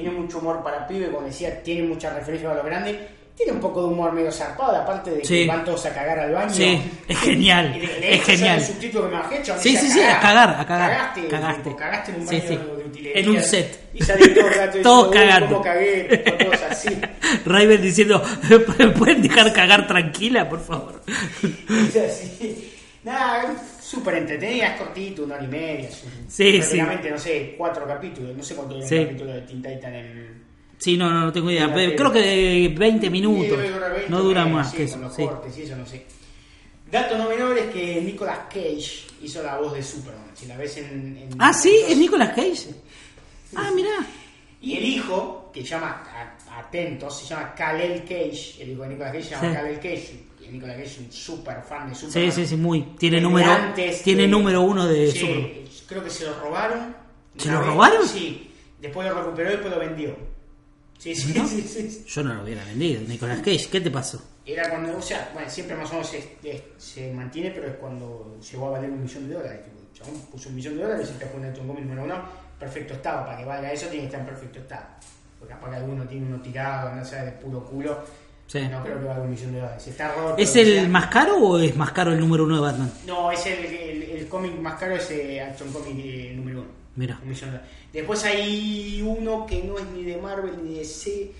tiene 0.01 0.11
mucho 0.17 0.39
humor 0.39 0.63
para 0.63 0.87
pibe, 0.87 1.11
como 1.11 1.27
decía, 1.27 1.63
tiene 1.63 1.83
mucha 1.87 2.11
referencia 2.15 2.51
a 2.51 2.55
lo 2.55 2.63
grande. 2.63 3.09
Tiene 3.37 3.53
un 3.53 3.61
poco 3.61 3.83
de 3.83 3.89
humor 3.89 4.11
medio 4.13 4.33
zarpado, 4.33 4.75
aparte 4.77 5.13
de 5.13 5.25
Sí. 5.25 5.43
que 5.43 5.47
van 5.47 5.65
todos 5.65 5.87
a 5.87 5.95
cagar 5.95 6.19
al 6.19 6.33
baño. 6.33 6.51
Sí, 6.53 6.81
es 7.07 7.19
genial, 7.21 7.73
Y 7.77 7.81
de- 7.81 7.87
de 7.87 8.15
es 8.15 8.17
hecho, 8.17 8.25
genial. 8.33 8.59
El 8.59 8.65
subtítulo 8.67 9.05
que 9.09 9.15
me 9.15 9.23
bajé, 9.23 9.43
chabón, 9.45 9.63
Sí, 9.63 9.77
sí, 9.77 9.91
sí, 9.91 10.01
a 10.03 10.19
cagar, 10.19 10.51
a 10.59 10.67
cagar. 10.67 10.91
Cagaste, 10.91 11.29
Cagaste. 11.29 11.77
cagaste 11.77 12.11
en 12.13 12.21
un 12.21 12.29
Sí, 12.29 12.37
baño 12.37 12.49
sí. 12.49 12.57
de 12.57 12.85
utilería. 12.89 13.21
En 13.23 13.29
un 13.31 13.41
set. 13.43 13.91
Y 13.95 14.03
sale 14.03 14.29
todo 14.31 14.49
el 14.49 14.55
rato 14.55 14.79
Todos 14.83 15.09
"Uy, 15.09 15.15
cagando". 15.15 15.47
¿Cómo 15.51 15.63
cagué? 15.63 16.19
Todos 16.39 16.63
así. 16.69 16.89
Raven 17.47 17.81
diciendo, 17.81 18.21
¿pueden 18.99 19.23
dejar 19.23 19.53
cagar 19.53 19.87
tranquila, 19.87 20.49
por 20.49 20.61
favor? 20.61 21.01
Es 21.95 21.97
así. 21.97 22.75
Nada, 23.05 23.55
súper 23.89 24.15
entretenida, 24.17 24.75
es 24.75 24.81
cortito, 24.81 25.25
una 25.25 25.37
hora 25.37 25.45
y 25.45 25.49
media. 25.49 25.89
Sí, 26.29 26.53
prácticamente, 26.59 27.11
no 27.11 27.19
sé, 27.19 27.55
cuatro 27.57 27.87
capítulos. 27.87 28.37
No 28.37 28.43
sé 28.43 28.55
cuánto 28.55 28.81
Sí. 28.83 28.97
un 28.97 29.05
capítulo 29.07 29.33
de 29.33 29.41
Teen 29.43 29.63
Titan 29.63 29.95
en. 29.95 30.43
Sí, 30.77 30.97
no, 30.97 31.11
no, 31.11 31.21
no 31.27 31.33
tengo 31.33 31.51
idea. 31.51 31.67
Sí, 31.67 31.73
pero 31.75 31.91
sí. 31.91 31.97
Creo 31.97 32.13
que 32.13 32.19
de 32.21 32.75
20 32.77 33.11
minutos. 33.11 33.45
Sí, 33.45 33.51
debe 33.51 33.71
durar 33.71 33.93
20, 33.93 34.11
No 34.11 34.23
dura 34.23 34.45
más 34.47 34.71
sí, 34.71 34.77
que 34.77 34.83
con 34.85 34.93
eso. 34.93 34.99
los 35.01 35.15
sí. 35.17 35.23
cortes 35.25 35.59
y 35.59 35.63
eso, 35.63 35.77
no 35.77 35.87
sé. 35.87 36.07
Dato 36.91 37.19
no 37.19 37.29
menor 37.29 37.59
es 37.59 37.67
que 37.67 38.01
Nicolas 38.01 38.39
Cage 38.49 39.07
hizo 39.23 39.43
la 39.43 39.59
voz 39.59 39.75
de 39.75 39.83
Superman. 39.83 40.31
Si 40.35 40.47
la 40.47 40.57
ves 40.57 40.77
en. 40.79 41.17
en- 41.19 41.29
Ah, 41.39 41.53
sí, 41.53 41.73
es 41.89 41.97
Nicolas 41.99 42.31
Cage. 42.31 42.69
Ah, 43.57 43.71
mirá. 43.75 43.91
Y 44.61 44.77
el 44.77 44.85
hijo, 44.85 45.51
que 45.53 45.63
llama, 45.63 46.05
atentos, 46.53 47.21
se 47.21 47.27
llama 47.27 47.55
Kalel 47.55 48.03
Cage. 48.03 48.57
El 48.63 48.71
hijo 48.71 48.83
de 48.83 48.89
Nicolas 48.89 49.13
Cage 49.13 49.25
se 49.25 49.31
llama 49.31 49.49
Sí. 49.51 49.55
Kalel 49.57 49.77
Cage. 49.77 50.21
Y 50.49 50.53
Nicolas 50.53 50.77
Cage 50.77 50.87
es 50.89 50.99
un 50.99 51.13
súper 51.13 51.63
fan 51.63 51.89
de 51.91 51.95
Sí, 51.95 52.07
Superman. 52.07 52.33
sí, 52.33 52.47
sí, 52.47 52.57
muy. 52.57 52.83
Tiene 52.99 53.21
número, 53.21 53.51
antes 53.53 54.03
tiene 54.03 54.23
de- 54.23 54.29
número 54.29 54.63
uno 54.63 54.87
de 54.87 55.11
Sí, 55.13 55.19
Superman. 55.21 55.51
creo 55.87 56.05
que 56.05 56.11
se 56.11 56.25
lo 56.27 56.41
robaron. 56.41 56.97
¿Se 57.37 57.51
lo 57.51 57.59
vez, 57.59 57.67
robaron? 57.69 58.09
Sí. 58.09 58.51
Después 58.81 59.09
lo 59.09 59.15
recuperó 59.15 59.49
y 59.51 59.53
después 59.53 59.75
lo 59.75 59.81
vendió. 59.81 60.17
Sí, 60.99 61.15
sí, 61.15 61.33
¿No? 61.37 61.47
sí, 61.47 61.63
sí, 61.63 61.91
sí. 61.91 62.05
Yo 62.09 62.23
no 62.25 62.35
lo 62.35 62.43
hubiera 62.43 62.65
vendido. 62.65 63.01
Nicolas 63.07 63.39
Cage, 63.39 63.69
¿qué 63.71 63.81
te 63.81 63.91
pasó? 63.91 64.21
Era 64.45 64.69
cuando, 64.71 64.97
o 64.97 65.03
sea, 65.03 65.31
bueno, 65.35 65.49
siempre 65.51 65.77
más 65.77 65.89
o 65.91 65.93
menos 65.95 66.09
se, 66.09 66.65
se 66.79 67.13
mantiene, 67.13 67.51
pero 67.51 67.69
es 67.69 67.75
cuando 67.77 68.37
llegó 68.51 68.69
a 68.69 68.71
valer 68.71 68.91
un 68.91 69.03
millón 69.03 69.29
de 69.29 69.35
dólares. 69.35 69.61
Tipo, 69.65 69.77
el 69.81 69.93
chabón 69.99 70.21
puso 70.33 70.49
un 70.49 70.55
millón 70.57 70.77
de 70.77 70.83
dólares 70.83 71.11
y 71.15 71.19
te 71.19 71.27
pone 71.27 71.49
un 71.51 71.67
cómic 71.69 71.85
número 71.85 72.05
uno, 72.05 72.23
perfecto 72.59 72.95
estado. 72.95 73.27
Para 73.27 73.39
que 73.39 73.45
valga 73.45 73.73
eso, 73.73 73.87
tiene 73.87 74.01
que 74.01 74.07
estar 74.07 74.21
en 74.21 74.27
perfecto 74.27 74.59
estado. 74.61 74.87
Porque 75.39 75.55
capaz 75.55 75.71
que 75.71 75.77
alguno 75.77 76.05
tiene 76.09 76.27
uno 76.27 76.41
tirado, 76.41 76.95
no 76.97 77.05
sé, 77.05 77.17
de 77.25 77.33
puro 77.33 77.63
culo. 77.65 77.99
Sí. 78.49 78.67
No 78.67 78.83
creo 78.83 78.99
que 78.99 79.05
valga 79.05 79.23
un 79.23 79.31
millón 79.31 79.53
de 79.53 79.61
dólares. 79.61 79.83
Si 79.83 79.91
está 79.91 80.15
roto. 80.15 80.39
¿Es 80.39 80.57
el 80.57 80.73
sea. 80.73 80.89
más 80.89 81.07
caro 81.09 81.37
o 81.37 81.59
es 81.59 81.77
más 81.77 81.93
caro 81.93 82.13
el 82.13 82.19
número 82.19 82.45
uno 82.45 82.57
de 82.57 82.63
Batman? 82.63 82.91
No, 83.07 83.31
es 83.31 83.45
el, 83.45 83.65
el, 83.67 84.03
el 84.05 84.29
cómic 84.29 84.59
más 84.59 84.81
caro, 84.81 84.97
es 84.97 85.11
eh, 85.11 85.43
Action 85.43 85.71
Comic 85.71 85.97
eh, 85.99 86.33
número 86.35 86.61
uno. 86.61 86.69
Mira. 86.97 87.19
Un 87.23 87.29
millón 87.29 87.51
de 87.51 87.57
dólares. 87.59 87.77
Después 87.93 88.25
hay 88.25 89.03
uno 89.07 89.47
que 89.47 89.63
no 89.63 89.79
es 89.79 89.85
ni 89.89 90.03
de 90.03 90.17
Marvel 90.17 90.65
ni 90.65 90.75
de 90.75 90.79
DC. 90.81 91.31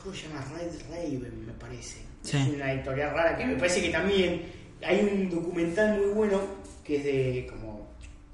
¿Cómo 0.00 0.14
se 0.14 0.28
llama? 0.28 0.46
Red 0.56 0.72
Raven, 0.88 1.46
me 1.46 1.52
parece. 1.54 1.98
Sí. 2.22 2.36
Es 2.36 2.48
una 2.48 2.72
editorial 2.72 3.10
rara 3.10 3.36
que 3.36 3.44
me 3.44 3.56
parece 3.56 3.82
que 3.82 3.90
también 3.90 4.42
hay 4.84 5.00
un 5.00 5.28
documental 5.28 5.98
muy 5.98 6.10
bueno 6.12 6.40
que 6.84 6.96
es 6.98 7.04
de 7.04 7.46
como 7.50 7.88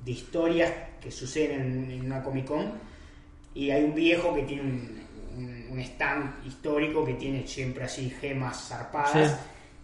de 0.04 0.10
historias 0.10 0.70
que 1.00 1.10
suceden 1.10 1.62
en, 1.62 1.90
en 1.90 2.06
una 2.06 2.22
Comic 2.22 2.44
Con 2.44 2.72
y 3.54 3.70
hay 3.70 3.84
un 3.84 3.94
viejo 3.94 4.34
que 4.34 4.42
tiene 4.42 4.62
un, 4.62 5.01
un, 5.36 5.66
un 5.70 5.78
stand 5.80 6.46
histórico 6.46 7.04
que 7.04 7.14
tiene 7.14 7.46
siempre 7.46 7.84
así 7.84 8.10
gemas 8.20 8.68
zarpadas. 8.68 9.12
Sí. 9.30 9.34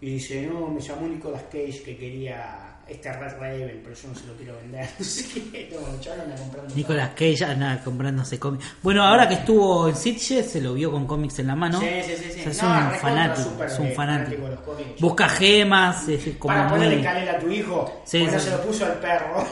Y 0.01 0.13
dice, 0.13 0.47
no, 0.47 0.67
me 0.67 0.79
llamó 0.79 1.07
Nicolas 1.07 1.43
Cage 1.51 1.81
que 1.83 1.97
quería 1.97 2.65
este 2.87 3.11
Red 3.13 3.33
Raven, 3.39 3.81
pero 3.83 3.95
yo 3.95 4.07
no 4.07 4.15
se 4.15 4.25
lo 4.27 4.33
quiero 4.35 4.55
vender. 4.57 4.87
No 4.99 5.05
sé 5.05 5.41
qué. 5.51 5.69
No, 5.71 5.93
el 5.93 5.99
chaval 5.99 6.21
anda 6.21 6.35
comprando. 6.37 6.75
Nicolas 6.75 7.09
Cage 7.09 7.45
anda 7.45 7.83
comprándose 7.83 8.39
cómics. 8.39 8.65
Bueno, 8.81 9.03
ahora 9.03 9.27
que 9.27 9.35
estuvo 9.35 9.89
en 9.89 9.95
Sitges, 9.95 10.49
se 10.49 10.61
lo 10.61 10.73
vio 10.73 10.91
con 10.91 11.05
cómics 11.05 11.37
en 11.39 11.47
la 11.47 11.55
mano. 11.55 11.79
Sí, 11.81 11.87
sí, 12.03 12.13
sí, 12.15 12.31
sí. 12.31 12.39
O 12.39 12.43
sea, 12.43 12.51
es 12.53 12.63
No, 12.63 12.89
un 12.89 12.95
fanático, 12.95 13.63
es 13.65 13.79
un 13.79 13.91
fanático. 13.91 14.41
cómics. 14.65 15.01
Busca 15.01 15.29
gemas, 15.29 16.07
es 16.07 16.35
como 16.37 16.53
Para 16.55 16.69
ponerle 16.69 16.97
muy... 16.97 17.07
A 17.07 17.39
tu 17.39 17.49
hijo, 17.51 18.01
sí. 18.05 18.25
se 18.27 18.49
lo 18.51 18.61
puso 18.63 18.85
al 18.85 18.93
perro. 18.99 19.45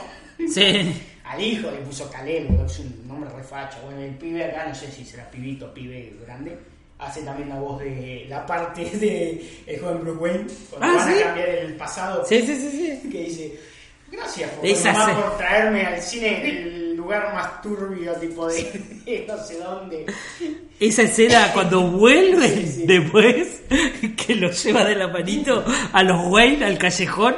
Sí. 0.50 1.04
Al 1.30 1.42
hijo 1.42 1.70
le 1.72 1.78
puso 1.78 2.10
boludo, 2.10 2.66
es 2.66 2.80
un 2.80 3.08
nombre 3.08 3.30
refacho. 3.36 3.78
Bueno, 3.86 4.02
el 4.02 4.16
pibe 4.16 4.46
acá, 4.46 4.66
no 4.68 4.76
sé 4.76 4.92
si 4.92 5.04
será 5.04 5.30
pibito 5.30 5.66
o 5.68 5.74
pibe 5.74 6.14
grande, 6.26 6.58
hace 7.00 7.22
también 7.24 7.50
la 7.50 7.60
voz 7.60 7.80
de 7.80 8.26
la 8.30 8.46
parte 8.46 8.86
de 8.98 9.46
el 9.66 9.80
joven 9.80 10.02
Bruce 10.02 10.20
Wayne, 10.20 10.46
cuando 10.70 10.88
Ah, 10.88 10.96
van 11.06 11.14
¿sí? 11.14 11.20
a 11.22 11.26
cambiar 11.26 11.50
el 11.50 11.76
pasado, 11.76 12.26
Sí, 12.26 12.42
sí, 12.46 12.56
sí, 12.56 13.00
sí. 13.02 13.10
que 13.10 13.20
dice, 13.24 13.60
gracias 14.12 14.50
por 14.52 15.38
traerme 15.38 15.86
al 15.86 16.02
cine 16.02 16.50
el 16.50 16.87
lugar 17.08 17.34
más 17.34 17.62
turbio, 17.62 18.12
tipo 18.16 18.48
de, 18.48 18.64
de 19.06 19.26
no 19.28 19.38
sé 19.42 19.60
dónde. 19.60 20.06
Esa 20.78 21.04
escena 21.04 21.52
cuando 21.54 21.82
vuelve 21.90 22.48
Sí, 22.50 22.68
sí. 22.68 22.86
después, 22.86 23.62
que 24.18 24.36
lo 24.36 24.52
lleva 24.52 24.84
de 24.84 24.96
la 24.96 25.08
manito 25.08 25.64
a 25.94 26.04
los 26.04 26.28
Wayne 26.28 26.66
al 26.66 26.78
callejón, 26.78 27.34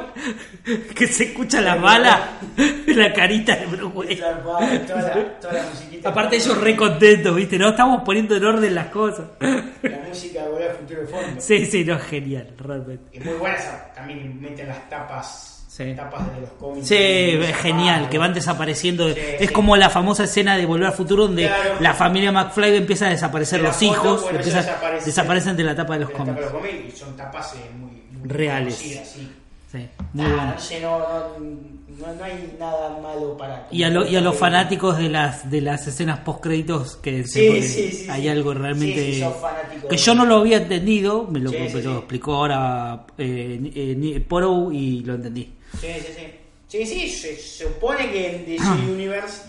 que 0.96 1.08
se 1.08 1.26
escucha 1.26 1.62
la 1.62 1.76
bala, 1.76 2.40
la 2.88 3.14
carita 3.14 3.56
de 3.58 3.68
Bruce 3.68 3.96
Wayne. 3.96 4.16
Zarpado, 4.18 4.80
toda 4.88 5.02
la, 5.04 5.40
toda 5.40 5.54
la 5.54 5.64
musiquita. 5.70 6.10
Aparte 6.10 6.36
ellos 6.38 6.58
re 6.60 6.76
contentos, 6.76 7.36
¿viste? 7.36 7.58
No 7.60 7.70
estamos 7.70 8.02
poniendo 8.04 8.36
en 8.36 8.44
orden 8.46 8.74
las 8.76 8.88
cosas. 8.88 9.26
La 9.40 10.02
música 10.08 10.44
de 10.44 10.50
Volver 10.50 10.72
al 10.72 10.78
Futuro 10.78 11.02
de 11.02 11.08
fondo. 11.08 11.42
Sí, 11.42 11.66
sí, 11.68 11.86
no, 11.86 12.00
genial, 12.00 12.54
realmente. 12.58 13.20
Es 13.20 13.24
muy 13.24 13.36
buena 13.36 13.56
esa, 13.56 13.94
también 13.94 14.42
meten 14.42 14.68
las 14.68 14.90
tapas, 14.90 15.59
Sí. 15.86 15.94
tapas 15.96 16.36
de 16.36 16.42
los 16.42 16.50
cómics. 16.60 16.88
Sí, 16.88 16.96
es 16.98 17.56
genial, 17.58 18.10
que 18.10 18.18
van 18.18 18.34
desapareciendo. 18.34 19.08
Sí, 19.14 19.16
es 19.40 19.48
sí. 19.48 19.54
como 19.54 19.78
la 19.78 19.90
famosa 19.90 20.26
escena 20.26 20.58
de 20.58 20.66
Volver 20.66 20.88
al 20.88 20.94
Futuro 20.94 21.28
donde 21.28 21.48
Claro. 21.48 21.76
la 21.80 21.94
familia 21.94 22.32
McFly 22.34 22.76
empieza 22.76 23.08
a 23.08 23.10
desaparecer 23.12 23.62
los 23.62 23.74
foto, 23.76 23.86
hijos, 23.86 24.22
bueno, 24.24 24.38
empieza- 24.40 24.60
ellos 24.60 25.06
desaparecen. 25.06 25.56
de 25.56 25.64
la 25.64 25.76
tapa 25.76 25.94
de 25.94 26.00
los 26.02 26.10
cómics. 26.10 26.38
y 26.88 26.92
son 26.92 27.16
tapas 27.16 27.54
eh, 27.56 27.60
muy, 27.80 27.92
muy 28.20 28.28
Reales. 28.30 28.76
sí. 28.76 29.00
Muy 30.14 30.26
Ah, 30.26 30.56
bueno. 30.70 30.82
no 30.82 31.60
no, 32.00 32.14
no, 32.16 32.24
hay 32.24 32.56
nada 32.58 32.98
malo 33.02 33.36
para... 33.38 33.68
Y 33.72 33.84
a, 33.84 33.90
lo- 33.90 34.08
y 34.08 34.16
a 34.16 34.22
los 34.22 34.36
fanáticos 34.38 34.98
de 34.98 35.10
las 35.10 35.50
de 35.52 35.60
las 35.62 35.86
escenas 35.86 36.20
post 36.20 36.42
créditos 36.42 36.96
que 36.96 37.26
se- 37.28 38.10
hay 38.10 38.28
algo 38.30 38.54
realmente 38.54 39.22
que 39.90 39.98
yo 39.98 40.16
no 40.16 40.26
lo 40.26 40.38
había 40.38 40.58
entendido, 40.58 41.28
me 41.30 41.40
lo, 41.40 41.52
me 41.52 41.70
lo 41.70 41.98
explicó 42.00 42.36
ahora 42.36 43.06
eh, 43.18 43.60
eh, 43.76 44.26
Poro 44.28 44.72
y 44.72 45.02
lo 45.02 45.16
entendí. 45.16 45.54
Sí, 45.80 45.88
sí, 46.00 46.14
sí. 46.16 46.28
Sí, 46.68 46.86
sí, 46.86 47.10
se, 47.10 47.36
se 47.36 47.66
supone 47.66 48.12
que 48.12 48.36
en 48.36 48.46
DC 48.46 48.64
Ah. 48.64 48.80
Universe 48.90 49.44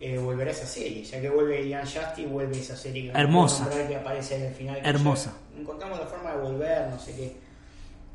eh, 0.00 0.18
volverá 0.18 0.50
esa 0.50 0.66
serie, 0.66 1.04
ya 1.04 1.20
que 1.20 1.28
vuelve 1.28 1.68
Ian 1.68 1.82
Justice, 1.84 2.26
vuelve 2.26 2.58
esa 2.58 2.76
serie 2.76 3.12
que 3.12 3.18
Hermosa. 3.18 3.68
que 3.86 3.94
aparece 3.96 4.36
en 4.36 4.42
el 4.46 4.54
final. 4.54 4.80
que 4.82 4.88
Hermosa. 4.88 5.34
ya 5.54 5.60
Encontramos 5.60 5.98
la 5.98 6.06
forma 6.06 6.32
de 6.32 6.38
volver, 6.40 6.88
no 6.88 6.98
sé 6.98 7.14
qué. 7.14 7.32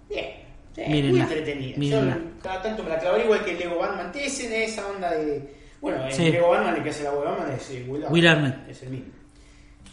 Bien. 0.09 0.47
Sí, 0.75 0.81
muy 1.11 1.19
entretenida. 1.21 1.73
Yo 1.73 1.79
mírenla. 1.79 2.19
cada 2.43 2.61
tanto 2.61 2.83
me 2.83 2.89
la 2.89 2.99
clavaré 2.99 3.23
igual 3.23 3.43
que 3.45 3.53
Lego 3.55 3.77
Batman. 3.79 4.11
En 4.13 4.53
esa 4.53 4.87
onda 4.87 5.11
de. 5.11 5.55
Bueno, 5.81 6.05
el 6.05 6.13
Sí. 6.13 6.31
Lego 6.31 6.49
Batman, 6.49 6.75
el 6.77 6.83
que 6.83 6.89
hace 6.89 7.03
la 7.03 7.11
de 7.11 7.17
Batman 7.17 7.51
es 7.51 7.69
eh, 7.71 7.85
Will 7.87 8.27
Arnett. 8.27 8.69
Es 8.69 8.83
el 8.83 8.89
mismo. 8.89 9.13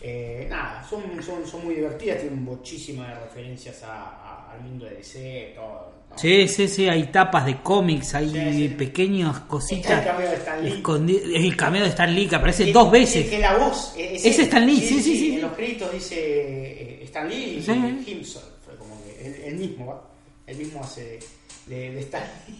Eh, 0.01 0.47
nada, 0.51 0.85
son, 0.89 1.03
son, 1.23 1.47
son 1.47 1.65
muy 1.65 1.77
divertidas, 1.77 2.19
tienen 2.21 2.43
muchísimas 2.43 3.19
referencias 3.23 3.83
a, 3.85 4.03
a- 4.03 4.53
al 4.53 4.61
mundo 4.61 4.85
de 4.85 4.97
DC, 4.97 5.53
todo. 5.55 5.94
Sí, 6.17 6.49
sí, 6.49 6.69
sí, 6.69 6.89
hay 6.89 7.05
tapas 7.11 7.45
de 7.47 7.61
cómics, 7.61 8.15
hay 8.15 8.31
Sí, 8.31 8.53
sí. 8.53 8.69
pequeñas 8.69 9.35
Está 9.37 9.49
cositas. 9.49 9.99
el 9.99 10.05
cameo 10.05 10.31
de 10.31 10.37
Stan 10.37 10.65
Lee. 10.65 10.71
escondi- 10.83 11.21
El 11.35 11.57
cameo 11.57 11.83
de 11.83 11.89
Stan 11.89 12.15
Lee 12.15 12.27
que 12.29 12.37
aparece 12.37 12.73
dos 12.73 12.91
veces. 12.91 13.29
que 13.29 13.39
la 13.39 13.57
voz. 13.59 13.95
eh, 13.97 14.13
Es 14.15 14.25
él. 14.39 14.45
Stan 14.45 14.67
Lee, 14.67 14.81
sí, 14.81 15.03
sí, 15.03 15.17
sí. 15.17 15.35
En 15.35 15.43
los 15.43 15.53
créditos 15.53 15.93
dice 15.93 16.15
eh, 16.17 17.05
Stan 17.05 17.29
Lee 17.29 17.35
y. 17.67 18.11
Himself. 18.11 18.45
Fue 18.65 18.77
como 18.77 19.03
que 19.05 19.27
el, 19.27 19.35
el 19.45 19.55
mismo. 19.57 20.03
El 20.47 20.57
mismo 20.59 20.81
hace 20.85 21.19
de, 21.67 21.91
de, 21.93 22.01
Stan 22.01 22.23
Lee. 22.47 22.55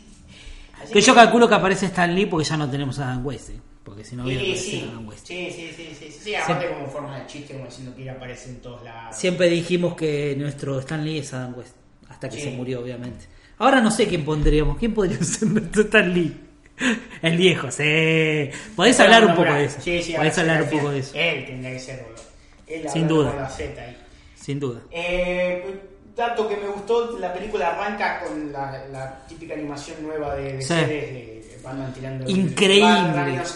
Así 0.83 0.93
Que 0.93 1.01
yo 1.01 1.15
calculo 1.15 1.49
que 1.49 1.55
aparece 1.55 1.87
Stan 1.87 2.13
Lee 2.15 2.27
porque 2.27 2.49
ya 2.49 2.57
no 2.57 2.69
tenemos 2.71 2.99
a 2.99 3.07
Dan 3.07 3.25
West, 3.25 3.51
¿eh? 3.51 3.61
porque 3.85 4.03
si 4.03 4.17
no 4.17 4.25
hubiera 4.25 4.41
Sí, 4.43 4.49
aparecido 4.51 4.81
sí, 4.81 4.91
Dan 4.95 5.07
West. 5.09 5.27
sí, 5.29 5.49
sí, 5.53 5.71
sí, 5.77 5.89
sí, 5.99 6.07
sí, 6.11 6.19
sí, 6.25 6.35
aparte 6.35 6.69
como 6.71 6.87
forma 6.89 7.19
de 7.21 7.27
chiste, 7.27 7.53
como 7.55 7.67
diciendo 7.67 7.95
que 7.95 8.09
aparece 8.11 8.49
en 8.51 8.61
todos 8.61 8.83
lados. 8.83 9.15
Siempre 9.17 9.49
dijimos 9.51 9.95
que 9.95 10.35
nuestro 10.37 10.81
Stan 10.81 11.05
Lee 11.05 11.19
es 11.19 11.33
Adam 11.35 11.55
West, 11.57 11.77
hasta 12.09 12.29
que 12.31 12.37
Sí. 12.39 12.45
se 12.45 12.51
murió, 12.53 12.81
obviamente. 12.81 13.27
Ahora 13.59 13.81
no 13.81 13.91
sé 13.91 14.07
quién 14.09 14.25
pondríamos. 14.25 14.79
¿Quién 14.79 14.95
podría 14.95 15.19
ser 15.25 15.49
nuestro 15.49 15.83
Stan 15.83 16.13
Lee? 16.13 16.41
El 17.23 17.37
viejo, 17.37 17.71
sí. 17.71 18.51
Podés 18.75 18.99
hablar 19.01 19.25
un 19.27 19.35
poco 19.37 19.53
de 19.53 19.65
eso. 19.67 19.81
Sí, 19.81 20.03
sí, 20.03 20.13
Podés 20.15 20.37
hablar 20.39 20.63
un 20.63 20.71
poco 20.71 20.91
de 20.91 20.99
eso. 20.99 21.13
Él 21.15 21.47
tendría 21.47 21.73
que 21.73 21.79
ser, 21.81 22.03
boludo. 22.03 22.23
Él 22.67 22.89
Sin 22.91 23.07
duda. 23.09 23.35
la 23.37 23.49
Z 23.49 23.81
ahí. 23.81 23.97
Sin 24.35 24.59
duda. 24.61 24.81
Eh, 24.91 25.65
dato 26.17 26.49
que 26.49 26.57
me 26.57 26.67
gustó, 26.69 27.17
la 27.19 27.33
película 27.33 27.69
arranca 27.71 28.21
con 28.25 28.53
la, 28.53 28.85
la 28.91 29.21
típica 29.29 29.55
animación 29.55 30.03
nueva 30.03 30.35
de, 30.35 30.55
de 30.55 30.63
Sí. 30.63 30.69
series 30.75 31.13
de 31.13 31.59
Batman 31.63 31.93
tirando... 31.95 32.29
Increíble. 32.29 32.89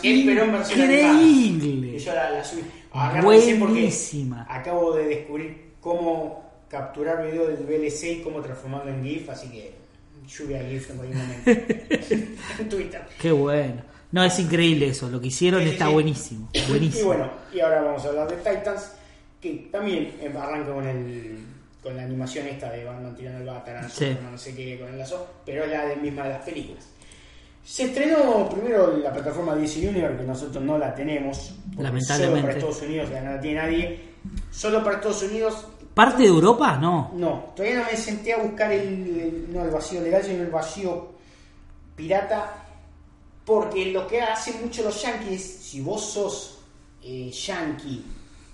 Increíble. 0.02 1.88
Y 1.96 1.98
yo 1.98 2.14
la, 2.14 2.30
la 2.30 2.44
subí. 2.44 2.62
Porque 2.90 3.20
Buenísima. 3.20 4.46
Acabo 4.48 4.94
de 4.94 5.04
descubrir 5.06 5.72
cómo 5.80 6.44
capturar 6.68 7.24
video 7.26 7.46
del 7.48 7.64
VLC 7.64 8.04
y 8.18 8.22
cómo 8.22 8.40
transformarlo 8.40 8.90
en 8.92 9.02
GIF, 9.04 9.28
así 9.30 9.48
que 9.50 9.72
lluvia 10.28 10.62
GIF 10.68 10.90
en 10.90 10.96
cualquier 10.96 11.18
momento. 11.18 11.50
en 12.60 12.68
Twitter. 12.68 13.02
Qué 13.20 13.32
bueno. 13.32 13.82
No, 14.12 14.22
es 14.24 14.38
increíble 14.38 14.88
eso. 14.88 15.08
Lo 15.10 15.20
que 15.20 15.26
hicieron 15.28 15.62
Sí, 15.62 15.70
está 15.70 15.86
sí. 15.86 15.92
buenísimo. 15.92 16.48
Buenísimo. 16.68 17.02
Y 17.02 17.06
bueno, 17.06 17.30
y 17.52 17.60
ahora 17.60 17.82
vamos 17.82 18.04
a 18.04 18.08
hablar 18.08 18.28
de 18.28 18.36
Titans, 18.36 18.92
que 19.40 19.68
también 19.70 20.14
eh, 20.20 20.32
arranca 20.38 20.72
con 20.72 20.86
el 20.86 21.38
con 21.82 21.96
la 21.96 22.02
animación 22.02 22.46
esta 22.48 22.70
de 22.72 22.84
Batman 22.84 23.14
tirando 23.14 23.38
el 23.38 23.46
Batarang, 23.46 23.88
Sí. 23.88 24.16
No 24.30 24.36
sé 24.36 24.54
qué, 24.54 24.78
con 24.80 24.88
el 24.88 24.98
lazo, 24.98 25.26
pero 25.46 25.64
es 25.64 25.70
la 25.70 25.86
de 25.86 25.96
misma 25.96 26.24
de 26.24 26.30
las 26.30 26.42
películas. 26.44 26.84
Se 27.64 27.84
estrenó 27.84 28.48
primero 28.48 28.96
la 28.96 29.12
plataforma 29.12 29.54
DC 29.54 29.86
Universe, 29.88 30.16
que 30.18 30.24
nosotros 30.24 30.64
no 30.64 30.76
la 30.78 30.94
tenemos, 30.94 31.54
Lamentablemente. 31.76 32.06
solo 32.26 32.40
para 32.42 32.52
Estados 32.54 32.82
Unidos, 32.82 33.10
que 33.10 33.20
no 33.20 33.30
la 33.32 33.40
tiene 33.40 33.60
nadie. 33.60 34.00
Solo 34.50 34.82
para 34.82 34.96
Estados 34.96 35.22
Unidos, 35.22 35.66
¿Parte 35.98 36.22
de 36.22 36.28
Europa? 36.28 36.76
No. 36.76 37.10
no. 37.14 37.52
Todavía 37.56 37.80
no 37.80 37.84
me 37.90 37.96
senté 37.96 38.32
a 38.32 38.38
buscar 38.38 38.70
el, 38.72 38.86
el- 39.18 39.46
no 39.52 39.64
el 39.64 39.70
vacío 39.70 40.00
legal, 40.00 40.22
sino 40.22 40.42
el 40.44 40.50
vacío 40.50 41.08
pirata, 41.96 42.64
porque 43.44 43.86
lo 43.86 44.06
que 44.06 44.20
hacen 44.20 44.60
mucho 44.62 44.84
los 44.84 45.02
yankees, 45.02 45.42
si 45.42 45.80
vos 45.80 46.00
sos 46.04 46.58
eh, 47.02 47.30
yankee 47.30 48.04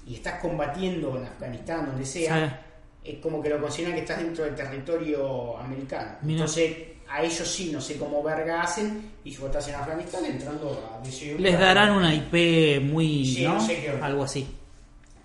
y 0.07 0.15
estás 0.15 0.41
combatiendo 0.41 1.17
en 1.19 1.25
Afganistán, 1.27 1.87
donde 1.87 2.07
sea, 2.07 2.63
es 3.03 3.19
como 3.19 3.43
que 3.43 3.51
lo 3.51 3.61
consideran 3.61 3.95
que 3.95 4.01
estás 4.01 4.19
dentro 4.19 4.45
del 4.45 4.55
territorio 4.55 5.59
americano. 5.59 6.13
Entonces, 6.27 6.75
a 7.11 7.23
ellos 7.23 7.47
sí, 7.47 7.71
no 7.73 7.81
sé 7.81 7.99
cómo 7.99 8.23
verga 8.23 8.63
hacen, 8.63 9.11
y 9.25 9.31
si 9.33 9.37
vos 9.39 9.47
estás 9.49 9.69
en 9.69 9.75
Afganistán, 9.75 10.25
entrando 10.25 10.91
a 10.95 11.05
DC 11.05 11.37
Les 11.39 11.59
darán 11.61 11.91
una 11.93 12.15
IP 12.15 12.83
muy. 12.83 13.27
Sí, 13.27 13.45
¿no? 13.45 13.55
no 13.55 13.61
sé 13.61 13.83
qué. 13.83 13.91
Algo 14.01 14.25
así. 14.25 14.47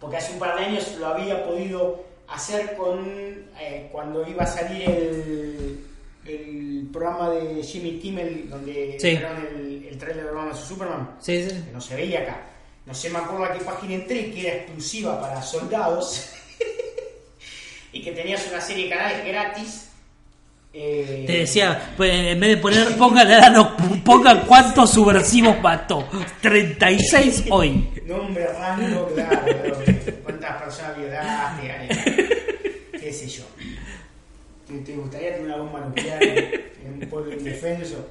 porque 0.02 0.18
hace 0.18 0.34
un 0.34 0.40
par 0.40 0.58
de 0.58 0.66
años 0.66 0.96
lo 1.00 1.08
había 1.08 1.46
podido 1.46 2.09
hacer 2.32 2.76
con 2.76 3.06
eh, 3.60 3.90
cuando 3.92 4.28
iba 4.28 4.44
a 4.44 4.48
salir 4.48 4.90
el, 4.90 5.80
el 6.26 6.88
programa 6.94 7.30
de 7.32 7.64
Jimmy 7.64 8.00
Kimmel 8.00 8.50
donde 8.50 8.98
Sí. 9.00 9.10
el, 9.10 9.88
el 9.90 9.98
trailer 9.98 10.26
de 10.26 10.32
Batman 10.32 10.56
Superman 10.56 11.10
Sí, 11.20 11.44
sí. 11.50 11.64
que 11.66 11.72
no 11.72 11.82
se 11.82 11.96
veía 11.96 12.22
acá 12.22 12.42
no 12.86 12.94
sé 12.94 13.10
me 13.10 13.20
acuerdo 13.20 13.46
a 13.46 13.54
qué 13.54 13.64
página 13.64 13.96
entré 13.96 14.32
que 14.32 14.48
era 14.48 14.58
exclusiva 14.58 15.20
para 15.20 15.42
soldados 15.42 16.30
y 17.92 18.02
que 18.04 18.12
tenías 18.12 18.46
una 18.48 18.62
serie 18.62 18.86
de 18.86 18.90
canales 18.92 19.26
gratis 19.26 19.86
eh, 20.72 21.24
Te 21.26 21.34
decía, 21.40 21.94
pues, 21.98 22.12
en 22.14 22.40
vez 22.40 22.52
de 22.52 22.58
poner, 22.58 22.88
no, 23.52 23.76
pongan 24.06 24.42
cuántos 24.42 24.92
subversivos 24.92 25.60
mató. 25.64 26.08
36 26.44 27.46
hoy. 27.50 27.90
Nombre, 28.06 28.46
rango, 28.54 29.08
claro. 29.16 29.42
pero 29.84 30.22
¿Cuántas 30.22 30.62
personas 30.62 30.96
violaste? 30.96 31.72
Ale? 31.72 31.88
¿Qué 33.02 33.12
sé 33.12 33.28
yo? 33.28 33.46
¿Te, 34.70 34.78
te 34.80 34.96
gustaría 34.96 35.34
tener 35.34 35.48
una 35.48 35.58
bomba 35.58 35.80
nuclear 35.80 36.22
en 36.24 36.94
un 37.02 37.10
pueblo 37.10 37.34
indefenso? 37.34 38.08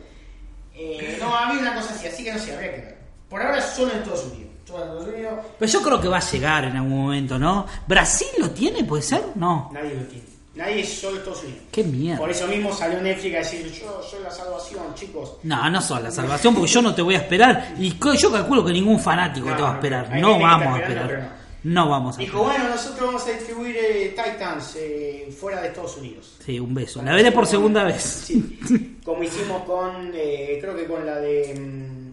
Eh, 0.74 1.16
no, 1.20 1.34
había 1.34 1.60
una 1.60 1.74
cosa 1.74 1.94
así, 1.94 2.08
así 2.08 2.24
que 2.24 2.32
no 2.32 2.38
sé, 2.38 2.52
habría 2.52 2.74
que 2.74 2.80
ver. 2.82 2.98
Por 3.30 3.40
ahora 3.40 3.62
solo 3.62 3.92
en 3.92 3.98
Estados 3.98 4.24
Unidos. 4.26 4.50
Solo 4.66 4.78
en 4.84 4.90
Estados 4.90 5.14
Unidos, 5.14 5.34
Pero 5.58 5.72
yo 5.72 5.82
creo 5.82 6.00
que 6.00 6.08
va 6.08 6.18
a 6.18 6.30
llegar 6.30 6.64
en 6.64 6.76
algún 6.76 7.02
momento, 7.02 7.38
¿no? 7.38 7.66
¿Brasil 7.86 8.28
lo 8.38 8.50
tiene? 8.50 8.82
¿Puede 8.84 9.02
ser? 9.02 9.22
No. 9.36 9.70
nadie 9.72 9.94
lo 9.94 10.02
tiene. 10.02 10.24
Nadie 10.56 10.80
es 10.80 11.00
solo 11.00 11.18
Estados 11.18 11.44
Unidos. 11.44 11.62
Qué 11.70 11.84
mierda. 11.84 12.18
Por 12.18 12.30
eso 12.30 12.48
mismo 12.48 12.72
salió 12.72 13.00
Netflix 13.00 13.34
a 13.36 13.38
decir, 13.38 13.72
yo 13.72 14.02
soy 14.02 14.20
la 14.24 14.30
salvación, 14.30 14.92
chicos. 14.96 15.36
No, 15.44 15.70
no 15.70 15.80
sos 15.80 16.02
la 16.02 16.10
salvación 16.10 16.52
porque 16.54 16.70
yo 16.70 16.82
no 16.82 16.92
te 16.96 17.02
voy 17.02 17.14
a 17.14 17.18
esperar. 17.18 17.74
Y 17.78 17.96
yo 17.96 18.32
calculo 18.32 18.64
que 18.64 18.72
ningún 18.72 18.98
fanático 18.98 19.48
No, 19.50 19.56
te 19.56 19.62
va 19.62 19.68
a 19.68 19.72
no, 19.72 19.76
esperar. 19.76 20.20
No 20.20 20.36
que 20.36 20.42
vamos 20.42 20.66
a 20.66 20.80
esperar. 20.80 21.37
No 21.68 21.88
vamos 21.88 22.16
a 22.16 22.20
Dijo, 22.20 22.42
bueno, 22.42 22.68
nosotros 22.68 23.06
vamos 23.06 23.26
a 23.26 23.32
distribuir 23.32 23.76
eh, 23.76 24.14
Titans 24.16 24.76
eh, 24.76 25.28
fuera 25.38 25.60
de 25.60 25.68
Estados 25.68 25.96
Unidos. 25.98 26.36
Sí, 26.44 26.58
un 26.58 26.74
beso. 26.74 27.02
La 27.02 27.14
veré 27.14 27.30
por 27.32 27.46
segunda 27.46 27.84
vez. 27.84 28.24
Sí, 28.28 28.98
como 29.04 29.22
hicimos 29.22 29.62
con, 29.64 30.12
eh, 30.14 30.58
creo 30.60 30.76
que 30.76 30.84
con 30.84 31.04
la 31.04 31.18
de 31.18 31.54
mm, 31.58 32.08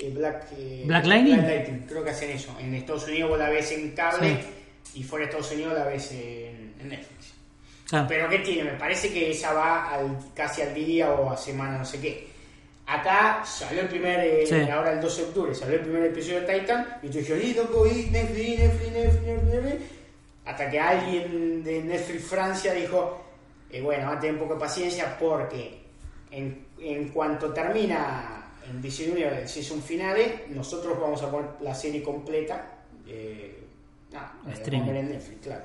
eh, 0.00 0.12
Black, 0.14 0.46
eh, 0.56 0.84
Black 0.86 1.06
Lightning. 1.06 1.86
Creo 1.88 2.04
que 2.04 2.10
hacen 2.10 2.30
eso. 2.30 2.54
En 2.58 2.74
Estados 2.74 3.06
Unidos 3.08 3.30
vos 3.30 3.38
la 3.38 3.48
ves 3.48 3.72
en 3.72 3.90
cable 3.92 4.38
y 4.94 5.02
fuera 5.02 5.26
de 5.26 5.30
Estados 5.30 5.52
Unidos 5.52 5.74
la 5.74 5.84
ves 5.84 6.12
en, 6.12 6.74
en 6.80 6.88
Netflix. 6.88 7.34
Pero 8.08 8.28
¿qué 8.28 8.38
tiene? 8.38 8.70
Me 8.70 8.78
parece 8.78 9.12
que 9.12 9.32
esa 9.32 9.52
va 9.52 9.90
al, 9.90 10.16
casi 10.34 10.62
al 10.62 10.72
día 10.72 11.10
o 11.10 11.30
a 11.30 11.36
semana, 11.36 11.78
no 11.78 11.84
sé 11.84 12.00
qué. 12.00 12.29
Acá 12.92 13.44
salió 13.44 13.82
el 13.82 13.88
primer, 13.88 14.18
eh, 14.18 14.44
Sí. 14.46 14.68
ahora 14.68 14.92
el 14.92 15.00
12 15.00 15.22
de 15.22 15.28
octubre, 15.28 15.54
salió 15.54 15.76
el 15.76 15.82
primer 15.82 16.04
episodio 16.06 16.40
de 16.40 16.58
Titan 16.60 16.98
y 17.02 17.08
yo 17.08 17.20
dije, 17.20 17.44
"Y, 17.44 17.54
loco, 17.54 17.86
y 17.86 18.08
Netflix, 18.10 18.58
Netflix, 18.58 18.92
Netflix, 18.92 19.22
Netflix, 19.22 19.54
Netflix". 19.54 19.82
Hasta 20.44 20.70
que 20.70 20.80
alguien 20.80 21.62
de 21.62 21.82
Netflix 21.84 22.24
Francia 22.24 22.72
dijo, 22.72 23.22
eh, 23.70 23.80
bueno, 23.80 24.08
va 24.08 24.14
a 24.14 24.18
tener 24.20 24.34
un 24.34 24.40
poco 24.40 24.54
de 24.54 24.60
paciencia 24.60 25.16
porque 25.20 25.78
en, 26.32 26.66
en 26.80 27.08
cuanto 27.10 27.52
termina 27.52 28.50
en 28.68 28.82
DC 28.82 29.08
Universe 29.12 29.42
el 29.42 29.48
season 29.48 29.80
finale, 29.80 30.46
nosotros 30.48 30.98
vamos 31.00 31.22
a 31.22 31.30
poner 31.30 31.48
la 31.60 31.74
serie 31.74 32.02
completa. 32.02 32.78
Eh, 33.06 33.56
ver 34.86 34.96
en 34.96 35.10
Netflix, 35.10 35.40
claro. 35.42 35.62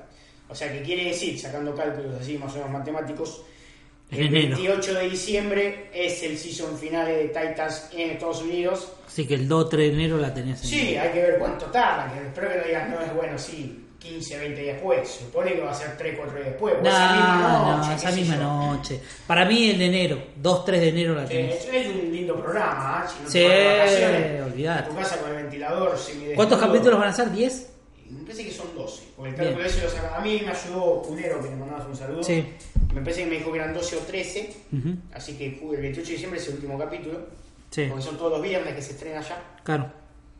O 0.48 0.54
sea, 0.54 0.72
que 0.72 0.82
quiere 0.82 1.06
decir, 1.06 1.36
sacando 1.40 1.74
cálculos 1.74 2.20
así 2.20 2.38
más 2.38 2.52
o 2.52 2.58
menos 2.58 2.70
matemáticos, 2.70 3.42
el 4.10 4.26
enero. 4.26 4.56
28 4.56 4.94
de 4.94 5.08
diciembre 5.10 5.90
es 5.92 6.22
el 6.22 6.38
season 6.38 6.78
finale 6.78 7.12
de 7.16 7.24
Titans 7.28 7.88
en 7.92 8.10
Estados 8.10 8.42
Unidos. 8.42 8.92
Así 9.06 9.26
que 9.26 9.34
el 9.34 9.48
2 9.48 9.68
3 9.70 9.88
de 9.88 9.94
enero 9.94 10.18
la 10.18 10.32
tenés 10.32 10.62
en 10.62 10.68
Sí, 10.68 10.96
hay 10.96 11.10
que 11.10 11.22
ver 11.22 11.38
cuánto 11.38 11.66
tarda, 11.66 12.12
que 12.12 12.26
espero 12.26 12.48
que 12.50 12.56
no 12.58 12.64
digan, 12.64 12.90
no 12.90 13.00
es 13.00 13.14
bueno, 13.14 13.38
sí, 13.38 13.82
15, 13.98 14.38
20 14.38 14.60
días 14.60 14.74
después. 14.76 15.08
Supone 15.08 15.54
que 15.54 15.60
va 15.60 15.70
a 15.70 15.74
ser 15.74 15.96
3, 15.96 16.14
4 16.16 16.34
días 16.36 16.48
después. 16.50 16.74
No, 16.82 16.88
esa 16.88 17.12
misma 17.12 17.38
no, 17.48 17.76
noche, 17.78 17.94
esa 17.94 18.06
qué 18.08 18.14
sé 18.14 18.20
misma 18.20 18.36
noche. 18.36 19.00
Para 19.26 19.44
mí 19.44 19.70
en 19.70 19.82
enero, 19.82 20.22
2 20.36 20.64
3 20.64 20.80
de 20.80 20.88
enero 20.88 21.14
la 21.14 21.24
tenés. 21.26 21.64
es 21.64 21.74
es 21.74 21.86
un 21.88 22.12
lindo 22.12 22.36
programa, 22.40 23.04
¿eh? 23.04 23.08
Si 23.16 23.22
no 23.24 23.30
Sí, 23.30 23.38
de 23.40 24.42
olvidate. 24.44 24.88
En 24.90 24.94
tu 24.94 25.00
casa 25.00 25.18
con 25.18 25.30
el 25.30 25.36
ventilador. 25.36 25.98
¿Cuántos 26.36 26.60
capítulos 26.60 26.98
van 27.00 27.08
a 27.08 27.12
ser? 27.12 27.28
¿10? 27.28 27.66
Me 28.10 28.22
parece 28.22 28.44
que 28.44 28.52
son 28.52 28.74
12. 28.74 29.02
Porque 29.16 29.30
el 29.30 29.36
cálculo 29.36 29.64
ese 29.64 29.80
lo 29.80 30.14
A 30.14 30.20
mí 30.20 30.40
me 30.44 30.50
ayudó 30.50 31.02
Cunero, 31.02 31.42
que 31.42 31.50
le 31.50 31.56
mandabas 31.56 31.86
un 31.86 31.96
saludo. 31.96 32.22
Sí. 32.22 32.44
Me 32.94 33.00
parece 33.00 33.24
que 33.24 33.30
me 33.30 33.36
dijo 33.36 33.52
que 33.52 33.58
eran 33.58 33.74
12 33.74 33.96
o 33.96 33.98
13. 34.00 34.54
Ujú. 34.72 34.96
Así 35.12 35.36
que 35.36 35.46
el 35.46 35.80
28 35.80 36.06
de 36.06 36.12
diciembre 36.12 36.40
es 36.40 36.48
el 36.48 36.54
último 36.54 36.78
capítulo. 36.78 37.26
Sí, 37.70 37.86
Porque 37.88 38.02
son 38.04 38.16
todos 38.16 38.32
los 38.32 38.42
viernes 38.42 38.74
que 38.74 38.82
se 38.82 38.92
estrena 38.92 39.20
ya. 39.20 39.60
claro. 39.64 39.90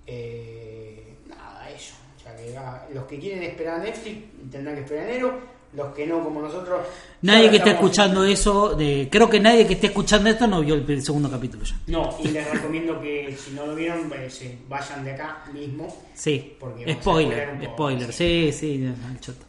Eh, 0.07 1.17
nada, 1.27 1.69
eso. 1.71 1.95
O 2.17 2.23
sea, 2.23 2.37
que 2.37 2.57
ah, 2.57 2.87
los 2.95 3.05
que 3.07 3.19
quieren 3.19 3.43
esperar 3.43 3.81
a 3.81 3.85
Netflix 3.85 4.19
tendrán 4.51 4.77
que 4.77 4.83
esperar 4.83 5.09
enero. 5.09 5.56
Los 5.75 5.95
que 5.95 6.07
no, 6.07 6.23
como 6.25 6.41
nosotros. 6.41 6.87
Nadie 7.23 7.51
que 7.51 7.57
esté 7.57 7.71
escuchando 7.71 8.25
eso, 8.25 8.75
de, 8.75 9.09
creo 9.11 9.29
que 9.29 9.41
nadie 9.41 9.67
que 9.67 9.75
esté 9.75 9.89
escuchando 9.89 10.31
esto 10.31 10.47
no 10.47 10.61
vio 10.61 10.75
el 10.75 10.83
primer- 10.85 11.03
segundo 11.03 11.31
capítulo 11.31 11.65
ya. 11.65 11.77
No, 11.89 12.17
y 12.23 12.29
les 12.29 12.51
recomiendo 12.51 13.01
que 13.01 13.37
si 13.37 13.51
no 13.53 13.67
lo 13.67 13.75
vieron, 13.75 14.11
eh, 14.15 14.31
se 14.31 14.57
vayan 14.69 15.05
de 15.05 15.13
acá 15.13 15.45
mismo. 15.53 15.95
Sí, 16.15 16.57
Porque 16.59 16.95
spoiler, 16.95 17.51
un 17.51 17.59
poco, 17.61 17.73
spoiler, 17.73 18.13
sí, 18.13 18.51
sí, 18.53 18.91
al 19.07 19.21
choto. 19.21 19.45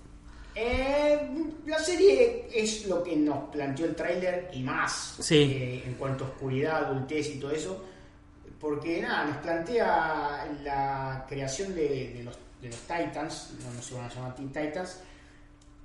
Eh, 0.56 1.30
la 1.68 1.78
serie 1.80 2.48
es 2.54 2.88
lo 2.88 3.04
que 3.04 3.16
nos 3.16 3.50
planteó 3.50 3.86
el 3.86 3.96
tráiler 3.96 4.50
y 4.54 4.64
más 4.64 5.18
Sí. 5.20 5.36
eh, 5.36 5.84
en 5.86 5.94
cuanto 5.94 6.26
a 6.26 6.28
oscuridad, 6.30 6.86
adultez 6.86 7.30
y 7.36 7.40
todo 7.40 7.52
eso. 7.52 7.86
Porque 8.60 9.02
nada, 9.02 9.26
nos 9.26 9.38
plantea 9.38 10.48
la 10.64 11.26
creación 11.30 11.76
de, 11.76 12.12
de 12.18 12.24
los, 12.24 12.36
de 12.60 12.70
los 12.70 12.80
Titans, 12.80 13.52
no, 13.64 13.72
no 13.72 13.82
se 13.84 13.94
van 13.94 14.06
a 14.06 14.10
llamar 14.14 14.36
Teen 14.36 14.48
Titans, 14.52 15.00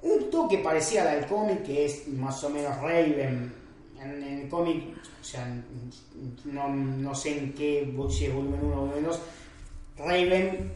un 0.03 0.31
toque 0.31 0.59
parecía 0.59 1.03
a 1.03 1.15
del 1.15 1.27
cómic, 1.27 1.63
que 1.63 1.87
es 1.87 2.09
más 2.09 2.43
o 2.45 2.51
menos 2.51 2.77
Raven. 2.79 3.55
En, 4.01 4.23
el 4.23 4.49
cómic, 4.49 4.83
o 5.21 5.25
sea, 5.25 5.47
no, 6.45 6.69
no 6.69 7.15
sé 7.15 7.39
en 7.39 7.53
qué, 7.53 7.95
si 8.11 8.25
es 8.25 8.35
volumen 8.35 8.61
1 8.65 8.75
o 8.75 8.81
volumen 8.81 9.05
2, 9.05 9.21
Raven 9.97 10.73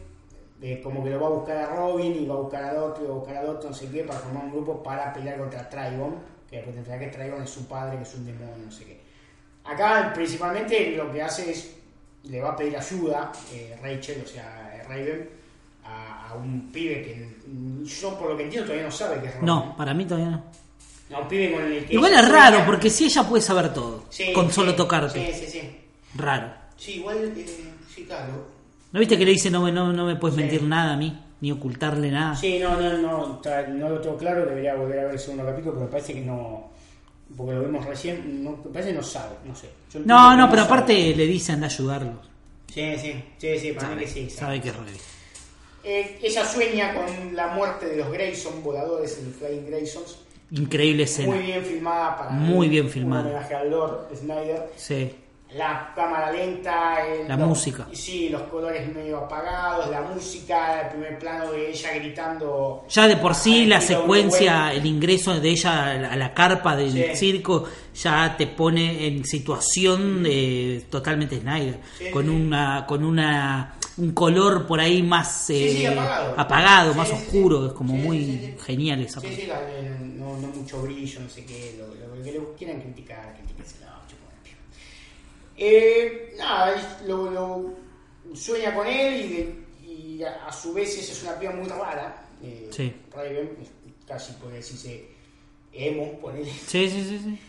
eh, 0.61 0.81
como 0.81 1.03
que 1.03 1.11
lo 1.11 1.19
va 1.19 1.27
a 1.27 1.31
buscar 1.31 1.57
a 1.57 1.75
Robin 1.75 2.15
y 2.15 2.25
va 2.25 2.33
a 2.33 2.37
buscar 2.37 2.63
al 2.63 2.77
otro 2.77 3.03
y 3.03 3.07
va 3.07 3.13
a 3.13 3.17
buscar 3.17 3.37
al 3.37 3.49
otro, 3.49 3.69
no 3.69 3.75
sé 3.75 3.89
qué, 3.89 4.03
para 4.03 4.19
formar 4.19 4.45
un 4.45 4.51
grupo 4.51 4.81
para 4.81 5.13
pelear 5.13 5.37
contra 5.37 5.69
Trigon, 5.69 6.15
que 6.49 6.55
después 6.55 6.75
tendrá 6.75 6.97
que 6.97 7.07
Trigon 7.07 7.43
es 7.43 7.49
su 7.49 7.67
padre, 7.67 7.97
que 7.97 8.03
es 8.03 8.15
un 8.15 8.25
demonio, 8.25 8.65
no 8.65 8.71
sé 8.71 8.85
qué. 8.85 9.01
Acá 9.65 10.11
principalmente 10.15 10.95
lo 10.95 11.11
que 11.11 11.21
hace 11.21 11.51
es, 11.51 11.75
le 12.23 12.41
va 12.41 12.51
a 12.51 12.55
pedir 12.55 12.75
ayuda, 12.75 13.31
eh, 13.53 13.77
Rachel, 13.81 14.23
o 14.23 14.27
sea, 14.27 14.83
Raven, 14.87 15.29
a, 15.83 16.29
a 16.29 16.33
un 16.35 16.71
pibe 16.71 17.03
que 17.03 17.37
yo 17.87 18.17
por 18.17 18.29
lo 18.31 18.37
que 18.37 18.43
entiendo 18.43 18.67
todavía 18.67 18.85
no 18.87 18.91
sabe 18.91 19.19
que 19.21 19.27
es 19.27 19.33
Robin. 19.33 19.45
No, 19.47 19.75
para 19.77 19.93
mí 19.93 20.05
todavía 20.05 20.29
no. 20.31 20.43
Un 21.21 21.27
pibe 21.29 21.51
con 21.53 21.63
el 21.63 21.85
que... 21.85 21.93
Igual 21.93 22.13
es 22.13 22.27
raro, 22.29 22.63
porque 22.65 22.89
si 22.89 23.05
ella 23.05 23.23
puede 23.23 23.41
saber 23.41 23.73
todo, 23.73 24.03
Sí, 24.09 24.31
con 24.33 24.47
sí, 24.49 24.55
solo 24.55 24.75
tocarte. 24.75 25.25
Sí, 25.33 25.45
sí, 25.45 25.51
sí. 25.51 25.77
Raro. 26.15 26.51
Sí, 26.75 26.91
igual, 26.95 27.17
eh, 27.35 27.45
sí, 27.93 28.03
claro. 28.03 28.45
¿No 28.91 28.99
viste 28.99 29.17
que 29.17 29.25
le 29.25 29.31
dice 29.31 29.49
no, 29.49 29.61
me- 29.63 29.71
no, 29.71 29.91
no 29.93 30.05
me 30.05 30.15
puedes 30.17 30.35
mentir 30.37 30.63
nada 30.63 30.93
a 30.93 30.97
mí? 30.97 31.17
Ni 31.39 31.51
ocultarle 31.51 32.11
nada. 32.11 32.35
Sí, 32.35 32.59
no, 32.59 32.75
no, 32.79 32.97
no, 32.97 33.41
no 33.69 33.89
lo 33.89 33.99
tengo 34.01 34.17
claro, 34.17 34.45
debería 34.45 34.75
volver 34.75 34.99
a 34.99 35.03
ver 35.03 35.13
el 35.13 35.19
segundo 35.19 35.45
capítulo, 35.45 35.73
pero 35.75 35.85
me 35.85 35.91
parece 35.91 36.13
que 36.13 36.21
no, 36.21 36.71
porque 37.35 37.53
lo 37.53 37.61
vimos 37.63 37.85
recién, 37.85 38.43
no, 38.43 38.51
me 38.65 38.71
parece 38.71 38.89
que 38.91 38.97
no 38.97 39.03
sabe, 39.03 39.35
no 39.45 39.55
sé. 39.55 39.69
Yo 39.93 39.99
No, 40.03 40.35
no, 40.35 40.49
pero 40.49 40.63
sabe. 40.63 40.73
aparte 40.73 41.15
le 41.15 41.25
dice 41.27 41.51
anda 41.53 41.67
a 41.67 41.69
ayudarlos. 41.69 42.15
Sí, 42.73 42.95
sí, 42.99 43.23
sí, 43.37 43.59
sí, 43.59 43.71
para 43.73 43.89
mí 43.89 43.93
Sabe, 43.93 44.01
que 44.05 44.07
sí. 44.07 44.29
sabe 44.29 44.61
que 44.61 44.69
es 44.69 44.75
Rey. 44.75 44.97
Eh, 45.89 46.19
ella 46.21 46.43
sueña 46.45 46.93
con 46.93 47.33
la 47.33 47.47
muerte 47.47 47.85
de 47.87 47.95
los 47.95 48.11
Grayson, 48.11 48.61
voladores, 48.61 49.19
el 49.25 49.31
Flying 49.33 49.65
Graysons. 49.67 50.17
Increíble 50.51 51.03
escena. 51.03 51.33
Muy 51.33 51.45
bien 51.45 51.63
filmada 51.63 52.17
para 52.17 52.29
Muy 52.31 52.67
bien 52.67 52.89
filmada. 52.89 53.21
Un 53.21 53.27
homenaje 53.29 53.55
al 53.55 53.69
Lord 53.71 54.07
Snyder. 54.15 54.69
Sí. 54.75 55.15
La 55.53 55.93
cámara 55.95 56.29
lenta, 56.29 57.07
el- 57.07 57.25
La 57.29 57.37
los- 57.37 57.47
música. 57.47 57.87
Sí, 57.93 58.27
los 58.27 58.41
colores 58.43 58.93
medio 58.93 59.17
apagados, 59.19 59.89
la 59.89 60.01
música, 60.01 60.81
el 60.81 60.89
primer 60.89 61.17
plano 61.19 61.51
de 61.53 61.69
ella 61.71 61.93
gritando. 61.95 62.85
Ya 62.89 63.07
de 63.07 63.15
por 63.15 63.33
sí 63.33 63.65
la 63.65 63.79
secuencia, 63.79 64.73
el 64.73 64.85
ingreso 64.85 65.39
de 65.39 65.49
ella 65.49 65.91
a 65.91 65.93
la- 65.93 66.11
a 66.11 66.15
la 66.17 66.33
carpa 66.33 66.75
del 66.75 66.91
Sí. 66.91 67.15
circo, 67.15 67.63
ya 67.95 68.35
te 68.37 68.47
pone 68.47 69.07
en 69.07 69.23
situación 69.23 70.23
de 70.23 70.83
totalmente 70.89 71.39
Snyder, 71.39 71.79
Sí, 71.97 72.11
con 72.11 72.25
sí. 72.25 72.29
una, 72.29 72.85
con 72.85 73.05
una 73.05 73.73
un 73.97 74.11
color 74.11 74.65
por 74.67 74.79
ahí 74.79 75.01
más 75.01 75.45
Sí, 75.47 75.69
sí, 75.69 75.83
eh, 75.85 75.87
apagado. 75.87 76.33
apagado, 76.39 76.91
Sí, 76.91 76.97
más 76.97 77.11
oscuro, 77.11 77.65
es 77.67 77.73
como 77.73 77.93
muy 77.95 78.55
genial 78.65 79.01
esa 79.01 79.19
Sí, 79.21 79.47
no, 80.17 80.37
no 80.37 80.47
mucho 80.47 80.81
brillo, 80.81 81.19
no 81.21 81.29
sé 81.29 81.45
qué, 81.45 81.75
lo, 81.79 81.87
lo 82.17 82.23
que 82.23 82.31
le 82.31 82.39
quieran 82.57 82.81
criticar, 82.81 83.33
critiquense, 83.37 83.75
no. 83.81 83.97
Eh, 85.59 86.35
nada, 86.37 86.99
lo, 87.07 87.31
lo- 87.31 87.73
sueña 88.35 88.75
con 88.75 88.85
él 88.85 89.25
y, 89.25 89.27
de- 89.29 89.67
y 89.91 90.23
a, 90.23 90.45
a 90.47 90.51
su 90.53 90.73
vez 90.73 90.95
esa 90.97 91.11
es 91.13 91.23
una 91.23 91.39
piba 91.39 91.51
muy 91.53 91.67
rara. 91.67 92.23
Eh. 92.43 92.69
Raven, 93.11 93.49
casi 94.07 94.33
puede 94.33 94.57
decirse 94.57 95.07
emo, 95.73 96.19
ponele. 96.19 96.51
Sí, 96.51 96.87
sí, 96.89 97.03
sí, 97.03 97.19
sí. 97.23 97.39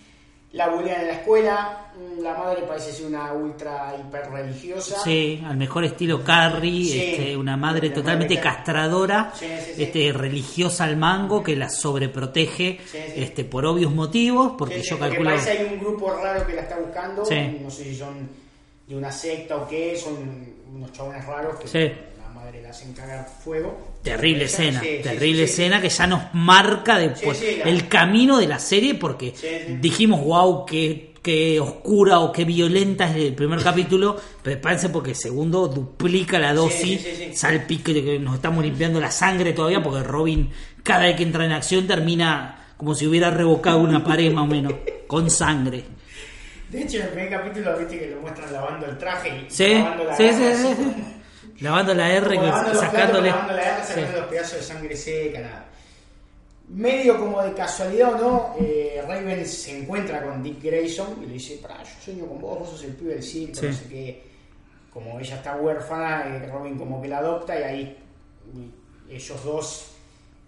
La 0.52 0.68
bulean 0.70 1.02
en 1.02 1.06
la 1.08 1.12
escuela, 1.12 1.92
mm, 1.94 2.22
la 2.22 2.32
madre 2.32 2.62
parece 2.62 2.90
ser 2.92 3.06
una 3.06 3.32
ultra 3.34 3.94
hiper 4.00 4.30
religiosa. 4.30 4.98
Sí, 5.04 5.42
al 5.46 5.58
mejor 5.58 5.84
estilo 5.84 6.24
Carrie, 6.24 6.84
Sí. 6.84 7.00
este, 7.00 7.36
una 7.36 7.56
madre 7.58 7.90
totalmente 7.90 8.34
madre 8.36 8.48
castradora, 8.50 9.30
Sí, 9.34 9.44
sí, 9.46 9.72
sí. 9.76 9.82
este, 9.82 10.10
religiosa 10.12 10.84
al 10.84 10.96
mango, 10.96 11.42
que 11.42 11.54
la 11.54 11.68
sobreprotege 11.68 12.78
Sí, 12.86 12.98
sí. 12.98 13.12
este, 13.16 13.44
por 13.44 13.66
obvios 13.66 13.92
motivos, 13.92 14.52
porque 14.56 14.80
yo 14.82 14.96
porque 14.96 15.10
calculo... 15.16 15.30
parece 15.30 15.50
hay 15.50 15.64
un 15.74 15.78
grupo 15.80 16.10
raro 16.14 16.46
que 16.46 16.54
la 16.54 16.62
está 16.62 16.78
buscando, 16.78 17.22
no 17.62 17.70
sé 17.70 17.84
si 17.84 17.94
son 17.94 18.28
de 18.86 18.96
una 18.96 19.12
secta 19.12 19.56
o 19.56 19.68
qué, 19.68 19.96
son 19.98 20.46
unos 20.74 20.92
chabones 20.92 21.26
raros 21.26 21.56
que 21.60 21.68
madre 22.38 22.62
la 22.62 22.70
hacen 22.70 22.92
cagar 22.92 23.26
fuego. 23.44 23.98
Terrible 24.02 24.44
escena, 24.44 24.80
sí, 24.80 25.00
terrible 25.02 25.46
sí, 25.46 25.54
sí. 25.54 25.62
escena 25.62 25.80
que 25.80 25.88
ya 25.88 26.06
nos 26.06 26.22
marca 26.34 26.98
después 26.98 27.58
la- 27.58 27.70
el 27.70 27.88
camino 27.88 28.38
de 28.38 28.46
la 28.48 28.58
serie 28.58 28.94
porque 28.94 29.34
dijimos, 29.66 30.24
wow, 30.24 30.64
qué, 30.64 31.14
qué 31.22 31.60
oscura 31.60 32.20
o 32.20 32.32
qué 32.32 32.44
violenta 32.44 33.10
es 33.10 33.16
el 33.16 33.34
primer 33.34 33.62
capítulo, 33.62 34.16
pero 34.42 34.60
parece 34.60 34.88
porque 34.88 35.10
el 35.10 35.16
segundo 35.16 35.68
duplica 35.68 36.38
la 36.38 36.54
dosis, 36.54 37.06
salpique 37.34 37.92
que 38.02 38.18
nos 38.18 38.36
estamos 38.36 38.64
limpiando 38.64 39.00
la 39.00 39.10
sangre 39.10 39.52
todavía 39.52 39.82
porque 39.82 40.02
Robin 40.02 40.50
cada 40.82 41.04
vez 41.04 41.16
que 41.16 41.22
entra 41.24 41.44
en 41.44 41.52
acción 41.52 41.86
termina 41.86 42.54
como 42.76 42.94
si 42.94 43.06
hubiera 43.06 43.30
revocado 43.30 43.78
una 43.80 44.02
pared 44.04 44.32
más 44.32 44.44
o 44.44 44.46
menos, 44.46 44.74
con 45.06 45.28
sangre. 45.30 45.84
De 46.70 46.82
hecho, 46.82 46.98
en 46.98 47.02
el 47.04 47.08
primer 47.08 47.30
capítulo 47.30 47.76
viste 47.78 47.98
que 47.98 48.06
lo 48.10 48.20
muestran 48.20 48.52
lavando 48.52 48.86
el 48.86 48.98
traje 48.98 49.28
y 49.30 49.50
Sí, 49.50 49.74
lavando 49.74 50.04
la 50.04 50.16
sí, 50.16 50.28
sí, 50.30 50.44
sí, 50.54 50.74
sí. 50.76 50.84
Lavando 51.60 51.94
la 51.94 52.12
R, 52.12 52.26
como 52.26 52.40
que- 52.40 52.46
lavando 52.46 52.72
los 52.72 52.80
sacándole... 52.82 53.30
platos, 53.30 53.46
lavando 53.48 53.52
la 53.54 53.62
garra, 53.64 53.84
sacando 53.84 54.08
Sí. 54.12 54.16
los 54.20 54.26
pedazos 54.28 54.58
de 54.58 54.62
sangre 54.64 54.96
seca, 54.96 55.40
nada. 55.40 55.64
Medio 56.68 57.18
como 57.18 57.42
de 57.42 57.52
casualidad 57.54 58.14
o 58.14 58.18
no, 58.18 58.54
eh, 58.60 59.02
Raven 59.06 59.46
se 59.46 59.78
encuentra 59.78 60.22
con 60.22 60.42
Dick 60.42 60.62
Grayson 60.62 61.18
y 61.22 61.26
le 61.26 61.32
dice, 61.34 61.58
pará, 61.62 61.82
yo 61.82 61.90
sueño 62.04 62.26
con 62.26 62.38
vos, 62.40 62.58
vos 62.58 62.68
sos 62.70 62.84
el 62.84 62.92
pibe 62.94 63.14
del 63.14 63.22
circo, 63.22 63.54
Sí. 63.60 63.66
no 63.66 63.72
sé 63.72 63.88
qué. 63.88 64.22
Como 64.92 65.18
ella 65.18 65.36
está 65.36 65.56
huérfana, 65.56 66.36
eh, 66.36 66.48
Robin 66.52 66.76
como 66.76 67.00
que 67.00 67.08
la 67.08 67.18
adopta 67.18 67.58
y 67.58 67.62
ahí 67.62 67.98
ellos 69.08 69.44
dos 69.44 69.92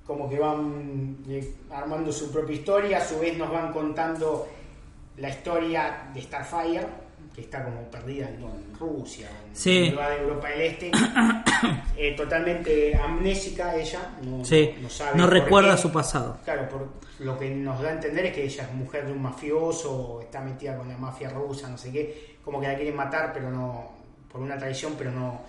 como 0.06 0.28
que 0.28 0.38
van 0.38 1.18
eh, 1.28 1.54
armando 1.70 2.12
su 2.12 2.30
propia 2.32 2.56
historia, 2.56 2.98
a 2.98 3.04
su 3.04 3.18
vez 3.18 3.36
nos 3.38 3.50
van 3.50 3.72
contando 3.72 4.46
la 5.16 5.28
historia 5.30 6.08
de 6.12 6.20
Starfire, 6.22 6.86
que 7.40 7.46
está 7.46 7.64
como 7.64 7.82
perdida 7.90 8.28
en, 8.28 8.34
en 8.42 8.74
Rusia, 8.78 9.28
en 9.48 9.56
Sí. 9.56 9.90
lugar 9.90 10.10
de 10.10 10.18
Europa 10.22 10.48
del 10.50 10.60
Este, 10.62 10.90
Eh, 11.96 12.14
totalmente 12.16 12.94
amnésica 12.96 13.74
ella, 13.76 14.12
no, 14.22 14.44
Sí, 14.44 14.74
no 14.80 14.88
sabe 14.88 15.18
no 15.18 15.24
por 15.24 15.32
recuerda 15.34 15.76
qué. 15.76 15.82
su 15.82 15.92
pasado. 15.92 16.38
Claro, 16.44 16.68
por 16.68 16.88
lo 17.18 17.38
que 17.38 17.50
nos 17.50 17.80
da 17.82 17.90
a 17.90 17.92
entender 17.92 18.26
es 18.26 18.32
que 18.34 18.44
ella 18.44 18.62
es 18.64 18.72
mujer 18.74 19.06
de 19.06 19.12
un 19.12 19.20
mafioso, 19.22 20.20
está 20.22 20.40
metida 20.40 20.76
con 20.78 20.88
la 20.88 20.96
mafia 20.96 21.28
rusa, 21.30 21.68
no 21.68 21.76
sé 21.76 21.92
qué, 21.92 22.36
como 22.44 22.60
que 22.60 22.68
la 22.68 22.76
quieren 22.76 22.96
matar, 22.96 23.32
pero 23.34 23.50
no, 23.50 23.90
por 24.32 24.40
una 24.40 24.56
traición, 24.56 24.94
pero 24.96 25.10
no, 25.10 25.42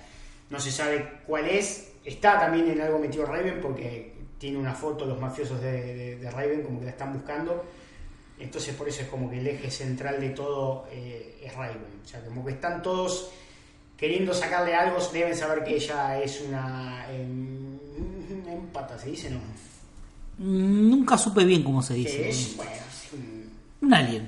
no 0.50 0.60
se 0.60 0.72
sabe 0.72 1.20
cuál 1.26 1.48
es. 1.48 1.94
Está 2.04 2.40
también 2.40 2.70
en 2.70 2.82
algo 2.82 3.00
metido 3.00 3.26
Raven 3.26 3.60
porque 3.62 4.14
tiene 4.38 4.58
una 4.58 4.74
foto 4.74 5.06
los 5.06 5.20
mafiosos 5.20 5.62
de, 5.62 5.72
de- 5.96 6.16
de 6.18 6.32
Raven, 6.32 6.64
como 6.64 6.80
que 6.80 6.86
la 6.86 6.92
están 6.92 7.14
buscando. 7.14 7.64
Entonces 8.42 8.74
por 8.76 8.90
eso 8.90 9.02
es 9.04 9.08
como 9.08 9.30
que 9.30 9.40
el 9.40 9.48
eje 9.48 9.70
central 9.70 10.20
de 10.20 10.30
todo 10.30 10.88
eh, 10.92 11.40
es 11.44 11.54
Raven. 11.56 11.78
O 12.04 12.08
sea, 12.08 12.24
como 12.26 12.44
que 12.46 12.54
están 12.54 12.82
todos 12.82 13.30
queriendo 13.96 14.34
sacarle 14.34 14.74
algo, 14.76 14.98
deben 15.14 15.36
saber 15.36 15.64
que 15.64 15.76
ella 15.76 16.20
es 16.22 16.42
una 16.42 17.06
em, 17.12 17.78
empata, 18.48 18.98
se 18.98 19.10
dice, 19.12 19.30
¿no? 19.30 19.40
Nunca 20.40 21.18
supe 21.18 21.44
bien 21.46 21.64
cómo 21.64 21.82
se 21.84 21.94
dice. 21.94 22.30
es, 22.30 22.56
bueno, 22.58 22.72
es 22.72 23.14
un- 23.14 23.52
Un 23.88 23.94
alien. 23.94 24.26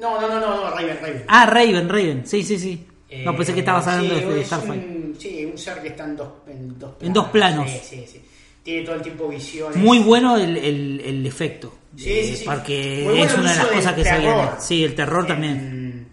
No, 0.00 0.20
no, 0.20 0.28
no, 0.28 0.40
no, 0.40 0.56
no, 0.56 0.70
Raven, 0.70 0.98
Raven. 1.00 1.24
Ah, 1.28 1.46
Raven, 1.46 1.88
Raven. 1.88 2.26
Sí, 2.26 2.42
sí, 2.42 2.58
sí. 2.58 2.86
No, 3.24 3.32
Eh, 3.32 3.34
pensé 3.36 3.54
que 3.54 3.60
estabas 3.60 3.86
hablando 3.86 4.18
sí, 4.18 4.24
de 4.24 4.44
Starfire. 4.44 5.12
sí, 5.18 5.44
un 5.50 5.56
ser 5.58 5.80
que 5.80 5.88
está 5.88 6.04
en 6.04 6.16
dos, 6.16 6.28
en 6.48 6.78
dos 6.78 6.90
planos. 6.94 7.02
En 7.06 7.12
dos 7.12 7.28
planos. 7.28 7.70
Sí, 7.70 7.78
sí, 7.82 8.04
sí. 8.12 8.20
Tiene 8.62 8.84
todo 8.84 8.96
el 8.96 9.02
tiempo 9.02 9.28
visiones. 9.28 9.76
Muy 9.78 10.00
bueno 10.00 10.36
el, 10.36 10.56
el, 10.56 11.00
el 11.00 11.26
efecto. 11.26 11.72
Sí, 11.96 12.22
sí, 12.24 12.36
sí. 12.36 12.44
Porque 12.44 13.02
bueno 13.04 13.24
es 13.24 13.34
una 13.34 13.52
de 13.52 13.58
las 13.58 13.66
cosas 13.68 13.94
que 13.94 14.02
viene. 14.02 14.48
Sí, 14.58 14.84
el 14.84 14.94
terror 14.94 15.22
En- 15.22 15.26
también. 15.28 16.08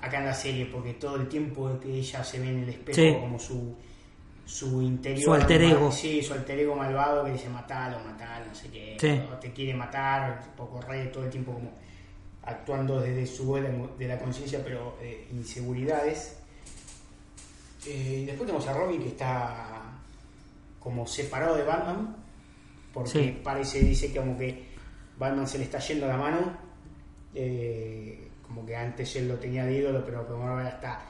Acá 0.00 0.18
en 0.20 0.26
la 0.26 0.34
serie, 0.34 0.66
porque 0.66 0.94
todo 0.94 1.16
el 1.16 1.28
tiempo 1.28 1.78
que 1.80 1.92
ella 1.98 2.22
se 2.24 2.38
ve 2.38 2.48
en 2.48 2.62
el 2.62 2.68
espejo 2.68 2.94
Sí. 3.00 3.14
como 3.20 3.38
su, 3.38 3.74
su 4.46 4.80
interior. 4.80 5.24
Su 5.24 5.34
alter 5.34 5.60
mal- 5.62 5.72
ego. 5.72 5.92
Sí, 5.92 6.22
su 6.22 6.32
alter 6.32 6.58
ego 6.60 6.74
malvado 6.76 7.24
que 7.24 7.32
dice 7.32 7.48
matalo, 7.48 7.98
matalo, 8.04 8.46
no 8.46 8.54
sé 8.54 8.68
qué. 8.68 8.96
Sí. 8.98 9.20
o 9.30 9.36
te 9.38 9.52
quiere 9.52 9.74
matar, 9.74 10.42
tipo 10.44 10.68
corre 10.70 11.06
todo 11.06 11.24
el 11.24 11.30
tiempo 11.30 11.52
como 11.52 11.72
actuando 12.44 13.00
desde 13.00 13.26
su 13.26 13.44
voz 13.44 13.60
de, 13.98 14.08
la 14.08 14.18
conciencia, 14.18 14.60
pero 14.64 14.96
eh, 15.02 15.26
inseguridades. 15.32 16.36
Eh, 17.86 18.20
y 18.22 18.24
después 18.24 18.46
tenemos 18.46 18.66
a 18.68 18.72
Robin 18.72 19.02
que 19.02 19.08
está 19.08 19.82
como 20.80 21.06
separado 21.06 21.56
de 21.56 21.64
Batman, 21.64 22.16
porque 22.94 23.10
Sí. 23.10 23.38
parece, 23.42 23.80
dice 23.80 24.10
que 24.12 24.18
como 24.18 24.38
que 24.38 24.67
Batman 25.18 25.46
se 25.48 25.58
le 25.58 25.64
está 25.64 25.78
yendo 25.78 26.06
la 26.06 26.16
mano, 26.16 26.38
eh, 27.34 28.28
como 28.46 28.64
que 28.64 28.74
antes 28.76 29.14
él 29.16 29.28
lo 29.28 29.34
tenía 29.36 29.64
de 29.64 29.78
ídolo, 29.78 30.04
pero 30.04 30.26
como 30.26 30.44
ahora 30.48 30.68
está 30.70 31.00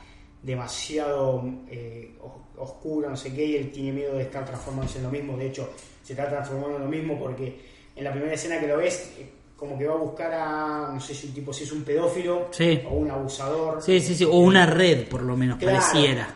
demasiado 0.43 1.45
eh, 1.69 2.17
os- 2.21 2.61
oscuro, 2.71 3.09
no 3.11 3.17
sé 3.17 3.33
qué, 3.35 3.45
y 3.45 3.57
él 3.57 3.71
tiene 3.71 3.93
miedo 3.93 4.15
de 4.15 4.23
estar 4.23 4.45
transformándose 4.45 4.99
en 4.99 5.05
lo 5.05 5.11
mismo, 5.11 5.37
de 5.37 5.47
hecho 5.47 5.71
se 6.03 6.13
está 6.13 6.29
transformando 6.29 6.77
en 6.77 6.83
lo 6.85 6.89
mismo 6.89 7.19
porque 7.19 7.61
en 7.95 8.05
la 8.05 8.11
primera 8.13 8.33
escena 8.35 8.59
que 8.61 8.67
lo 8.67 8.77
ves, 8.79 9.15
eh, 9.19 9.27
como 9.57 9.77
que 9.77 9.87
va 9.87 9.95
a 9.95 9.99
buscar 9.99 10.33
a, 10.33 10.91
no 10.95 11.01
sé 11.01 11.15
si 11.15 11.27
un 11.29 11.35
tipo, 11.35 11.53
si 11.53 11.65
es 11.65 11.73
un 11.73 11.83
pedófilo 11.83 12.49
Sí. 12.53 12.81
o 12.89 12.95
un 12.95 13.11
abusador. 13.11 13.83
Sí, 13.83 14.01
sí, 14.01 14.15
sí. 14.15 14.25
O 14.25 14.37
una 14.39 14.65
red, 14.67 15.09
por 15.09 15.23
lo 15.23 15.37
menos, 15.37 15.59
Claro. 15.59 15.79
pareciera. 15.81 16.29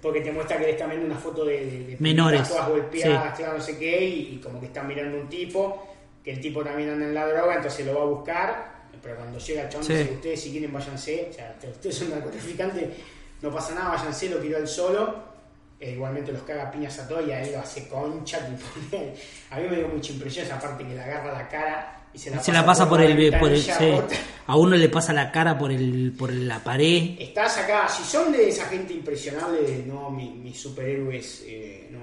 Porque 0.00 0.22
te 0.22 0.32
muestra 0.32 0.56
que 0.58 0.70
está 0.70 0.86
viendo 0.86 1.06
una 1.06 1.16
foto 1.18 1.44
de, 1.44 1.64
de- 1.66 1.86
de 1.88 1.96
Menores, 2.00 2.48
todas 2.48 2.68
golpeadas, 2.70 3.36
claro, 3.38 3.58
no 3.58 3.62
sé 3.62 3.78
qué, 3.78 4.04
y, 4.04 4.34
y 4.34 4.40
como 4.42 4.58
que 4.58 4.66
está 4.66 4.82
mirando 4.82 5.18
un 5.20 5.28
tipo, 5.28 5.91
que 6.24 6.32
el 6.32 6.40
tipo 6.40 6.62
también 6.62 6.90
anda 6.90 7.06
en 7.06 7.14
la 7.14 7.26
droga, 7.26 7.56
entonces 7.56 7.84
lo 7.86 7.94
va 7.94 8.02
a 8.02 8.06
buscar, 8.06 8.72
pero 9.02 9.16
cuando 9.16 9.38
llega 9.38 9.62
el 9.62 9.68
chabón 9.68 9.86
Sí. 9.86 9.92
dice, 9.94 10.12
ustedes 10.12 10.40
si 10.42 10.50
quieren 10.52 10.72
váyanse, 10.72 11.28
o 11.30 11.32
sea, 11.32 11.56
ustedes 11.70 11.96
son 11.96 12.10
narcotraficantes, 12.10 12.84
no 13.40 13.50
pasa 13.50 13.74
nada, 13.74 13.96
váyanse, 13.96 14.28
lo 14.30 14.36
tiró 14.38 14.58
él 14.58 14.68
solo, 14.68 15.32
eh, 15.80 15.92
igualmente 15.92 16.30
los 16.30 16.42
caga 16.42 16.64
a 16.68 16.70
piñas 16.70 16.96
a 17.00 17.08
todos 17.08 17.26
y 17.26 17.32
ahí 17.32 17.50
lo 17.50 17.58
hace 17.58 17.88
concha, 17.88 18.38
tipo, 18.46 18.64
a 19.50 19.56
mí 19.58 19.66
me 19.68 19.76
dio 19.76 19.88
mucha 19.88 20.12
impresión 20.12 20.46
esa 20.46 20.60
parte 20.60 20.84
que 20.86 20.94
le 20.94 21.00
agarra 21.02 21.32
la 21.32 21.48
cara 21.48 21.98
y 22.14 22.18
se 22.18 22.30
la 22.30 22.40
Se 22.40 22.52
la 22.52 22.64
pasa 22.64 22.88
por 22.88 23.00
el, 23.00 23.36
por 23.38 23.48
el 23.50 23.60
sí. 23.60 23.72
A 24.46 24.56
uno 24.56 24.76
le 24.76 24.88
pasa 24.90 25.12
la 25.14 25.32
cara 25.32 25.56
por 25.58 25.72
el 25.72 26.12
por 26.18 26.30
la 26.32 26.62
pared. 26.62 27.16
Estás 27.18 27.56
acá, 27.58 27.88
si 27.88 28.02
son 28.04 28.30
de 28.32 28.48
esa 28.50 28.66
gente 28.66 28.92
impresionable, 28.92 29.82
no, 29.86 30.10
mi- 30.10 30.30
mis 30.30 30.60
superhéroes 30.60 31.42
eh, 31.46 31.88
no, 31.90 32.00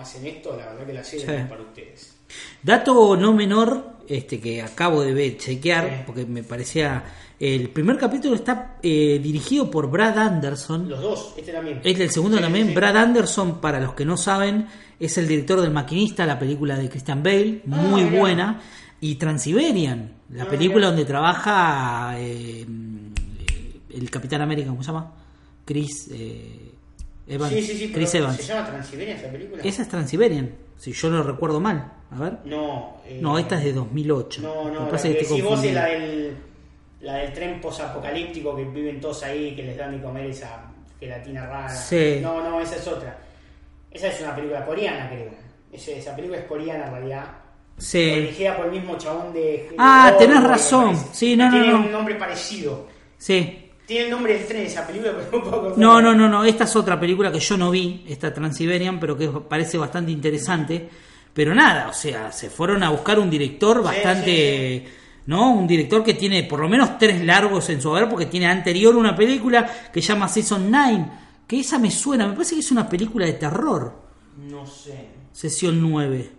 no 0.00 0.06
hacen 0.06 0.26
esto, 0.26 0.56
la 0.56 0.66
verdad 0.66 0.86
que 0.86 0.92
la 0.94 1.04
serie 1.04 1.26
Sí. 1.26 1.32
no 1.32 1.38
es 1.38 1.46
para 1.48 1.62
ustedes. 1.62 2.14
Dato 2.62 3.16
no 3.16 3.32
menor, 3.34 3.96
este 4.08 4.40
que 4.40 4.62
acabo 4.62 5.02
de 5.02 5.12
ver, 5.12 5.36
chequear, 5.36 5.84
Sí. 5.88 6.02
porque 6.06 6.24
me 6.24 6.42
parecía. 6.42 7.04
El 7.38 7.70
primer 7.70 7.96
capítulo 7.98 8.34
está 8.34 8.76
eh, 8.82 9.18
dirigido 9.22 9.70
por 9.70 9.90
Brad 9.90 10.18
Anderson. 10.18 10.88
Los 10.88 11.00
dos, 11.00 11.34
este 11.36 11.52
también. 11.52 11.80
Es 11.84 11.98
del 11.98 12.10
segundo 12.10 12.36
Sí, 12.36 12.42
también. 12.42 12.74
Brad 12.74 12.96
Anderson, 12.96 13.60
para 13.60 13.80
los 13.80 13.94
que 13.94 14.04
no 14.04 14.16
saben, 14.16 14.66
es 14.98 15.16
el 15.18 15.26
director 15.26 15.60
del 15.60 15.70
Maquinista, 15.70 16.26
la 16.26 16.38
película 16.38 16.76
de 16.76 16.88
Christian 16.90 17.22
Bale, 17.22 17.62
muy 17.64 18.04
mirá. 18.04 18.18
buena. 18.20 18.60
Y 19.02 19.14
Transiberian, 19.14 20.12
la 20.34 20.44
Ah, 20.44 20.48
película 20.48 20.88
donde 20.88 21.06
trabaja 21.06 22.14
eh, 22.18 22.66
el 23.94 24.10
Capitán 24.10 24.42
América, 24.42 24.68
¿cómo 24.68 24.82
se 24.82 24.88
llama? 24.88 25.12
Chris 25.64 26.08
eh, 26.12 26.72
Evans. 27.30 27.52
Sí, 27.52 27.62
sí, 27.62 27.78
sí, 27.78 27.92
Chris 27.92 28.14
Evans. 28.14 28.36
¿se 28.36 28.42
llama 28.52 28.66
Transiberia 28.66 29.14
esa 29.16 29.28
película? 29.28 29.62
Esa 29.62 29.82
es 29.82 29.88
Transiberian, 29.88 30.54
si 30.76 30.92
yo 30.92 31.10
no 31.10 31.22
recuerdo 31.22 31.60
mal. 31.60 31.92
A 32.10 32.18
ver. 32.18 32.38
No, 32.44 32.98
eh, 33.06 33.18
No, 33.22 33.38
esta 33.38 33.58
es 33.58 33.64
de 33.64 33.72
2008. 33.72 34.42
No, 34.42 34.70
no, 34.70 34.86
Me 34.86 34.92
la 34.92 35.02
que 35.02 35.08
decís 35.10 35.44
vos 35.44 35.62
es 35.62 35.72
la 35.74 35.86
del, 35.86 36.36
la 37.00 37.14
del 37.16 37.32
tren 37.32 37.60
posapocalíptico 37.60 38.56
que 38.56 38.64
viven 38.64 39.00
todos 39.00 39.22
ahí, 39.22 39.54
que 39.54 39.62
les 39.62 39.76
dan 39.76 39.92
de 39.96 40.02
comer 40.02 40.26
esa 40.26 40.64
gelatina 40.98 41.46
rara. 41.46 41.68
Sí. 41.68 42.18
No, 42.20 42.42
no, 42.42 42.60
esa 42.60 42.76
es 42.76 42.86
otra. 42.88 43.18
Esa 43.90 44.08
es 44.08 44.20
una 44.20 44.34
película 44.34 44.64
coreana, 44.64 45.08
creo. 45.08 45.30
Esa, 45.72 45.92
esa 45.92 46.14
película 46.16 46.38
es 46.38 46.44
coreana 46.46 46.86
en 46.86 46.92
realidad. 46.92 47.24
Sí. 47.78 48.04
Dirigida 48.04 48.56
por 48.56 48.66
el 48.66 48.72
mismo 48.72 48.96
chabón 48.98 49.32
de. 49.32 49.70
Ah, 49.78 50.14
tenés 50.18 50.42
razón. 50.42 50.96
Sí, 51.12 51.36
no, 51.36 51.46
no, 51.46 51.50
Tiene 51.52 51.68
no. 51.72 51.78
un 51.80 51.92
nombre 51.92 52.14
parecido. 52.16 52.86
Sí. 53.16 53.59
Tiene 53.90 54.04
el 54.04 54.10
nombre 54.12 54.34
del 54.34 54.46
tren 54.46 54.66
esa 54.66 54.86
película, 54.86 55.12
pero 55.32 55.44
un 55.44 55.50
poco. 55.50 55.74
No, 55.76 56.00
no, 56.00 56.14
no, 56.14 56.28
no. 56.28 56.44
Esta 56.44 56.62
es 56.62 56.76
otra 56.76 57.00
película 57.00 57.32
que 57.32 57.40
yo 57.40 57.56
no 57.56 57.72
vi, 57.72 58.04
esta 58.06 58.32
Transiberian, 58.32 59.00
pero 59.00 59.18
que 59.18 59.26
parece 59.26 59.78
bastante 59.78 60.12
interesante. 60.12 60.88
Pero 61.34 61.56
nada, 61.56 61.88
o 61.88 61.92
sea, 61.92 62.30
se 62.30 62.50
fueron 62.50 62.84
a 62.84 62.90
buscar 62.90 63.18
un 63.18 63.28
director 63.28 63.82
bastante. 63.82 64.84
¿No? 65.26 65.54
Un 65.54 65.66
director 65.66 66.04
que 66.04 66.14
tiene 66.14 66.44
por 66.44 66.60
lo 66.60 66.68
menos 66.68 66.98
tres 66.98 67.24
largos 67.24 67.68
en 67.70 67.82
su 67.82 67.90
haber, 67.90 68.08
porque 68.08 68.26
tiene 68.26 68.46
anterior 68.46 68.94
una 68.94 69.16
película 69.16 69.68
que 69.92 70.00
llama 70.00 70.28
Season 70.28 70.70
9. 70.70 71.06
Que 71.48 71.58
esa 71.58 71.80
me 71.80 71.90
suena, 71.90 72.28
me 72.28 72.34
parece 72.34 72.54
que 72.54 72.60
es 72.60 72.70
una 72.70 72.88
película 72.88 73.26
de 73.26 73.32
terror. 73.32 73.92
No 74.36 74.68
sé. 74.68 75.08
Sesión 75.32 75.80
9. 75.80 76.30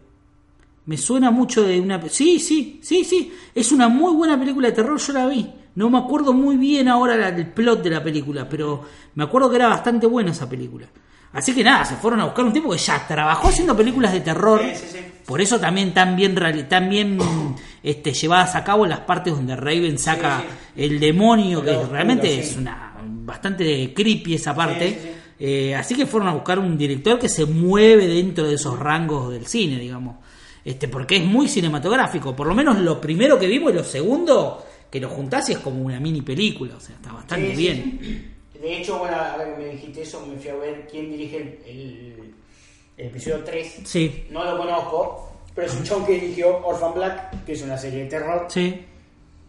Me 0.86 0.96
suena 0.96 1.32
mucho 1.32 1.64
de 1.64 1.82
una... 1.82 2.02
Sí, 2.08 2.40
sí, 2.40 2.80
sí, 2.82 3.04
sí. 3.04 3.34
Es 3.54 3.74
una 3.74 3.90
muy 3.90 4.14
buena 4.14 4.40
película 4.40 4.70
de 4.70 4.74
terror, 4.74 4.98
yo 4.98 5.12
la 5.12 5.28
vi. 5.28 5.61
No 5.76 5.90
me 5.90 5.98
acuerdo 5.98 6.34
muy 6.34 6.58
bien 6.58 6.88
ahora 6.88 7.30
el 7.30 7.48
plot 7.48 7.82
de 7.82 7.90
la 7.90 8.04
película, 8.04 8.48
pero 8.50 8.84
me 9.16 9.24
acuerdo 9.24 9.50
que 9.50 9.56
era 9.56 9.68
bastante 9.68 10.06
buena 10.08 10.32
esa 10.32 10.50
película. 10.50 10.88
Así 11.34 11.54
que 11.54 11.64
nada, 11.64 11.86
se 11.86 11.96
fueron 11.96 12.20
a 12.20 12.26
buscar 12.26 12.44
un 12.44 12.52
tipo 12.52 12.70
que 12.70 12.78
ya 12.78 13.08
trabajó 13.08 13.48
haciendo 13.48 13.76
películas 13.76 14.12
de 14.12 14.20
terror. 14.20 14.62
Sí, 14.62 14.76
sí, 14.76 14.88
sí. 14.92 14.98
Por 15.26 15.40
eso 15.40 15.60
también 15.60 15.94
tan 15.94 16.16
bien, 16.16 16.36
tan 16.68 16.90
bien 16.90 17.18
este, 17.82 18.12
llevadas 18.12 18.56
a 18.56 18.64
cabo 18.64 18.86
las 18.86 19.00
partes 19.02 19.34
donde 19.34 19.56
Raven 19.56 19.98
saca 19.98 20.44
el 20.76 21.00
demonio, 21.00 21.64
que 21.64 21.78
realmente 21.90 22.40
es 22.40 22.58
una 22.58 22.96
bastante 23.02 23.94
creepy 23.94 24.36
esa 24.36 24.54
parte. 24.54 25.16
Eh, 25.40 25.74
así 25.74 25.96
que 25.96 26.06
fueron 26.06 26.30
a 26.30 26.34
buscar 26.34 26.60
un 26.60 26.78
director 26.78 27.18
que 27.18 27.30
se 27.30 27.46
mueve 27.46 28.08
dentro 28.08 28.46
de 28.46 28.56
esos 28.56 28.78
rangos 28.78 29.32
del 29.32 29.48
cine, 29.48 29.80
digamos. 29.80 30.18
Este, 30.66 30.88
porque 30.88 31.16
es 31.16 31.26
muy 31.26 31.48
cinematográfico. 31.48 32.36
Por 32.36 32.48
lo 32.48 32.54
menos 32.54 32.78
lo 32.80 33.00
primero 33.00 33.40
que 33.40 33.48
vimos 33.48 33.72
y 33.72 33.76
lo 33.76 33.84
segundo 33.84 34.66
que 34.92 35.00
lo 35.00 35.10
juntás 35.10 35.50
y 35.50 35.54
es 35.54 35.60
como 35.60 35.82
una 35.84 36.00
mini 36.00 36.22
película. 36.22 36.76
O 36.76 36.80
sea, 36.80 36.96
está 36.96 37.12
bastante 37.14 37.48
Sí, 37.52 37.56
sí, 37.56 37.62
bien. 37.62 38.00
sí. 38.02 38.28
De 38.60 38.78
hecho, 38.78 39.00
bueno, 39.00 39.16
ahora 39.18 39.46
que 39.56 39.64
me 39.64 39.70
dijiste 39.72 40.02
eso, 40.04 40.24
me 40.28 40.36
fui 40.38 40.50
a 40.52 40.56
ver 40.56 40.88
quién 40.92 41.10
dirige 41.10 41.38
el, 41.38 41.60
el- 41.66 42.34
el 42.98 43.06
episodio 43.08 43.44
3. 43.44 43.80
Sí, 43.86 44.26
No 44.30 44.44
lo 44.44 44.56
conozco, 44.58 45.32
pero 45.56 45.66
es 45.66 45.74
un 45.76 45.84
chon 45.84 46.06
que 46.06 46.14
dirigió 46.20 46.64
Orphan 46.64 46.94
Black, 46.94 47.44
que 47.46 47.54
es 47.54 47.62
una 47.64 47.78
serie 47.78 48.04
de 48.04 48.10
terror. 48.10 48.46
sí. 48.50 48.86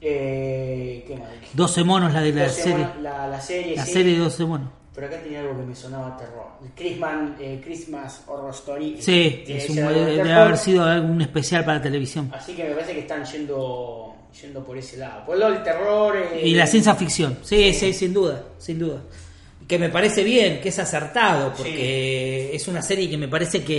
Eh, 0.04 1.04
¿Qué 1.06 1.16
más? 1.16 1.28
12 1.52 1.84
monos 1.84 2.12
la 2.12 2.20
de 2.22 2.32
la 2.32 2.48
serie. 2.48 2.78
monos, 2.78 3.00
La, 3.02 3.26
la 3.28 3.40
serie, 3.40 3.76
La 3.76 3.86
serie 3.86 4.14
de 4.14 4.18
12 4.18 4.44
monos. 4.44 4.68
Pero 4.94 5.06
acá 5.06 5.22
tenía 5.22 5.40
algo 5.40 5.56
que 5.58 5.62
me 5.64 5.74
sonaba 5.76 6.08
a 6.08 6.16
terror. 6.16 6.46
Christmas, 6.74 7.30
eh, 7.40 7.60
Christmas 7.64 8.22
Horror 8.26 8.50
Story. 8.50 8.96
Sí, 9.00 9.44
es 9.46 9.70
un- 9.70 9.76
de 9.76 9.82
debe 9.82 10.16
terror. 10.16 10.30
haber 10.32 10.56
sido 10.58 10.84
algún 10.84 11.22
especial 11.22 11.64
para 11.64 11.80
televisión. 11.80 12.30
Así 12.34 12.52
que 12.52 12.64
me 12.64 12.70
parece 12.72 12.92
que 12.94 13.00
están 13.00 13.24
yendo, 13.24 14.11
yendo 14.40 14.64
por 14.64 14.76
ese 14.78 14.96
lado. 14.96 15.24
Por 15.26 15.38
lo 15.38 15.50
del 15.50 15.62
terror. 15.62 16.16
eh, 16.16 16.42
Y 16.46 16.54
la 16.54 16.66
ciencia 16.66 16.94
ficción, 16.94 17.38
sí, 17.42 17.72
sí, 17.74 17.92
sin 17.92 18.12
duda, 18.14 18.44
sin 18.58 18.78
duda. 18.78 19.02
Que 19.68 19.78
me 19.78 19.88
parece 19.88 20.22
bien, 20.24 20.60
que 20.60 20.68
es 20.70 20.78
acertado, 20.78 21.52
porque 21.56 22.50
es 22.54 22.66
una 22.68 22.82
serie 22.82 23.08
que 23.08 23.16
me 23.16 23.28
parece 23.28 23.62
que 23.62 23.76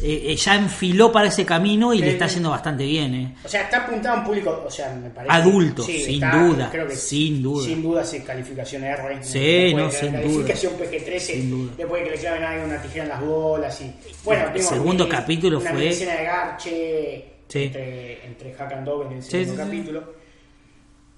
eh, 0.00 0.22
eh, 0.26 0.36
ya 0.36 0.56
enfiló 0.56 1.12
para 1.12 1.28
ese 1.28 1.46
camino 1.46 1.94
y 1.94 1.98
Sí, 1.98 2.04
le 2.04 2.10
está 2.10 2.26
yendo 2.26 2.50
bastante 2.50 2.84
bien. 2.84 3.14
¿eh? 3.14 3.34
O 3.44 3.48
sea, 3.48 3.62
está 3.62 3.84
apuntado 3.84 4.16
a 4.16 4.18
un 4.20 4.24
público, 4.26 4.64
o 4.66 4.70
sea, 4.70 4.92
me 4.92 5.08
parece. 5.10 5.32
Adulto, 5.32 5.82
sin 5.84 6.14
está- 6.22 6.36
duda, 6.36 6.68
creo 6.70 6.88
que 6.88 6.96
sin 6.96 7.42
duda. 7.42 7.64
Sin 7.64 7.82
duda 7.82 8.04
calificación 8.26 8.84
R. 8.84 9.22
Sí, 9.22 9.72
no, 9.74 9.86
de 9.86 9.92
sin 9.92 10.10
duda. 10.10 10.20
Calificación 10.20 10.72
PG-13, 10.78 11.18
Sin 11.20 11.50
duda. 11.50 11.72
después 11.78 12.02
de 12.02 12.08
que 12.10 12.14
le 12.16 12.20
claven 12.20 12.44
ahí 12.44 12.58
una 12.64 12.82
tijera 12.82 13.04
en 13.04 13.08
las 13.10 13.20
bolas 13.20 13.80
y. 13.80 13.94
Bueno, 14.24 14.44
El 14.54 14.62
segundo 14.62 15.08
capítulo 15.08 15.58
una 15.60 15.70
fue- 15.70 15.88
escena 15.88 16.14
de 16.16 16.24
Garche 16.24 17.24
Sí. 17.48 17.64
entre, 17.64 18.26
entre 18.26 18.54
Hack 18.54 18.72
and 18.72 18.86
Dove 18.86 19.06
en 19.06 19.12
el 19.12 19.22
segundo 19.22 19.62
capítulo. 19.64 20.14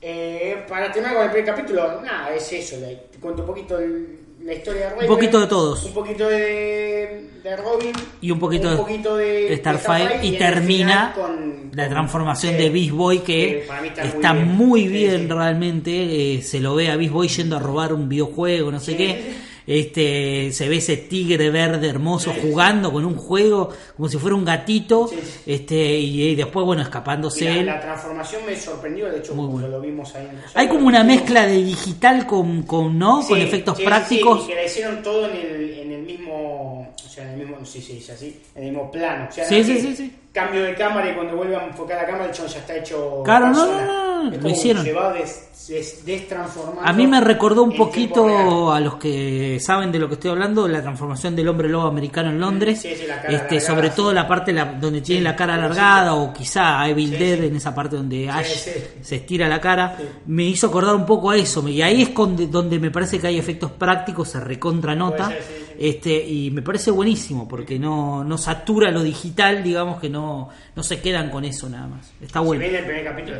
Eh, 0.00 0.64
para 0.68 0.92
terminar 0.92 1.14
con 1.16 1.24
el 1.24 1.30
primer 1.30 1.46
capítulo, 1.54 2.00
nada, 2.02 2.34
es 2.34 2.52
eso. 2.52 2.76
le- 2.78 2.96
te 3.10 3.18
cuento 3.18 3.42
un 3.42 3.48
poquito 3.48 3.78
el- 3.78 4.18
la 4.44 4.52
historia 4.52 4.82
de 4.82 4.90
Raven. 4.90 5.08
poquito 5.08 5.40
de 5.40 5.46
todos. 5.46 5.84
Un 5.84 5.94
poquito 5.94 6.28
de, 6.28 7.30
de 7.42 7.56
Robin. 7.56 7.92
Y 8.20 8.30
un 8.30 8.38
poquito 8.38 8.70
de- 8.70 8.76
poquito 8.76 9.16
de, 9.16 9.48
de 9.48 9.56
Starfire 9.56 10.20
y 10.22 10.32
termina 10.36 11.12
con, 11.16 11.70
La 11.72 11.88
transformación 11.88 12.56
de 12.58 12.68
Beast 12.70 12.90
Boy 12.92 13.20
que 13.20 13.66
está, 14.02 14.34
muy 14.34 14.86
bien, 14.86 15.22
sí. 15.22 15.28
realmente. 15.28 16.34
eh, 16.36 16.42
se 16.42 16.60
lo 16.60 16.74
ve 16.74 16.90
a 16.90 16.96
Beast 16.96 17.12
Boy 17.12 17.28
yendo 17.28 17.56
a 17.56 17.58
robar 17.60 17.92
un 17.94 18.08
videojuego, 18.08 18.70
no 18.70 18.78
sé 18.78 18.92
Sí, 18.92 18.96
qué. 18.98 19.34
Este, 19.66 20.52
se 20.52 20.68
ve 20.68 20.76
ese 20.76 20.96
tigre 20.96 21.50
verde 21.50 21.88
hermoso 21.88 22.32
jugando 22.40 22.92
con 22.92 23.04
un 23.04 23.16
juego 23.16 23.70
como 23.96 24.08
si 24.08 24.16
fuera 24.18 24.36
un 24.36 24.44
gatito. 24.44 25.08
Sí. 25.08 25.16
Este, 25.46 25.98
y, 25.98 26.22
y 26.28 26.34
después, 26.36 26.64
bueno, 26.64 26.82
escapándose 26.82 27.44
la, 27.46 27.56
él. 27.56 27.66
la 27.66 27.80
transformación 27.80 28.42
me 28.46 28.56
sorprendió, 28.56 29.10
de 29.10 29.18
hecho, 29.18 29.34
Muy 29.34 29.46
cuando 29.46 29.62
bueno. 29.68 29.78
lo 29.78 29.80
vimos 29.80 30.14
ahí. 30.14 30.28
en- 30.30 30.40
Hay 30.54 30.68
como 30.68 30.86
una 30.86 31.02
mezcla 31.04 31.46
de 31.46 31.62
digital 31.64 32.26
con, 32.26 32.62
con 32.62 32.98
¿no? 32.98 33.22
Con 33.26 33.38
efectos 33.40 33.80
prácticos. 33.80 34.44
y 34.44 34.48
que 34.48 34.54
la 34.54 34.64
hicieron 34.64 35.02
todo 35.02 35.28
en 35.28 35.36
el, 35.36 35.70
en 35.80 35.92
el 35.92 36.02
mismo. 36.02 36.92
Sea, 37.16 37.24
en 37.32 37.40
el 37.40 37.46
mismo. 37.46 37.64
Sí, 37.64 37.80
sí, 37.80 37.98
sí, 38.00 38.12
así. 38.12 38.42
En 38.54 38.64
el 38.64 38.70
mismo 38.72 38.90
plano. 38.90 39.26
O 39.30 39.32
sea, 39.32 39.44
Sí, 39.46 39.64
sí, 39.64 39.80
sí, 39.80 39.96
sí. 39.96 40.16
Cambio 40.32 40.62
de 40.64 40.74
cámara 40.74 41.10
y 41.10 41.14
cuando 41.14 41.34
vuelve 41.34 41.56
a 41.56 41.64
enfocar 41.66 41.96
la 41.96 42.06
cámara, 42.06 42.26
el 42.26 42.32
chon 42.32 42.46
ya 42.46 42.58
está 42.58 42.76
hecho. 42.76 43.22
Claro, 43.24 43.46
no, 43.48 43.52
persona. 43.64 43.86
no, 43.86 44.22
no, 44.24 44.32
Es 44.32 44.42
lo 44.42 44.48
hicieron. 44.50 44.84
Se 44.84 44.92
va 44.92 45.12
des, 45.14 45.66
des- 45.68 46.04
destransformando. 46.04 46.82
A 46.84 46.92
mí 46.92 47.06
me 47.06 47.22
recordó 47.22 47.62
un 47.62 47.74
poquito 47.74 48.70
a 48.70 48.78
los 48.80 48.96
que 48.96 49.58
saben 49.60 49.90
de 49.90 49.98
lo 49.98 50.08
que 50.08 50.14
estoy 50.14 50.30
hablando, 50.32 50.68
la 50.68 50.82
transformación 50.82 51.34
del 51.34 51.48
hombre 51.48 51.70
lobo 51.70 51.88
americano 51.88 52.28
en 52.28 52.38
Londres. 52.38 52.80
Sí, 52.82 52.94
sí, 52.94 53.06
la 53.06 53.16
cara 53.22 53.28
este, 53.34 53.46
alargada, 53.56 53.60
sobre 53.74 53.90
todo 53.90 54.12
la 54.12 54.28
parte 54.28 54.52
la- 54.52 54.64
donde 54.66 55.00
tiene 55.00 55.22
la 55.22 55.34
cara 55.34 55.54
alargada 55.54 56.14
o 56.14 56.34
quizá 56.34 56.86
Evil 56.86 57.12
Dead 57.18 57.44
en 57.44 57.56
esa 57.56 57.74
parte 57.74 57.96
donde 57.96 58.28
Ash 58.28 58.68
se 59.00 59.16
estira 59.16 59.48
la 59.48 59.58
cara. 59.58 59.96
Me 60.26 60.42
hizo 60.44 60.66
acordar 60.66 60.94
un 60.96 61.06
poco 61.06 61.30
a 61.30 61.36
eso. 61.36 61.66
Y 61.66 61.80
ahí 61.80 62.02
es 62.02 62.10
donde 62.50 62.78
me 62.78 62.90
parece 62.90 63.18
que 63.18 63.28
hay 63.28 63.38
efectos 63.38 63.70
prácticos, 63.70 64.28
se 64.28 64.38
recontra 64.40 64.94
nota. 64.94 65.32
Este, 65.78 66.24
y 66.26 66.50
me 66.50 66.62
parece 66.62 66.90
buenísimo 66.90 67.46
porque 67.48 67.78
no, 67.78 68.24
no 68.24 68.38
satura 68.38 68.90
lo 68.90 69.02
digital, 69.02 69.62
digamos 69.62 70.00
que 70.00 70.08
no, 70.08 70.48
no 70.74 70.82
se 70.82 71.00
quedan 71.00 71.30
con 71.30 71.44
eso 71.44 71.68
nada 71.68 71.86
más. 71.86 72.12
Está 72.20 72.40
Si 72.40 72.46
bueno. 72.46 72.60
ven 72.62 72.74
el 72.76 72.84
primer 72.84 73.04
capítulo 73.04 73.36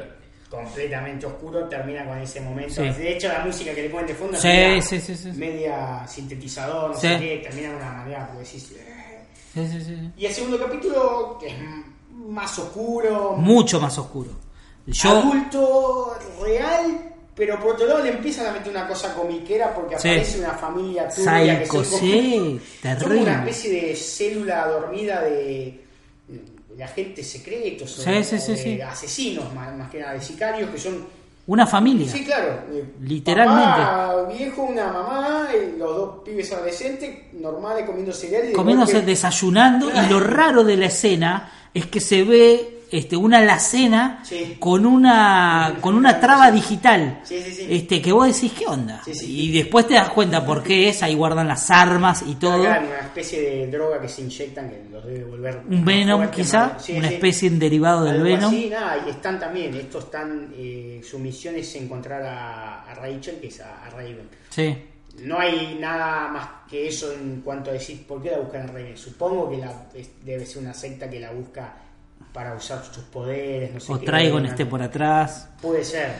completamente 0.51 1.27
oscuro, 1.27 1.65
termina 1.69 2.05
con 2.07 2.19
ese 2.19 2.41
momento. 2.41 2.75
Sí. 2.75 2.83
De 2.83 3.13
hecho, 3.17 3.29
la 3.29 3.45
música 3.45 3.75
que 3.75 3.83
le 3.83 3.91
ponen 3.91 4.07
de 4.07 4.15
fondo 4.15 4.37
Sí, 4.39 4.49
es 4.49 4.93
media, 4.93 5.03
sí, 5.17 5.29
media 5.35 6.07
sintetizador, 6.07 6.91
no 6.93 6.97
sé 6.97 7.19
qué, 7.19 7.41
termina 7.43 7.71
de 7.71 7.77
una 7.77 7.93
manera, 7.93 8.27
porque 8.29 8.45
decís, 8.45 8.73
"Eh". 8.77 9.19
Sí, 9.55 9.67
sí, 9.69 9.81
sí. 9.85 10.11
Y 10.17 10.27
el 10.27 10.33
segundo 10.33 10.59
capítulo, 10.59 11.37
que 11.41 11.49
es 11.49 11.55
más 12.13 12.59
oscuro, 12.59 13.35
Mucho 13.37 13.81
más 13.81 13.97
oscuro. 13.99 14.31
Yo, 14.87 15.11
adulto, 15.11 16.15
real, 16.43 17.15
pero 17.37 17.61
por 17.61 17.75
otro 17.75 17.87
lado 17.87 18.03
le 18.03 18.11
empiezan 18.13 18.47
a 18.47 18.53
meter 18.53 18.71
una 18.71 18.89
cosa 18.89 19.13
comiquera 19.15 19.73
porque 19.75 19.99
Sí. 19.99 20.09
aparece 20.09 20.39
una 20.41 20.53
familia 20.53 21.09
turbia 21.09 21.63
que 21.63 21.69
como, 21.69 21.85
sí, 21.85 22.61
terrible. 22.83 23.21
una 23.23 23.39
especie 23.45 23.71
de 23.71 23.95
célula 23.97 24.67
dormida 24.69 25.21
de, 25.23 25.81
de 26.77 26.85
agentes 26.85 27.31
secretos 27.31 27.99
o 27.99 28.03
Sí, 28.03 28.11
de 28.77 28.83
asesinos 28.83 29.53
más, 29.55 29.75
más 29.77 29.91
que 29.91 30.01
nada, 30.01 30.15
de 30.15 30.21
sicarios 30.21 30.71
que 30.71 30.79
son 30.79 31.07
Una 31.49 31.65
familia. 31.67 32.11
Sí, 32.11 32.25
claro. 32.25 32.59
eh, 32.73 32.85
Literalmente. 33.03 33.63
Papá 33.81 34.29
viejo, 34.37 34.63
una 34.65 34.89
mamá, 34.93 35.49
y 35.55 35.79
los 35.79 35.95
dos 35.97 36.19
pibes 36.25 36.51
adolescentes, 36.53 37.33
normales, 37.35 37.87
comiendo 37.87 38.13
cereal 38.13 38.45
y 38.45 38.49
de 38.49 38.53
comiéndose, 38.53 39.01
desayunando. 39.03 39.89
Y 39.91 40.09
lo 40.11 40.19
raro 40.19 40.65
de 40.65 40.77
la 40.77 40.87
escena 40.87 41.53
es 41.73 41.87
que 41.87 42.01
se 42.01 42.25
ve 42.25 42.76
este, 42.91 43.17
una 43.17 43.39
alacena 43.39 44.21
Sí. 44.25 44.57
con 44.61 44.87
una 44.87 45.77
con 45.81 45.95
una 45.97 46.21
traba 46.21 46.51
digital. 46.51 47.21
Sí, 47.25 47.41
sí, 47.43 47.53
sí. 47.53 47.67
Este, 47.69 48.01
que 48.03 48.13
vos 48.13 48.27
decís, 48.33 48.53
¿qué 48.53 48.67
onda? 48.67 49.03
Y 49.23 49.53
después 49.53 49.87
te 49.87 49.95
das 49.95 50.11
cuenta 50.11 50.45
por 50.45 50.63
qué 50.63 50.89
es, 50.89 51.03
ahí 51.03 51.15
guardan 51.15 51.49
las 51.49 51.71
armas 51.71 52.23
y 52.27 52.35
todo. 52.37 52.61
Una 52.61 53.01
especie 53.01 53.41
de 53.41 53.67
droga 53.69 54.01
que 54.01 54.09
se 54.09 54.23
inyectan 54.23 54.69
que 54.71 54.83
los 54.91 55.05
debe 55.05 55.25
volver 55.25 55.63
Un 55.69 55.85
Venom, 55.85 56.29
quizá, 56.31 56.77
una 56.97 57.09
especie 57.09 57.49
en 57.49 57.59
derivado 57.59 58.05
del 58.05 58.15
Algo 58.15 58.25
Venom. 58.25 58.49
así, 58.51 58.69
nada, 58.71 59.03
y 59.07 59.11
están 59.11 59.39
también, 59.41 59.75
estos 59.75 60.05
están, 60.05 60.53
eh, 60.57 61.01
su 61.09 61.19
misión 61.19 61.57
es 61.57 61.75
encontrar 61.77 62.23
a, 62.23 62.83
a 62.85 62.95
Rachel, 62.95 63.39
que 63.41 63.49
es 63.49 63.61
a, 63.61 63.85
a 63.85 63.91
Raven. 63.91 64.29
Sí. 64.51 64.77
No 65.23 65.39
hay 65.39 65.79
nada 65.81 66.29
más 66.29 66.47
que 66.69 66.89
eso 66.89 67.11
en 67.13 67.41
cuanto 67.41 67.71
a 67.71 67.73
decir 67.73 68.07
por 68.07 68.23
qué 68.23 68.31
la 68.33 68.39
buscan 68.39 68.63
a 68.63 68.67
Raven. 68.67 68.97
Supongo 68.99 69.49
que 69.51 69.57
la, 69.57 69.73
debe 70.23 70.45
ser 70.45 70.63
una 70.63 70.75
secta 70.75 71.09
que 71.09 71.19
la 71.19 71.31
busca 71.33 71.75
para 72.37 72.55
usar 72.55 72.85
sus 72.85 73.03
poderes, 73.05 73.73
no 73.73 73.81
sé 73.81 73.91
O 73.91 73.99
qué. 73.99 74.05
Trigon 74.05 74.41
una- 74.41 74.51
esté 74.51 74.67
por 74.67 74.83
atrás. 74.83 75.49
Puede 75.63 75.83
ser. 75.83 76.11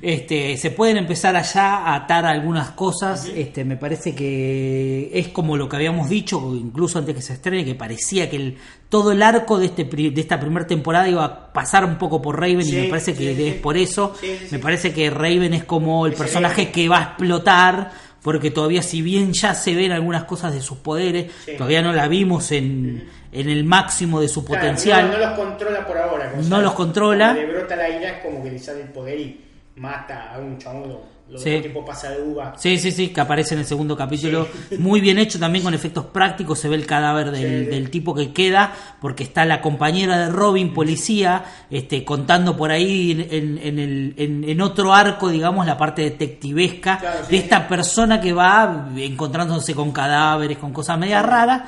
Este, 0.00 0.56
se 0.56 0.70
pueden 0.70 0.96
empezar 0.96 1.36
allá 1.36 1.76
a 1.84 1.94
atar 1.96 2.24
algunas 2.24 2.70
cosas. 2.70 3.26
Este, 3.26 3.62
me 3.66 3.76
parece 3.76 4.14
que 4.14 5.10
es 5.12 5.28
como 5.28 5.58
lo 5.58 5.68
que 5.68 5.76
habíamos 5.76 6.08
dicho, 6.08 6.54
incluso 6.56 6.98
antes 6.98 7.14
que 7.14 7.20
se 7.20 7.34
estrene, 7.34 7.62
que 7.66 7.74
parecía 7.74 8.30
que 8.30 8.36
el, 8.36 8.56
todo 8.88 9.12
el 9.12 9.22
arco 9.22 9.58
de, 9.58 9.66
este, 9.66 9.84
pri- 9.84 10.08
de 10.10 10.20
esta 10.22 10.40
primera 10.40 10.66
temporada 10.66 11.06
iba 11.10 11.24
a 11.26 11.52
pasar 11.52 11.84
un 11.84 11.98
poco 11.98 12.22
por 12.22 12.40
Raven 12.40 12.64
Sí, 12.64 12.78
y 12.78 12.80
me 12.82 12.88
parece 12.88 13.12
que 13.12 13.34
sí, 13.34 13.36
sí. 13.36 13.48
es 13.48 13.54
por 13.56 13.76
eso. 13.76 14.14
Sí, 14.18 14.28
sí, 14.38 14.46
sí. 14.46 14.52
Me 14.52 14.58
parece 14.60 14.94
que 14.94 15.10
Raven 15.10 15.52
es 15.52 15.64
como 15.64 16.06
el 16.06 16.12
Es 16.14 16.18
personaje 16.18 16.70
que 16.72 16.88
va 16.88 16.98
a 16.98 17.02
explotar. 17.02 17.90
Porque 18.22 18.50
todavía, 18.50 18.82
si 18.82 19.00
bien 19.02 19.32
ya 19.32 19.54
se 19.54 19.74
ven 19.74 19.92
algunas 19.92 20.24
cosas 20.24 20.52
de 20.52 20.60
sus 20.60 20.78
poderes, 20.78 21.32
Sí. 21.44 21.52
todavía 21.56 21.80
no 21.82 21.92
la 21.92 22.06
vimos 22.08 22.52
en, 22.52 23.08
en 23.32 23.48
el 23.48 23.64
máximo 23.64 24.20
de 24.20 24.28
su 24.28 24.44
Claro, 24.44 24.60
potencial. 24.60 25.06
no, 25.06 25.12
no 25.12 25.18
los 25.18 25.30
controla 25.38 25.86
por 25.86 25.96
ahora. 25.98 26.32
No 26.48 26.60
los 26.60 26.72
controla. 26.74 27.32
Le 27.32 27.46
brota 27.46 27.76
la 27.76 27.88
ira 27.88 28.10
es 28.10 28.24
como 28.24 28.42
que 28.42 28.50
le 28.50 28.58
sale 28.58 28.82
el 28.82 28.88
poder 28.88 29.18
y 29.18 29.40
mata 29.76 30.34
a 30.34 30.38
un 30.38 30.58
chabón. 30.58 30.98
Lo, 31.30 31.38
Sí. 31.38 31.60
tipo 31.62 31.84
pasa 31.84 32.10
de 32.10 32.22
uva. 32.22 32.54
Sí, 32.58 32.76
sí, 32.76 32.90
sí, 32.90 33.08
que 33.10 33.20
aparece 33.20 33.54
en 33.54 33.60
el 33.60 33.66
segundo 33.66 33.96
capítulo. 33.96 34.48
Muy 34.78 35.00
bien 35.00 35.16
hecho 35.18 35.38
también 35.38 35.64
con 35.64 35.72
efectos 35.74 36.06
prácticos. 36.06 36.58
Se 36.58 36.68
ve 36.68 36.74
el 36.74 36.86
cadáver 36.86 37.30
del, 37.30 37.66
Sí. 37.66 37.70
del 37.70 37.88
tipo 37.90 38.14
que 38.14 38.32
queda, 38.32 38.72
porque 39.00 39.22
está 39.22 39.44
la 39.44 39.60
compañera 39.60 40.18
de 40.18 40.28
Robin, 40.30 40.74
policía, 40.74 41.44
este, 41.70 42.04
contando 42.04 42.56
por 42.56 42.72
ahí 42.72 43.12
en, 43.12 43.20
en- 43.30 43.58
en 43.62 43.78
el, 43.78 44.14
en, 44.16 44.42
en 44.48 44.60
otro 44.60 44.92
arco, 44.92 45.28
digamos, 45.28 45.66
la 45.66 45.76
parte 45.76 46.02
detectivesca 46.02 46.98
Claro, 46.98 47.26
de 47.28 47.36
esta 47.36 47.68
persona 47.68 48.20
que 48.20 48.32
va 48.32 48.88
encontrándose 48.96 49.74
con 49.74 49.92
cadáveres, 49.92 50.58
con 50.58 50.72
cosas 50.72 50.98
medias 50.98 51.24
raras, 51.24 51.62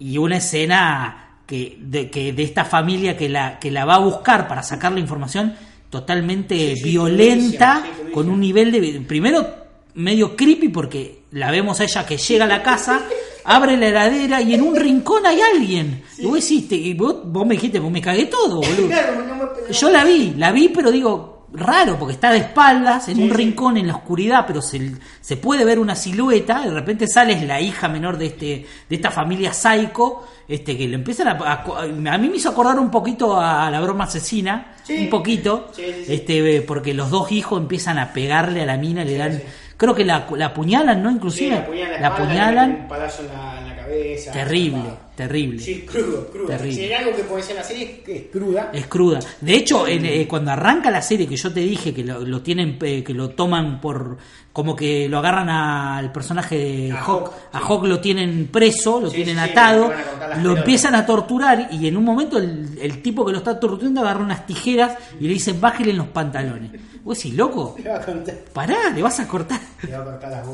y 0.00 0.18
una 0.18 0.38
escena 0.38 1.24
que 1.46 1.78
de, 1.80 2.10
que 2.10 2.32
de 2.32 2.42
esta 2.42 2.64
familia 2.64 3.16
que 3.16 3.28
la, 3.28 3.58
que 3.58 3.70
la 3.70 3.84
va 3.84 3.94
a 3.94 3.98
buscar 3.98 4.46
para 4.48 4.62
sacar 4.62 4.92
la 4.92 5.00
información 5.00 5.54
totalmente 5.90 6.74
Sí, 6.74 6.76
sí, 6.76 6.90
violenta, 6.90 7.82
sí, 8.06 8.12
con 8.12 8.28
un 8.28 8.40
nivel 8.40 8.70
de... 8.72 9.00
Primero, 9.06 9.46
medio 9.94 10.36
creepy 10.36 10.68
porque 10.68 11.22
la 11.32 11.50
vemos 11.50 11.80
a 11.80 11.84
ella 11.84 12.06
que 12.06 12.16
llega 12.16 12.44
a 12.44 12.48
la 12.48 12.62
casa, 12.62 13.02
abre 13.44 13.76
la 13.76 13.88
heladera 13.88 14.40
y 14.42 14.54
en 14.54 14.62
un 14.62 14.76
rincón 14.76 15.26
hay 15.26 15.40
alguien. 15.40 16.02
Y 16.18 16.26
vos 16.26 16.38
hiciste, 16.38 16.74
y 16.76 16.94
vos, 16.94 17.16
vos 17.24 17.46
me 17.46 17.54
dijiste, 17.54 17.78
vos 17.78 17.90
me 17.90 18.00
cagué 18.00 18.26
todo, 18.26 18.56
boludo. 18.60 18.86
Claro, 18.88 19.24
no 19.26 19.34
me- 19.34 19.72
Yo 19.74 19.90
la 19.90 20.04
vi, 20.04 20.34
la 20.36 20.52
vi, 20.52 20.68
pero 20.68 20.90
digo, 20.90 21.37
raro, 21.52 21.98
porque 21.98 22.14
está 22.14 22.30
de 22.30 22.38
espaldas, 22.38 23.08
en 23.08 23.16
Sí, 23.16 23.22
un 23.22 23.28
sí. 23.30 23.34
rincón 23.36 23.76
en 23.78 23.86
la 23.86 23.94
oscuridad, 23.96 24.44
pero 24.46 24.60
se, 24.60 24.92
se 25.20 25.36
puede 25.38 25.64
ver 25.64 25.78
una 25.78 25.94
silueta, 25.94 26.60
de 26.60 26.70
repente 26.70 27.06
sale 27.08 27.32
es 27.32 27.42
la 27.42 27.60
hija 27.60 27.88
menor 27.88 28.18
de 28.18 28.26
este 28.26 28.66
de 28.88 28.96
esta 28.96 29.10
familia 29.10 29.52
psycho, 29.52 30.26
este 30.46 30.76
que 30.76 30.86
le 30.88 30.94
empiezan 30.96 31.28
a, 31.28 31.32
a, 31.32 31.62
a 31.82 32.18
mí 32.18 32.28
me 32.28 32.36
hizo 32.36 32.50
acordar 32.50 32.78
un 32.78 32.90
poquito 32.90 33.40
a 33.40 33.70
la 33.70 33.80
broma 33.80 34.04
asesina, 34.04 34.74
Sí. 34.82 34.98
un 35.04 35.10
poquito, 35.10 35.70
este 35.76 36.62
porque 36.62 36.94
los 36.94 37.10
dos 37.10 37.30
hijos 37.32 37.60
empiezan 37.60 37.98
a 37.98 38.12
pegarle 38.12 38.62
a 38.62 38.66
la 38.66 38.76
mina, 38.78 39.04
le 39.04 39.16
dan, 39.18 39.40
creo 39.76 39.94
que 39.94 40.04
la, 40.04 40.26
la 40.36 40.46
apuñalan, 40.46 41.02
¿no? 41.02 41.10
Inclusive, 41.10 41.66
la 42.00 42.08
apuñalan 42.08 42.70
la 42.70 42.76
un 42.82 42.88
palazo 42.88 43.22
en 43.22 43.28
la, 43.28 43.58
en 43.58 43.68
la 43.68 43.76
cabeza. 43.76 44.32
terrible. 44.32 45.07
Terrible. 45.18 45.58
Sí, 45.60 45.80
crudo, 45.84 46.26
crudo. 46.30 46.46
Terrible. 46.46 46.72
Si 46.74 46.82
hay 46.84 46.92
algo 46.92 47.14
que 47.16 47.24
puede 47.24 47.42
ser 47.42 47.56
la 47.56 47.64
serie 47.64 48.02
es 48.06 48.22
cruda. 48.32 48.70
Es 48.72 48.86
cruda. 48.86 49.18
De 49.40 49.54
hecho, 49.54 49.86
en, 49.86 50.06
eh, 50.06 50.26
cuando 50.28 50.52
arranca 50.52 50.90
la 50.90 51.02
serie, 51.02 51.26
que 51.26 51.36
yo 51.36 51.52
te 51.52 51.60
dije 51.60 51.92
que 51.92 52.04
lo, 52.04 52.20
lo 52.20 52.40
tienen, 52.40 52.78
eh, 52.80 53.02
que 53.04 53.12
lo 53.12 53.30
toman 53.30 53.80
por, 53.80 54.16
como 54.52 54.74
que 54.76 55.08
lo 55.08 55.18
agarran 55.18 55.50
al 55.50 56.10
personaje 56.12 56.56
de 56.56 56.92
A 56.92 57.00
Hawk, 57.02 57.08
Hawk, 57.26 57.32
a 57.52 57.58
sí. 57.58 57.64
Hawk 57.68 57.84
lo 57.84 58.00
tienen 58.00 58.46
preso, 58.50 59.00
lo 59.00 59.10
Sí, 59.10 59.16
tienen 59.16 59.36
sí, 59.38 59.44
sí, 59.44 59.50
atado, 59.50 59.92
lo 60.42 60.56
empiezan 60.56 60.94
a 60.94 61.04
torturar 61.04 61.68
y 61.72 61.86
en 61.88 61.96
un 61.96 62.04
momento 62.04 62.38
el, 62.38 62.78
el 62.80 63.02
tipo 63.02 63.26
que 63.26 63.32
lo 63.32 63.38
está 63.38 63.58
torturando 63.60 64.00
agarra 64.00 64.22
unas 64.24 64.46
tijeras 64.46 64.96
y 65.20 65.24
le 65.26 65.34
dice 65.34 65.52
bájale 65.52 65.90
en 65.90 65.98
los 65.98 66.06
pantalones. 66.08 66.70
Vos 67.02 67.16
decís, 67.16 67.34
loco, 67.34 67.74
Le 67.82 67.88
va 67.90 67.96
a 67.96 68.04
contar, 68.04 68.34
pará, 68.52 68.90
le 68.94 69.02
vas 69.02 69.18
a 69.18 69.26
cortar. 69.26 69.58
le 69.82 69.92
va 69.96 69.98
a 69.98 70.04
cortar 70.04 70.30
las. 70.30 70.46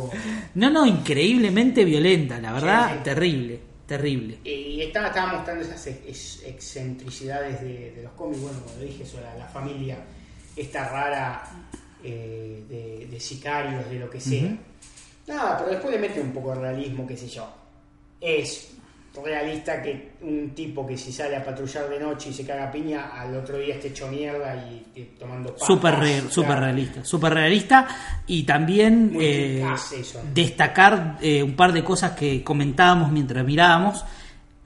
No, 0.54 0.70
no, 0.70 0.86
increíblemente 0.86 1.84
violenta, 1.84 2.38
la 2.40 2.52
verdad, 2.52 2.88
Sí, 2.88 2.94
sí. 2.98 3.00
terrible. 3.04 3.60
Terrible. 3.86 4.38
Y 4.44 4.80
estaba, 4.82 5.08
estaba 5.08 5.32
mostrando 5.34 5.64
esas 5.64 5.86
ex- 5.86 6.00
ex- 6.06 6.42
excentricidades 6.44 7.60
de, 7.60 7.92
de 7.92 8.02
los 8.02 8.12
cómics, 8.12 8.40
bueno, 8.42 8.60
como 8.64 8.76
lo 8.76 8.82
dije, 8.82 9.02
eso, 9.02 9.20
la, 9.20 9.34
la 9.36 9.46
familia 9.46 9.98
esta 10.56 10.88
rara 10.88 11.42
eh, 12.02 12.62
de, 12.68 13.06
de 13.10 13.20
sicarios, 13.20 13.88
de 13.90 13.98
lo 13.98 14.08
que 14.10 14.20
sea. 14.20 14.56
Nada, 15.26 15.58
pero 15.58 15.70
después 15.70 15.92
le 15.94 16.00
mete 16.00 16.20
un 16.20 16.32
poco 16.32 16.50
de 16.54 16.60
realismo, 16.60 17.06
qué 17.06 17.16
sé 17.16 17.28
yo. 17.28 17.48
Es 18.20 18.70
realista 19.22 19.80
que 19.80 20.12
un 20.22 20.50
tipo 20.54 20.86
que 20.86 20.96
si 20.96 21.12
sale 21.12 21.36
a 21.36 21.44
patrullar 21.44 21.88
de 21.88 22.00
noche 22.00 22.30
y 22.30 22.32
se 22.32 22.44
caga 22.44 22.70
piña, 22.70 23.10
al 23.12 23.36
otro 23.36 23.58
día 23.58 23.74
esté 23.74 23.88
hecho 23.88 24.08
mierda 24.08 24.56
y, 24.56 24.86
y 24.94 25.04
tomando 25.18 25.50
papas. 25.50 25.66
Súper 25.66 26.30
súper 26.30 26.58
realista, 26.58 27.04
súper 27.04 27.34
realista 27.34 27.86
y 28.26 28.42
también 28.42 29.16
eh, 29.20 29.64
destacar 30.32 31.18
eh, 31.20 31.42
un 31.42 31.54
par 31.54 31.72
de 31.72 31.84
cosas 31.84 32.12
que 32.12 32.42
comentábamos 32.42 33.12
mientras 33.12 33.44
mirábamos. 33.44 34.04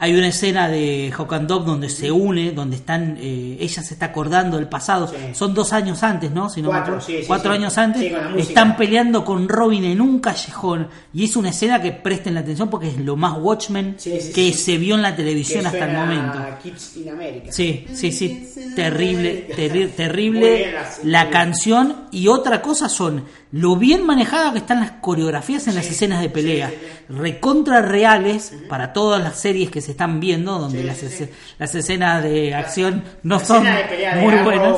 Hay 0.01 0.15
una 0.17 0.29
escena 0.29 0.69
de 0.69 1.13
Hawk 1.17 1.33
and 1.33 1.49
Dove 1.49 1.67
donde 1.67 1.89
se 1.89 2.13
une, 2.13 2.53
donde 2.53 2.77
están, 2.77 3.17
eh, 3.21 3.57
ella 3.59 3.83
se 3.83 3.95
está 3.95 4.07
acordando 4.07 4.57
del 4.57 4.69
pasado. 4.69 5.09
Sí. 5.09 5.17
Son 5.33 5.55
dos 5.55 5.73
años 5.73 6.05
antes, 6.05 6.31
¿no? 6.31 6.49
Si 6.49 6.63
no 6.63 6.69
Cuatro, 6.69 6.95
acuerdo. 6.95 7.07
sí, 7.07 7.19
sí, 7.21 7.25
Cuatro 7.27 7.51
sí. 7.53 7.59
años 7.59 7.79
antes. 7.79 8.13
Están 8.37 8.77
peleando 8.77 9.25
con 9.25 9.49
Robin 9.49 9.83
en 9.85 10.01
un 10.01 10.21
callejón 10.21 10.87
y 11.13 11.25
es 11.25 11.35
una 11.35 11.49
escena 11.51 11.83
que 11.83 11.91
presten 11.91 12.35
la 12.35 12.41
atención 12.41 12.71
porque 12.71 12.87
es 12.91 12.99
lo 12.99 13.17
más 13.17 13.39
Watchmen 13.41 13.97
que 14.35 14.53
se 14.53 14.79
vio 14.79 14.95
en 14.95 15.03
la 15.03 15.17
televisión 15.17 15.63
Que 15.63 15.67
hasta 15.67 15.87
el 15.91 15.97
momento. 15.97 16.39
Kids 16.63 16.97
in 16.99 17.09
America. 17.09 17.51
Sí, 17.51 17.85
sí, 17.93 18.13
sí, 18.13 18.73
terrible, 18.77 19.49
terrible 19.97 20.73
las- 20.73 21.05
la 21.05 21.29
canción 21.31 22.05
y 22.13 22.29
otra 22.29 22.63
cosa 22.63 22.89
son 22.89 23.25
lo 23.51 23.77
bien 23.77 24.05
manejada 24.07 24.53
que 24.53 24.59
están 24.59 24.81
las 24.81 24.93
coreografías 25.01 25.67
en 25.69 25.75
las 25.75 25.87
escenas 25.91 26.21
de 26.21 26.29
pelea, 26.29 26.71
recontra 27.09 27.81
reales 27.83 28.53
para 28.69 28.93
todas 28.93 29.23
las 29.23 29.39
series 29.39 29.71
que 29.71 29.81
se 29.81 29.93
están 29.93 30.21
viendo 30.21 30.59
donde 30.59 30.81
Sí, 30.81 30.87
las, 30.87 30.97
sí, 30.99 31.07
esce- 31.07 31.27
sí. 31.27 31.31
las 31.59 31.75
escenas 31.75 32.23
de 32.23 32.55
acción 32.55 33.03
no 33.23 33.39
La 33.39 33.45
son 33.45 33.65
de 33.65 34.13
muy 34.21 34.35
buenas. 34.45 34.77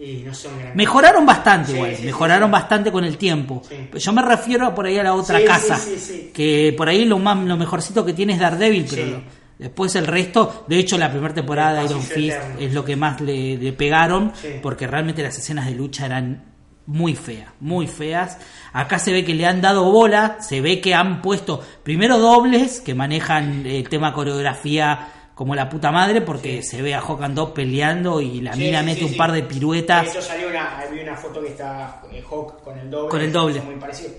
Y 0.00 0.22
no 0.24 0.32
son. 0.32 0.52
Mejoraron 0.74 1.26
bastante 1.26 1.72
igual, 1.72 1.96
mejoraron 2.04 2.50
bastante 2.50 2.92
con 2.92 3.04
el 3.04 3.16
tiempo. 3.18 3.62
Yo 3.94 4.12
me 4.12 4.22
refiero 4.22 4.72
por 4.74 4.86
ahí 4.86 4.96
a 4.96 5.02
la 5.02 5.14
otra 5.14 5.42
casa, 5.44 5.78
que 6.32 6.72
por 6.76 6.88
ahí 6.88 7.04
lo 7.04 7.18
más 7.18 7.36
lo 7.38 7.56
mejorcito 7.56 8.04
que 8.04 8.12
tiene 8.12 8.34
es 8.34 8.38
Daredevil, 8.38 8.86
pero 8.88 9.22
después 9.58 9.96
el 9.96 10.06
resto, 10.06 10.64
de 10.68 10.78
hecho 10.78 10.96
la 10.98 11.10
primera 11.10 11.34
temporada 11.34 11.80
de 11.80 11.86
Iron 11.86 12.00
Fist 12.00 12.36
eterno. 12.36 12.60
es 12.60 12.72
lo 12.72 12.84
que 12.84 12.94
más 12.94 13.20
le, 13.20 13.56
le 13.58 13.72
pegaron, 13.72 14.32
Sí. 14.40 14.48
porque 14.62 14.86
realmente 14.86 15.20
las 15.20 15.36
escenas 15.36 15.66
de 15.66 15.72
lucha 15.72 16.06
eran 16.06 16.44
muy 16.88 17.14
feas, 17.14 17.50
muy 17.60 17.86
feas. 17.86 18.38
Acá 18.72 18.98
se 18.98 19.12
ve 19.12 19.22
que 19.22 19.34
le 19.34 19.44
han 19.44 19.60
dado 19.60 19.84
bola, 19.92 20.38
se 20.40 20.62
ve 20.62 20.80
que 20.80 20.94
han 20.94 21.20
puesto 21.20 21.62
primero 21.82 22.18
dobles 22.18 22.80
que 22.80 22.94
manejan 22.94 23.66
el 23.66 23.86
tema 23.90 24.14
coreografía 24.14 25.12
como 25.34 25.54
la 25.54 25.68
puta 25.68 25.92
madre, 25.92 26.22
porque 26.22 26.62
se 26.62 26.80
ve 26.80 26.94
a 26.94 27.00
Hawk 27.00 27.22
and 27.22 27.34
Dove 27.36 27.52
peleando 27.52 28.20
y 28.22 28.40
la 28.40 28.54
Sí, 28.54 28.60
mina 28.60 28.80
sí, 28.80 28.86
mete 28.86 29.04
un 29.04 29.16
par 29.16 29.32
de 29.32 29.42
piruetas. 29.42 30.04
De 30.06 30.10
hecho 30.10 30.22
salió 30.22 30.48
una, 30.48 30.78
había 30.80 31.02
una 31.02 31.14
foto 31.14 31.42
que 31.42 31.48
está 31.48 32.02
eh, 32.10 32.24
Hawk 32.28 32.62
con 32.64 32.78
el 32.78 32.90
doble. 32.90 33.10
Con 33.10 33.20
el 33.20 33.32
doble. 33.32 33.60
Muy 33.60 33.76
parecido. 33.76 34.10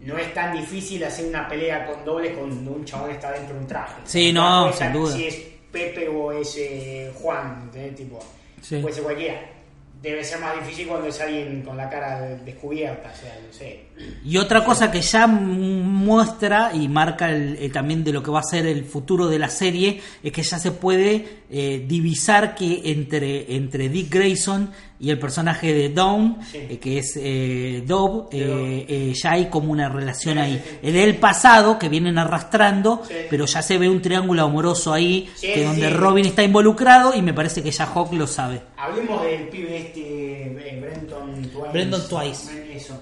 No 0.00 0.16
es 0.18 0.32
tan 0.34 0.52
difícil 0.56 1.02
hacer 1.02 1.26
una 1.26 1.48
pelea 1.48 1.86
con 1.86 2.04
doble 2.04 2.34
cuando 2.34 2.70
un 2.70 2.84
chabón 2.84 3.10
está 3.10 3.32
dentro 3.32 3.54
de 3.54 3.60
un 3.62 3.66
traje. 3.66 3.94
Sí, 4.04 4.30
no, 4.30 4.66
puede 4.66 4.76
sin 4.76 4.92
duda. 4.92 5.16
Si 5.16 5.26
es 5.26 5.36
Pepe 5.72 6.06
o 6.08 6.32
es 6.32 6.54
eh, 6.58 7.12
Juan, 7.14 7.62
¿entendés? 7.64 7.96
Tipo, 7.96 8.20
puede 8.68 8.92
ser 8.92 9.02
cualquiera. 9.02 9.57
Debe 10.00 10.22
ser 10.22 10.40
más 10.40 10.54
difícil 10.54 10.86
cuando 10.86 11.08
es 11.08 11.20
alguien 11.20 11.62
con 11.62 11.76
la 11.76 11.90
cara 11.90 12.20
descubierta, 12.44 13.10
o 13.10 13.16
sea, 13.16 13.34
no 13.44 13.52
sé. 13.52 13.87
Y 14.24 14.36
otra 14.36 14.64
cosa 14.64 14.90
que 14.90 15.00
ya 15.00 15.26
muestra 15.26 16.70
y 16.74 16.88
marca 16.88 17.30
el- 17.30 17.56
eh, 17.60 17.70
también 17.70 18.04
de 18.04 18.12
lo 18.12 18.22
que 18.22 18.30
va 18.30 18.40
a 18.40 18.42
ser 18.44 18.66
el 18.66 18.84
futuro 18.84 19.26
de 19.28 19.38
la 19.38 19.48
serie 19.48 20.00
es 20.22 20.32
que 20.32 20.42
ya 20.42 20.58
se 20.58 20.72
puede 20.72 21.38
eh, 21.50 21.84
divisar 21.88 22.54
que 22.54 22.82
entre, 22.92 23.54
entre 23.56 23.88
Dick 23.88 24.12
Grayson 24.12 24.70
y 25.00 25.08
el 25.10 25.18
personaje 25.18 25.72
de 25.72 25.88
Dawn, 25.88 26.38
Sí. 26.50 26.58
eh, 26.58 26.78
que 26.78 26.98
es 26.98 27.14
eh, 27.16 27.82
Dove, 27.86 28.26
eh, 28.32 29.14
ya 29.14 29.30
hay 29.32 29.46
como 29.46 29.72
una 29.72 29.88
relación 29.88 30.34
Sí, 30.34 30.40
ahí. 30.40 30.62
sí, 30.62 30.70
sí. 30.82 30.88
En 30.88 30.96
el 30.96 31.16
pasado, 31.16 31.78
que 31.78 31.88
vienen 31.88 32.18
arrastrando, 32.18 33.02
pero 33.30 33.46
ya 33.46 33.62
se 33.62 33.78
ve 33.78 33.88
un 33.88 34.02
triángulo 34.02 34.42
amoroso 34.42 34.92
ahí, 34.92 35.30
que 35.40 35.64
donde. 35.64 35.88
Robin 35.88 36.26
está 36.26 36.42
involucrado 36.42 37.14
y 37.14 37.22
me 37.22 37.32
parece 37.32 37.62
que 37.62 37.70
ya 37.70 37.86
Hawk 37.86 38.12
lo 38.12 38.26
sabe. 38.26 38.60
Hablemos 38.76 39.22
del 39.22 39.48
pibe 39.48 39.78
este, 39.78 40.78
Brenton 40.80 41.42
Twice. 41.50 41.72
Brenton 41.72 42.08
Twice. 42.08 42.76
Eso. 42.76 43.00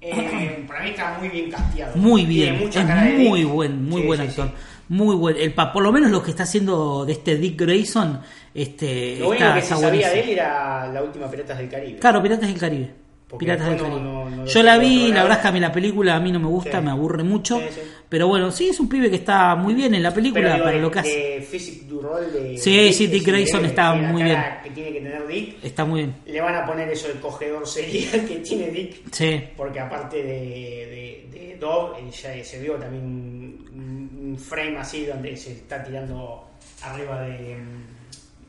Eh, 0.00 0.64
para 0.68 0.82
mí 0.84 0.90
está 0.90 1.16
muy 1.18 1.28
bien 1.28 1.50
casteado. 1.50 1.96
Muy 1.96 2.24
Tiene 2.26 2.52
bien, 2.52 2.64
mucha 2.64 2.80
es 2.82 2.86
cara 2.86 3.02
de 3.04 3.12
muy 3.28 3.40
Dick. 3.40 3.48
buen, 3.52 3.84
muy 3.88 4.00
Sí, 4.02 4.06
buen 4.06 4.20
sí, 4.20 4.26
actor, 4.28 4.46
sí. 4.48 4.54
muy 4.88 5.16
buen. 5.16 5.36
El 5.36 5.54
pa- 5.54 5.72
por 5.72 5.82
lo 5.82 5.90
menos 5.92 6.10
lo 6.12 6.22
que 6.22 6.30
está 6.30 6.44
haciendo 6.44 7.04
de 7.04 7.12
este 7.12 7.36
Dick 7.36 7.60
Grayson, 7.60 8.20
este, 8.54 9.16
Lo 9.18 9.30
único 9.30 9.54
que 9.54 9.60
se 9.62 9.74
sabía 9.76 10.08
de 10.10 10.20
él 10.20 10.28
era 10.30 10.86
la 10.92 11.02
última 11.02 11.28
Piratas 11.30 11.58
del 11.58 11.68
Caribe. 11.68 11.98
Claro, 11.98 12.22
Piratas 12.22 12.48
del 12.48 12.58
Caribe. 12.58 12.90
Porque 13.28 13.44
Piratas 13.44 13.68
del 13.68 13.78
Caribe. 13.78 14.00
no- 14.00 14.46
Yo 14.46 14.62
la 14.62 14.78
vi, 14.78 15.12
la 15.12 15.22
verdad 15.24 15.36
es 15.38 15.42
que 15.42 15.48
a 15.48 15.52
mí 15.52 15.60
la 15.60 15.70
película 15.72 16.16
a 16.16 16.20
mí 16.20 16.32
no 16.32 16.40
me 16.40 16.46
gusta, 16.46 16.78
Sí. 16.78 16.84
me 16.84 16.90
aburre 16.90 17.22
mucho. 17.24 17.58
Sí, 17.58 17.64
sí. 17.74 17.80
Pero 18.08 18.26
bueno, 18.26 18.50
sí, 18.50 18.70
es 18.70 18.80
un 18.80 18.88
pibe 18.88 19.10
que 19.10 19.16
está 19.16 19.54
muy 19.54 19.74
bien 19.74 19.94
en 19.94 20.02
la 20.02 20.14
película 20.14 20.52
Pero 20.52 20.64
para 20.64 20.76
de- 20.76 20.82
lo 20.82 20.90
que 20.90 20.98
hace. 21.00 21.10
de 21.50 21.84
du 21.86 22.00
rol 22.00 22.32
de 22.32 22.56
Sí, 22.56 22.90
sí, 22.94 23.06
Dick 23.06 23.26
Grayson 23.26 23.66
está 23.66 23.92
muy 23.94 24.22
cara 24.22 24.62
que 24.62 24.70
tiene 24.70 24.92
que 24.94 25.00
tener 25.00 25.26
Dick. 25.26 25.62
Está 25.62 25.84
muy 25.84 26.00
bien. 26.00 26.14
Le 26.24 26.40
van 26.40 26.54
a 26.54 26.64
poner 26.64 26.88
eso 26.88 27.08
el 27.12 27.20
cogedor 27.20 27.66
serial 27.66 28.24
que 28.26 28.36
tiene 28.36 28.68
Dick. 28.70 29.12
Sí. 29.12 29.44
Porque 29.56 29.78
aparte 29.80 30.16
de, 30.22 31.26
de, 31.32 31.56
Dove, 31.60 31.98
eh, 31.98 32.10
ya 32.12 32.44
se 32.44 32.60
vio 32.60 32.74
también 32.76 33.02
un, 33.04 34.10
un 34.30 34.38
frame 34.38 34.78
así 34.78 35.04
donde 35.04 35.36
se 35.36 35.52
está 35.52 35.82
tirando 35.82 36.48
arriba 36.82 37.20
de, 37.22 37.58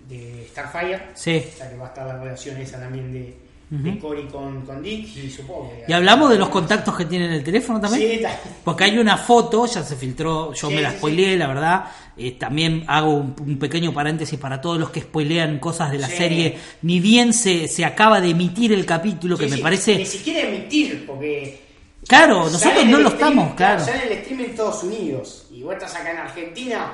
de 0.07 0.45
Starfire. 0.51 0.99
Sí. 1.15 1.43
O 1.53 1.57
sea 1.57 1.69
que 1.69 1.75
va 1.77 1.85
a 1.85 1.89
estar 1.89 2.07
la 2.07 2.17
relación 2.23 2.57
esa 2.57 2.79
también 2.79 3.11
de, 3.11 3.33
De 3.69 3.99
Cory 3.99 4.23
con, 4.25 4.65
con 4.65 4.81
Dick 4.81 5.15
y 5.15 5.29
supongo 5.29 5.69
que... 5.69 5.85
Y 5.87 5.93
hablamos 5.93 6.31
de 6.31 6.39
los 6.39 6.49
contactos 6.49 6.97
que 6.97 7.05
tiene 7.05 7.25
en 7.25 7.33
el 7.33 7.43
teléfono 7.43 7.79
también. 7.79 8.19
Sí, 8.19 8.25
Porque 8.63 8.85
hay 8.85 8.97
una 8.97 9.15
foto, 9.15 9.67
ya 9.67 9.83
se 9.83 9.95
filtró, 9.95 10.53
yo 10.53 10.69
Sí, 10.69 10.73
me 10.73 10.81
la 10.81 10.89
sí, 10.89 10.97
spoileé, 10.97 11.37
la 11.37 11.47
verdad. 11.47 11.85
Eh, 12.17 12.31
también 12.31 12.83
hago 12.87 13.13
un, 13.13 13.35
un 13.39 13.59
pequeño 13.59 13.93
paréntesis 13.93 14.39
para 14.39 14.59
todos 14.59 14.79
los 14.79 14.89
que 14.89 15.01
spoilean 15.01 15.59
cosas 15.59 15.91
de 15.91 15.99
la 15.99 16.07
serie. 16.07 16.57
Ni 16.81 16.99
bien 16.99 17.31
se, 17.31 17.67
se 17.67 17.85
acaba 17.85 18.19
de 18.19 18.31
emitir 18.31 18.73
el 18.73 18.87
capítulo, 18.87 19.37
que 19.37 19.47
me 19.47 19.59
parece. 19.59 19.97
Ni 19.97 20.05
siquiera 20.05 20.49
emitir, 20.49 21.05
porque... 21.05 21.61
Claro, 22.07 22.49
nosotros 22.49 22.85
no 22.87 22.97
lo 22.97 23.11
stream, 23.11 23.29
estamos, 23.33 23.55
claro. 23.55 23.85
Sale 23.85 24.11
el 24.11 24.23
stream 24.23 24.39
en 24.39 24.49
Estados 24.49 24.83
Unidos 24.83 25.47
y 25.51 25.61
vos 25.61 25.73
estás 25.73 25.95
acá 25.95 26.09
en 26.09 26.17
Argentina 26.17 26.93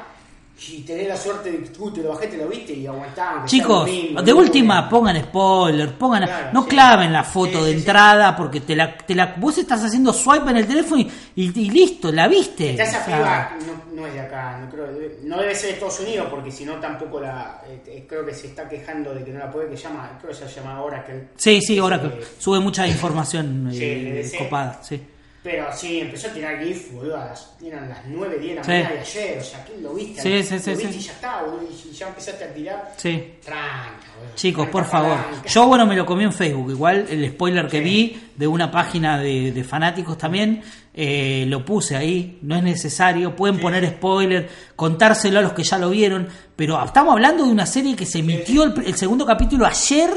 y 0.70 0.82
tenés 0.84 1.10
la 1.10 1.18
suerte 1.18 1.52
de 1.52 1.58
que 1.64 1.70
te 1.70 2.02
lo 2.02 2.10
bajé, 2.10 2.28
te 2.28 2.38
lo 2.38 2.48
viste 2.48 2.72
y 2.74 2.88
aguantás. 2.88 3.44
Chicos, 3.46 3.86
de 3.86 4.32
¿no? 4.32 4.38
última 4.38 4.88
pongan 4.90 5.22
spoiler, 5.22 5.92
pongan, 5.98 6.24
Claro, 6.24 6.50
no 6.54 6.64
sí. 6.64 6.70
claven 6.70 7.12
la 7.12 7.24
foto 7.26 7.60
Sí, 7.60 7.66
de 7.66 7.72
sí, 7.74 7.78
entrada 7.80 8.36
porque 8.38 8.62
te 8.62 8.74
la, 8.76 8.98
te 8.98 9.14
la, 9.16 9.36
vos 9.38 9.58
estás 9.58 9.84
haciendo 9.84 10.14
swipe 10.14 10.50
en 10.50 10.58
el 10.58 10.66
teléfono 10.66 11.02
y, 11.02 11.12
y- 11.36 11.60
y 11.60 11.70
listo, 11.70 12.10
la 12.12 12.28
viste. 12.30 12.70
Está 12.72 12.84
esa 12.84 13.02
O 13.02 13.06
sea, 13.06 13.16
piba, 13.18 13.58
no, 13.68 14.02
no 14.02 14.08
es 14.08 14.14
de 14.14 14.20
acá, 14.22 14.58
no, 14.62 14.70
creo, 14.70 14.86
debe- 14.88 15.20
no 15.24 15.38
debe 15.42 15.54
ser 15.54 15.68
de 15.68 15.74
Estados 15.74 16.00
Unidos 16.00 16.28
porque 16.32 16.52
si 16.52 16.64
no 16.64 16.76
tampoco 16.76 17.20
la. 17.20 17.62
eh, 17.68 18.06
creo 18.08 18.26
que 18.26 18.34
se 18.34 18.48
está 18.48 18.68
quejando 18.70 19.14
de 19.14 19.24
que 19.26 19.32
no 19.32 19.40
la 19.40 19.52
puede, 19.52 19.70
que 19.70 19.76
llama, 19.76 20.18
creo 20.22 20.32
que 20.32 20.48
se 20.48 20.56
llama 20.62 20.82
Oracle. 20.82 21.28
Sí, 21.36 21.62
sí, 21.62 21.78
ahora 21.78 22.00
que 22.02 22.08
Eh, 22.08 22.20
sube 22.40 22.60
mucha 22.62 22.88
información 22.88 23.70
Sí, 23.72 23.78
eh, 23.84 24.32
copada, 24.38 24.80
sí. 24.82 25.02
Pero 25.46 25.68
sí, 25.76 26.00
empezó 26.00 26.28
a 26.28 26.32
tirar 26.34 26.60
GIF, 26.64 26.92
boludo, 26.92 27.18
a 27.22 27.26
las, 27.26 27.52
eran 27.64 27.88
las 27.88 28.00
9, 28.08 28.40
10 28.40 28.50
de 28.50 28.56
la 28.56 28.64
Sí. 28.64 28.72
mañana 28.72 28.90
de 28.96 29.00
ayer, 29.00 29.38
o 29.40 29.44
sea, 29.44 29.64
¿quién 29.64 29.84
lo 29.84 29.94
viste? 29.94 30.22
Sí, 30.24 30.44
sí, 30.44 30.54
lo 30.56 30.60
sí, 30.60 30.70
viste 30.72 30.92
sí. 30.92 30.98
y 30.98 31.02
ya 31.02 31.12
está, 31.12 31.42
boludo, 31.44 31.70
y 31.72 31.94
ya 31.94 32.08
empezaste 32.08 32.44
a 32.46 32.54
tirar. 32.54 32.94
Sí. 32.98 33.34
Tranca, 33.46 34.08
boludo. 34.20 34.36
Chicos, 34.36 34.68
por 34.70 34.86
favor. 34.86 35.16
palanca. 35.24 35.48
Yo, 35.48 35.68
bueno, 35.68 35.86
me 35.86 35.96
lo 35.96 36.04
comí 36.04 36.24
en 36.24 36.34
Facebook. 36.34 36.72
Igual 36.72 37.06
el 37.12 37.30
spoiler 37.30 37.68
que 37.68 37.78
Sí. 37.78 37.84
vi 37.84 38.22
de 38.36 38.48
una 38.48 38.72
página 38.72 39.20
de, 39.20 39.52
de 39.52 39.64
fanáticos 39.64 40.18
también, 40.18 40.64
eh, 40.96 41.46
lo 41.48 41.64
puse 41.64 41.96
ahí. 41.96 42.40
No 42.42 42.56
es 42.56 42.64
necesario. 42.64 43.36
Pueden 43.36 43.60
poner 43.60 43.88
spoiler, 43.88 44.50
contárselo 44.76 45.38
a 45.38 45.42
los 45.44 45.54
que 45.54 45.62
ya 45.64 45.78
lo 45.78 45.92
vieron. 45.92 46.28
Pero 46.56 46.84
estamos 46.84 47.14
hablando 47.14 47.46
de 47.46 47.52
una 47.52 47.68
serie 47.68 47.96
que 47.96 48.08
se 48.08 48.18
emitió 48.18 48.64
el, 48.64 48.74
el 48.84 48.96
segundo 48.96 49.28
capítulo 49.28 49.68
ayer 49.68 50.10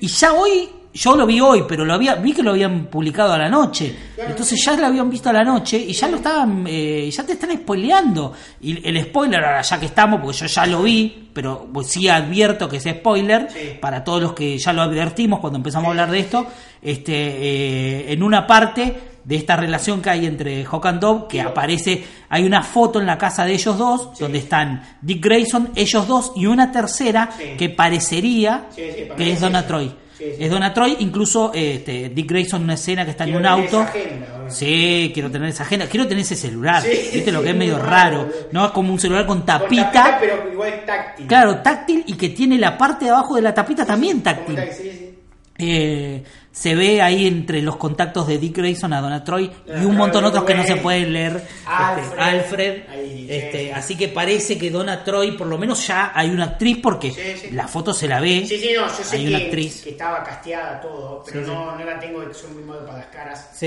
y 0.00 0.08
ya 0.08 0.32
hoy. 0.32 0.68
Yo 0.96 1.16
lo 1.16 1.26
vi 1.26 1.40
hoy, 1.40 1.64
pero 1.68 1.84
lo 1.84 1.92
había, 1.92 2.14
vi 2.14 2.32
que 2.32 2.42
lo 2.42 2.52
habían 2.52 2.86
publicado 2.86 3.32
a 3.32 3.38
la 3.38 3.48
noche. 3.48 3.92
Entonces 4.16 4.64
ya 4.64 4.76
lo 4.76 4.86
habían 4.86 5.10
visto 5.10 5.28
a 5.28 5.32
la 5.32 5.42
noche 5.42 5.76
y 5.76 5.92
ya 5.92 6.06
lo 6.06 6.18
estaban, 6.18 6.64
eh, 6.68 7.10
ya 7.10 7.26
te 7.26 7.32
están 7.32 7.50
spoileando. 7.52 8.32
Y 8.60 8.86
el 8.88 9.02
spoiler, 9.02 9.44
ahora 9.44 9.60
ya 9.62 9.80
que 9.80 9.86
estamos, 9.86 10.20
porque 10.20 10.36
yo 10.38 10.46
ya 10.46 10.66
lo 10.66 10.82
vi, 10.84 11.30
pero 11.32 11.68
pues 11.72 11.88
sí 11.88 12.08
advierto 12.08 12.68
que 12.68 12.76
es 12.76 12.84
spoiler 12.84 13.48
Sí. 13.50 13.58
para 13.80 14.04
todos 14.04 14.22
los 14.22 14.32
que 14.34 14.56
ya 14.56 14.72
lo 14.72 14.82
advertimos 14.82 15.40
cuando 15.40 15.56
empezamos 15.56 15.88
a 15.88 15.90
hablar 15.90 16.10
de 16.12 16.20
esto. 16.20 16.46
Este, 16.80 17.12
eh, 17.12 18.12
en 18.12 18.22
una 18.22 18.46
parte 18.46 18.94
de 19.24 19.36
esta 19.36 19.56
relación 19.56 20.02
que 20.02 20.10
hay 20.10 20.26
entre 20.26 20.64
Hawk 20.64 20.86
and 20.86 21.00
Dove, 21.00 21.24
que 21.28 21.40
aparece, 21.40 22.04
hay 22.28 22.44
una 22.44 22.62
foto 22.62 23.00
en 23.00 23.06
la 23.06 23.16
casa 23.18 23.44
de 23.44 23.52
ellos 23.54 23.78
dos, 23.78 24.18
donde 24.18 24.38
están 24.38 24.82
Dick 25.00 25.24
Grayson, 25.24 25.70
ellos 25.74 26.06
dos, 26.06 26.32
y 26.36 26.46
una 26.46 26.70
tercera 26.70 27.30
Sí. 27.36 27.56
que 27.58 27.70
parecería 27.70 28.66
Sí, 28.74 28.82
que 29.16 29.32
es 29.32 29.40
Donna. 29.40 29.66
Troy. 29.66 29.94
Es 30.20 30.48
Donna 30.50 30.72
Troy, 30.72 30.96
incluso 31.00 31.50
este, 31.52 32.08
Dick 32.10 32.30
Grayson 32.30 32.60
en 32.60 32.64
una 32.64 32.74
escena 32.74 33.04
que 33.04 33.10
está 33.10 33.24
en 33.24 33.36
un 33.36 33.44
auto. 33.44 33.80
esa 33.82 33.90
agenda, 33.90 34.26
¿no? 34.44 34.50
Sí, 34.50 35.10
quiero 35.12 35.30
tener 35.30 35.48
esa 35.48 35.64
agenda, 35.64 35.86
quiero 35.86 36.06
tener 36.06 36.22
ese 36.22 36.36
celular. 36.36 36.82
Sí, 36.82 37.10
¿Viste 37.14 37.32
lo 37.32 37.42
que 37.42 37.50
es 37.50 37.56
medio 37.56 37.78
raro. 37.82 38.28
¿No? 38.52 38.66
Es 38.66 38.70
como 38.72 38.92
un 38.92 39.00
celular 39.00 39.26
con 39.26 39.38
Con 39.38 39.46
tapita. 39.46 39.90
tapita, 39.92 40.16
pero 40.20 40.52
igual 40.52 40.82
táctil. 40.86 41.26
Claro, 41.26 41.58
táctil 41.58 42.04
y 42.06 42.14
que 42.14 42.28
tiene 42.30 42.58
la 42.58 42.78
parte 42.78 43.06
de 43.06 43.10
abajo 43.10 43.34
de 43.36 43.42
la 43.42 43.52
tapita 43.52 43.84
también 43.84 44.22
táctil. 44.22 44.54
táctil, 44.54 44.74
sí, 44.74 44.90
sí. 44.98 45.18
Eh, 45.58 46.22
se 46.56 46.76
ve 46.76 47.02
ahí 47.02 47.26
entre 47.26 47.60
los 47.62 47.76
contactos 47.76 48.28
de 48.28 48.38
Dick 48.38 48.56
Grayson 48.58 48.92
a 48.92 49.00
Donna 49.00 49.24
Troy 49.24 49.50
y 49.66 49.84
un 49.84 49.96
montón 49.96 50.24
otros 50.24 50.44
que 50.44 50.54
no 50.54 50.62
se 50.64 50.76
pueden 50.76 51.12
leer. 51.12 51.36
Este, 51.36 51.66
Alfred. 51.66 52.18
Alfred. 52.20 52.82
Este, 53.28 53.64
sí. 53.64 53.70
Así 53.70 53.96
que 53.96 54.06
parece 54.06 54.56
que 54.56 54.70
Donna 54.70 55.02
Troy, 55.02 55.32
por 55.32 55.48
lo 55.48 55.58
menos 55.58 55.84
ya 55.84 56.12
hay 56.14 56.30
una 56.30 56.44
actriz 56.44 56.78
porque 56.80 57.10
Sí, 57.10 57.20
sí. 57.48 57.50
la 57.50 57.66
foto 57.66 57.92
se 57.92 58.06
la 58.06 58.20
ve. 58.20 58.44
Sí, 58.46 58.56
sí, 58.58 58.70
no, 58.76 58.86
yo 58.86 59.02
sé 59.04 59.16
hay 59.16 59.22
que, 59.24 59.28
una 59.30 59.38
actriz. 59.38 59.82
que 59.82 59.90
estaba 59.90 60.22
casteada 60.22 60.80
todo, 60.80 61.24
pero 61.26 61.44
Sí, 61.44 61.50
no, 61.50 61.76
no 61.76 61.84
la 61.84 61.98
tengo, 61.98 62.26
que 62.28 62.32
soy 62.34 62.50
muy 62.52 62.62
malo 62.62 62.86
para 62.86 62.98
las 62.98 63.06
caras. 63.08 63.50
Sí. 63.52 63.66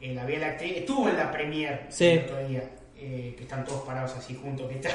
Eh, 0.00 0.12
la 0.14 0.24
vi 0.26 0.34
a 0.34 0.38
la 0.40 0.46
actriz, 0.48 0.76
estuvo 0.76 1.08
en 1.08 1.16
la 1.16 1.30
premier 1.32 1.86
Sí. 1.88 2.04
el 2.04 2.18
otro 2.24 2.46
día, 2.46 2.62
eh, 2.96 3.34
que 3.38 3.44
están 3.44 3.64
todos 3.64 3.82
parados 3.86 4.12
así 4.18 4.34
juntos, 4.34 4.68
que 4.68 4.74
está 4.74 4.90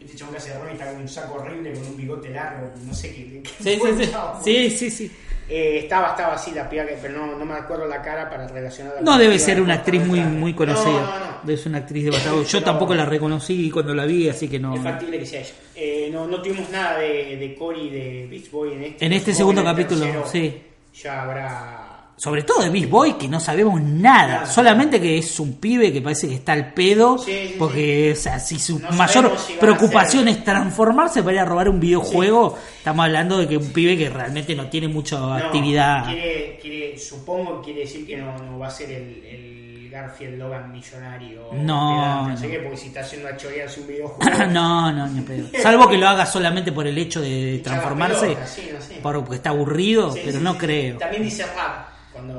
este 0.00 0.16
chabón 0.16 0.34
que 0.34 0.38
hace 0.38 0.58
Ronnie 0.58 0.72
está 0.74 0.90
con 0.90 1.00
un 1.00 1.08
saco 1.08 1.34
horrible, 1.34 1.72
con 1.72 1.86
un 1.86 1.96
bigote 1.96 2.30
largo, 2.30 2.70
no 2.86 2.94
sé 2.94 3.08
qué. 3.14 3.42
Sí, 3.60 3.78
sí, 3.80 4.04
sí. 4.04 4.10
sí, 4.44 4.70
sí, 4.70 4.90
sí. 4.90 5.10
Eh, 5.52 5.80
estaba, 5.82 6.10
estaba 6.10 6.34
así 6.34 6.52
la 6.52 6.70
piba, 6.70 6.86
que, 6.86 6.92
pero 7.02 7.26
no, 7.26 7.36
no 7.36 7.44
me 7.44 7.54
acuerdo 7.54 7.84
la 7.86 8.00
cara 8.00 8.30
para 8.30 8.46
relacionarla. 8.46 9.00
No 9.00 9.18
debe 9.18 9.36
ser 9.36 9.60
una 9.60 9.74
actriz 9.74 10.06
muy, 10.06 10.20
muy 10.20 10.52
No, 10.52 10.58
conocida. 10.58 10.92
no, 10.92 11.42
no. 11.44 11.52
Es 11.52 11.66
una 11.66 11.78
actriz 11.78 12.04
de 12.04 12.10
Yo 12.12 12.42
Pero- 12.52 12.62
tampoco 12.64 12.94
la 12.94 13.04
reconocí 13.04 13.68
cuando 13.68 13.92
la 13.92 14.04
vi, 14.04 14.28
así 14.28 14.48
que 14.48 14.60
no. 14.60 14.76
Es 14.76 14.82
factible 14.82 15.18
que 15.18 15.26
sea 15.26 15.40
ella. 15.40 15.50
Eh, 15.74 16.08
no, 16.12 16.26
no 16.28 16.40
tuvimos 16.40 16.70
nada 16.70 16.98
de, 16.98 17.36
de 17.36 17.54
Cory 17.56 17.90
de 17.90 18.28
Beach 18.30 18.48
Boy 18.50 18.74
en 18.74 18.84
este. 18.84 19.06
En 19.06 19.12
este 19.12 19.34
segundo 19.34 19.64
capítulo, 19.64 20.02
tercero 20.02 20.26
sí. 20.30 20.62
Ya 21.02 21.22
habrá. 21.22 21.89
Sobre 22.20 22.42
todo 22.42 22.62
de 22.62 22.68
Beast 22.68 22.90
Boy, 22.90 23.14
que 23.14 23.26
no 23.28 23.40
sabemos 23.40 23.80
nada. 23.80 24.44
Solamente 24.44 25.00
que 25.00 25.16
es 25.16 25.40
un 25.40 25.54
pibe 25.54 25.90
que 25.90 26.02
parece 26.02 26.28
que 26.28 26.34
está 26.34 26.52
al 26.52 26.74
pedo. 26.74 27.16
Sí, 27.16 27.32
sí, 27.32 27.54
porque, 27.58 28.12
o 28.12 28.16
sea, 28.16 28.38
si 28.38 28.58
su 28.58 28.78
No 28.78 28.90
mayor 28.92 29.32
si 29.38 29.54
preocupación 29.54 30.28
es 30.28 30.44
transformarse 30.44 31.22
para 31.22 31.32
ir 31.36 31.40
a 31.40 31.44
robar 31.46 31.70
un 31.70 31.80
videojuego, 31.80 32.58
estamos 32.76 33.06
hablando 33.06 33.38
de 33.38 33.48
que 33.48 33.56
un 33.56 33.72
pibe 33.72 33.96
que 33.96 34.10
realmente 34.10 34.54
no 34.54 34.66
tiene 34.68 34.86
mucha 34.88 35.18
No, 35.18 35.32
actividad. 35.32 36.04
Quiere, 36.12 36.58
quiere, 36.60 36.98
supongo 36.98 37.60
que 37.62 37.64
quiere 37.66 37.80
decir 37.80 38.06
que 38.06 38.18
no, 38.18 38.36
no 38.36 38.58
va 38.58 38.66
a 38.66 38.70
ser 38.70 38.90
el, 38.90 39.24
el 39.24 39.88
Garfield 39.90 40.38
Logan 40.38 40.70
millonario. 40.70 41.48
No, 41.54 42.28
No 42.28 42.36
sé 42.36 42.48
qué, 42.50 42.58
porque 42.58 42.76
si 42.76 42.88
está 42.88 43.00
haciendo 43.00 43.28
a 43.28 43.36
chorearse 43.38 43.80
un 43.80 43.86
videojuego. 43.88 44.46
no, 44.50 44.92
no, 44.92 45.06
ni 45.08 45.22
pedo. 45.22 45.46
Salvo 45.62 45.88
que 45.88 45.96
lo 45.96 46.06
haga 46.06 46.26
solamente 46.26 46.70
por 46.70 46.86
el 46.86 46.98
hecho 46.98 47.22
de 47.22 47.60
transformarse, 47.64 48.26
pelota, 48.26 48.46
sí, 48.46 48.68
no 48.72 48.80
sé. 48.80 48.94
por- 49.02 49.18
porque 49.20 49.36
está 49.36 49.48
aburrido, 49.50 50.14
pero 50.22 50.38
no 50.38 50.58
creo. 50.58 50.98
También 50.98 51.22
dice 51.22 51.44
rap. 51.46 51.79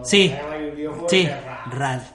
Cuando 0.01 0.09
Sí, 0.09 0.27
graba 0.29 0.55
el 0.57 0.71
videojuego 0.71 1.09
sí. 1.09 1.27
RAL. 1.71 2.07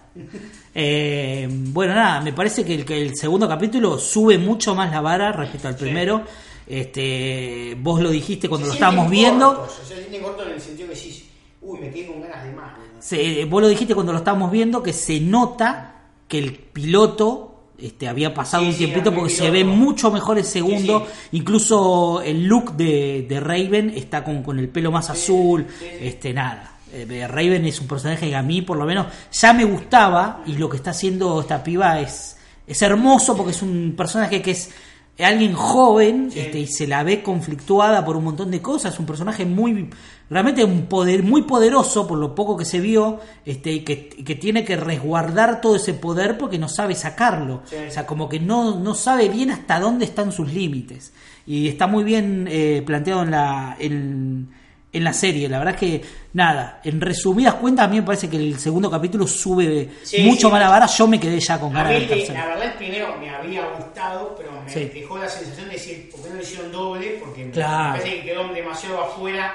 Eh, 0.75 1.49
bueno, 1.51 1.95
nada, 1.95 2.21
me 2.21 2.33
parece 2.33 2.65
que 2.65 2.75
el, 2.75 2.85
que 2.85 3.01
el 3.01 3.17
segundo 3.17 3.49
capítulo 3.49 3.99
sube 3.99 4.39
mucho 4.39 4.75
más 4.75 4.91
la 4.91 5.01
vara 5.01 5.33
respecto 5.33 5.69
al 5.69 5.77
primero. 5.77 6.23
Este, 6.67 7.77
vos 7.81 8.01
lo 8.03 8.11
dijiste 8.11 8.49
cuando 8.49 8.67
Se 8.67 8.71
lo 8.71 8.75
estábamos 8.75 9.11
viendo. 9.11 9.55
cortos, 9.57 9.81
Se 9.87 9.95
en 9.95 10.53
el 10.53 10.61
sentido 10.61 10.89
que 10.89 10.95
decís, 10.95 11.25
uy, 11.63 11.79
me 11.81 11.91
quedé 11.91 12.07
con 12.09 12.21
ganas 12.21 12.45
de 12.45 12.53
más. 12.53 12.73
Se- 12.99 13.45
vos 13.47 13.63
lo 13.63 13.69
dijiste 13.69 13.95
cuando 13.95 14.13
lo 14.13 14.19
estábamos 14.19 14.51
viendo 14.51 14.83
que 14.83 14.93
se 14.93 15.21
nota 15.21 15.93
que 16.29 16.39
el 16.39 16.53
piloto 16.55 17.53
este, 17.79 18.09
había 18.09 18.35
pasado 18.35 18.65
Sí, 18.65 18.71
un 18.71 18.77
tiempito 18.77 19.15
porque 19.15 19.33
se 19.33 19.51
ve 19.51 19.63
mucho 19.65 20.11
mejor 20.11 20.39
el 20.39 20.45
segundo. 20.45 21.07
Sí, 21.07 21.37
Incluso 21.39 22.21
el 22.23 22.45
look 22.47 22.73
de, 22.73 23.27
de 23.29 23.39
Raven 23.41 23.93
está 23.95 24.25
con, 24.25 24.43
con 24.43 24.59
el 24.59 24.69
pelo 24.69 24.91
más 24.91 25.09
azul. 25.11 25.67
Este, 26.01 26.33
nada. 26.35 26.76
Eh, 26.93 27.27
Raven 27.29 27.65
es 27.67 27.81
un 27.81 27.89
personaje 27.89 28.29
que 28.29 28.37
a 28.37 28.43
mí, 28.43 28.63
por 28.63 28.77
lo 28.77 28.87
menos, 28.87 29.07
ya 29.33 29.53
me 29.53 29.65
gustaba. 29.65 30.43
Y 30.47 30.53
lo 30.57 30.69
que 30.69 30.77
está 30.77 30.91
haciendo 30.91 31.41
esta 31.41 31.63
piba 31.63 32.01
es, 32.01 32.37
es 32.67 32.83
hermoso 32.83 33.37
porque 33.37 33.53
es 33.53 33.63
un 33.63 33.95
personaje 33.97 34.41
que 34.43 34.53
es 34.53 34.71
alguien 35.19 35.55
joven 35.55 36.31
Sí. 36.31 36.41
este, 36.41 36.59
y 36.59 36.67
se 36.67 36.87
la 36.87 37.03
ve 37.03 37.23
conflictuada 37.23 38.05
por 38.05 38.17
un 38.17 38.25
montón 38.25 38.51
de 38.51 38.61
cosas. 38.61 38.95
Es 38.95 39.01
un 39.01 39.07
personaje 39.07 39.47
muy, 39.47 39.89
realmente 40.29 40.63
un 40.63 40.87
poder 40.87 41.23
muy 41.23 41.43
poderoso 41.43 42.07
por 42.07 42.19
lo 42.19 42.35
poco 42.35 42.57
que 42.57 42.67
se 42.67 42.81
vio 42.81 43.21
este, 43.45 43.73
y 43.73 43.81
que, 43.81 44.09
que 44.09 44.35
tiene 44.35 44.65
que 44.65 44.77
resguardar 44.77 45.61
todo 45.63 45.77
ese 45.77 45.95
poder 45.95 46.37
porque 46.37 46.59
no 46.59 46.69
sabe 46.69 46.95
sacarlo. 46.95 47.63
Sí. 47.65 47.77
O 47.89 47.91
sea, 47.91 48.07
como 48.07 48.29
que 48.29 48.41
no, 48.41 48.79
no 48.79 48.95
sabe 48.95 49.29
bien 49.29 49.51
hasta 49.51 49.81
dónde 49.81 50.05
están 50.05 50.33
sus 50.33 50.53
límites. 50.53 51.13
Y 51.47 51.69
está 51.69 51.87
muy 51.87 52.05
bien 52.05 52.47
eh, 52.51 52.83
planteado 52.85 53.23
en 53.23 53.31
la, 53.31 53.77
en, 53.79 54.51
en 54.93 55.05
la 55.05 55.13
serie. 55.13 55.49
La 55.49 55.59
verdad 55.59 55.75
es 55.75 55.81
que, 55.81 56.03
nada, 56.33 56.81
en 56.85 57.01
resumidas 57.01 57.55
cuentas, 57.55 57.85
a 57.87 57.89
mí 57.89 57.97
me 57.97 58.03
parece 58.03 58.29
que 58.31 58.37
el 58.37 58.59
segundo 58.59 58.91
capítulo 58.91 59.27
sube 59.27 59.91
Sí, 60.03 60.23
mucho 60.23 60.47
sí. 60.49 60.53
más 60.53 60.61
la 60.61 60.71
vara. 60.71 60.87
Yo 60.87 61.07
me 61.07 61.21
quedé 61.21 61.39
ya 61.39 61.59
con 61.61 61.73
ganas 61.73 61.93
eh, 61.93 62.07
tercero. 62.09 62.35
la 62.35 62.47
verdad, 62.47 62.67
el 62.67 62.73
primero 62.75 63.17
me 63.19 63.29
había 63.31 63.67
gustado, 63.77 64.35
pero 64.39 64.53
me 64.63 64.73
Sí. 64.73 64.91
dejó 64.95 65.19
la 65.19 65.29
sensación 65.29 65.67
de 65.69 65.75
decir, 65.75 66.09
¿por 66.11 66.23
qué 66.23 66.31
no 66.31 66.41
hicieron 66.41 66.73
doble? 66.73 67.19
Porque 67.23 67.45
me 67.45 67.53
parece 67.53 68.11
que 68.17 68.23
quedó 68.25 68.49
demasiado 68.55 69.01
afuera 69.03 69.55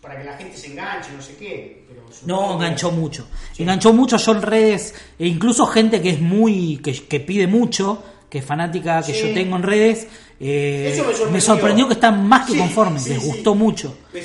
para 0.00 0.18
que 0.18 0.24
la 0.24 0.36
gente 0.36 0.56
se 0.56 0.68
enganche, 0.68 1.10
no 1.16 1.20
sé 1.22 1.34
qué. 1.36 1.84
Pero 1.88 2.02
No, 2.26 2.46
que- 2.48 2.54
enganchó 2.66 2.92
mucho. 2.92 3.26
Enganchó 3.58 3.92
mucho 3.92 4.18
yo 4.18 4.32
en 4.32 4.42
redes, 4.42 4.94
e 5.18 5.26
incluso 5.26 5.66
gente 5.66 6.00
que 6.00 6.10
es 6.10 6.20
muy, 6.20 6.76
que, 6.78 6.92
que 7.06 7.18
pide 7.18 7.48
mucho, 7.48 8.04
que 8.30 8.38
es 8.38 8.44
fanática 8.44 9.02
que 9.02 9.12
yo 9.14 9.32
tengo 9.34 9.56
en 9.56 9.62
redes, 9.64 10.06
eh, 10.38 10.90
Eso 10.92 11.02
me 11.02 11.08
sorprendió. 11.10 11.32
me 11.32 11.40
sorprendió 11.40 11.88
que 11.88 11.94
están 11.94 12.24
más 12.28 12.46
que 12.48 12.56
conformes, 12.58 13.08
les 13.08 13.24
gustó 13.24 13.54
mucho. 13.56 13.96
Me 14.12 14.20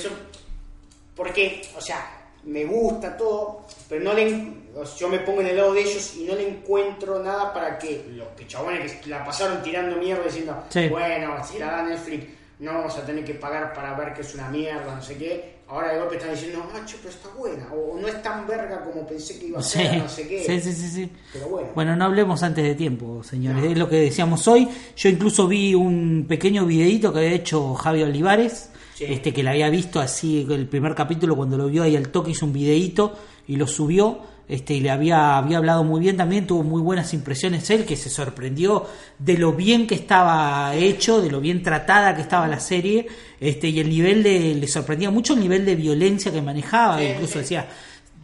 Porque, 1.22 1.62
o 1.78 1.82
sea, 1.82 2.04
me 2.46 2.66
gusta 2.66 3.16
todo, 3.16 3.68
pero 3.88 4.04
no 4.04 4.14
le, 4.14 4.54
yo 4.98 5.08
me 5.08 5.20
pongo 5.20 5.42
en 5.42 5.48
el 5.48 5.58
lado 5.58 5.74
de 5.74 5.82
ellos 5.82 6.16
y 6.18 6.24
no 6.24 6.34
le 6.34 6.50
encuentro 6.50 7.22
nada 7.22 7.54
para 7.54 7.78
que 7.78 8.04
los 8.16 8.30
que 8.30 8.48
chabones 8.48 8.94
que 8.94 9.10
la 9.12 9.24
pasaron 9.24 9.62
tirando 9.62 9.98
mierda 9.98 10.24
diciendo, 10.24 10.64
Sí. 10.70 10.88
bueno, 10.90 11.36
si 11.46 11.60
la 11.60 11.68
da 11.68 11.84
Netflix, 11.84 12.26
no 12.58 12.74
vamos 12.74 12.98
a 12.98 13.06
tener 13.06 13.24
que 13.24 13.36
pagar 13.36 13.72
para 13.74 13.94
ver 13.94 14.16
que 14.16 14.22
es 14.22 14.34
una 14.34 14.50
mierda, 14.50 14.96
no 14.96 15.02
sé 15.04 15.16
qué. 15.18 15.62
Ahora 15.68 15.94
de 15.94 16.00
golpe 16.00 16.16
están 16.18 16.32
diciendo, 16.32 16.66
macho, 16.74 16.98
pero 17.02 17.14
está 17.14 17.30
buena, 17.38 17.68
o 17.72 17.98
no 18.00 18.08
es 18.08 18.20
tan 18.24 18.48
verga 18.48 18.84
como 18.84 19.06
pensé 19.08 19.38
que 19.40 19.46
iba 19.46 19.60
a 19.60 19.64
Sí, 19.64 19.78
ser, 19.78 19.98
no 20.00 20.10
sé 20.10 20.28
qué. 20.28 20.44
sí, 20.44 20.60
sí, 20.60 20.74
sí, 20.74 20.88
sí. 20.90 21.12
Pero 21.34 21.48
bueno. 21.50 21.70
Bueno, 21.76 21.96
no 21.96 22.06
hablemos 22.06 22.42
antes 22.42 22.64
de 22.64 22.74
tiempo, 22.76 23.24
señores. 23.24 23.64
No. 23.64 23.70
Es 23.72 23.78
lo 23.78 23.88
que 23.88 23.98
decíamos 23.98 24.48
hoy. 24.48 24.68
Yo 24.98 25.10
incluso 25.10 25.48
vi 25.48 25.76
un 25.76 26.26
pequeño 26.28 26.66
videito 26.66 27.14
que 27.14 27.20
había 27.20 27.32
hecho 27.34 27.74
Javi 27.76 28.02
Olivares, 28.04 28.70
Sí. 29.08 29.14
este 29.14 29.34
que 29.34 29.44
la 29.44 29.52
había 29.52 29.70
visto 29.70 30.00
así 30.00 30.46
el 30.50 30.68
primer 30.68 30.96
capítulo 30.96 31.36
cuando 31.36 31.58
lo 31.58 31.68
vio 31.68 31.84
ahí 31.84 31.96
al 31.96 32.10
toque 32.10 32.32
hizo 32.32 32.46
un 32.46 32.54
videito 32.54 33.16
y 33.48 33.56
lo 33.58 33.68
subió. 33.68 34.30
Este, 34.48 34.74
y 34.74 34.82
le 34.82 34.90
había, 34.92 35.38
había 35.38 35.60
hablado 35.60 35.86
muy 35.86 36.02
bien 36.02 36.18
también, 36.18 36.46
tuvo 36.46 36.62
muy 36.64 36.82
buenas 36.82 37.14
impresiones 37.14 37.70
él, 37.70 37.86
que 37.86 37.96
se 37.96 38.10
sorprendió 38.10 38.86
de 39.18 39.38
lo 39.38 39.54
bien 39.54 39.88
que 39.88 39.96
estaba 39.96 40.76
hecho, 40.76 41.22
de 41.22 41.32
lo 41.32 41.40
bien 41.40 41.64
tratada 41.64 42.14
que 42.16 42.22
estaba 42.22 42.50
la 42.50 42.60
serie, 42.60 43.08
este, 43.40 43.70
y 43.70 43.80
el 43.80 43.88
nivel 43.88 44.24
de, 44.24 44.54
le 44.56 44.68
sorprendía 44.68 45.10
mucho 45.10 45.36
el 45.36 45.40
nivel 45.40 45.64
de 45.66 45.76
violencia 45.78 46.34
que 46.34 46.42
manejaba, 46.42 46.98
Sí, 47.00 47.06
incluso 47.06 47.34
sí. 47.34 47.40
decía, 47.40 47.68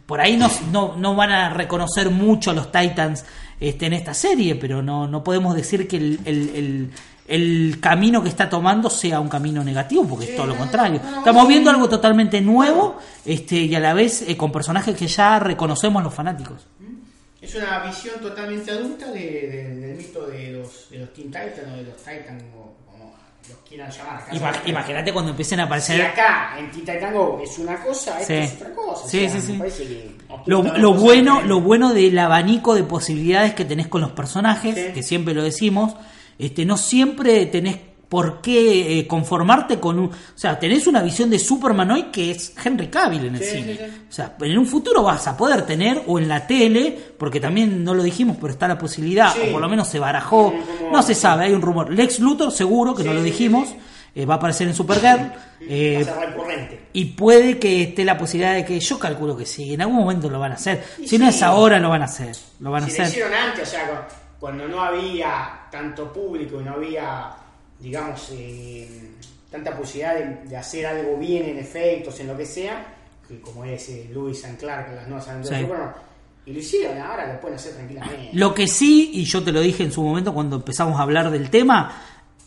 por 0.04 0.20
ahí 0.20 0.36
no, 0.36 0.50
no, 0.70 0.96
no 0.98 1.14
van 1.14 1.30
a 1.30 1.48
reconocer 1.48 2.10
mucho 2.10 2.50
a 2.50 2.54
los 2.54 2.70
Titans 2.70 3.24
este, 3.58 3.86
en 3.86 3.94
esta 3.94 4.12
serie, 4.12 4.54
pero 4.56 4.82
no, 4.82 5.06
no 5.08 5.24
podemos 5.24 5.54
decir 5.54 5.88
que 5.88 5.96
el, 5.96 6.20
el- 6.26 6.50
el- 6.54 6.90
el 7.28 7.78
camino 7.80 8.22
que 8.22 8.28
está 8.30 8.48
tomando 8.48 8.88
sea 8.90 9.20
un 9.20 9.28
camino 9.28 9.62
negativo, 9.62 10.04
porque 10.08 10.24
es 10.30 10.36
todo 10.36 10.46
lo 10.46 10.56
contrario. 10.56 11.00
Estamos 11.18 11.46
viendo 11.46 11.70
algo 11.70 11.88
totalmente 11.88 12.40
nuevo 12.40 12.96
este, 13.24 13.56
y 13.56 13.74
a 13.74 13.80
la 13.80 13.92
vez 13.94 14.22
eh, 14.26 14.36
con 14.36 14.50
personajes 14.50 14.96
que 14.96 15.06
ya 15.06 15.38
reconocemos 15.38 16.02
los 16.02 16.14
fanáticos. 16.14 16.66
Es 17.40 17.54
una 17.54 17.78
visión 17.84 18.18
totalmente 18.20 18.70
adulta 18.72 19.06
de- 19.12 19.20
de- 19.20 19.76
del 19.76 19.96
mito 19.96 20.26
de 20.26 20.52
los, 20.52 20.90
de 20.90 20.98
los 20.98 21.12
Teen 21.12 21.26
Titans 21.28 21.52
o 21.72 21.76
de 21.76 21.82
los 21.84 21.96
Titans, 21.98 22.42
o 22.56 22.74
como 22.90 23.14
los 23.48 23.58
quieran 23.68 23.90
llamar. 23.90 24.60
Imagínate 24.66 25.12
cuando 25.12 25.30
empiecen 25.30 25.60
a 25.60 25.62
Si 25.62 25.66
aparecer 25.66 26.02
acá 26.02 26.56
en 26.58 26.70
Teen 26.72 26.84
Titan 26.84 27.14
Go 27.14 27.40
es 27.44 27.56
una 27.58 27.76
cosa, 27.82 28.18
esto 28.20 28.26
Sí. 28.32 28.38
es 28.40 28.54
otra 28.54 28.74
cosa. 28.74 29.04
o 29.04 29.08
Sí, 29.08 29.28
sea, 29.28 29.40
sí, 29.40 29.52
me 29.52 29.68
que 29.68 30.10
Lo, 30.46 30.94
bueno, 30.94 31.40
lo 31.42 31.60
bueno 31.60 31.94
del 31.94 32.18
abanico 32.18 32.74
de 32.74 32.82
posibilidades 32.82 33.54
que 33.54 33.64
tenés 33.64 33.86
con 33.86 34.00
los 34.00 34.10
personajes, 34.12 34.92
que 34.92 35.02
siempre 35.04 35.32
lo 35.32 35.42
decimos, 35.44 35.94
este, 36.38 36.64
no 36.64 36.76
siempre 36.76 37.46
tenés 37.46 37.76
por 38.08 38.40
qué 38.40 39.00
eh, 39.00 39.06
conformarte 39.06 39.78
con 39.78 39.98
un... 39.98 40.06
O 40.06 40.12
sea, 40.34 40.58
tenés 40.58 40.86
una 40.86 41.02
visión 41.02 41.28
de 41.28 41.38
Superman 41.38 41.90
hoy 41.90 42.04
que 42.04 42.30
es 42.30 42.54
Henry 42.64 42.86
Cavill 42.88 43.26
en 43.26 43.36
el 43.36 43.42
Sí, 43.42 43.50
cine. 43.56 43.72
sí, 43.74 43.78
sí. 43.84 44.02
O 44.08 44.12
sea, 44.12 44.34
en 44.40 44.56
un 44.58 44.64
futuro 44.66 45.02
vas 45.02 45.26
a 45.28 45.36
poder 45.36 45.66
tener, 45.66 46.04
o 46.06 46.18
en 46.18 46.26
la 46.26 46.46
tele, 46.46 46.96
porque 47.18 47.38
también 47.38 47.84
no 47.84 47.92
lo 47.92 48.02
dijimos, 48.02 48.38
pero 48.40 48.50
está 48.52 48.66
la 48.66 48.78
posibilidad, 48.78 49.34
o 49.38 49.52
por 49.52 49.60
lo 49.60 49.68
menos 49.68 49.88
se 49.88 49.98
barajó, 49.98 50.54
no 50.90 51.02
se 51.02 51.14
sabe, 51.14 51.44
hay 51.44 51.52
un 51.52 51.60
rumor. 51.60 51.92
Lex 51.92 52.20
Luthor 52.20 52.50
seguro, 52.50 52.94
que 52.94 53.04
no 53.04 53.12
lo 53.12 53.22
dijimos. 53.22 53.68
eh, 54.14 54.24
va 54.24 54.34
a 54.34 54.36
aparecer 54.38 54.66
en 54.68 54.74
Supergirl. 54.74 55.30
eh, 55.60 56.06
y 56.94 57.04
puede 57.04 57.58
que 57.58 57.82
esté 57.82 58.04
la 58.06 58.16
posibilidad 58.16 58.54
de 58.54 58.64
que 58.64 58.80
yo 58.80 58.98
calculo 58.98 59.36
que 59.36 59.44
sí, 59.44 59.74
en 59.74 59.82
algún 59.82 59.96
momento 59.96 60.30
lo 60.30 60.40
van 60.40 60.52
a 60.52 60.54
hacer. 60.54 60.82
Y 60.98 61.06
Si 61.06 61.18
no 61.18 61.28
es 61.28 61.42
ahora, 61.42 61.78
lo 61.78 61.90
van 61.90 62.00
a 62.02 62.06
hacer. 62.06 62.34
Lo 62.60 62.70
van 62.70 62.84
a 62.84 62.88
si 62.88 62.96
lo 62.96 63.02
hacer. 63.04 63.12
hicieron 63.12 63.34
antes, 63.34 63.68
o 63.68 63.70
sea, 63.70 64.08
cuando 64.38 64.68
no 64.68 64.82
había 64.82 65.60
tanto 65.70 66.12
público 66.12 66.60
y 66.60 66.64
no 66.64 66.74
había, 66.74 67.30
digamos, 67.78 68.30
eh, 68.32 69.10
tanta 69.50 69.76
posibilidad 69.76 70.14
de, 70.14 70.48
de 70.48 70.56
hacer 70.56 70.86
algo 70.86 71.16
bien 71.16 71.46
en 71.46 71.58
efectos, 71.58 72.18
en 72.20 72.28
lo 72.28 72.36
que 72.36 72.46
sea, 72.46 72.94
que 73.26 73.40
como 73.40 73.64
es 73.64 73.88
eh, 73.88 74.08
Lewis 74.12 74.44
and 74.44 74.58
Clark, 74.58 74.94
las 74.94 75.08
nuevas 75.08 75.28
aventuras 75.28 75.58
Sí. 75.58 75.64
Superman, 75.64 75.94
y 76.46 76.52
lo 76.52 76.58
hicieron, 76.60 76.98
ahora 76.98 77.32
lo 77.32 77.40
pueden 77.40 77.56
hacer 77.56 77.74
tranquilamente. 77.74 78.30
Lo 78.32 78.54
que 78.54 78.66
sí, 78.66 79.10
y 79.14 79.24
yo 79.24 79.42
te 79.42 79.52
lo 79.52 79.60
dije 79.60 79.82
en 79.82 79.92
su 79.92 80.02
momento 80.02 80.32
cuando 80.32 80.56
empezamos 80.56 80.98
a 80.98 81.02
hablar 81.02 81.30
del 81.30 81.50
tema, 81.50 81.92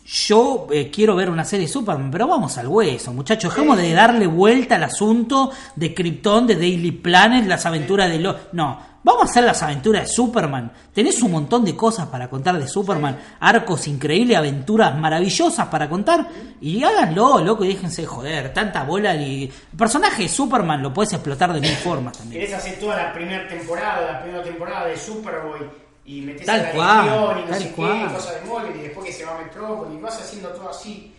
yo 0.04 0.66
eh, 0.72 0.90
quiero 0.90 1.14
ver 1.14 1.30
una 1.30 1.44
serie 1.44 1.68
Superman, 1.68 2.10
pero 2.10 2.26
vamos 2.26 2.58
al 2.58 2.66
hueso, 2.66 3.12
muchachos. 3.12 3.54
Dejemos 3.54 3.76
de 3.78 3.92
darle 3.92 4.26
vuelta 4.26 4.74
al 4.74 4.82
asunto 4.84 5.52
de 5.76 5.94
Krypton, 5.94 6.48
de 6.48 6.56
Daily 6.56 6.90
Planet, 6.90 7.46
las 7.46 7.64
aventuras 7.66 8.10
de 8.10 8.18
lo. 8.18 8.36
No, 8.52 8.91
vamos 9.02 9.22
a 9.22 9.24
hacer 9.24 9.44
las 9.44 9.62
aventuras 9.62 10.02
de 10.02 10.08
Superman. 10.08 10.72
Tenés 10.92 11.22
un 11.22 11.32
montón 11.32 11.64
de 11.64 11.74
cosas 11.76 12.06
para 12.08 12.28
contar 12.28 12.58
de 12.58 12.68
Superman, 12.68 13.18
arcos 13.40 13.88
increíbles, 13.88 14.36
aventuras 14.36 14.96
maravillosas 14.98 15.68
para 15.68 15.88
contar, 15.88 16.26
y 16.60 16.82
háganlo, 16.84 17.38
loco, 17.40 17.64
y 17.64 17.68
déjense 17.68 18.02
de 18.02 18.08
joder. 18.08 18.52
Tanta 18.52 18.84
bola 18.84 19.14
y. 19.14 19.44
El 19.44 19.78
personaje 19.78 20.24
de 20.24 20.28
Superman 20.28 20.82
lo 20.82 20.92
puedes 20.92 21.12
explotar 21.12 21.52
de 21.52 21.60
mil 21.60 21.76
formas 21.76 22.18
también. 22.18 22.42
Querés 22.42 22.56
hacer 22.56 22.78
toda 22.78 22.96
la 22.96 23.12
primera 23.12 23.48
temporada, 23.48 24.12
la 24.12 24.22
primera 24.22 24.42
temporada 24.42 24.86
de 24.86 24.96
Superboy 24.96 25.60
y 26.04 26.20
metés 26.20 26.46
Tal 26.46 26.60
a 26.60 26.62
la 26.64 26.72
cual, 26.72 27.04
Legión 27.04 27.38
y 27.38 27.42
no 27.42 27.48
tal 27.48 27.62
sé 27.62 27.72
cual. 27.72 28.08
qué, 28.08 28.14
cosas 28.14 28.34
de 28.34 28.40
Smallville 28.46 28.78
y 28.78 28.82
después 28.82 29.06
que 29.06 29.12
se 29.12 29.24
va 29.24 29.38
a 29.38 29.42
Metrópolis, 29.42 29.98
y 29.98 30.02
vas 30.02 30.20
haciendo 30.20 30.48
todo 30.50 30.68
así, 30.68 31.14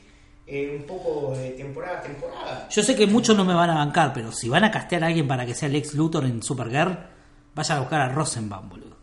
eh, 0.45 0.77
un 0.77 0.85
poco 0.85 1.33
de 1.37 1.51
temporada 1.51 1.99
a 1.99 2.01
temporada. 2.01 2.67
Yo 2.69 2.83
sé 2.83 2.95
que 2.95 3.07
muchos 3.07 3.35
no 3.35 3.45
me 3.45 3.53
van 3.53 3.69
a 3.69 3.75
bancar, 3.75 4.11
pero 4.13 4.31
si 4.31 4.49
van 4.49 4.65
a 4.65 4.71
castear 4.71 5.03
a 5.03 5.07
alguien 5.07 5.27
para 5.27 5.45
que 5.45 5.55
sea 5.55 5.69
Lex 5.69 5.93
Luthor 5.93 6.25
en 6.25 6.43
Supergirl, 6.43 6.97
vayan 7.55 7.77
a 7.77 7.81
buscar 7.81 8.01
a 8.01 8.09
Rosenbaum, 8.09 8.69
boludo. 8.69 8.93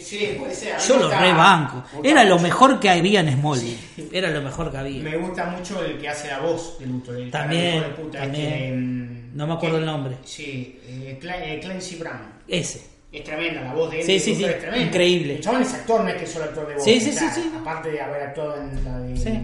Sí, 0.00 0.36
puede 0.38 0.54
ser. 0.54 0.78
Yo 0.86 0.96
lo 0.96 1.08
rebanco. 1.10 1.82
Era 2.04 2.22
lo 2.22 2.38
mejor 2.38 2.78
que 2.78 2.88
había 2.88 3.18
en 3.20 3.32
Smallville. 3.32 3.78
Era 4.12 4.30
lo 4.30 4.40
mejor 4.42 4.70
que 4.70 4.76
había. 4.76 5.02
Me 5.02 5.16
gusta 5.16 5.46
mucho 5.46 5.82
el 5.84 5.98
que 5.98 6.08
hace 6.08 6.28
la 6.28 6.38
voz 6.38 6.78
de 6.78 6.86
Luthor. 6.86 7.16
El 7.16 7.30
También, 7.32 7.80
de 7.82 7.88
puta, 7.88 8.18
también. 8.20 8.46
este, 8.52 8.72
mm, 8.76 9.36
No 9.36 9.46
me 9.48 9.54
acuerdo 9.54 9.76
que- 9.76 9.80
el 9.80 9.86
nombre. 9.86 10.16
Sí, 10.24 10.78
eh, 10.86 11.18
eh, 11.20 11.58
Clancy 11.60 11.96
Brown. 11.96 12.20
Ese. 12.46 12.86
Es 13.10 13.24
tremenda, 13.24 13.62
la 13.62 13.74
voz 13.74 13.90
de 13.90 14.00
él. 14.00 14.06
Sí, 14.06 14.20
sí, 14.20 14.34
sí, 14.36 14.44
es 14.44 14.58
tremenda. 14.60 14.86
increíble. 14.86 15.34
El 15.36 15.40
chabón 15.40 15.62
es 15.62 15.74
actor, 15.74 16.02
no 16.04 16.08
es 16.10 16.14
que 16.16 16.24
es 16.24 16.30
solo 16.32 16.44
actor 16.44 16.68
de 16.68 16.74
voz. 16.74 16.84
Sí, 16.84 17.00
sí, 17.00 17.12
sí, 17.12 17.24
sí. 17.34 17.52
Aparte 17.60 17.90
de 17.90 18.00
haber 18.00 18.22
actuado 18.22 18.56
en 18.60 18.84
la 18.84 18.98
de. 19.00 19.16
Sí. 19.16 19.40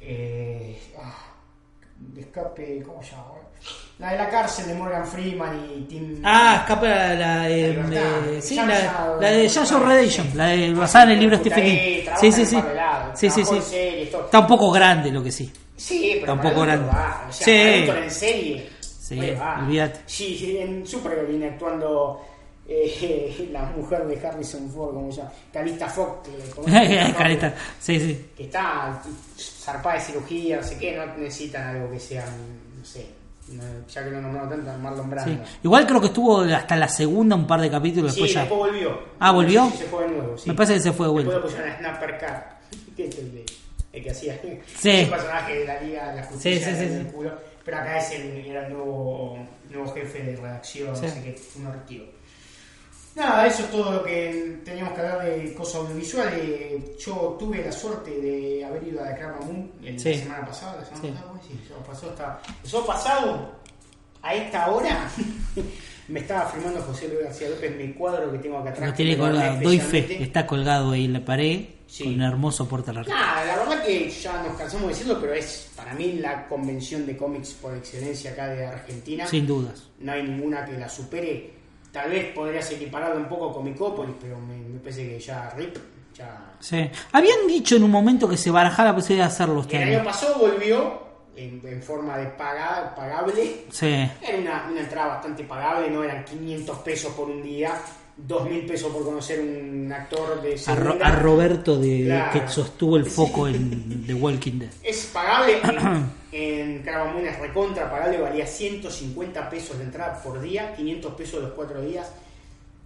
Eh, 0.00 0.78
ah, 0.98 1.14
de 1.98 2.20
escape, 2.20 2.82
¿cómo 2.84 3.02
se 3.02 3.10
llama? 3.12 3.24
La 3.98 4.12
de 4.12 4.18
la 4.18 4.28
cárcel 4.28 4.66
de 4.66 4.74
Morgan 4.74 5.06
Freeman 5.06 5.58
y 5.74 5.80
Tim. 5.84 6.20
Ah, 6.22 6.58
escapa 6.60 6.86
la, 6.86 7.14
la, 7.14 7.48
eh, 7.48 7.68
libertad. 7.70 8.28
eh, 8.28 8.42
sí, 8.42 8.56
la, 8.56 9.16
la 9.18 9.30
de 9.30 9.46
of 9.46 9.82
Redemption, 9.86 10.30
la 10.34 10.46
de, 10.48 10.74
basada 10.74 11.04
en 11.06 11.10
el 11.12 11.20
libro 11.20 11.38
de 11.38 11.44
Stephen 11.44 11.64
King. 11.64 12.10
Sí, 12.20 12.32
sí, 12.32 12.44
sí. 12.44 12.56
un 12.56 12.62
de 12.62 13.16
Sí, 13.16 13.30
sí, 13.30 13.44
sí. 13.44 13.76
Está 14.02 14.40
un 14.40 14.46
poco 14.46 14.70
grande 14.70 15.10
lo 15.10 15.22
que 15.22 15.32
sí. 15.32 15.50
Sí, 15.76 16.10
pero 16.20 16.34
Tampoco 16.34 16.60
para 16.60 16.76
grande. 16.76 16.86
Luthor 16.86 16.98
va, 17.00 17.26
o 17.28 17.32
sea, 17.32 17.44
Sí. 17.46 17.90
en 17.90 18.10
serie. 18.10 18.70
Sí, 18.80 19.20
olvídate. 19.62 20.00
Sí, 20.06 20.58
en 20.58 20.86
Supergirl 20.86 21.26
viene 21.28 21.46
actuando 21.50 22.20
eh, 22.68 23.48
la 23.52 23.62
mujer 23.62 24.04
de 24.06 24.26
Harrison 24.26 24.68
Ford, 24.70 24.92
como 24.94 25.10
se 25.10 25.18
llama, 25.18 25.32
Calista 25.52 25.88
Fox, 25.88 26.28
Carita. 27.16 27.54
Sí, 27.78 27.98
sí. 28.00 28.26
que 28.36 28.44
está 28.44 29.00
zarpada 29.38 29.94
de 29.94 30.00
cirugía, 30.02 30.56
no 30.58 30.62
sé 30.62 30.76
qué, 30.78 30.96
no 30.96 31.06
necesitan 31.16 31.76
algo 31.76 31.90
que 31.92 32.00
sea, 32.00 32.24
no 32.26 32.84
sé, 32.84 33.06
ya 33.88 34.04
que 34.04 34.10
lo 34.10 34.20
nombramos 34.20 34.50
tanto, 34.50 34.78
Marlon 34.78 35.04
sí. 35.04 35.10
Brando. 35.10 35.44
Igual 35.62 35.86
creo 35.86 36.00
que 36.00 36.06
estuvo 36.08 36.40
hasta 36.40 36.76
la 36.76 36.88
segunda 36.88 37.36
un 37.36 37.46
par 37.46 37.60
de 37.60 37.70
capítulos 37.70 38.12
Sí, 38.14 38.20
después 38.22 38.34
ya. 38.34 38.40
después 38.40 38.58
volvió. 38.58 38.98
Ah, 39.20 39.32
¿volvió? 39.32 39.64
No 39.64 39.70
sé 39.70 39.76
si 39.76 39.82
se 39.84 39.88
fue 39.88 40.02
de 40.04 40.10
nuevo, 40.10 40.38
sí. 40.38 40.48
Me 40.50 40.54
parece 40.56 40.74
que 40.74 40.80
se 40.80 40.92
fue 40.92 41.06
de 41.06 41.12
vuelta. 41.12 41.32
Después 41.32 41.52
lo 41.52 41.58
pusieron 41.58 41.74
a 41.74 41.78
Snapper 41.78 42.18
Cat, 42.18 42.44
que 42.96 43.06
es 43.06 43.18
el, 43.18 43.32
de- 43.32 43.46
el 43.92 44.02
que 44.02 44.10
hacía 44.10 44.38
Sí. 44.42 44.88
ese 44.90 45.06
personaje 45.10 45.58
de 45.60 45.64
la 45.66 45.80
Liga 45.80 46.10
de 46.10 46.16
la 46.16 46.22
Justicia 46.24 46.58
Sí, 46.66 46.72
sí, 46.74 46.76
sí, 46.80 46.86
en 46.86 46.92
el 47.00 47.06
sí. 47.06 47.12
culo. 47.12 47.32
Pero 47.64 47.76
acá 47.78 47.98
es 47.98 48.10
el, 48.12 48.46
era 48.46 48.66
el 48.66 48.72
nuevo, 48.74 49.38
nuevo 49.70 49.92
jefe 49.94 50.22
de 50.22 50.36
redacción, 50.36 50.96
Sí. 50.96 51.06
así 51.06 51.20
que 51.22 51.40
un 51.58 51.66
archivo. 51.66 52.04
Nada, 53.16 53.46
eso 53.46 53.62
es 53.62 53.70
todo 53.70 53.92
lo 53.92 54.04
que 54.04 54.58
teníamos 54.64 54.92
que 54.94 55.00
hablar 55.00 55.24
de 55.24 55.54
cosas 55.54 55.76
audiovisuales. 55.76 56.96
Yo 57.04 57.36
tuve 57.38 57.64
la 57.64 57.72
suerte 57.72 58.10
de 58.20 58.62
haber 58.64 58.82
ido 58.86 59.02
a 59.02 59.06
la 59.10 59.16
Crama 59.16 59.38
Moon 59.40 59.72
el- 59.82 59.98
Sí. 59.98 60.10
la 60.14 60.18
semana 60.18 60.46
pasada. 60.46 60.76
La 60.76 60.84
semana 60.84 61.02
Sí. 61.02 61.10
pasada, 61.12 61.40
sí, 61.48 61.58
pasado, 61.86 62.10
estaba- 62.12 62.42
el 62.62 62.68
sábado 62.70 62.86
pasado, 62.86 63.52
a 64.22 64.34
esta 64.34 64.70
hora, 64.70 65.08
me 66.08 66.20
estaba 66.20 66.46
firmando 66.50 66.80
José 66.82 67.08
Luis 67.08 67.24
García 67.24 67.48
López 67.48 67.74
mi 67.76 67.92
cuadro 67.94 68.30
que 68.32 68.38
tengo 68.38 68.58
acá 68.58 68.70
atrás. 68.70 68.90
Lo 68.90 68.94
tiene 68.94 69.16
colgado. 69.16 69.60
Doy 69.62 69.80
fe. 69.80 70.22
Está 70.22 70.46
colgado 70.46 70.90
ahí 70.92 71.06
en 71.06 71.12
la 71.14 71.24
pared. 71.24 71.60
Sí. 71.86 72.02
Con 72.04 72.14
un 72.14 72.22
hermoso 72.22 72.68
portalarga. 72.68 73.14
Nada, 73.14 73.44
la 73.46 73.56
verdad 73.58 73.84
que 73.84 74.10
ya 74.10 74.42
nos 74.42 74.56
cansamos 74.58 74.88
de 74.88 74.92
decirlo, 74.92 75.20
pero 75.20 75.32
es 75.34 75.70
para 75.76 75.94
mí 75.94 76.14
la 76.14 76.46
convención 76.48 77.06
de 77.06 77.16
cómics 77.16 77.54
por 77.54 77.76
excelencia 77.76 78.32
acá 78.32 78.48
de 78.48 78.66
Argentina. 78.66 79.24
Sin 79.26 79.46
dudas. 79.46 79.84
No 80.00 80.10
hay 80.12 80.24
ninguna 80.24 80.64
que 80.66 80.72
la 80.72 80.88
supere. 80.88 81.54
Tal 81.92 82.10
vez 82.10 82.32
podrías 82.34 82.70
equipararlo 82.70 83.16
un 83.16 83.28
poco 83.28 83.52
con 83.52 83.64
Micópolis, 83.64 84.14
pero 84.20 84.38
me, 84.38 84.56
me 84.56 84.78
parece 84.80 85.08
que 85.08 85.18
ya 85.18 85.50
RIP, 85.56 85.76
ya... 86.14 86.54
Sí. 86.60 86.90
Habían 87.12 87.46
dicho 87.46 87.76
en 87.76 87.84
un 87.84 87.90
momento 87.90 88.28
que 88.28 88.36
se 88.36 88.50
barajara 88.50 88.90
la 88.90 88.94
posibilidad 88.96 89.26
de 89.26 89.32
hacerlo 89.32 89.60
este 89.62 89.82
El 89.82 89.94
año 89.94 90.04
pasado 90.04 90.38
volvió 90.38 91.02
en, 91.36 91.60
en 91.64 91.82
forma 91.82 92.18
de 92.18 92.26
paga, 92.26 92.94
pagable. 92.94 93.64
Sí. 93.70 94.08
Era 94.22 94.38
una, 94.38 94.66
una 94.70 94.80
entrada 94.80 95.08
bastante 95.14 95.44
pagable, 95.44 95.90
no 95.90 96.02
eran 96.04 96.24
500 96.24 96.78
pesos 96.78 97.12
por 97.14 97.28
un 97.30 97.42
día, 97.42 97.72
2.000 98.18 98.66
pesos 98.66 98.90
por 98.92 99.04
conocer 99.04 99.40
un 99.40 99.92
actor 99.92 100.40
de 100.40 100.54
A, 100.66 100.74
Ro- 100.74 100.84
segunda. 100.84 101.06
a 101.06 101.12
Roberto 101.12 101.78
de, 101.78 102.04
Claro. 102.06 102.32
que 102.32 102.48
sostuvo 102.48 102.96
el 102.96 103.04
foco 103.04 103.46
en 103.48 104.06
The 104.06 104.14
Walking 104.14 104.58
Dead. 104.60 104.70
Es 104.82 105.10
pagable 105.12 105.60
en, 105.62 106.10
en 106.32 106.82
Carabamuena, 106.82 107.30
es 107.30 107.38
recontra 107.38 107.90
pagable, 107.90 108.18
valía 108.18 108.46
150 108.46 109.50
pesos 109.50 109.76
de 109.78 109.84
entrada 109.84 110.22
por 110.22 110.40
día, 110.40 110.74
500 110.74 111.14
pesos 111.14 111.42
los 111.42 111.52
cuatro 111.52 111.82
días, 111.82 112.10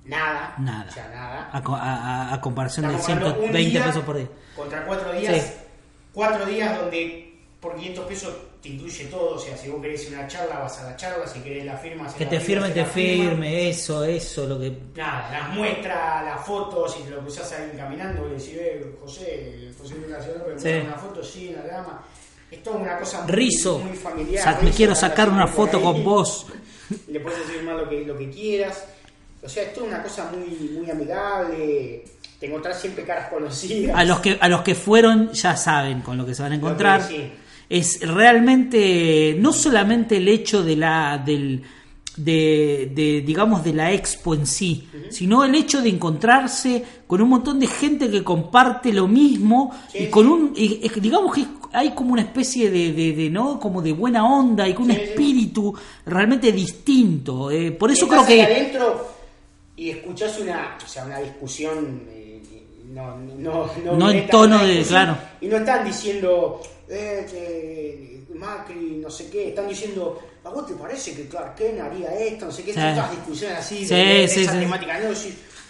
nada, 0.05 0.55
Nada. 0.59 0.87
o 0.89 0.93
sea, 0.93 1.09
nada. 1.09 1.51
A, 1.53 1.59
a- 1.59 2.35
a- 2.35 2.41
comparación 2.41 2.89
de 2.89 2.97
Estamos 2.97 3.11
hablando 3.19 3.41
un 3.45 3.51
120 3.53 3.71
día 3.71 3.85
pesos 3.87 4.03
por 4.05 4.17
día. 4.17 4.29
Contra 4.57 4.85
cuatro 4.85 5.13
días, 5.13 5.37
Sí. 5.45 5.53
cuatro 6.13 6.45
días 6.47 6.77
donde 6.81 7.30
por 7.61 7.75
500 7.77 8.07
pesos 8.07 8.33
te 8.63 8.71
incluye 8.71 9.05
todo, 9.07 9.35
o 9.37 9.39
sea, 9.39 9.57
si 9.57 9.69
vos 9.69 9.81
querés 9.83 10.09
una 10.09 10.27
charla, 10.27 10.61
vas 10.61 10.79
a 10.81 10.85
la 10.91 10.97
charla, 10.97 11.27
si 11.27 11.41
querés 11.41 11.65
la 11.65 11.77
firma, 11.77 12.13
Que 12.15 12.25
la 12.25 12.31
te 12.31 12.41
firme, 12.41 12.71
te 12.71 12.85
firma. 12.87 13.31
firme, 13.31 13.69
eso, 13.71 14.05
eso, 14.05 14.47
lo 14.47 14.59
que. 14.59 14.73
Nada, 14.97 15.31
las 15.31 15.55
muestras, 15.55 16.25
las 16.25 16.47
fotos, 16.47 16.95
si 16.95 17.03
te 17.03 17.11
lo 17.11 17.21
cruzás 17.21 17.53
ahí 17.53 17.71
caminando 17.77 18.27
y 18.29 18.31
decís, 18.31 18.53
eh, 18.55 18.95
José, 19.01 19.71
José 19.79 19.95
López, 19.95 20.55
me 20.55 20.61
Sí. 20.81 20.87
una 20.87 20.97
foto, 20.97 21.23
sí, 21.23 21.49
en 21.49 21.57
la 21.57 21.63
grama. 21.63 22.03
Es 22.51 22.63
toda 22.63 22.77
una 22.79 22.99
cosa 22.99 23.23
muy, 23.23 23.33
Rizo. 23.33 23.79
muy 23.79 23.97
familiar. 23.97 24.43
Sa- 24.43 24.61
me 24.61 24.71
quiero 24.71 24.95
sacar 24.95 25.29
una 25.29 25.47
foto 25.47 25.77
ahí. 25.77 25.83
con 25.85 26.03
vos. 26.05 26.47
Le 27.09 27.21
puedes 27.21 27.47
decir 27.47 27.63
más 27.63 27.77
lo 27.77 27.89
que, 27.89 28.05
lo 28.05 28.17
que 28.19 28.29
quieras. 28.31 28.85
O 29.43 29.49
sea, 29.49 29.63
es 29.63 29.73
toda 29.73 29.87
una 29.87 30.03
cosa 30.03 30.31
muy, 30.33 30.49
muy 30.71 30.91
amigable. 30.91 32.05
Te 32.41 32.47
encontrás 32.47 32.81
siempre 32.81 33.05
caras 33.05 33.29
conocidas. 33.31 33.97
A 33.97 34.05
los 34.05 34.21
que 34.21 34.37
a 34.41 34.49
los 34.49 34.63
que 34.63 34.75
fueron 34.75 35.31
ya 35.33 35.57
saben 35.57 36.01
con 36.01 36.17
lo 36.19 36.27
que 36.27 36.35
se 36.35 36.43
van 36.43 36.53
a 36.53 36.55
encontrar. 36.57 37.03
Sí. 37.07 37.33
Es 37.71 38.01
realmente 38.03 39.35
no 39.39 39.53
solamente 39.53 40.17
el 40.19 40.29
hecho 40.29 40.63
de 40.63 40.77
la 40.77 41.17
del 41.25 41.63
de, 42.17 42.91
de, 42.95 43.21
digamos 43.23 43.63
de 43.65 43.73
la 43.73 43.93
expo 43.93 44.35
en 44.35 44.45
sí, 44.45 44.87
sino 45.11 45.45
el 45.45 45.55
hecho 45.55 45.81
de 45.81 45.89
encontrarse 45.89 46.85
con 47.07 47.23
un 47.23 47.29
montón 47.31 47.59
de 47.61 47.67
gente 47.69 48.11
que 48.11 48.23
comparte 48.25 48.93
lo 48.93 49.07
mismo 49.09 49.73
Sí, 49.91 49.99
y 49.99 50.05
sí. 50.07 50.11
con 50.11 50.27
un 50.27 50.53
y- 50.57 50.87
digamos 51.01 51.33
que 51.35 51.47
hay 51.73 51.93
como 51.93 52.13
una 52.13 52.23
especie 52.23 52.69
de, 52.71 52.93
de, 52.93 53.13
de, 53.13 53.31
no 53.31 53.59
como 53.61 53.81
de 53.81 53.93
buena 53.93 54.27
onda 54.27 54.69
y 54.69 54.75
con 54.75 54.87
un 54.87 54.91
Sí, 54.97 55.01
espíritu 55.03 55.73
realmente 56.05 56.51
distinto. 56.53 57.51
eh, 57.53 57.71
por 57.71 57.91
eso 57.93 58.07
creo 58.09 58.27
que 58.27 58.43
adentro 58.43 59.07
y 59.77 59.91
escuchás 59.91 60.39
una, 60.41 60.77
o 60.85 60.89
sea, 60.89 61.05
una 61.07 61.21
discusión. 61.21 62.03
Eh, 62.91 62.93
no, 62.93 63.17
no, 63.17 63.71
no, 63.85 63.93
No 63.97 64.11
en 64.11 64.27
tono 64.29 64.59
de- 64.59 64.67
discusión, 64.67 65.05
claro. 65.05 65.19
Y 65.41 65.47
no 65.49 65.57
están 65.59 65.85
diciendo. 65.85 66.61
Eh, 66.89 67.25
que 67.31 68.21
Macri, 68.37 68.99
no 69.01 69.09
sé 69.11 69.31
qué, 69.31 69.51
están 69.51 69.69
diciendo, 69.69 70.19
¿a 70.43 70.49
vos 70.49 70.67
te 70.67 70.75
parece 70.75 71.15
que 71.15 71.29
Clark 71.29 71.55
Kent 71.55 71.81
haría 71.81 72.13
esto? 72.19 72.47
No 72.47 72.53
sé 72.53 72.65
qué, 72.65 72.73
Sí. 72.73 72.81
todas 72.81 73.11
discusiones 73.13 73.59
así 73.59 73.87
Sí, 73.87 73.95
de, 73.95 74.05
de 74.05 74.29
sí, 74.29 74.43
esa 74.43 74.59
temática. 74.59 74.99
No, 74.99 75.15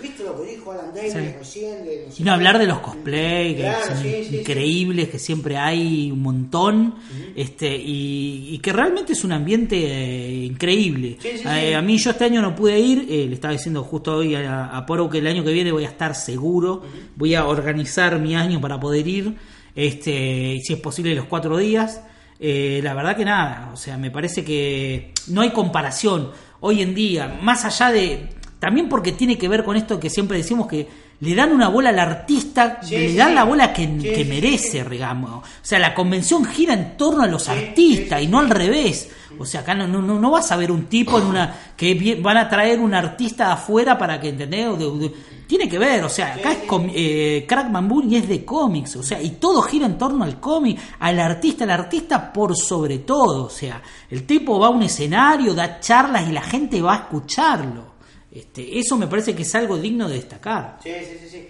¿viste 0.03 0.25
lo 0.25 0.41
que 0.43 0.51
dijo 0.53 0.73
Alan 0.73 0.93
Davis 0.95 1.13
Sí. 1.13 1.19
recién? 1.39 1.85
De 1.85 2.05
no 2.07 2.13
sé 2.13 2.23
Y 2.23 2.25
no 2.25 2.33
hablar 2.33 2.59
de 2.59 2.67
los 2.67 2.79
cosplay, 2.81 3.55
que 3.55 3.61
Claro, 3.63 3.87
son 3.87 3.97
sí, 4.03 4.11
sí, 4.11 4.25
sí. 4.31 4.37
increíbles, 4.39 5.09
que 5.09 5.19
siempre 5.19 5.57
hay 5.57 6.11
un 6.11 6.21
montón, 6.23 6.95
este 7.37 7.77
y, 7.77 8.49
y 8.55 8.59
que 8.59 8.73
realmente 8.73 9.13
es 9.13 9.25
un 9.25 9.33
ambiente 9.33 9.77
eh, 9.79 10.45
increíble. 10.45 11.19
Eh. 11.23 11.75
A 11.75 11.83
mí 11.83 11.99
yo 11.99 12.11
este 12.11 12.25
año 12.25 12.41
no 12.43 12.55
pude 12.55 12.79
ir, 12.79 13.07
eh, 13.09 13.27
le 13.29 13.35
estaba 13.35 13.53
diciendo 13.53 13.83
justo 13.85 14.17
hoy 14.17 14.35
a, 14.35 14.67
a 14.67 14.87
Poro 14.87 15.09
que 15.11 15.19
el 15.19 15.27
año 15.27 15.45
que 15.45 15.53
viene 15.53 15.73
voy 15.73 15.85
a 15.85 15.89
estar 15.89 16.15
seguro, 16.15 16.83
voy 17.17 17.35
a 17.35 17.47
organizar 17.47 18.19
mi 18.19 18.35
año 18.35 18.61
para 18.61 18.79
poder 18.81 19.07
ir. 19.07 19.35
este, 19.75 20.59
si 20.63 20.73
es 20.73 20.81
posible 20.81 21.15
los 21.15 21.27
cuatro 21.27 21.57
días. 21.57 22.03
La 22.41 22.95
verdad 22.95 23.17
que 23.17 23.25
nada, 23.25 23.71
o 23.73 23.77
sea, 23.77 23.99
me 23.99 24.11
parece 24.11 24.43
que 24.43 25.13
no 25.29 25.43
hay 25.43 25.51
comparación 25.51 26.31
hoy 26.61 26.81
en 26.83 26.95
día, 26.95 27.39
más 27.43 27.65
allá 27.67 27.91
de, 27.93 28.29
también 28.61 28.89
porque 28.89 29.11
tiene 29.13 29.37
que 29.37 29.49
ver 29.49 29.65
con 29.65 29.77
esto 29.77 29.99
que 29.99 30.09
siempre 30.11 30.39
decimos 30.39 30.69
que 30.69 30.87
le 31.21 31.35
dan 31.35 31.51
una 31.53 31.69
bola 31.69 31.89
al 31.91 31.99
artista, 31.99 32.79
Sí, 32.83 32.95
le 32.97 33.15
dan 33.15 33.31
sí. 33.31 33.35
la 33.35 33.45
bola 33.45 33.73
que, 33.73 33.85
Sí, 33.87 33.99
que 34.03 34.23
sí, 34.23 34.25
merece, 34.25 34.85
digamos. 34.85 35.31
O 35.31 35.43
sea, 35.61 35.79
la 35.81 35.93
convención 35.95 36.45
gira 36.45 36.73
en 36.75 36.97
torno 36.97 37.23
a 37.23 37.27
los 37.27 37.49
artistas 37.49 38.23
y 38.23 38.27
no 38.29 38.39
al 38.39 38.49
revés. 38.51 39.11
O 39.39 39.45
sea, 39.45 39.61
acá 39.63 39.75
no, 39.75 39.87
no, 39.89 40.01
no, 40.01 40.31
vas 40.31 40.51
a 40.53 40.57
ver 40.57 40.71
un 40.71 40.87
tipo 40.87 41.19
en 41.19 41.27
una 41.27 41.55
que 41.77 42.19
van 42.23 42.37
a 42.37 42.49
traer 42.49 42.79
un 42.81 42.95
artista 42.95 43.47
de 43.49 43.53
afuera 43.55 43.99
para 43.99 44.21
que 44.21 44.29
entendés. 44.31 44.67
O 44.69 44.77
de- 44.77 44.99
de- 45.09 45.15
tiene 45.47 45.69
que 45.69 45.79
ver, 45.81 46.05
o 46.05 46.09
sea, 46.09 46.35
acá 46.35 46.53
es 46.53 46.59
eh, 46.95 47.45
Crackman 47.49 47.89
Bull 47.89 48.05
y 48.13 48.15
es 48.17 48.29
de 48.29 48.45
cómics, 48.45 48.95
o 48.95 49.03
sea, 49.03 49.21
y 49.21 49.31
todo 49.31 49.61
gira 49.63 49.85
en 49.85 49.99
torno 49.99 50.23
al 50.23 50.39
cómic, 50.39 50.79
al 51.01 51.19
artista, 51.19 51.65
al 51.65 51.71
artista 51.71 52.33
por 52.33 52.57
sobre 52.57 52.99
todo, 53.01 53.47
o 53.47 53.51
sea, 53.51 53.83
el 54.11 54.25
tipo 54.27 54.61
va 54.61 54.69
a 54.69 54.71
un 54.71 54.85
escenario, 54.85 55.53
da 55.53 55.81
charlas 55.81 56.29
y 56.29 56.33
la 56.33 56.43
gente 56.43 56.81
va 56.81 56.93
a 56.93 56.97
escucharlo. 56.99 57.91
Este, 58.33 58.79
eso 58.79 58.97
me 58.97 59.07
parece 59.07 59.35
que 59.35 59.43
es 59.43 59.55
algo 59.55 59.77
digno 59.77 60.09
de 60.09 60.15
destacar. 60.17 60.79
Sí, 60.83 60.93
sí, 61.01 61.19
sí, 61.21 61.29
sí. 61.29 61.49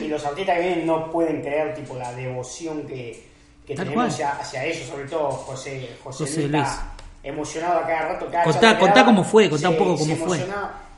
Y 0.04 0.08
los 0.08 0.24
artistas 0.24 0.56
que 0.58 0.62
vienen 0.66 0.86
no 0.86 1.10
pueden 1.10 1.40
creer 1.40 1.74
tipo 1.74 1.96
la 1.96 2.12
devoción 2.12 2.86
que, 2.86 3.26
tenemos 3.66 4.12
hacia, 4.12 4.32
hacia 4.32 4.64
ellos, 4.64 4.86
sobre 4.86 5.04
todo 5.06 5.30
José, 5.30 5.88
José, 6.02 6.24
José 6.26 6.48
Luis, 6.48 6.68
emocionado 7.22 7.78
a 7.80 7.86
cada 7.86 8.08
rato. 8.12 8.28
Cada 8.30 8.44
Contá- 8.44 8.78
contá 8.78 9.04
cómo 9.06 9.24
fue, 9.24 9.48
contá 9.48 9.70
un 9.70 9.76
poco 9.78 9.96
cómo 9.96 10.16
fue. 10.16 10.38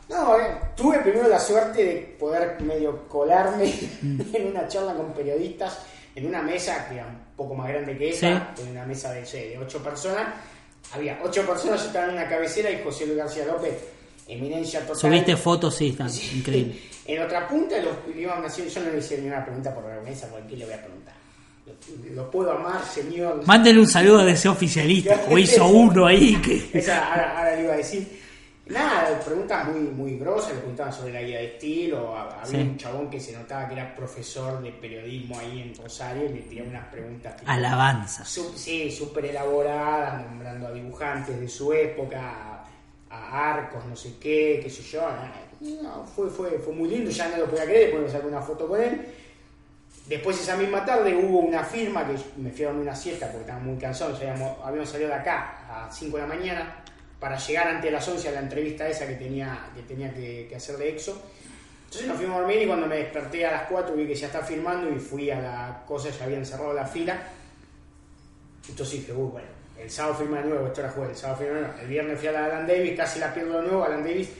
No, 0.09 0.39
eh, 0.39 0.47
tuve 0.77 0.99
primero 1.01 1.27
la 1.29 1.39
suerte 1.39 1.85
de 1.85 1.95
poder 2.19 2.61
medio 2.63 3.09
colarme 3.09 3.73
Mm. 4.03 4.21
en 4.35 4.47
una 4.49 4.67
charla 4.69 4.95
con 4.95 5.13
periodistas 5.13 5.79
en 6.15 6.27
una 6.27 6.43
mesa 6.43 6.89
que 6.89 6.95
era 6.95 7.07
un 7.07 7.19
poco 7.37 7.55
más 7.55 7.69
grande 7.69 7.97
que 7.99 8.11
esa, 8.11 8.55
en 8.59 8.69
una 8.71 8.85
mesa 8.87 9.13
de, 9.13 9.23
de 9.23 9.59
ocho 9.59 9.83
personas. 9.83 10.27
Había 10.95 11.19
ocho 11.23 11.45
personas, 11.47 11.81
yo 11.81 11.87
estaba 11.89 12.07
en 12.07 12.13
una 12.15 12.29
cabecera 12.29 12.71
y 12.71 12.83
José 12.83 13.05
Luis 13.07 13.19
García 13.19 13.45
López, 13.47 13.75
eminencia 14.29 14.81
total. 14.81 14.97
Subiste 14.97 15.37
fotos, 15.37 15.75
sí, 15.75 15.89
está 15.89 16.09
Sí. 16.09 16.39
increíble. 16.39 16.81
En 17.09 17.23
otra 17.23 17.47
punta 17.47 17.77
los 17.81 17.95
yo 18.17 18.35
no 18.83 18.91
le 18.91 18.99
hice 18.99 19.19
ninguna 19.19 19.45
pregunta 19.45 19.73
por 19.73 19.85
vergüenza, 19.87 20.27
porque 20.29 20.49
¿qué 20.49 20.57
le 20.57 20.65
voy 20.65 20.75
a 20.75 20.83
preguntar? 20.83 21.15
Lo, 21.65 22.15
lo 22.15 22.31
puedo 22.33 22.51
amar, 22.51 22.85
señor. 22.85 23.47
Mándele 23.47 23.79
un 23.79 23.87
saludo 23.87 24.25
de 24.25 24.33
ese 24.33 24.49
oficialista, 24.49 25.21
o 25.31 25.39
hizo 25.39 25.69
uno 25.69 26.07
ahí 26.07 26.35
que... 26.43 26.69
Esa, 26.77 27.07
ahora, 27.13 27.39
ahora 27.39 27.55
le 27.57 27.63
iba 27.63 27.75
a 27.75 27.77
decir. 27.77 28.27
Nada, 28.69 29.21
preguntas 29.25 29.69
muy, 29.69 29.79
muy 29.83 30.19
grosas, 30.19 30.51
le 30.55 30.59
preguntaban 30.59 30.93
sobre 30.93 31.13
la 31.13 31.23
guía 31.23 31.39
de 31.39 31.45
estilo. 31.55 32.17
ha- 32.17 32.41
Había 32.43 32.47
Sí. 32.47 32.57
un 32.57 32.77
chabón 32.77 33.09
que 33.09 33.21
se 33.21 33.33
notaba 33.33 33.69
que 33.69 33.75
era 33.75 33.95
profesor 33.95 34.61
de 34.61 34.73
periodismo 34.73 35.39
ahí 35.39 35.61
en 35.63 35.75
Rosario 35.81 36.25
y 36.27 36.31
le 36.31 36.41
tiraba 36.41 36.71
unas 36.71 36.87
preguntas. 36.89 37.37
tipo. 37.37 37.49
Su- 38.29 38.53
sí, 38.59 38.91
súper 38.91 39.27
elaboradas, 39.27 40.27
nombrando 40.29 40.67
a 40.67 40.73
dibujantes 40.73 41.39
de 41.39 41.49
su 41.49 41.73
época, 41.73 42.56
a, 43.17 43.55
arcos, 43.55 43.85
no 43.87 43.97
sé 43.97 44.15
qué, 44.21 44.61
qué 44.63 44.71
sé 44.71 44.83
yo. 44.83 45.03
No, 45.61 46.05
fue, 46.05 46.29
fue, 46.29 46.59
fue 46.59 46.75
muy 46.75 46.89
lindo, 46.89 47.11
ya 47.11 47.29
no 47.29 47.39
lo 47.39 47.47
podía 47.47 47.65
creer, 47.65 47.87
después 47.87 48.05
me 48.05 48.11
saqué 48.11 48.27
una 48.27 48.43
foto 48.43 48.69
con 48.69 48.81
él. 48.81 49.07
Después 50.07 50.41
esa 50.41 50.57
misma 50.57 50.85
tarde 50.85 51.17
hubo 51.17 51.41
una 51.41 51.65
firma 51.65 52.07
que 52.07 52.15
me 52.41 52.51
fui 52.51 52.65
a 52.65 52.69
dormir 52.69 52.83
una 52.83 52.95
siesta 52.95 53.27
porque 53.27 53.41
estaba 53.41 53.59
muy 53.59 53.77
cansado, 53.77 54.13
ya 54.17 54.31
habíamos, 54.33 54.59
habíamos 54.65 54.89
salido 54.89 55.09
de 55.09 55.17
acá 55.17 55.87
a 55.87 55.93
5 55.93 56.17
de 56.17 56.23
la 56.23 56.29
mañana 56.29 56.85
para 57.19 57.37
llegar 57.39 57.69
antes 57.69 57.85
de 57.85 57.91
las 57.91 58.07
11 58.07 58.29
a 58.29 58.33
la 58.33 58.41
entrevista 58.41 58.87
esa 58.89 59.07
que 59.09 59.15
tenía 59.15 59.71
que, 59.75 59.83
tenía 59.83 60.15
que, 60.15 60.47
que 60.49 60.55
hacer 60.55 60.77
de 60.77 60.91
EXO. 60.91 61.21
Entonces 61.87 62.07
nos 62.07 62.19
fuimos 62.19 62.37
a 62.37 62.41
dormir 62.41 62.63
y 62.63 62.67
cuando 62.67 62.87
me 62.87 62.97
desperté 62.97 63.47
a 63.47 63.53
las 63.53 63.63
4 63.63 63.97
vi 63.97 64.07
que 64.07 64.15
ya 64.15 64.27
está 64.27 64.43
firmando 64.43 64.91
y 64.91 64.99
fui 64.99 65.31
a 65.31 65.41
la 65.41 65.83
cosa, 65.87 66.11
ya 66.11 66.25
habían 66.25 66.47
cerrado 66.47 66.73
la 66.73 66.87
fila. 66.87 67.21
Entonces 68.69 69.01
dije, 69.01 69.13
uy, 69.13 69.31
bueno, 69.31 69.49
el 69.81 69.91
sábado 69.91 70.15
firma 70.17 70.39
de 70.41 70.49
nuevo, 70.49 70.67
esto 70.67 70.81
era 70.81 70.91
jueves, 70.91 71.13
el 71.13 71.17
sábado 71.19 71.39
firma 71.41 71.55
de 71.55 71.61
nuevo. 71.63 71.79
El 71.81 71.89
viernes 71.89 72.19
fui 72.19 72.29
a 72.29 72.33
la 72.33 72.45
Alan 72.47 72.67
Davis, 72.67 72.97
casi 72.97 73.19
la 73.21 73.33
pierdo 73.35 73.61
de 73.61 73.69
nuevo, 73.69 73.85
Alan 73.85 74.03
Davis, 74.03 74.31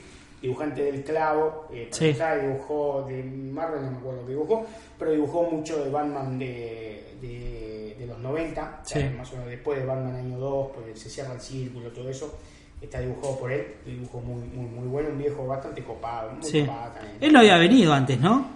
dibujante 0.41 0.83
del 0.83 1.03
clavo, 1.03 1.67
eh, 1.71 1.89
Sí. 1.91 2.13
dibujó 2.41 3.05
de 3.07 3.23
Marvel, 3.23 3.83
no 3.85 3.91
me 3.91 3.97
acuerdo 3.97 4.21
qué 4.25 4.31
dibujó, 4.33 4.65
pero 4.99 5.11
dibujó 5.11 5.43
mucho 5.43 5.83
de 5.83 5.89
Batman 5.89 6.37
de, 6.37 7.15
de, 7.21 7.95
de 7.97 8.05
los 8.05 8.19
90, 8.19 8.81
o 8.83 8.87
sea, 8.87 9.01
Sí. 9.09 9.15
más 9.15 9.29
o 9.31 9.35
menos 9.37 9.49
después 9.49 9.79
de 9.79 9.85
Batman 9.85 10.15
año 10.15 10.37
2, 10.37 10.67
pues 10.75 10.99
se 10.99 11.09
cierra 11.09 11.33
el 11.33 11.41
círculo, 11.41 11.89
todo 11.91 12.09
eso. 12.09 12.37
Está 12.79 12.99
dibujado 12.99 13.39
por 13.39 13.51
él, 13.51 13.73
un 13.87 13.91
dibujo 13.91 14.19
muy, 14.19 14.41
muy, 14.49 14.65
muy 14.69 14.87
bueno, 14.87 15.09
un 15.09 15.17
viejo 15.17 15.47
bastante 15.47 15.83
copado, 15.83 16.31
muy 16.33 16.43
Sí. 16.43 16.61
copado 16.61 16.91
también. 16.93 17.17
Él 17.21 17.33
no 17.33 17.39
había 17.39 17.57
venido 17.57 17.91
antes, 17.91 18.19
¿no? 18.19 18.51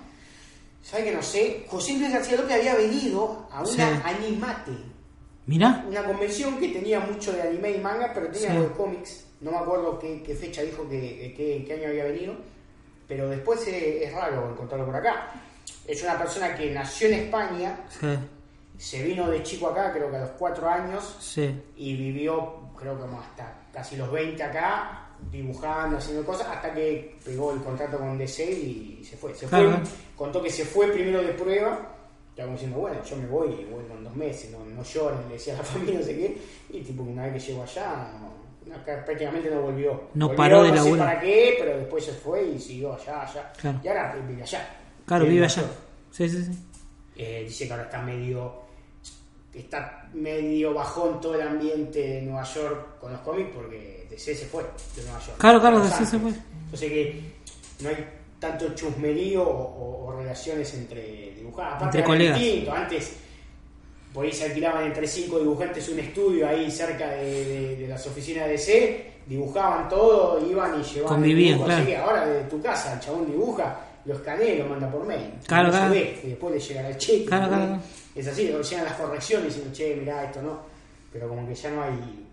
¿Sabes 0.84 1.06
que 1.06 1.12
no 1.16 1.24
sé? 1.24 1.66
José 1.68 1.98
Luis 1.98 2.12
García 2.12 2.38
López 2.38 2.54
había 2.58 2.76
venido 2.76 3.48
a 3.52 3.64
una 3.64 4.02
animate 4.08 4.72
Mirá. 5.52 5.84
una 5.88 6.04
convención 6.06 6.58
que 6.60 6.70
tenía 6.70 7.00
mucho 7.02 7.34
de 7.34 7.42
anime 7.42 7.72
y 7.72 7.78
manga, 7.80 8.12
pero 8.14 8.28
tenía 8.28 8.40
Sí. 8.52 8.56
algo 8.56 8.70
de 8.70 8.76
cómics. 8.76 9.26
No 9.42 9.52
me 9.52 9.58
acuerdo 9.58 10.00
qué, 10.00 10.24
qué 10.26 10.34
fecha 10.36 10.62
dijo 10.62 10.88
que, 10.88 11.34
que- 11.36 11.64
qué 11.68 11.74
año 11.74 11.90
había 11.90 12.06
venido, 12.06 12.36
pero 13.08 13.28
después 13.30 13.68
eh, 13.68 14.04
es 14.06 14.14
raro 14.14 14.50
encontrarlo 14.52 14.86
por 14.86 14.96
acá. 14.96 15.28
Es 15.88 16.02
una 16.04 16.18
persona 16.18 16.56
que 16.56 16.72
nació 16.72 17.08
en 17.10 17.14
España, 17.16 17.78
Sí, 18.00 18.08
se 18.78 19.04
vino 19.04 19.30
de 19.30 19.44
chico 19.44 19.68
acá, 19.68 19.92
creo 19.92 20.10
que 20.10 20.18
a 20.18 20.22
los 20.22 20.30
cuatro 20.32 20.70
años, 20.70 21.18
sí. 21.20 21.54
y 21.76 21.96
vivió, 21.98 22.70
creo 22.78 22.96
que 22.96 23.02
como 23.02 23.20
hasta 23.20 23.54
casi 23.74 23.96
los 23.98 24.12
20 24.12 24.42
acá, 24.44 25.08
dibujando, 25.32 25.98
haciendo 25.98 26.26
cosas, 26.26 26.48
hasta 26.48 26.74
que 26.74 27.16
pegó 27.26 27.52
el 27.54 27.62
contrato 27.62 27.98
con 27.98 28.18
DC 28.18 28.44
y 28.52 29.04
se 29.04 29.18
fue. 29.18 29.36
Se 29.36 29.46
Claro. 29.48 29.72
fue, 29.72 29.80
contó 30.16 30.42
que 30.42 30.50
se 30.50 30.66
fue 30.66 30.88
primero 30.88 31.22
de 31.22 31.34
prueba, 31.34 31.96
ya 32.36 32.44
como 32.44 32.56
diciendo, 32.56 32.78
bueno, 32.80 33.04
yo 33.04 33.16
me 33.18 33.28
voy 33.28 33.50
y 33.50 33.66
vuelvo 33.66 33.96
en 33.98 34.04
dos 34.04 34.16
meses, 34.16 34.52
no, 34.52 34.64
no 34.66 34.84
lloren, 34.84 35.28
le 35.28 35.34
decía 35.34 35.54
a 35.54 35.58
la 35.58 35.64
familia, 35.66 36.00
no 36.00 36.06
sé 36.06 36.16
qué, 36.16 36.38
y 36.70 36.82
tipo, 36.82 37.04
una 37.04 37.26
vez 37.26 37.34
que 37.34 37.52
llegó 37.52 37.64
allá, 37.64 38.12
no, 38.66 38.84
prácticamente 38.84 39.50
no 39.50 39.62
volvió. 39.62 40.10
No 40.14 40.28
Volvió, 40.28 40.38
paró 40.38 40.64
de 40.64 40.72
no 40.72 40.84
sé 40.84 40.96
para 40.96 41.20
qué, 41.20 41.56
pero 41.60 41.78
después 41.78 42.06
se 42.06 42.14
fue 42.14 42.44
y 42.44 42.60
siguió 42.60 42.94
allá, 42.94 43.24
allá. 43.24 43.52
Claro. 43.60 43.80
Y 43.84 43.88
ahora 43.88 44.16
vive 44.28 44.44
allá. 44.44 44.78
Claro, 45.06 45.26
vive 45.26 45.46
allá. 45.46 45.64
Sí, 46.12 46.30
sí, 46.30 46.44
sí. 46.46 46.52
Eh, 47.16 47.44
dice 47.46 47.68
que 47.68 47.74
ahora 47.74 47.86
está 47.86 48.02
medio 48.02 48.62
está 49.54 50.10
medio 50.14 50.74
bajón 50.74 51.20
todo 51.20 51.36
el 51.36 51.42
ambiente 51.42 52.00
de 52.00 52.22
Nueva 52.22 52.44
York 52.44 53.00
con 53.00 53.12
los 53.12 53.22
cómics 53.22 53.50
porque 53.54 54.08
DC 54.10 54.36
se 54.36 54.46
fue 54.46 54.64
de 54.96 55.04
Nueva 55.04 55.20
York. 55.20 55.38
Claro, 55.38 55.60
claro, 55.60 55.80
DC 55.82 56.06
se 56.06 56.20
fue. 56.20 56.32
Entonces 56.32 56.90
que 56.90 57.22
no 57.82 57.90
hay 57.90 58.08
tanto 58.42 58.74
chusmerío 58.76 59.44
o, 59.48 60.14
relaciones 60.18 60.74
entre 60.74 61.32
dibujantes. 61.36 61.76
Aparte 61.76 61.98
Entre 62.00 62.04
colegas. 62.04 62.40
distinto. 62.40 62.72
Antes 62.74 63.16
por 64.14 64.26
ahí 64.26 64.34
se 64.34 64.46
alquilaban 64.46 64.86
entre 64.88 65.08
cinco 65.08 65.40
dibujantes 65.40 65.88
un 65.90 66.00
estudio 66.00 66.46
ahí 66.48 66.70
cerca 66.70 67.08
de, 67.12 67.46
de- 67.46 67.76
de 67.78 67.88
las 67.88 68.06
oficinas 68.08 68.46
de 68.48 68.52
DC, 68.52 69.12
dibujaban 69.28 69.88
todo, 69.88 70.46
iban 70.50 70.80
y 70.80 70.84
llevaban 70.84 71.16
Convivían, 71.16 71.60
claro. 71.60 71.74
Así 71.82 71.86
que 71.92 71.98
ahora 71.98 72.26
desde 72.28 72.50
tu 72.50 72.62
casa 72.62 72.94
el 72.94 73.00
chabón 73.00 73.26
dibuja, 73.32 73.80
lo 74.06 74.16
escanea 74.16 74.54
y 74.56 74.58
lo 74.58 74.66
manda 74.66 74.92
por 74.92 75.06
mail. 75.06 75.32
Claro, 75.48 75.70
Y 75.70 75.72
claro. 75.72 75.92
ve, 75.94 76.20
y 76.24 76.28
después 76.30 76.54
le 76.56 76.60
llegará 76.60 76.90
el 76.90 76.98
cheque. 76.98 77.26
Claro, 77.26 77.44
¿no? 77.44 77.50
claro. 77.56 77.80
Es 78.16 78.28
así, 78.28 78.48
luego 78.48 78.62
llegan 78.64 78.86
las 78.86 78.96
correcciones 78.96 79.48
diciendo, 79.48 79.72
che, 79.74 79.96
mirá, 79.96 80.24
esto 80.26 80.42
no. 80.42 80.60
Pero 81.14 81.30
como 81.30 81.48
que 81.48 81.56
ya 81.56 81.70
no 81.72 81.84
hay, 81.84 82.28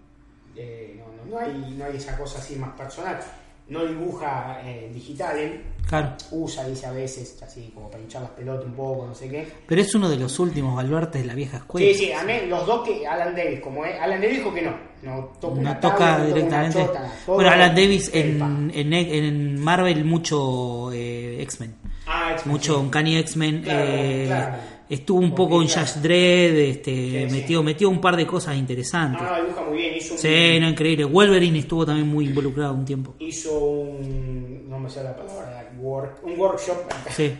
eh, 0.57 0.99
no, 0.99 1.05
no- 1.25 1.31
no 1.31 1.39
hay, 1.39 1.75
no 1.79 1.85
hay 1.85 1.97
esa 1.97 2.17
cosa 2.19 2.39
así 2.39 2.57
más 2.57 2.71
personal. 2.77 3.21
No 3.69 3.85
dibuja 3.85 4.61
eh, 4.65 4.91
digital, 4.95 5.39
él 5.39 5.61
Claro. 5.87 6.17
usa, 6.33 6.67
dice 6.69 6.87
a 6.87 6.93
veces, 6.93 7.39
así 7.43 7.71
como 7.75 7.91
para 7.91 8.03
hinchar 8.03 8.23
las 8.23 8.31
pelotas 8.33 8.67
un 8.67 8.73
poco, 8.75 9.07
no 9.07 9.15
sé 9.15 9.29
qué. 9.29 9.47
Pero 9.67 9.81
es 9.81 9.95
uno 9.95 10.09
de 10.09 10.17
los 10.17 10.39
últimos 10.39 10.75
baluartes 10.77 11.23
de 11.23 11.27
la 11.29 11.35
vieja 11.35 11.59
escuela. 11.59 11.87
Sí, 11.87 11.95
sí, 11.95 12.13
a 12.13 12.25
mí, 12.25 12.33
los 12.49 12.67
dos 12.67 12.87
que 12.87 13.07
Alan 13.07 13.35
Davis, 13.35 13.61
como 13.61 13.85
es, 13.87 13.99
Alan 14.01 14.21
Davis 14.21 14.39
dijo 14.39 14.53
que 14.55 14.63
no, 14.63 14.75
no 15.03 15.31
toca 15.41 15.55
no 15.55 15.61
una 15.61 15.81
toca 15.81 15.97
tabla, 15.97 16.19
no 16.19 16.25
toca 16.25 16.25
una 16.25 16.35
directamente. 16.35 16.79
chota, 16.87 17.01
nada. 17.01 17.15
Todo 17.27 17.35
bueno, 17.37 17.51
Alan 17.51 17.75
Davis 17.75 18.11
en, 18.15 18.71
en, 18.75 18.93
en 18.93 19.61
Marvel 19.61 20.05
mucho 20.05 20.91
eh, 20.93 21.43
X-Men. 21.43 21.75
Ah, 22.07 22.37
Mucho 22.47 22.75
sí. 22.75 22.81
Uncanny 22.81 23.17
X-Men. 23.19 23.63
Claro, 23.63 23.85
eh, 23.87 24.25
claro. 24.27 24.57
Estuvo 24.89 25.21
un 25.21 25.35
poco 25.35 25.61
en. 25.61 25.69
Judge 25.69 26.01
Dredd, 26.01 26.57
este, 26.71 26.91
Sí, 26.91 27.27
sí. 27.29 27.35
metió, 27.37 27.63
metió 27.63 27.91
un 27.91 28.01
par 28.01 28.17
de 28.17 28.27
cosas 28.27 28.57
interesantes. 28.57 29.21
No, 29.23 29.43
dibuja 29.43 29.63
muy 29.69 29.77
bien, 29.79 29.88
hizo 29.99 30.15
un, 30.15 30.21
Sí, 30.21 30.59
no, 30.61 30.69
increíble. 30.71 31.05
Wolverine 31.05 31.59
estuvo 31.59 31.85
también 31.87 32.09
muy 32.09 32.27
involucrado 32.27 32.75
un 32.75 32.85
tiempo. 32.85 33.15
hizo 33.19 33.59
un, 33.59 34.69
no 34.69 34.79
me 34.79 34.89
sé 34.91 35.03
la 35.05 35.15
palabra, 35.17 35.71
work- 35.81 36.23
un 36.23 36.39
workshop 36.39 36.77
Sí, 37.15 37.35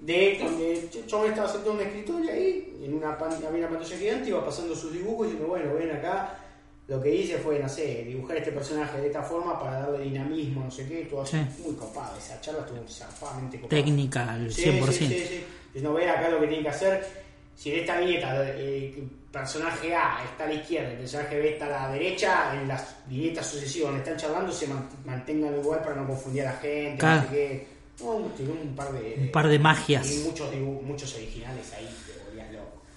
de 0.00 0.38
donde 0.42 0.88
chabón 1.06 1.30
estaba 1.30 1.48
sentado 1.48 1.72
en 1.72 1.76
un 1.80 1.86
escritorio 1.86 2.32
ahí, 2.32 2.76
en 2.84 2.94
una, 2.94 3.12
había 3.12 3.48
una 3.66 3.68
pantalla 3.68 3.96
gigante, 3.96 4.28
iba 4.28 4.44
pasando 4.44 4.74
sus 4.74 4.92
dibujos 4.92 5.26
y 5.26 5.30
diciendo, 5.30 5.48
bueno, 5.48 5.74
ven 5.74 5.90
acá, 5.90 6.38
lo 6.88 7.02
que 7.02 7.12
hice 7.14 7.38
fue, 7.38 7.58
no 7.58 7.68
sé, 7.68 8.04
dibujar 8.04 8.36
este 8.36 8.52
personaje 8.52 9.00
de 9.00 9.06
esta 9.08 9.22
forma 9.22 9.58
para 9.58 9.80
darle 9.80 10.04
dinamismo, 10.04 10.64
no 10.64 10.70
sé 10.70 10.86
qué, 10.86 11.06
todo 11.10 11.22
así, 11.22 11.36
Sí. 11.36 11.62
muy 11.64 11.74
copado, 11.74 12.16
esa 12.16 12.40
charla 12.40 12.60
estuvo 12.60 12.86
zafadamente 12.88 13.58
copada. 13.60 13.82
técnica 13.82 14.32
al 14.34 14.50
100%. 14.52 14.52
Sí, 14.52 15.06
sí, 15.06 15.06
sí, 15.08 15.24
sí. 15.28 15.44
Diciendo, 15.74 15.94
ven 15.94 16.08
acá 16.08 16.28
lo 16.28 16.40
que 16.40 16.46
tiene 16.46 16.62
que 16.62 16.68
hacer, 16.68 17.04
si 17.56 17.72
en 17.72 17.80
esta 17.80 17.98
viñeta 17.98 18.44
eh, 18.56 19.02
personaje 19.40 19.94
A 19.94 20.18
está 20.24 20.44
a 20.44 20.46
la 20.48 20.54
izquierda, 20.54 20.90
el 20.92 20.98
personaje 20.98 21.38
B 21.38 21.48
está 21.50 21.66
a 21.66 21.68
la 21.88 21.92
derecha, 21.92 22.54
en 22.60 22.68
las 22.68 22.96
viñetas 23.06 23.46
sucesivas 23.46 23.90
donde 23.92 24.04
están 24.04 24.16
charlando 24.18 24.52
se 24.52 24.66
man- 24.66 24.88
mantengan 25.04 25.54
igual 25.58 25.80
para 25.80 25.96
no 25.96 26.06
confundir 26.06 26.42
a 26.42 26.52
la 26.52 26.58
gente, 26.58 26.96
Claro. 26.98 27.22
no 27.22 27.28
sé 27.28 27.34
qué. 27.34 27.76
Tiene 28.36 28.52
un 28.52 28.76
par 28.76 28.92
de... 28.92 29.14
Un 29.22 29.32
par 29.32 29.48
de 29.48 29.58
magias. 29.58 30.12
y 30.12 30.18
muchos, 30.28 30.50
muchos 30.82 31.14
originales 31.14 31.72
ahí, 31.78 31.88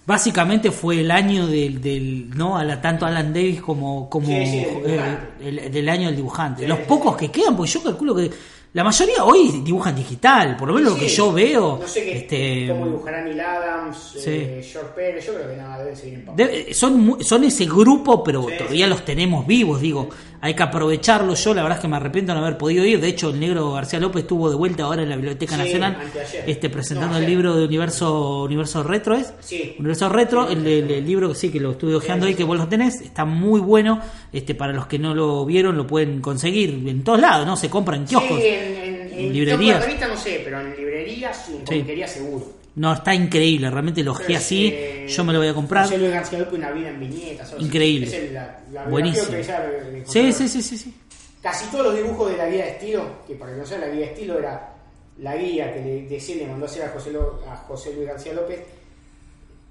básicamente 0.06 0.70
fue 0.70 1.00
el 1.00 1.10
año 1.10 1.46
del, 1.46 1.80
del 1.80 2.30
no 2.30 2.56
a 2.58 2.64
la, 2.64 2.80
tanto 2.80 3.06
Alan 3.06 3.32
Davis 3.32 3.60
como 3.62 4.08
como 4.10 4.26
Sí, 4.26 4.44
sí, 4.46 4.66
del 4.82 4.98
eh, 5.00 5.18
el- 5.40 5.70
del 5.72 5.88
año 5.88 6.06
del 6.08 6.16
dibujante 6.16 6.62
Sí, 6.62 6.68
los 6.68 6.80
pocos 6.80 7.16
que 7.16 7.30
quedan 7.30 7.56
porque 7.56 7.70
yo 7.70 7.82
calculo 7.82 8.14
que 8.16 8.30
la 8.72 8.84
mayoría 8.84 9.24
hoy 9.24 9.62
dibujan 9.64 9.96
digital 9.96 10.56
por 10.56 10.68
lo 10.68 10.74
menos 10.74 10.92
lo 10.92 10.98
que 10.98 11.08
Sí. 11.08 11.16
yo 11.16 11.32
veo 11.32 11.78
No 11.80 11.88
sé 11.88 12.04
qué, 12.04 12.16
este 12.18 12.66
cómo 12.72 12.86
dibujará 12.86 13.22
Neil 13.24 13.40
Adams, 13.40 14.12
Sí. 14.22 14.30
eh, 14.30 14.68
George 14.72 14.90
Pérez, 14.94 15.26
yo 15.26 15.34
creo 15.34 15.50
que 15.50 15.56
nada, 15.56 15.78
deben 15.80 15.96
seguir 15.96 16.14
en 16.20 16.24
papel. 16.26 16.46
de- 16.66 16.74
son 16.74 17.16
son 17.20 17.42
ese 17.44 17.64
grupo 17.66 18.22
pero 18.22 18.46
Sí, 18.48 18.54
todavía 18.58 18.86
sí. 18.86 18.90
los 18.90 19.04
tenemos 19.04 19.44
vivos 19.46 19.80
digo 19.80 20.08
hay 20.42 20.54
que 20.54 20.62
aprovecharlo 20.62 21.34
yo 21.34 21.52
la 21.54 21.62
verdad 21.62 21.78
es 21.78 21.82
que 21.82 21.88
me 21.88 21.96
arrepiento 21.96 22.32
de 22.32 22.38
no 22.40 22.46
haber 22.46 22.56
podido 22.58 22.84
ir 22.84 23.00
de 23.00 23.08
hecho 23.08 23.30
el 23.30 23.38
negro 23.40 23.72
García 23.72 24.00
López 24.00 24.22
estuvo 24.22 24.48
de 24.48 24.56
vuelta 24.56 24.84
ahora 24.84 25.02
en 25.02 25.10
la 25.10 25.16
Biblioteca 25.16 25.54
Sí, 25.54 25.60
Nacional 25.60 25.98
este 26.46 26.70
presentando 26.70 27.14
No, 27.14 27.20
el 27.20 27.26
libro 27.26 27.54
de 27.56 27.64
Universo 27.66 28.44
Universo 28.44 28.82
Retro 28.82 29.14
es 29.16 29.32
Sí. 29.40 29.74
Universo 29.78 30.08
Retro, 30.08 30.48
el, 30.48 30.66
el- 30.66 30.90
el 30.90 31.06
libro 31.06 31.28
que 31.28 31.34
sí 31.34 31.50
que 31.50 31.60
lo 31.60 31.72
estuve 31.72 31.94
hojeando 31.94 32.26
hoy, 32.26 32.34
que 32.34 32.44
vos 32.44 32.56
lo 32.58 32.68
tenés, 32.68 33.00
está 33.00 33.24
muy 33.24 33.60
bueno. 33.60 34.00
Este, 34.32 34.54
para 34.54 34.72
los 34.72 34.86
que 34.86 34.98
no 34.98 35.14
lo 35.14 35.44
vieron, 35.44 35.76
lo 35.76 35.86
pueden 35.86 36.20
conseguir 36.20 36.70
en 36.88 37.02
todos 37.04 37.20
lados, 37.20 37.46
¿no? 37.46 37.56
Se 37.56 37.68
compra 37.68 37.96
en 37.96 38.04
kioscos. 38.04 38.38
Sí, 38.40 38.46
en, 38.46 38.76
en, 39.12 39.12
en 39.18 39.32
librerías. 39.32 39.84
revista 39.84 40.08
no 40.08 40.16
sé, 40.16 40.40
pero 40.44 40.60
en 40.60 40.76
librerías 40.76 41.48
y 41.50 41.74
en 41.74 42.08
seguro. 42.08 42.59
No, 42.76 42.92
está 42.92 43.14
increíble, 43.14 43.68
realmente 43.70 44.02
lo 44.02 44.12
hojeé 44.12 44.36
así. 44.36 44.68
Eh, 44.72 45.06
Yo 45.08 45.24
me 45.24 45.32
lo 45.32 45.40
voy 45.40 45.48
a 45.48 45.54
comprar. 45.54 45.84
José 45.84 45.98
Luis 45.98 46.12
García 46.12 46.38
López, 46.38 46.54
una 46.54 46.70
vida 46.70 46.88
en 46.90 47.00
viñetas. 47.00 47.54
Increíble. 47.58 48.06
Es 48.06 48.12
el- 48.14 48.34
la, 48.34 48.60
la 48.72 48.84
Buenísimo. 48.84 49.26
de- 49.26 49.38
de 49.42 50.04
Sí, 50.06 50.32
sí, 50.32 50.48
sí, 50.48 50.62
sí, 50.62 50.78
sí. 50.78 50.94
Casi 51.42 51.66
todos 51.70 51.86
los 51.86 51.96
dibujos 51.96 52.30
de 52.30 52.36
la 52.36 52.48
guía 52.48 52.64
de 52.66 52.70
estilo, 52.72 53.22
que 53.26 53.34
para 53.34 53.52
que 53.52 53.58
no 53.58 53.66
sea 53.66 53.78
la 53.78 53.88
guía 53.88 54.00
de 54.06 54.12
estilo 54.12 54.38
era 54.38 54.74
la 55.18 55.36
guía 55.36 55.72
que 55.74 55.80
le, 55.80 56.02
decía 56.06 56.36
le 56.36 56.46
mandó 56.46 56.66
a 56.66 56.68
hacer 56.68 56.84
a 56.84 56.88
José, 56.90 57.10
Lo- 57.12 57.40
a 57.50 57.56
José 57.56 57.92
Luis 57.94 58.06
García 58.06 58.34
López 58.34 58.60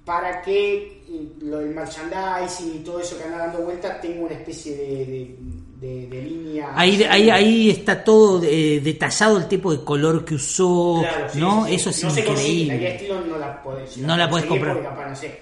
para 0.04 0.42
que 0.42 1.02
eh, 1.08 1.28
lo 1.42 1.58
del 1.58 1.70
merchandising 1.74 2.76
y 2.76 2.78
todo 2.80 3.00
eso 3.00 3.16
que 3.18 3.24
anda 3.24 3.38
dando 3.38 3.60
vueltas 3.62 4.00
tenga 4.00 4.20
una 4.26 4.34
especie 4.34 4.76
de, 4.76 4.86
de, 5.06 5.36
de- 5.80 6.06
de 6.06 6.22
línea. 6.22 6.72
Ahí, 6.74 7.02
ahí, 7.04 7.30
ahí 7.30 7.70
está 7.70 8.04
todo 8.04 8.42
eh, 8.44 8.80
detallado 8.82 9.38
el 9.38 9.48
tipo 9.48 9.72
de 9.74 9.82
color 9.84 10.24
que 10.24 10.34
usó, 10.34 10.98
Claro, 11.00 11.28
sí, 11.32 11.38
¿no? 11.40 11.64
sí, 11.64 11.68
sí. 11.70 11.74
Eso 11.76 11.90
es 11.90 12.02
No 12.04 12.10
La 12.14 12.20
increíble. 12.20 12.88
estilo 12.94 13.20
no 13.22 13.38
la 13.38 13.62
podés, 13.62 13.96
No 13.98 14.16
la 14.16 14.28
podés 14.28 14.46
comprar. 14.46 14.82
capaz, 14.82 15.08
no 15.08 15.16
sé, 15.16 15.38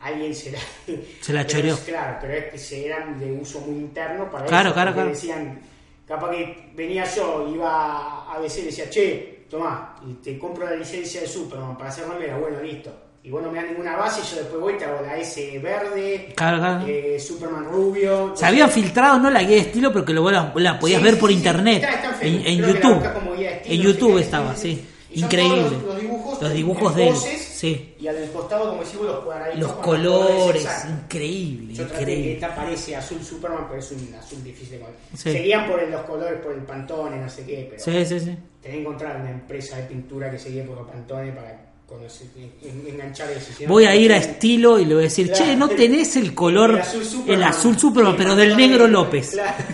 alguien 0.00 0.34
se 0.34 0.52
la, 0.52 0.58
Se 1.20 1.32
la 1.32 1.46
choreó. 1.46 1.74
es- 1.74 1.80
Claro, 1.80 2.18
pero 2.20 2.34
es 2.34 2.44
que 2.52 2.58
se 2.58 2.86
eran 2.86 3.18
de 3.18 3.32
uso 3.32 3.60
muy 3.60 3.76
interno 3.76 4.30
para 4.30 4.44
Claro, 4.46 4.68
eso, 4.68 4.74
claro, 4.74 4.92
claro. 4.94 5.08
decían, 5.10 5.60
capaz 6.06 6.30
que 6.30 6.70
venía 6.76 7.04
yo, 7.14 7.48
iba 7.54 8.32
a 8.34 8.40
DC 8.40 8.60
y 8.60 8.64
decía, 8.66 8.90
che, 8.90 9.44
tomá, 9.50 9.96
y 10.06 10.12
te 10.14 10.38
compro 10.38 10.64
la 10.68 10.76
licencia 10.76 11.22
de 11.22 11.26
Superman 11.26 11.76
para 11.78 11.88
hacer 11.90 12.06
remera, 12.08 12.36
bueno, 12.36 12.60
listo. 12.62 12.92
Y 13.28 13.30
vos 13.30 13.42
no 13.42 13.52
me 13.52 13.58
das 13.58 13.68
ninguna 13.70 13.94
base, 13.94 14.22
yo 14.22 14.40
después 14.40 14.58
voy 14.58 14.72
y 14.72 14.78
te 14.78 14.86
hago 14.86 15.02
la 15.04 15.18
S 15.18 15.58
verde, 15.58 16.32
Claro, 16.34 16.58
claro. 16.60 16.86
eh, 16.88 17.20
Superman 17.20 17.66
rubio. 17.66 18.32
Se 18.34 18.46
habían 18.46 18.70
filtrado, 18.70 19.18
no 19.18 19.28
la 19.28 19.40
guía 19.42 19.56
de 19.56 19.58
estilo, 19.58 19.92
pero 19.92 20.02
que 20.02 20.14
lo, 20.14 20.30
la, 20.30 20.50
la 20.56 20.78
podías 20.78 21.00
Sí, 21.00 21.04
ver 21.04 21.14
sí, 21.14 21.20
por 21.20 21.28
sí, 21.28 21.36
internet. 21.36 21.82
Está- 21.84 22.10
está 22.12 22.26
en 22.26 22.34
en, 22.36 22.42
que 22.42 22.56
YouTube. 22.72 22.94
buscas 22.94 23.12
como 23.12 23.34
guía 23.34 23.50
de 23.50 23.56
estilo, 23.56 23.74
En 23.74 23.80
YouTube 23.82 24.18
estaba, 24.18 24.56
sí. 24.56 24.82
Y 25.10 25.20
Increíble. 25.24 25.60
Los, 25.62 25.82
los 25.82 26.00
dibujos, 26.00 26.40
Los 26.42 26.52
dibujos 26.54 26.92
en 26.92 26.96
de 26.98 27.08
él, 27.08 27.16
sí. 27.16 27.94
Y 28.00 28.06
al 28.08 28.30
costado, 28.32 28.68
como 28.70 28.80
decimos, 28.80 29.06
los 29.06 29.18
cuadraditos. 29.24 29.60
Los 29.60 29.72
colores, 29.72 30.68
increíble, 30.88 31.74
Yo 31.74 31.86
traté 31.86 31.94
que 32.04 32.10
increíble. 32.12 32.32
esta 32.34 32.54
parece 32.54 32.96
azul 32.96 33.22
Superman, 33.22 33.66
pero 33.68 33.80
es 33.80 33.90
un 33.92 34.14
azul 34.14 34.42
difícil 34.42 34.78
de. 34.78 34.86
Sí. 35.16 35.32
Seguían 35.32 35.66
por 35.68 35.80
el- 35.80 35.90
los 35.90 36.00
colores, 36.02 36.40
por 36.40 36.52
el 36.52 36.60
Pantone, 36.62 37.16
no 37.18 37.28
sé 37.28 37.44
qué, 37.44 37.66
pero 37.70 37.82
Sí, 37.82 38.06
sí, 38.06 38.20
sí. 38.20 38.26
tenés 38.62 38.76
que 38.76 38.80
encontrar 38.80 39.20
una 39.20 39.30
empresa 39.30 39.76
de 39.76 39.82
pintura 39.84 40.30
que 40.30 40.38
seguía 40.38 40.64
por 40.64 40.76
los 40.78 40.88
Pantone 40.88 41.32
para 41.32 41.67
en- 41.90 42.86
enganchar 42.86 43.30
eso. 43.30 43.52
Voy 43.66 43.84
a 43.86 43.94
ir 43.96 44.12
a 44.12 44.16
estilo 44.18 44.78
y 44.78 44.84
le 44.84 44.94
voy 44.94 45.02
a 45.04 45.06
decir, 45.06 45.28
Claro. 45.28 45.44
che, 45.44 45.56
no 45.56 45.68
tenés 45.68 46.16
el 46.16 46.34
color, 46.34 46.70
El 46.72 46.80
azul 46.80 47.04
Superman, 47.04 47.34
el 47.36 47.42
azul 47.44 47.78
Superman, 47.78 48.12
Sí, 48.12 48.18
pero 48.18 48.36
del 48.36 48.56
negro 48.56 48.86
López. 48.88 49.30
Claro. 49.30 49.64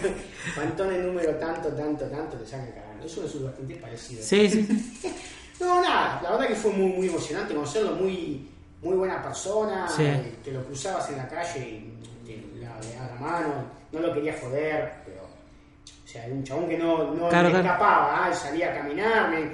Pantone 0.55 0.99
número 0.99 1.31
tanto, 1.37 1.69
tanto, 1.71 2.05
tanto, 2.07 2.37
te 2.37 2.47
sacan 2.47 2.71
cagando. 2.73 3.05
Es 3.07 3.17
un 3.17 3.25
azul 3.27 3.45
bastante 3.45 3.75
parecido. 3.77 4.23
Sí, 4.23 4.49
sí. 4.49 4.69
No, 5.61 5.81
nada, 5.81 6.21
la 6.23 6.33
verdad 6.33 6.49
que 6.49 6.57
fue 6.57 6.73
muy, 6.73 6.93
muy 6.93 7.09
emocionante 7.09 7.55
conocerlo, 7.55 7.93
muy, 7.93 8.45
muy 8.83 8.97
buena 8.97 9.23
persona, 9.23 9.87
Sí. 9.89 10.03
eh, 10.03 10.35
te 10.45 10.51
lo 10.51 10.65
cruzabas 10.65 11.09
en 11.11 11.17
la 11.19 11.29
calle 11.29 11.61
y 11.61 12.27
te 12.27 12.37
la, 12.61 12.79
le 12.81 12.93
dabas 12.95 13.11
la 13.15 13.21
mano, 13.21 13.55
no 13.93 14.01
lo 14.01 14.13
quería 14.13 14.35
joder, 14.41 14.93
pero, 15.07 15.23
o 15.23 16.09
sea, 16.09 16.27
era 16.27 16.35
un 16.35 16.43
chabón 16.43 16.69
que 16.69 16.77
no, 16.77 17.15
no 17.15 17.29
Claro, 17.29 17.49
escapaba, 17.49 18.27
ah, 18.27 18.35
salía 18.35 18.73
a 18.73 18.79
caminar, 18.79 19.31
me- 19.31 19.53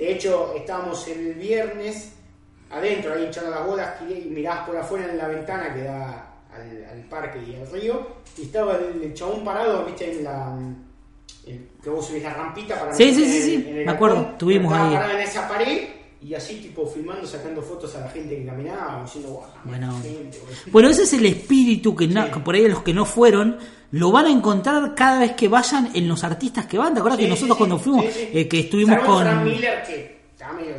de 0.00 0.12
hecho, 0.12 0.54
estábamos 0.56 1.06
el 1.08 1.34
viernes 1.34 2.12
adentro, 2.70 3.14
ahí 3.14 3.26
echando 3.26 3.50
las 3.50 3.66
bolas, 3.66 3.94
y 4.08 4.28
mirabas 4.28 4.66
por 4.66 4.76
afuera 4.76 5.10
en 5.10 5.18
la 5.18 5.28
ventana 5.28 5.72
que 5.74 5.82
da 5.82 6.26
al, 6.54 6.84
al 6.92 7.00
parque 7.08 7.38
y 7.46 7.54
al 7.56 7.70
río, 7.70 8.06
y 8.38 8.42
estaba 8.42 8.76
el, 8.76 9.02
el 9.02 9.14
chabón 9.14 9.44
parado, 9.44 9.84
viste, 9.84 10.10
en 10.18 10.24
la... 10.24 10.56
el- 11.46 11.68
que 11.82 11.88
vos 11.90 12.06
subís 12.06 12.22
la 12.22 12.34
rampita 12.34 12.78
para 12.78 12.92
Sí, 12.94 13.14
sí, 13.14 13.24
sí, 13.26 13.42
sí, 13.42 13.72
me 13.84 13.90
acuerdo, 13.90 14.16
galpón, 14.16 14.38
tuvimos 14.38 14.72
estaba 14.72 14.88
ahí. 14.90 14.94
parado 14.96 15.12
en 15.18 15.20
esa 15.24 15.48
pared 15.48 15.88
y 16.22 16.34
así 16.34 16.56
tipo 16.56 16.86
filmando, 16.86 17.26
sacando 17.26 17.62
fotos 17.62 17.94
a 17.96 18.00
la 18.00 18.08
gente 18.10 18.36
que 18.36 18.44
caminaba, 18.46 19.02
diciendo, 19.02 19.42
Bueno. 19.64 19.92
gente, 20.02 20.38
güey". 20.38 20.54
Bueno, 20.70 20.88
ese 20.90 21.04
es 21.04 21.12
el 21.14 21.24
espíritu 21.26 21.96
que, 21.96 22.06
no- 22.08 22.26
Sí. 22.26 22.30
que 22.32 22.40
por 22.40 22.54
ahí 22.54 22.68
los 22.68 22.82
que 22.82 22.92
no 22.92 23.04
fueron 23.06 23.58
lo 23.92 24.12
van 24.12 24.26
a 24.26 24.30
encontrar 24.30 24.94
cada 24.94 25.20
vez 25.20 25.32
que 25.32 25.48
vayan 25.48 25.90
en 25.94 26.06
los 26.08 26.22
artistas 26.22 26.66
que 26.66 26.78
van. 26.78 26.92
¿Te 26.94 27.00
acuerdas 27.00 27.18
Sí, 27.18 27.24
que 27.24 27.30
nosotros 27.30 27.56
sí, 27.56 27.58
cuando 27.58 27.78
fuimos, 27.78 28.04
eh, 28.06 28.46
que 28.48 28.60
estuvimos 28.60 28.98
con... 29.04 29.44
Miller 29.44 29.82
que 29.82 30.20
está 30.32 30.52
medio 30.52 30.76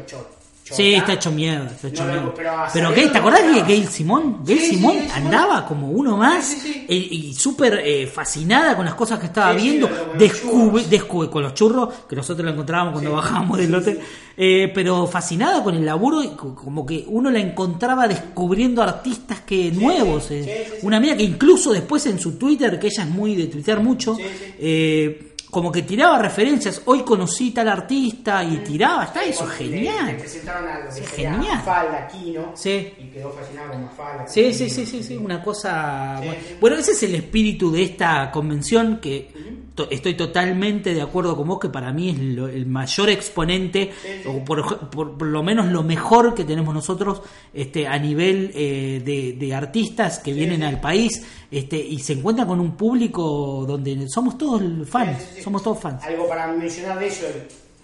Sí, 0.71 0.93
está 0.93 1.13
hecho 1.13 1.31
mierda, 1.31 1.71
está 1.71 1.87
hecho 1.89 2.03
No, 2.05 2.11
mierda. 2.13 2.33
pero 2.73 2.91
Pero, 2.93 3.11
¿te 3.11 3.17
acordás 3.17 3.53
de. 3.53 3.61
Gail 3.63 3.87
Simón? 3.87 4.39
Gail 4.45 4.59
Sí, 4.59 4.65
sí, 4.65 4.75
Simón 4.75 4.97
andaba 5.13 5.65
como 5.65 5.89
uno 5.89 6.17
más 6.17 6.45
Sí, 6.45 6.85
eh, 6.87 6.95
y 7.11 7.33
súper 7.33 7.81
eh, 7.83 8.07
fascinada 8.07 8.75
con 8.75 8.85
las 8.85 8.95
cosas 8.95 9.19
que 9.19 9.25
estaba 9.27 9.53
viendo. 9.53 9.89
con 9.89 10.17
Descubre, 10.17 10.83
descubre- 10.89 11.29
con 11.29 11.43
los 11.43 11.53
churros, 11.53 11.89
que 12.09 12.15
nosotros 12.15 12.45
la 12.45 12.51
encontrábamos 12.51 12.93
cuando 12.93 13.11
bajábamos 13.13 13.57
del 13.57 13.73
hotel. 13.75 13.99
Eh, 14.37 14.71
pero 14.73 15.05
fascinada 15.07 15.61
con 15.63 15.75
el 15.75 15.85
laburo 15.85 16.23
y 16.23 16.29
co- 16.29 16.55
como 16.55 16.85
que 16.85 17.03
uno 17.07 17.29
la 17.29 17.39
encontraba 17.39 18.07
descubriendo 18.07 18.81
artistas 18.81 19.41
que 19.41 19.71
nuevos. 19.71 20.31
eh. 20.31 20.79
Una 20.83 20.97
amiga 20.97 21.15
que 21.17 21.23
incluso 21.23 21.71
después 21.73 22.05
en 22.07 22.17
su 22.17 22.37
Twitter, 22.37 22.79
que 22.79 22.87
ella 22.87 23.03
es 23.03 23.09
muy 23.09 23.35
de 23.35 23.47
tuitear 23.47 23.81
mucho, 23.81 24.17
eh, 24.59 25.30
como 25.51 25.71
que 25.71 25.83
tiraba 25.83 26.17
referencias. 26.17 26.81
Hoy 26.85 27.01
conocí 27.03 27.51
tal 27.51 27.67
artista 27.67 28.43
y 28.43 28.57
tiraba. 28.59 29.03
Está 29.03 29.23
eso, 29.23 29.43
Cuando 29.45 29.63
le- 29.65 29.69
genial. 29.69 30.05
Le 30.07 30.13
presentaron 30.15 30.67
a 30.69 30.79
lo 30.79 30.85
que 30.85 30.91
sería 30.93 31.33
genial. 31.33 31.55
Mafalda 31.57 32.07
Kino 32.07 32.51
Sí. 32.55 32.93
y 32.99 33.03
quedó 33.11 33.29
fascinado 33.31 33.71
con 33.73 33.83
Mafalda. 33.83 34.27
Sí, 34.27 34.53
sí, 34.53 34.69
sí, 34.69 34.85
sí, 34.85 35.03
sí, 35.03 35.17
una 35.17 35.43
cosa... 35.43 36.17
Sí, 36.21 36.25
bueno. 36.27 36.41
sí. 36.47 36.55
Bueno, 36.59 36.77
ese 36.77 36.91
es 36.93 37.03
el 37.03 37.15
espíritu 37.15 37.69
de 37.71 37.83
esta 37.83 38.31
convención 38.31 38.99
que 39.01 39.29
to- 39.75 39.87
estoy 39.91 40.15
totalmente 40.15 40.93
de 40.93 41.01
acuerdo 41.01 41.35
con 41.35 41.47
vos, 41.47 41.59
que 41.59 41.69
para 41.69 41.91
mí 41.91 42.09
es 42.11 42.17
lo- 42.19 42.47
el 42.47 42.65
mayor 42.65 43.09
exponente, 43.09 43.91
o 44.25 44.43
por, 44.45 44.89
por- 44.89 45.17
por 45.17 45.27
lo 45.27 45.43
menos 45.43 45.67
lo 45.67 45.83
mejor 45.83 46.33
que 46.33 46.45
tenemos 46.45 46.73
nosotros 46.73 47.21
este, 47.53 47.87
a 47.87 47.97
nivel 47.99 48.51
eh, 48.55 49.01
de, 49.03 49.33
de 49.33 49.53
artistas 49.53 50.19
que 50.19 50.31
vienen 50.33 50.63
al 50.63 50.79
país 50.79 51.25
este, 51.51 51.77
y 51.77 51.99
se 51.99 52.13
encuentran 52.13 52.47
con 52.47 52.61
un 52.61 52.77
público 52.77 53.65
donde 53.67 54.07
somos 54.07 54.37
todos 54.37 54.61
fans. 54.87 55.17
Somos 55.41 55.63
todos 55.63 55.79
fans. 55.79 56.03
Algo 56.03 56.27
para 56.27 56.47
mencionar 56.47 56.99
de 56.99 57.07
eso, 57.07 57.25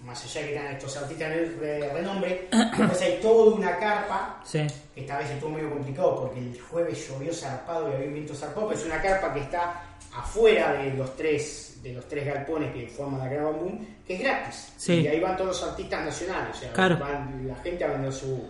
más 0.06 0.24
allá 0.24 0.42
de 0.42 0.48
que 0.48 0.56
eran 0.56 0.74
estos 0.76 0.96
artistas 0.98 1.30
de 1.32 1.90
renombre, 1.94 2.48
pues 2.78 3.02
hay 3.02 3.20
toda 3.22 3.56
una 3.56 3.78
carpa 3.78 4.42
Sí. 4.46 4.66
que 4.96 5.02
esta 5.02 5.18
vez 5.18 5.30
estuvo 5.32 5.50
medio 5.52 5.70
complicado 5.70 6.16
porque 6.22 6.40
el 6.40 6.60
jueves 6.62 7.08
llovió 7.10 7.34
zarpado 7.34 7.90
y 7.90 7.94
había 7.96 8.08
un 8.08 8.14
viento 8.14 8.34
zarpado, 8.36 8.68
pero 8.70 8.80
es 8.80 8.86
una 8.86 9.02
carpa 9.02 9.34
que 9.34 9.42
está 9.42 9.84
afuera 10.16 10.74
de 10.74 10.94
los 10.94 11.16
tres 11.16 11.64
de 11.84 11.94
los 11.94 12.08
tres 12.08 12.26
galpones 12.26 12.74
que 12.74 12.88
forman 12.88 13.20
la 13.20 13.28
Gran 13.30 13.54
Boom, 13.54 13.86
que 14.06 14.16
es 14.16 14.20
gratis. 14.22 14.74
Sí. 14.78 14.94
Y 15.02 15.08
ahí 15.08 15.20
van 15.20 15.38
todos 15.38 15.50
los 15.62 15.70
artistas 15.70 16.04
nacionales, 16.06 16.58
o 16.58 16.60
sea, 16.60 16.74
Claro. 16.74 16.98
van 16.98 17.48
la 17.48 17.56
gente 17.58 17.84
a 17.84 17.88
vender 17.90 18.12
su, 18.12 18.44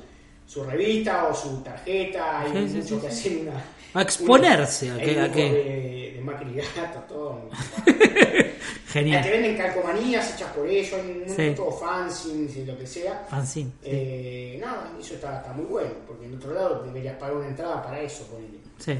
su 0.48 0.64
revista 0.64 1.28
o 1.28 1.34
su 1.36 1.58
tarjeta, 1.62 2.40
hay 2.40 2.68
Sí, 2.70 2.78
muchos 2.78 3.02
que 3.02 3.08
hacen 3.10 3.48
una... 3.50 3.64
A 3.94 4.02
exponerse, 4.02 4.86
una- 4.92 4.96
a 4.96 5.00
que- 5.06 5.20
a 5.20 5.28
de, 5.28 6.07
de 6.28 6.46
Macri 6.46 6.54
Gato, 6.76 7.00
todo. 7.08 7.50
Genial. 8.92 9.22
Te 9.24 9.32
venden 9.32 9.58
calcomanías 9.58 10.34
hechas 10.36 10.52
por 10.54 10.68
ellos, 10.68 10.94
hay 10.94 11.24
Sí. 11.28 11.54
todo 11.56 11.72
fanzines 11.72 12.56
y 12.56 12.66
lo 12.66 12.78
que 12.78 12.88
sea. 12.88 13.26
Fanzine. 13.30 13.70
sí. 13.82 13.90
Eh, 13.90 14.58
nada, 14.62 14.92
eso 15.00 15.14
está, 15.16 15.38
está 15.40 15.52
muy 15.54 15.66
bueno, 15.66 15.92
porque 16.08 16.26
en 16.26 16.36
otro 16.36 16.54
lado 16.54 16.84
deberías 16.84 17.16
pagar 17.18 17.36
una 17.36 17.48
entrada 17.48 17.82
para 17.84 18.00
eso. 18.00 18.26
ponele. 18.28 18.60
Sí. 18.78 18.98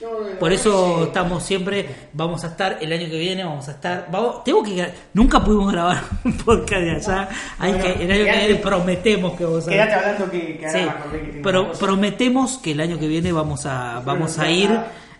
No, 0.00 0.18
no, 0.18 0.38
Por 0.38 0.48
no, 0.48 0.54
eso 0.54 0.96
sí. 0.96 1.02
estamos 1.08 1.42
siempre, 1.44 1.86
vamos 2.14 2.42
a 2.44 2.46
estar 2.46 2.78
el 2.80 2.90
año 2.90 3.10
que 3.10 3.18
viene, 3.18 3.44
vamos 3.44 3.68
a 3.68 3.72
estar, 3.72 4.08
vamos, 4.10 4.42
tengo 4.44 4.62
que, 4.62 4.90
nunca 5.12 5.44
pudimos 5.44 5.70
grabar 5.70 6.02
un 6.24 6.38
podcast 6.38 6.80
de 6.80 6.90
allá, 6.92 7.28
hay 7.58 7.72
Bueno, 7.74 7.84
que, 7.84 8.04
el 8.04 8.10
año 8.10 8.24
que 8.24 8.30
quedate- 8.30 8.46
viene 8.46 8.60
prometemos 8.62 9.36
que 9.36 9.44
vamos 9.44 9.66
a 9.66 9.70
Quédate 9.70 9.92
hablando 9.92 10.30
que, 10.30 10.56
que 10.58 10.70
Sí, 10.70 10.78
pero 11.42 11.72
prometemos 11.72 12.56
que 12.56 12.72
el 12.72 12.80
año 12.80 12.98
que 12.98 13.08
viene 13.08 13.30
vamos 13.30 13.66
a, 13.66 14.00
vamos 14.02 14.38
a 14.38 14.50
ir. 14.50 14.70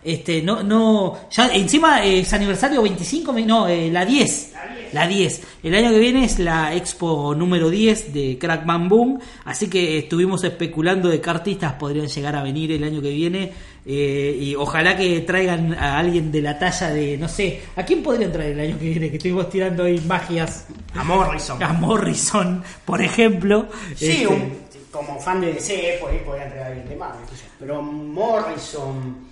Este, 0.03 0.41
no, 0.41 0.63
no, 0.63 1.17
ya 1.29 1.53
encima 1.53 2.03
es 2.03 2.31
aniversario 2.33 2.81
25, 2.81 3.33
no, 3.45 3.67
eh, 3.67 3.89
la 3.91 4.05
10, 4.05 4.51
La 4.53 4.73
10. 4.75 4.93
La 4.93 5.07
10. 5.07 5.41
El 5.63 5.75
año 5.75 5.89
que 5.91 5.99
viene 5.99 6.25
es 6.25 6.39
la 6.39 6.75
expo 6.75 7.33
número 7.35 7.69
10 7.69 8.13
de 8.13 8.37
Crackman 8.39 8.89
Boom, 8.89 9.19
así 9.45 9.69
que 9.69 9.99
estuvimos 9.99 10.43
especulando 10.43 11.09
de 11.09 11.21
qué 11.21 11.29
artistas 11.29 11.73
podrían 11.73 12.07
llegar 12.07 12.35
a 12.35 12.43
venir 12.43 12.71
el 12.71 12.83
año 12.83 13.01
que 13.01 13.11
viene. 13.11 13.51
eh, 13.83 14.37
y 14.39 14.53
ojalá 14.53 14.95
que 14.95 15.21
traigan 15.21 15.73
a 15.73 15.97
alguien 15.97 16.31
de 16.31 16.41
la 16.43 16.59
talla 16.59 16.89
de, 16.89 17.17
no 17.17 17.27
sé, 17.27 17.61
¿a 17.75 17.83
quién 17.83 18.03
podrían 18.03 18.31
traer 18.31 18.51
el 18.51 18.59
año 18.59 18.77
que 18.79 18.89
viene? 18.89 19.09
Que 19.09 19.17
estuvimos 19.17 19.49
tirando 19.49 19.83
ahí 19.85 19.99
magias. 20.07 20.67
A 20.93 21.03
Morrison. 21.03 21.63
A 21.63 21.73
Morrison, 21.73 22.63
por 22.85 23.01
ejemplo. 23.01 23.67
Sí, 23.95 24.11
Este, 24.11 24.27
un- 24.27 24.53
como 24.91 25.17
fan 25.19 25.39
de 25.41 25.53
DC, 25.53 25.97
por 26.01 26.11
ahí 26.11 26.19
podría 26.25 26.47
traer 26.49 26.63
a 26.63 26.67
alguien 26.67 26.89
de 26.89 26.95
yo. 26.95 27.05
Pero 27.59 27.81
Morrison. 27.81 29.30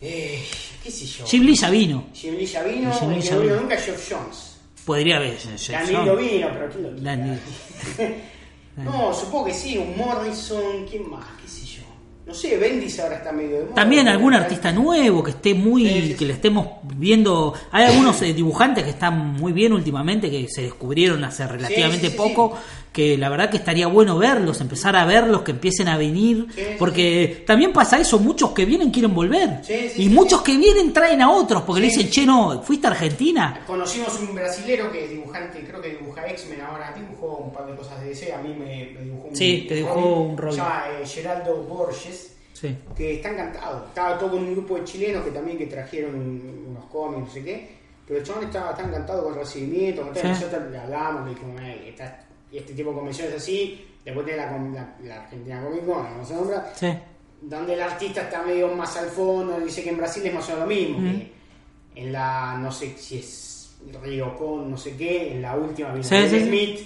Eh, 0.00 0.44
¿Qué 0.82 0.90
sé 0.90 1.06
yo? 1.06 1.26
Jim 1.26 1.42
Lee 1.42 1.54
ya 1.54 1.70
vino. 1.70 2.06
Jim 2.14 2.34
Lee 2.34 2.46
ya 2.46 2.62
vino. 2.62 2.92
Jim 2.92 3.10
Lee 3.10 3.20
ya 3.20 3.34
no 3.34 3.40
vino 3.40 3.54
vino. 3.54 3.62
nunca 3.62 3.76
Geoff 3.76 4.10
Jones. 4.10 4.56
Podría 4.84 5.16
haber. 5.16 5.36
Danilo 5.70 6.16
vino, 6.16 6.48
pero 6.52 6.68
¿quién 6.70 6.82
lo 6.82 6.94
quita? 6.94 7.10
Danilo. 7.10 7.38
no, 8.76 9.14
supongo 9.14 9.46
que 9.46 9.54
sí, 9.54 9.76
un 9.76 9.96
Morrison, 9.96 10.86
¿quién 10.88 11.10
más? 11.10 11.26
¿Qué 11.42 11.48
sé 11.48 11.66
yo? 11.66 11.82
No 12.26 12.32
sé, 12.32 12.56
Bendis 12.56 12.98
ahora 13.00 13.16
está 13.16 13.32
medio 13.32 13.56
de 13.56 13.64
moda. 13.64 13.74
También 13.74 14.08
algún 14.08 14.34
artista 14.34 14.72
nuevo 14.72 15.22
que 15.22 15.32
esté 15.32 15.54
muy, 15.54 15.86
Sí, 15.86 16.08
sí, 16.08 16.14
que 16.14 16.24
le 16.26 16.32
estemos 16.34 16.77
viendo. 16.96 17.54
Hay 17.70 17.84
algunos 17.84 18.20
eh, 18.22 18.32
dibujantes 18.32 18.84
que 18.84 18.90
están 18.90 19.34
muy 19.34 19.52
bien 19.52 19.72
últimamente, 19.72 20.30
que 20.30 20.48
se 20.48 20.62
descubrieron 20.62 21.24
hace 21.24 21.46
relativamente 21.46 22.06
sí, 22.06 22.12
sí, 22.12 22.16
poco, 22.16 22.58
que 22.92 23.16
la 23.16 23.28
verdad 23.28 23.50
que 23.50 23.58
estaría 23.58 23.86
bueno 23.86 24.18
verlos, 24.18 24.60
empezar 24.60 24.96
a 24.96 25.04
verlos, 25.04 25.42
que 25.42 25.52
empiecen 25.52 25.88
a 25.88 25.96
venir, 25.96 26.46
porque 26.78 27.44
también 27.46 27.72
pasa 27.72 27.98
eso, 27.98 28.18
muchos 28.18 28.50
que 28.50 28.64
vienen 28.64 28.90
quieren 28.90 29.14
volver, 29.14 29.60
y 29.96 30.08
muchos 30.08 30.42
que 30.42 30.56
vienen 30.56 30.92
traen 30.92 31.22
a 31.22 31.30
otros, 31.30 31.62
porque 31.62 31.80
le 31.80 31.86
dicen, 31.88 32.10
che, 32.10 32.26
no, 32.26 32.62
fuiste 32.62 32.86
a 32.86 32.90
Argentina. 32.90 33.60
Conocimos 33.66 34.18
un 34.20 34.34
brasilero 34.34 34.90
que 34.90 35.04
es 35.04 35.10
dibujante, 35.10 35.64
creo 35.64 35.80
que 35.80 35.90
dibuja 35.90 36.26
X-Men 36.28 36.60
ahora, 36.60 36.94
dibujó 36.96 37.36
un 37.36 37.52
par 37.52 37.66
de 37.66 37.76
cosas 37.76 38.00
de 38.00 38.08
DC, 38.08 38.32
a 38.32 38.38
mí 38.38 38.54
me, 38.54 38.90
me 38.92 39.04
dibujó 39.04 39.28
un 39.28 39.36
Sí, 39.36 39.66
te 39.68 39.76
dibujó 39.76 40.20
un 40.22 40.36
Robin. 40.36 40.56
Se 40.56 40.60
llama 40.60 40.84
eh, 41.00 41.06
Geraldo 41.06 41.62
Borges, 41.62 42.37
Sí. 42.60 42.76
que 42.96 43.14
está 43.14 43.30
encantado. 43.30 43.86
Estaba 43.86 44.18
todo 44.18 44.30
con 44.32 44.40
un 44.44 44.52
grupo 44.52 44.76
de 44.76 44.84
chilenos 44.84 45.24
que 45.24 45.30
también 45.30 45.58
que 45.58 45.66
trajeron 45.66 46.14
unos 46.68 46.84
cómics, 46.86 47.26
no 47.28 47.30
sé 47.32 47.44
qué, 47.44 47.68
pero 48.06 48.18
el 48.20 48.26
chabón 48.26 48.44
estaba 48.44 48.74
tan 48.74 48.88
encantado 48.88 49.22
con 49.24 49.34
el 49.34 49.38
recibimiento, 49.40 50.02
con 50.02 50.12
todo, 50.14 50.22
Sí. 50.22 50.28
nosotros 50.28 50.70
le 50.70 50.78
hablamos, 50.78 51.24
le 51.28 51.34
dijimos, 51.34 51.60
"Ey, 51.62 51.88
esta- 51.90 52.24
este 52.52 52.72
tipo 52.72 52.90
de 52.90 52.96
convenciones 52.96 53.34
así, 53.34 53.86
después 54.04 54.26
tiene 54.26 54.42
la, 54.44 54.50
la, 54.52 54.96
la 55.04 55.22
Argentina 55.22 55.62
Comic 55.62 55.84
Con, 55.86 56.16
no 56.18 56.24
se 56.24 56.34
nombra, 56.34 56.72
Sí. 56.74 56.88
donde 57.42 57.74
el 57.74 57.82
artista 57.82 58.22
está 58.22 58.42
medio 58.42 58.68
más 58.74 58.96
al 58.96 59.08
fondo, 59.10 59.60
dice 59.60 59.82
que 59.84 59.90
en 59.90 59.98
Brasil 59.98 60.26
es 60.26 60.34
más 60.34 60.48
o 60.48 60.52
menos 60.54 60.68
lo 60.68 60.74
mismo, 60.74 60.98
Mm. 60.98 61.04
que 61.18 61.32
en 62.00 62.12
la, 62.12 62.56
no 62.58 62.72
sé 62.72 62.96
si 62.96 63.18
es 63.18 63.76
Río 64.02 64.34
Con, 64.36 64.70
no 64.70 64.76
sé 64.76 64.96
qué, 64.96 65.32
en 65.34 65.42
la 65.42 65.54
última 65.54 65.94
sí. 66.02 66.28
Smith, 66.28 66.80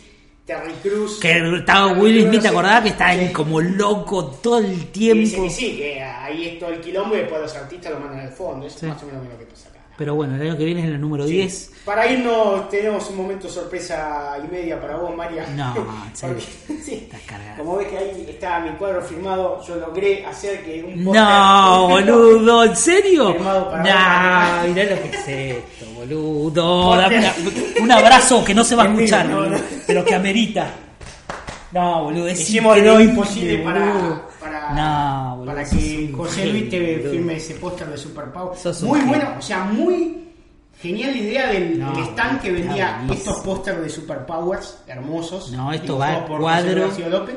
Terry 0.45 0.73
Cruz. 0.83 1.21
Que 1.21 1.57
estaba 1.59 1.93
Will 1.93 2.27
Smith, 2.27 2.43
¿te 2.43 2.49
acordás? 2.49 2.83
Que 2.83 2.89
está 2.89 3.15
Sí. 3.15 3.33
como 3.33 3.61
loco 3.61 4.27
todo 4.43 4.59
el 4.59 4.67
Y 4.67 4.69
dice 4.77 4.87
tiempo. 4.87 5.43
que 5.45 5.51
sí, 5.51 5.77
que 5.77 6.03
ahí 6.03 6.49
es 6.49 6.59
todo 6.59 6.71
el 6.71 6.81
quilombo 6.81 7.15
y 7.15 7.19
después 7.19 7.41
los 7.43 7.55
artistas 7.57 7.93
lo 7.93 8.01
mandan 8.01 8.21
al 8.21 8.33
fondo, 8.33 8.67
eso 8.67 8.79
Sí. 8.81 8.87
es 8.87 8.93
más 8.93 9.03
o 9.03 9.07
menos 9.07 9.25
lo 9.29 9.39
que 9.39 9.45
pasa. 9.47 9.69
Pero 10.03 10.17
bueno, 10.17 10.35
el 10.35 10.43
año 10.43 10.57
que 10.59 10.65
viene 10.65 10.81
es 10.81 10.89
el 10.89 11.01
número 11.01 11.25
Sí. 11.29 11.35
10. 11.35 11.71
Para 11.85 12.09
irnos 12.11 12.69
tenemos 12.69 13.09
un 13.09 13.19
momento 13.19 13.49
sorpresa 13.49 14.37
y 14.45 14.53
media 14.53 14.81
para 14.81 14.97
vos, 14.97 15.15
María. 15.15 15.47
No, 15.55 15.73
en. 16.13 16.27
Porque, 16.67 16.83
sí, 16.85 16.95
Estás 17.05 17.21
cargado. 17.25 17.59
como 17.59 17.77
ves 17.77 17.87
que 17.87 17.99
ahí 17.99 18.27
está 18.29 18.59
mi 18.59 18.71
cuadro 18.71 19.01
firmado, 19.03 19.63
yo 19.65 19.77
logré 19.77 20.27
hacer 20.27 20.65
que 20.65 20.83
un 20.83 21.05
No, 21.05 21.87
boludo, 21.91 22.65
¿en 22.65 22.75
serio? 22.75 23.33
Firmado 23.35 23.71
para 23.71 23.83
No, 23.85 24.63
vos. 24.63 24.69
mirá 24.71 24.85
lo 24.91 25.03
que 25.03 25.09
es 25.17 25.29
esto, 25.29 25.87
boludo. 25.95 26.97
Dame 26.97 27.19
una- 27.19 27.35
un 27.85 27.93
abrazo 27.93 28.45
que 28.45 28.55
no 28.55 28.65
se 28.65 28.75
va 28.75 28.83
a 28.83 28.87
En 28.87 28.93
escuchar, 28.95 29.29
boludo, 29.33 29.57
pero 29.87 30.05
que 30.05 30.15
amerita. 30.17 30.67
No, 31.71 32.03
boludo, 32.07 32.27
es 32.27 32.41
Hicimos 32.41 32.77
lo 32.79 33.01
imposible 33.01 33.59
boludo. 33.63 33.73
para, 33.73 34.23
para, 34.69 34.75
No, 34.75 35.37
boludo, 35.37 35.55
para 35.55 35.65
sos 35.65 35.79
que 35.79 36.13
José 36.15 36.47
Luis 36.47 36.71
te 36.71 36.99
firme 37.11 37.37
ese 37.37 37.55
póster 37.55 37.89
de 37.89 37.97
Super 37.99 38.27
Muy 38.83 39.01
bueno, 39.01 39.35
o 39.39 39.43
sea, 39.43 39.65
muy 39.65 40.19
genial 40.81 41.17
idea 41.17 41.47
del, 41.49 41.79
No, 41.79 41.93
del 41.93 42.05
stand 42.05 42.41
que 42.41 42.53
vendía 42.53 43.05
estos 43.11 43.39
pósters 43.41 43.83
de 43.83 43.89
Super 43.89 44.27
Powers 44.27 44.79
hermosos. 44.87 45.53
No, 45.53 45.73
esto 45.73 45.99
va 45.99 46.27
por 46.27 46.41
cuadro. 46.41 46.91
López. 47.09 47.37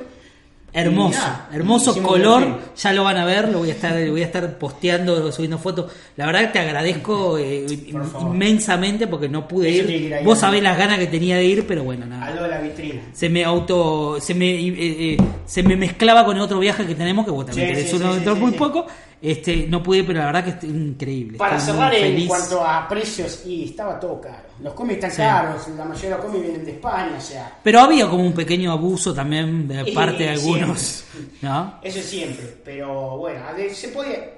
Hermoso, 0.77 1.19
hermoso 1.53 2.03
color, 2.03 2.59
ya 2.75 2.91
lo 2.91 3.05
van 3.05 3.15
a 3.15 3.23
ver, 3.23 3.47
lo 3.47 3.59
voy 3.59 3.69
a 3.69 3.73
estar, 3.73 4.09
voy 4.09 4.21
a 4.21 4.25
estar 4.25 4.57
posteando, 4.57 5.31
subiendo 5.31 5.57
fotos. 5.57 5.89
La 6.17 6.25
verdad 6.25 6.41
que 6.41 6.47
te 6.47 6.59
agradezco 6.59 7.37
eh, 7.37 7.65
Por 7.93 8.03
inmensamente 8.33 9.07
porque 9.07 9.29
no 9.29 9.47
pude 9.47 9.69
ir. 9.69 9.89
ir. 9.89 10.15
Vos 10.25 10.39
sabés 10.39 10.61
las 10.61 10.77
ganas 10.77 10.99
que 10.99 11.07
tenía 11.07 11.37
de 11.37 11.45
ir, 11.45 11.65
pero 11.65 11.85
bueno, 11.85 12.05
nada. 12.05 12.25
Al 12.25 12.35
lado 12.35 12.47
de 12.47 12.51
la 12.55 12.61
vitrina. 12.61 13.01
se 13.13 13.29
me 13.29 13.45
auto 13.45 14.17
se 14.19 14.33
me 14.33 14.49
eh, 14.49 14.73
eh, 14.77 15.17
se 15.45 15.63
me 15.63 15.77
mezclaba 15.77 16.25
con 16.25 16.35
el 16.35 16.41
otro 16.43 16.59
viaje 16.59 16.85
que 16.85 16.95
tenemos 16.95 17.23
que 17.23 17.31
vos 17.31 17.45
también 17.45 17.69
Sí, 17.69 17.73
tenés 17.75 17.89
sí, 17.91 17.95
uno 17.95 18.09
sí, 18.09 18.15
dentro 18.15 18.35
muy 18.35 18.51
poco 18.51 18.85
este 19.21 19.67
no 19.67 19.81
pude 19.81 20.03
pero 20.03 20.19
la 20.19 20.25
verdad 20.27 20.43
que 20.43 20.49
es 20.51 20.63
increíble 20.63 21.37
Para 21.37 21.57
Estoy 21.57 21.73
cerrar 21.73 21.93
en 21.95 22.27
cuanto 22.27 22.65
a 22.65 22.87
precios, 22.87 23.43
y 23.45 23.65
estaba 23.65 23.99
todo 23.99 24.19
caro. 24.21 24.45
Los 24.61 24.73
cómics 24.73 24.95
están 24.95 25.11
Sí. 25.11 25.17
caros, 25.17 25.67
la 25.69 25.85
mayoría 25.85 26.09
de 26.11 26.15
los 26.15 26.25
cómics 26.25 26.43
vienen 26.43 26.65
de 26.65 26.71
España, 26.71 27.15
o 27.17 27.21
sea, 27.21 27.59
pero 27.63 27.79
había 27.79 28.07
como 28.09 28.23
un 28.23 28.33
pequeño 28.33 28.71
abuso 28.71 29.13
también 29.13 29.67
de 29.67 29.91
parte 29.93 30.23
de 30.23 30.29
algunos 30.29 30.79
siempre. 30.81 31.37
no 31.41 31.79
Eso 31.81 31.99
es 31.99 32.05
siempre, 32.05 32.57
pero 32.63 33.17
bueno, 33.17 33.39
se 33.73 33.87
podía, 33.89 34.31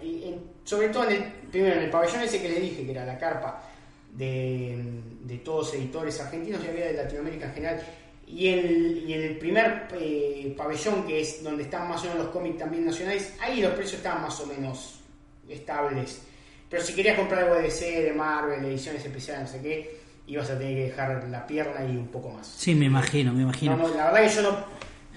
sobre 0.63 0.89
todo 0.89 1.09
en 1.09 1.15
el, 1.15 1.23
primero 1.51 1.75
en 1.75 1.83
el 1.83 1.89
pabellón 1.89 2.21
ese 2.21 2.41
que 2.41 2.49
les 2.49 2.61
dije, 2.61 2.85
que 2.85 2.91
era 2.91 3.05
la 3.05 3.17
carpa 3.17 3.61
de, 4.13 4.83
de 5.23 5.37
todos 5.39 5.73
editores 5.75 6.19
argentinos 6.19 6.61
y 6.65 6.69
había 6.69 6.87
de 6.87 6.93
Latinoamérica 6.93 7.45
en 7.47 7.53
general, 7.53 7.81
y 8.27 8.47
el, 8.49 9.03
y 9.07 9.13
en 9.13 9.21
el 9.23 9.37
primer 9.37 9.87
eh, 9.99 10.53
pabellón, 10.57 11.07
que 11.07 11.21
es 11.21 11.41
donde 11.43 11.63
están 11.63 11.87
más 11.87 12.01
o 12.01 12.07
menos 12.07 12.17
los 12.25 12.27
cómics 12.27 12.57
también 12.57 12.85
nacionales, 12.85 13.33
ahí 13.39 13.61
los 13.61 13.71
precios 13.71 13.95
estaban 13.97 14.21
más 14.21 14.39
o 14.41 14.45
menos 14.45 14.99
estables. 15.47 16.21
Pero 16.69 16.83
si 16.83 16.93
querías 16.93 17.17
comprar 17.17 17.43
algo 17.43 17.55
de 17.55 17.63
DC, 17.63 18.01
de 18.03 18.13
Marvel, 18.13 18.65
ediciones 18.65 19.03
especiales, 19.05 19.43
no 19.43 19.57
sé 19.57 19.61
qué, 19.61 19.97
ibas 20.27 20.49
a 20.49 20.57
tener 20.59 20.75
que 20.75 20.83
dejar 20.87 21.23
la 21.29 21.47
pierna 21.47 21.85
y 21.85 21.95
un 21.95 22.07
poco 22.07 22.29
más. 22.31 22.45
sí 22.47 22.75
me 22.75 22.85
imagino 22.85 23.31
me 23.31 23.43
imagino 23.43 23.77
No, 23.77 23.87
no, 23.87 23.95
la 23.95 24.11
verdad 24.11 24.27
que 24.29 24.35
yo 24.35 24.41
no 24.41 24.57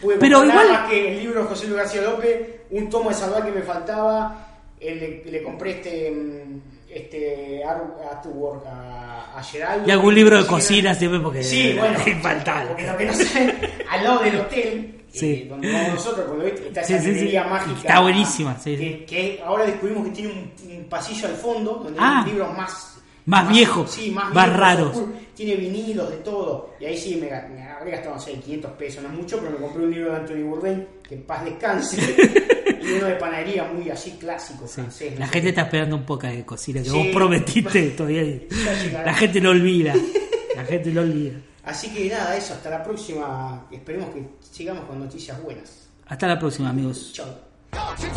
pude 0.01 0.17
Pero 0.19 0.39
comprar 0.39 0.57
nada 0.57 0.69
igual- 0.69 0.83
más 0.83 0.91
que 0.91 1.13
el 1.13 1.19
libro 1.21 1.43
de 1.43 1.49
José 1.49 1.67
Luis 1.67 1.79
García 1.79 2.03
López, 2.03 2.49
un 2.71 2.89
tomo 2.89 3.09
de 3.11 3.17
Salvar 3.17 3.45
que 3.45 3.51
me 3.51 3.63
faltaba, 3.63 4.47
le, 4.81 5.25
le 5.25 5.43
compré 5.43 5.73
este 5.73 6.11
mm, 6.13 6.61
este 6.93 7.63
art- 7.65 8.01
artwork 8.11 8.67
a, 8.67 9.37
a 9.39 9.43
Geraldo. 9.43 9.87
y 9.89 9.91
algún 9.91 10.15
libro 10.15 10.37
de 10.43 10.47
Cocina. 10.47 10.95
siempre 10.95 11.21
porque 11.21 11.43
Sí, 11.43 11.75
bueno, 11.79 11.99
porque 12.69 12.87
lo 12.87 12.97
que 12.97 13.05
no 13.07 13.13
saben, 13.15 13.59
al 13.91 14.05
lado 14.05 14.19
del 14.21 14.37
hotel, 14.41 14.97
Sí. 15.13 15.27
eh, 15.45 15.47
donde 15.49 15.73
vamos 15.73 15.95
nosotros, 15.95 16.45
¿viste? 16.45 16.69
está 16.69 16.81
esa 16.83 16.99
sí, 17.01 17.07
librería 17.09 17.45
mágica. 17.45 17.79
Está 17.81 18.01
buenísima, 18.01 18.57
sí, 18.59 18.77
que, 18.77 19.05
que 19.05 19.43
ahora 19.45 19.67
descubrimos 19.67 20.05
que 20.07 20.11
tiene 20.13 20.33
un, 20.33 20.53
un 20.77 20.85
pasillo 20.85 21.27
al 21.27 21.35
fondo, 21.35 21.81
donde 21.83 21.99
Ah. 22.01 22.23
hay 22.25 22.31
libros 22.33 22.57
más... 22.57 22.87
Más 23.27 23.49
viejos, 23.49 23.97
más, 24.33 24.57
raros. 24.57 25.03
Tiene 25.37 25.55
vinilos 25.55 26.11
de 26.11 26.17
todo. 26.17 26.71
Y 26.81 26.87
ahí 26.87 26.97
sí 26.97 27.17
me, 27.17 27.27
me 27.55 27.63
habré 27.69 27.93
gastado, 27.93 28.15
no 28.17 28.21
sé, 28.21 28.33
500 28.33 28.73
pesos, 28.73 29.03
no 29.05 29.09
es 29.11 29.15
mucho, 29.15 29.39
pero 29.39 29.53
me 29.53 29.59
compré 29.59 29.85
un 29.85 29.91
libro 29.93 30.11
de 30.13 30.17
Anthony 30.17 30.43
Bourdain, 30.49 30.87
que 31.07 31.15
en 31.17 31.23
paz 31.25 31.45
descanse, 31.45 32.17
uno 32.99 33.07
de 33.07 33.15
panadería 33.15 33.65
muy 33.65 33.91
así 33.91 34.13
clásico, 34.13 34.67
Sí. 34.67 34.75
francés. 34.75 35.19
La 35.19 35.27
sé 35.27 35.33
gente 35.33 35.49
está 35.51 35.63
esperando 35.63 35.97
un 35.97 36.05
poco 36.05 36.27
de 36.27 36.45
cocina 36.45 36.83
que 36.83 36.89
Sí. 36.91 36.97
vos 36.97 37.07
prometiste 37.15 37.91
todavía. 37.97 38.23
Ya 38.23 38.83
llegará. 38.83 39.07
La 39.07 39.15
gente 39.15 39.41
lo 39.41 39.51
olvida. 39.51 39.95
La 40.57 40.65
gente 40.65 40.91
lo 40.91 41.01
olvida. 41.03 41.39
Así 41.65 41.89
que 41.93 42.09
nada, 42.09 42.37
eso, 42.37 42.55
hasta 42.55 42.71
la 42.71 42.83
próxima. 42.83 43.67
Esperemos 43.71 44.11
que 44.11 44.25
sigamos 44.51 44.85
con 44.87 44.99
noticias 44.99 45.41
buenas. 45.43 45.89
Hasta 46.07 46.27
la 46.27 46.39
próxima, 46.39 46.71
amigos. 46.71 47.13
Chao. 47.13 47.29
Team 47.97 48.13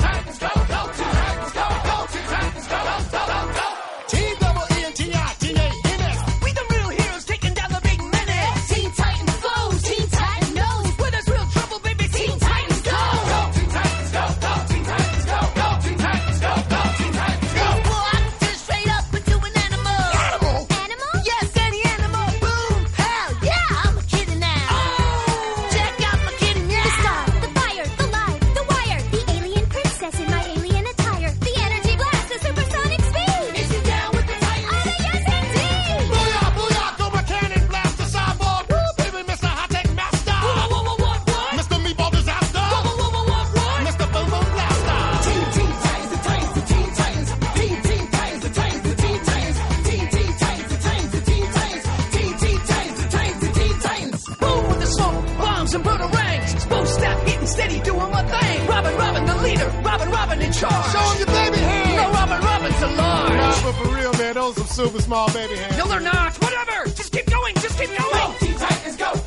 super 64.74 65.02
small 65.02 65.32
baby 65.32 65.56
hands. 65.56 65.78
No, 65.78 65.88
they're 65.88 66.00
not. 66.00 66.34
Whatever. 66.41 66.90
Just 66.90 67.12
keep 67.12 67.30
going. 67.30 67.54
Just 67.56 67.78
keep 67.78 67.90
going. 67.90 68.12
Go, 68.12 68.34
Teen 68.40 68.56
Titans, 68.58 68.98
go, 68.98 69.14
go, 69.14 69.14
Teen 69.14 69.23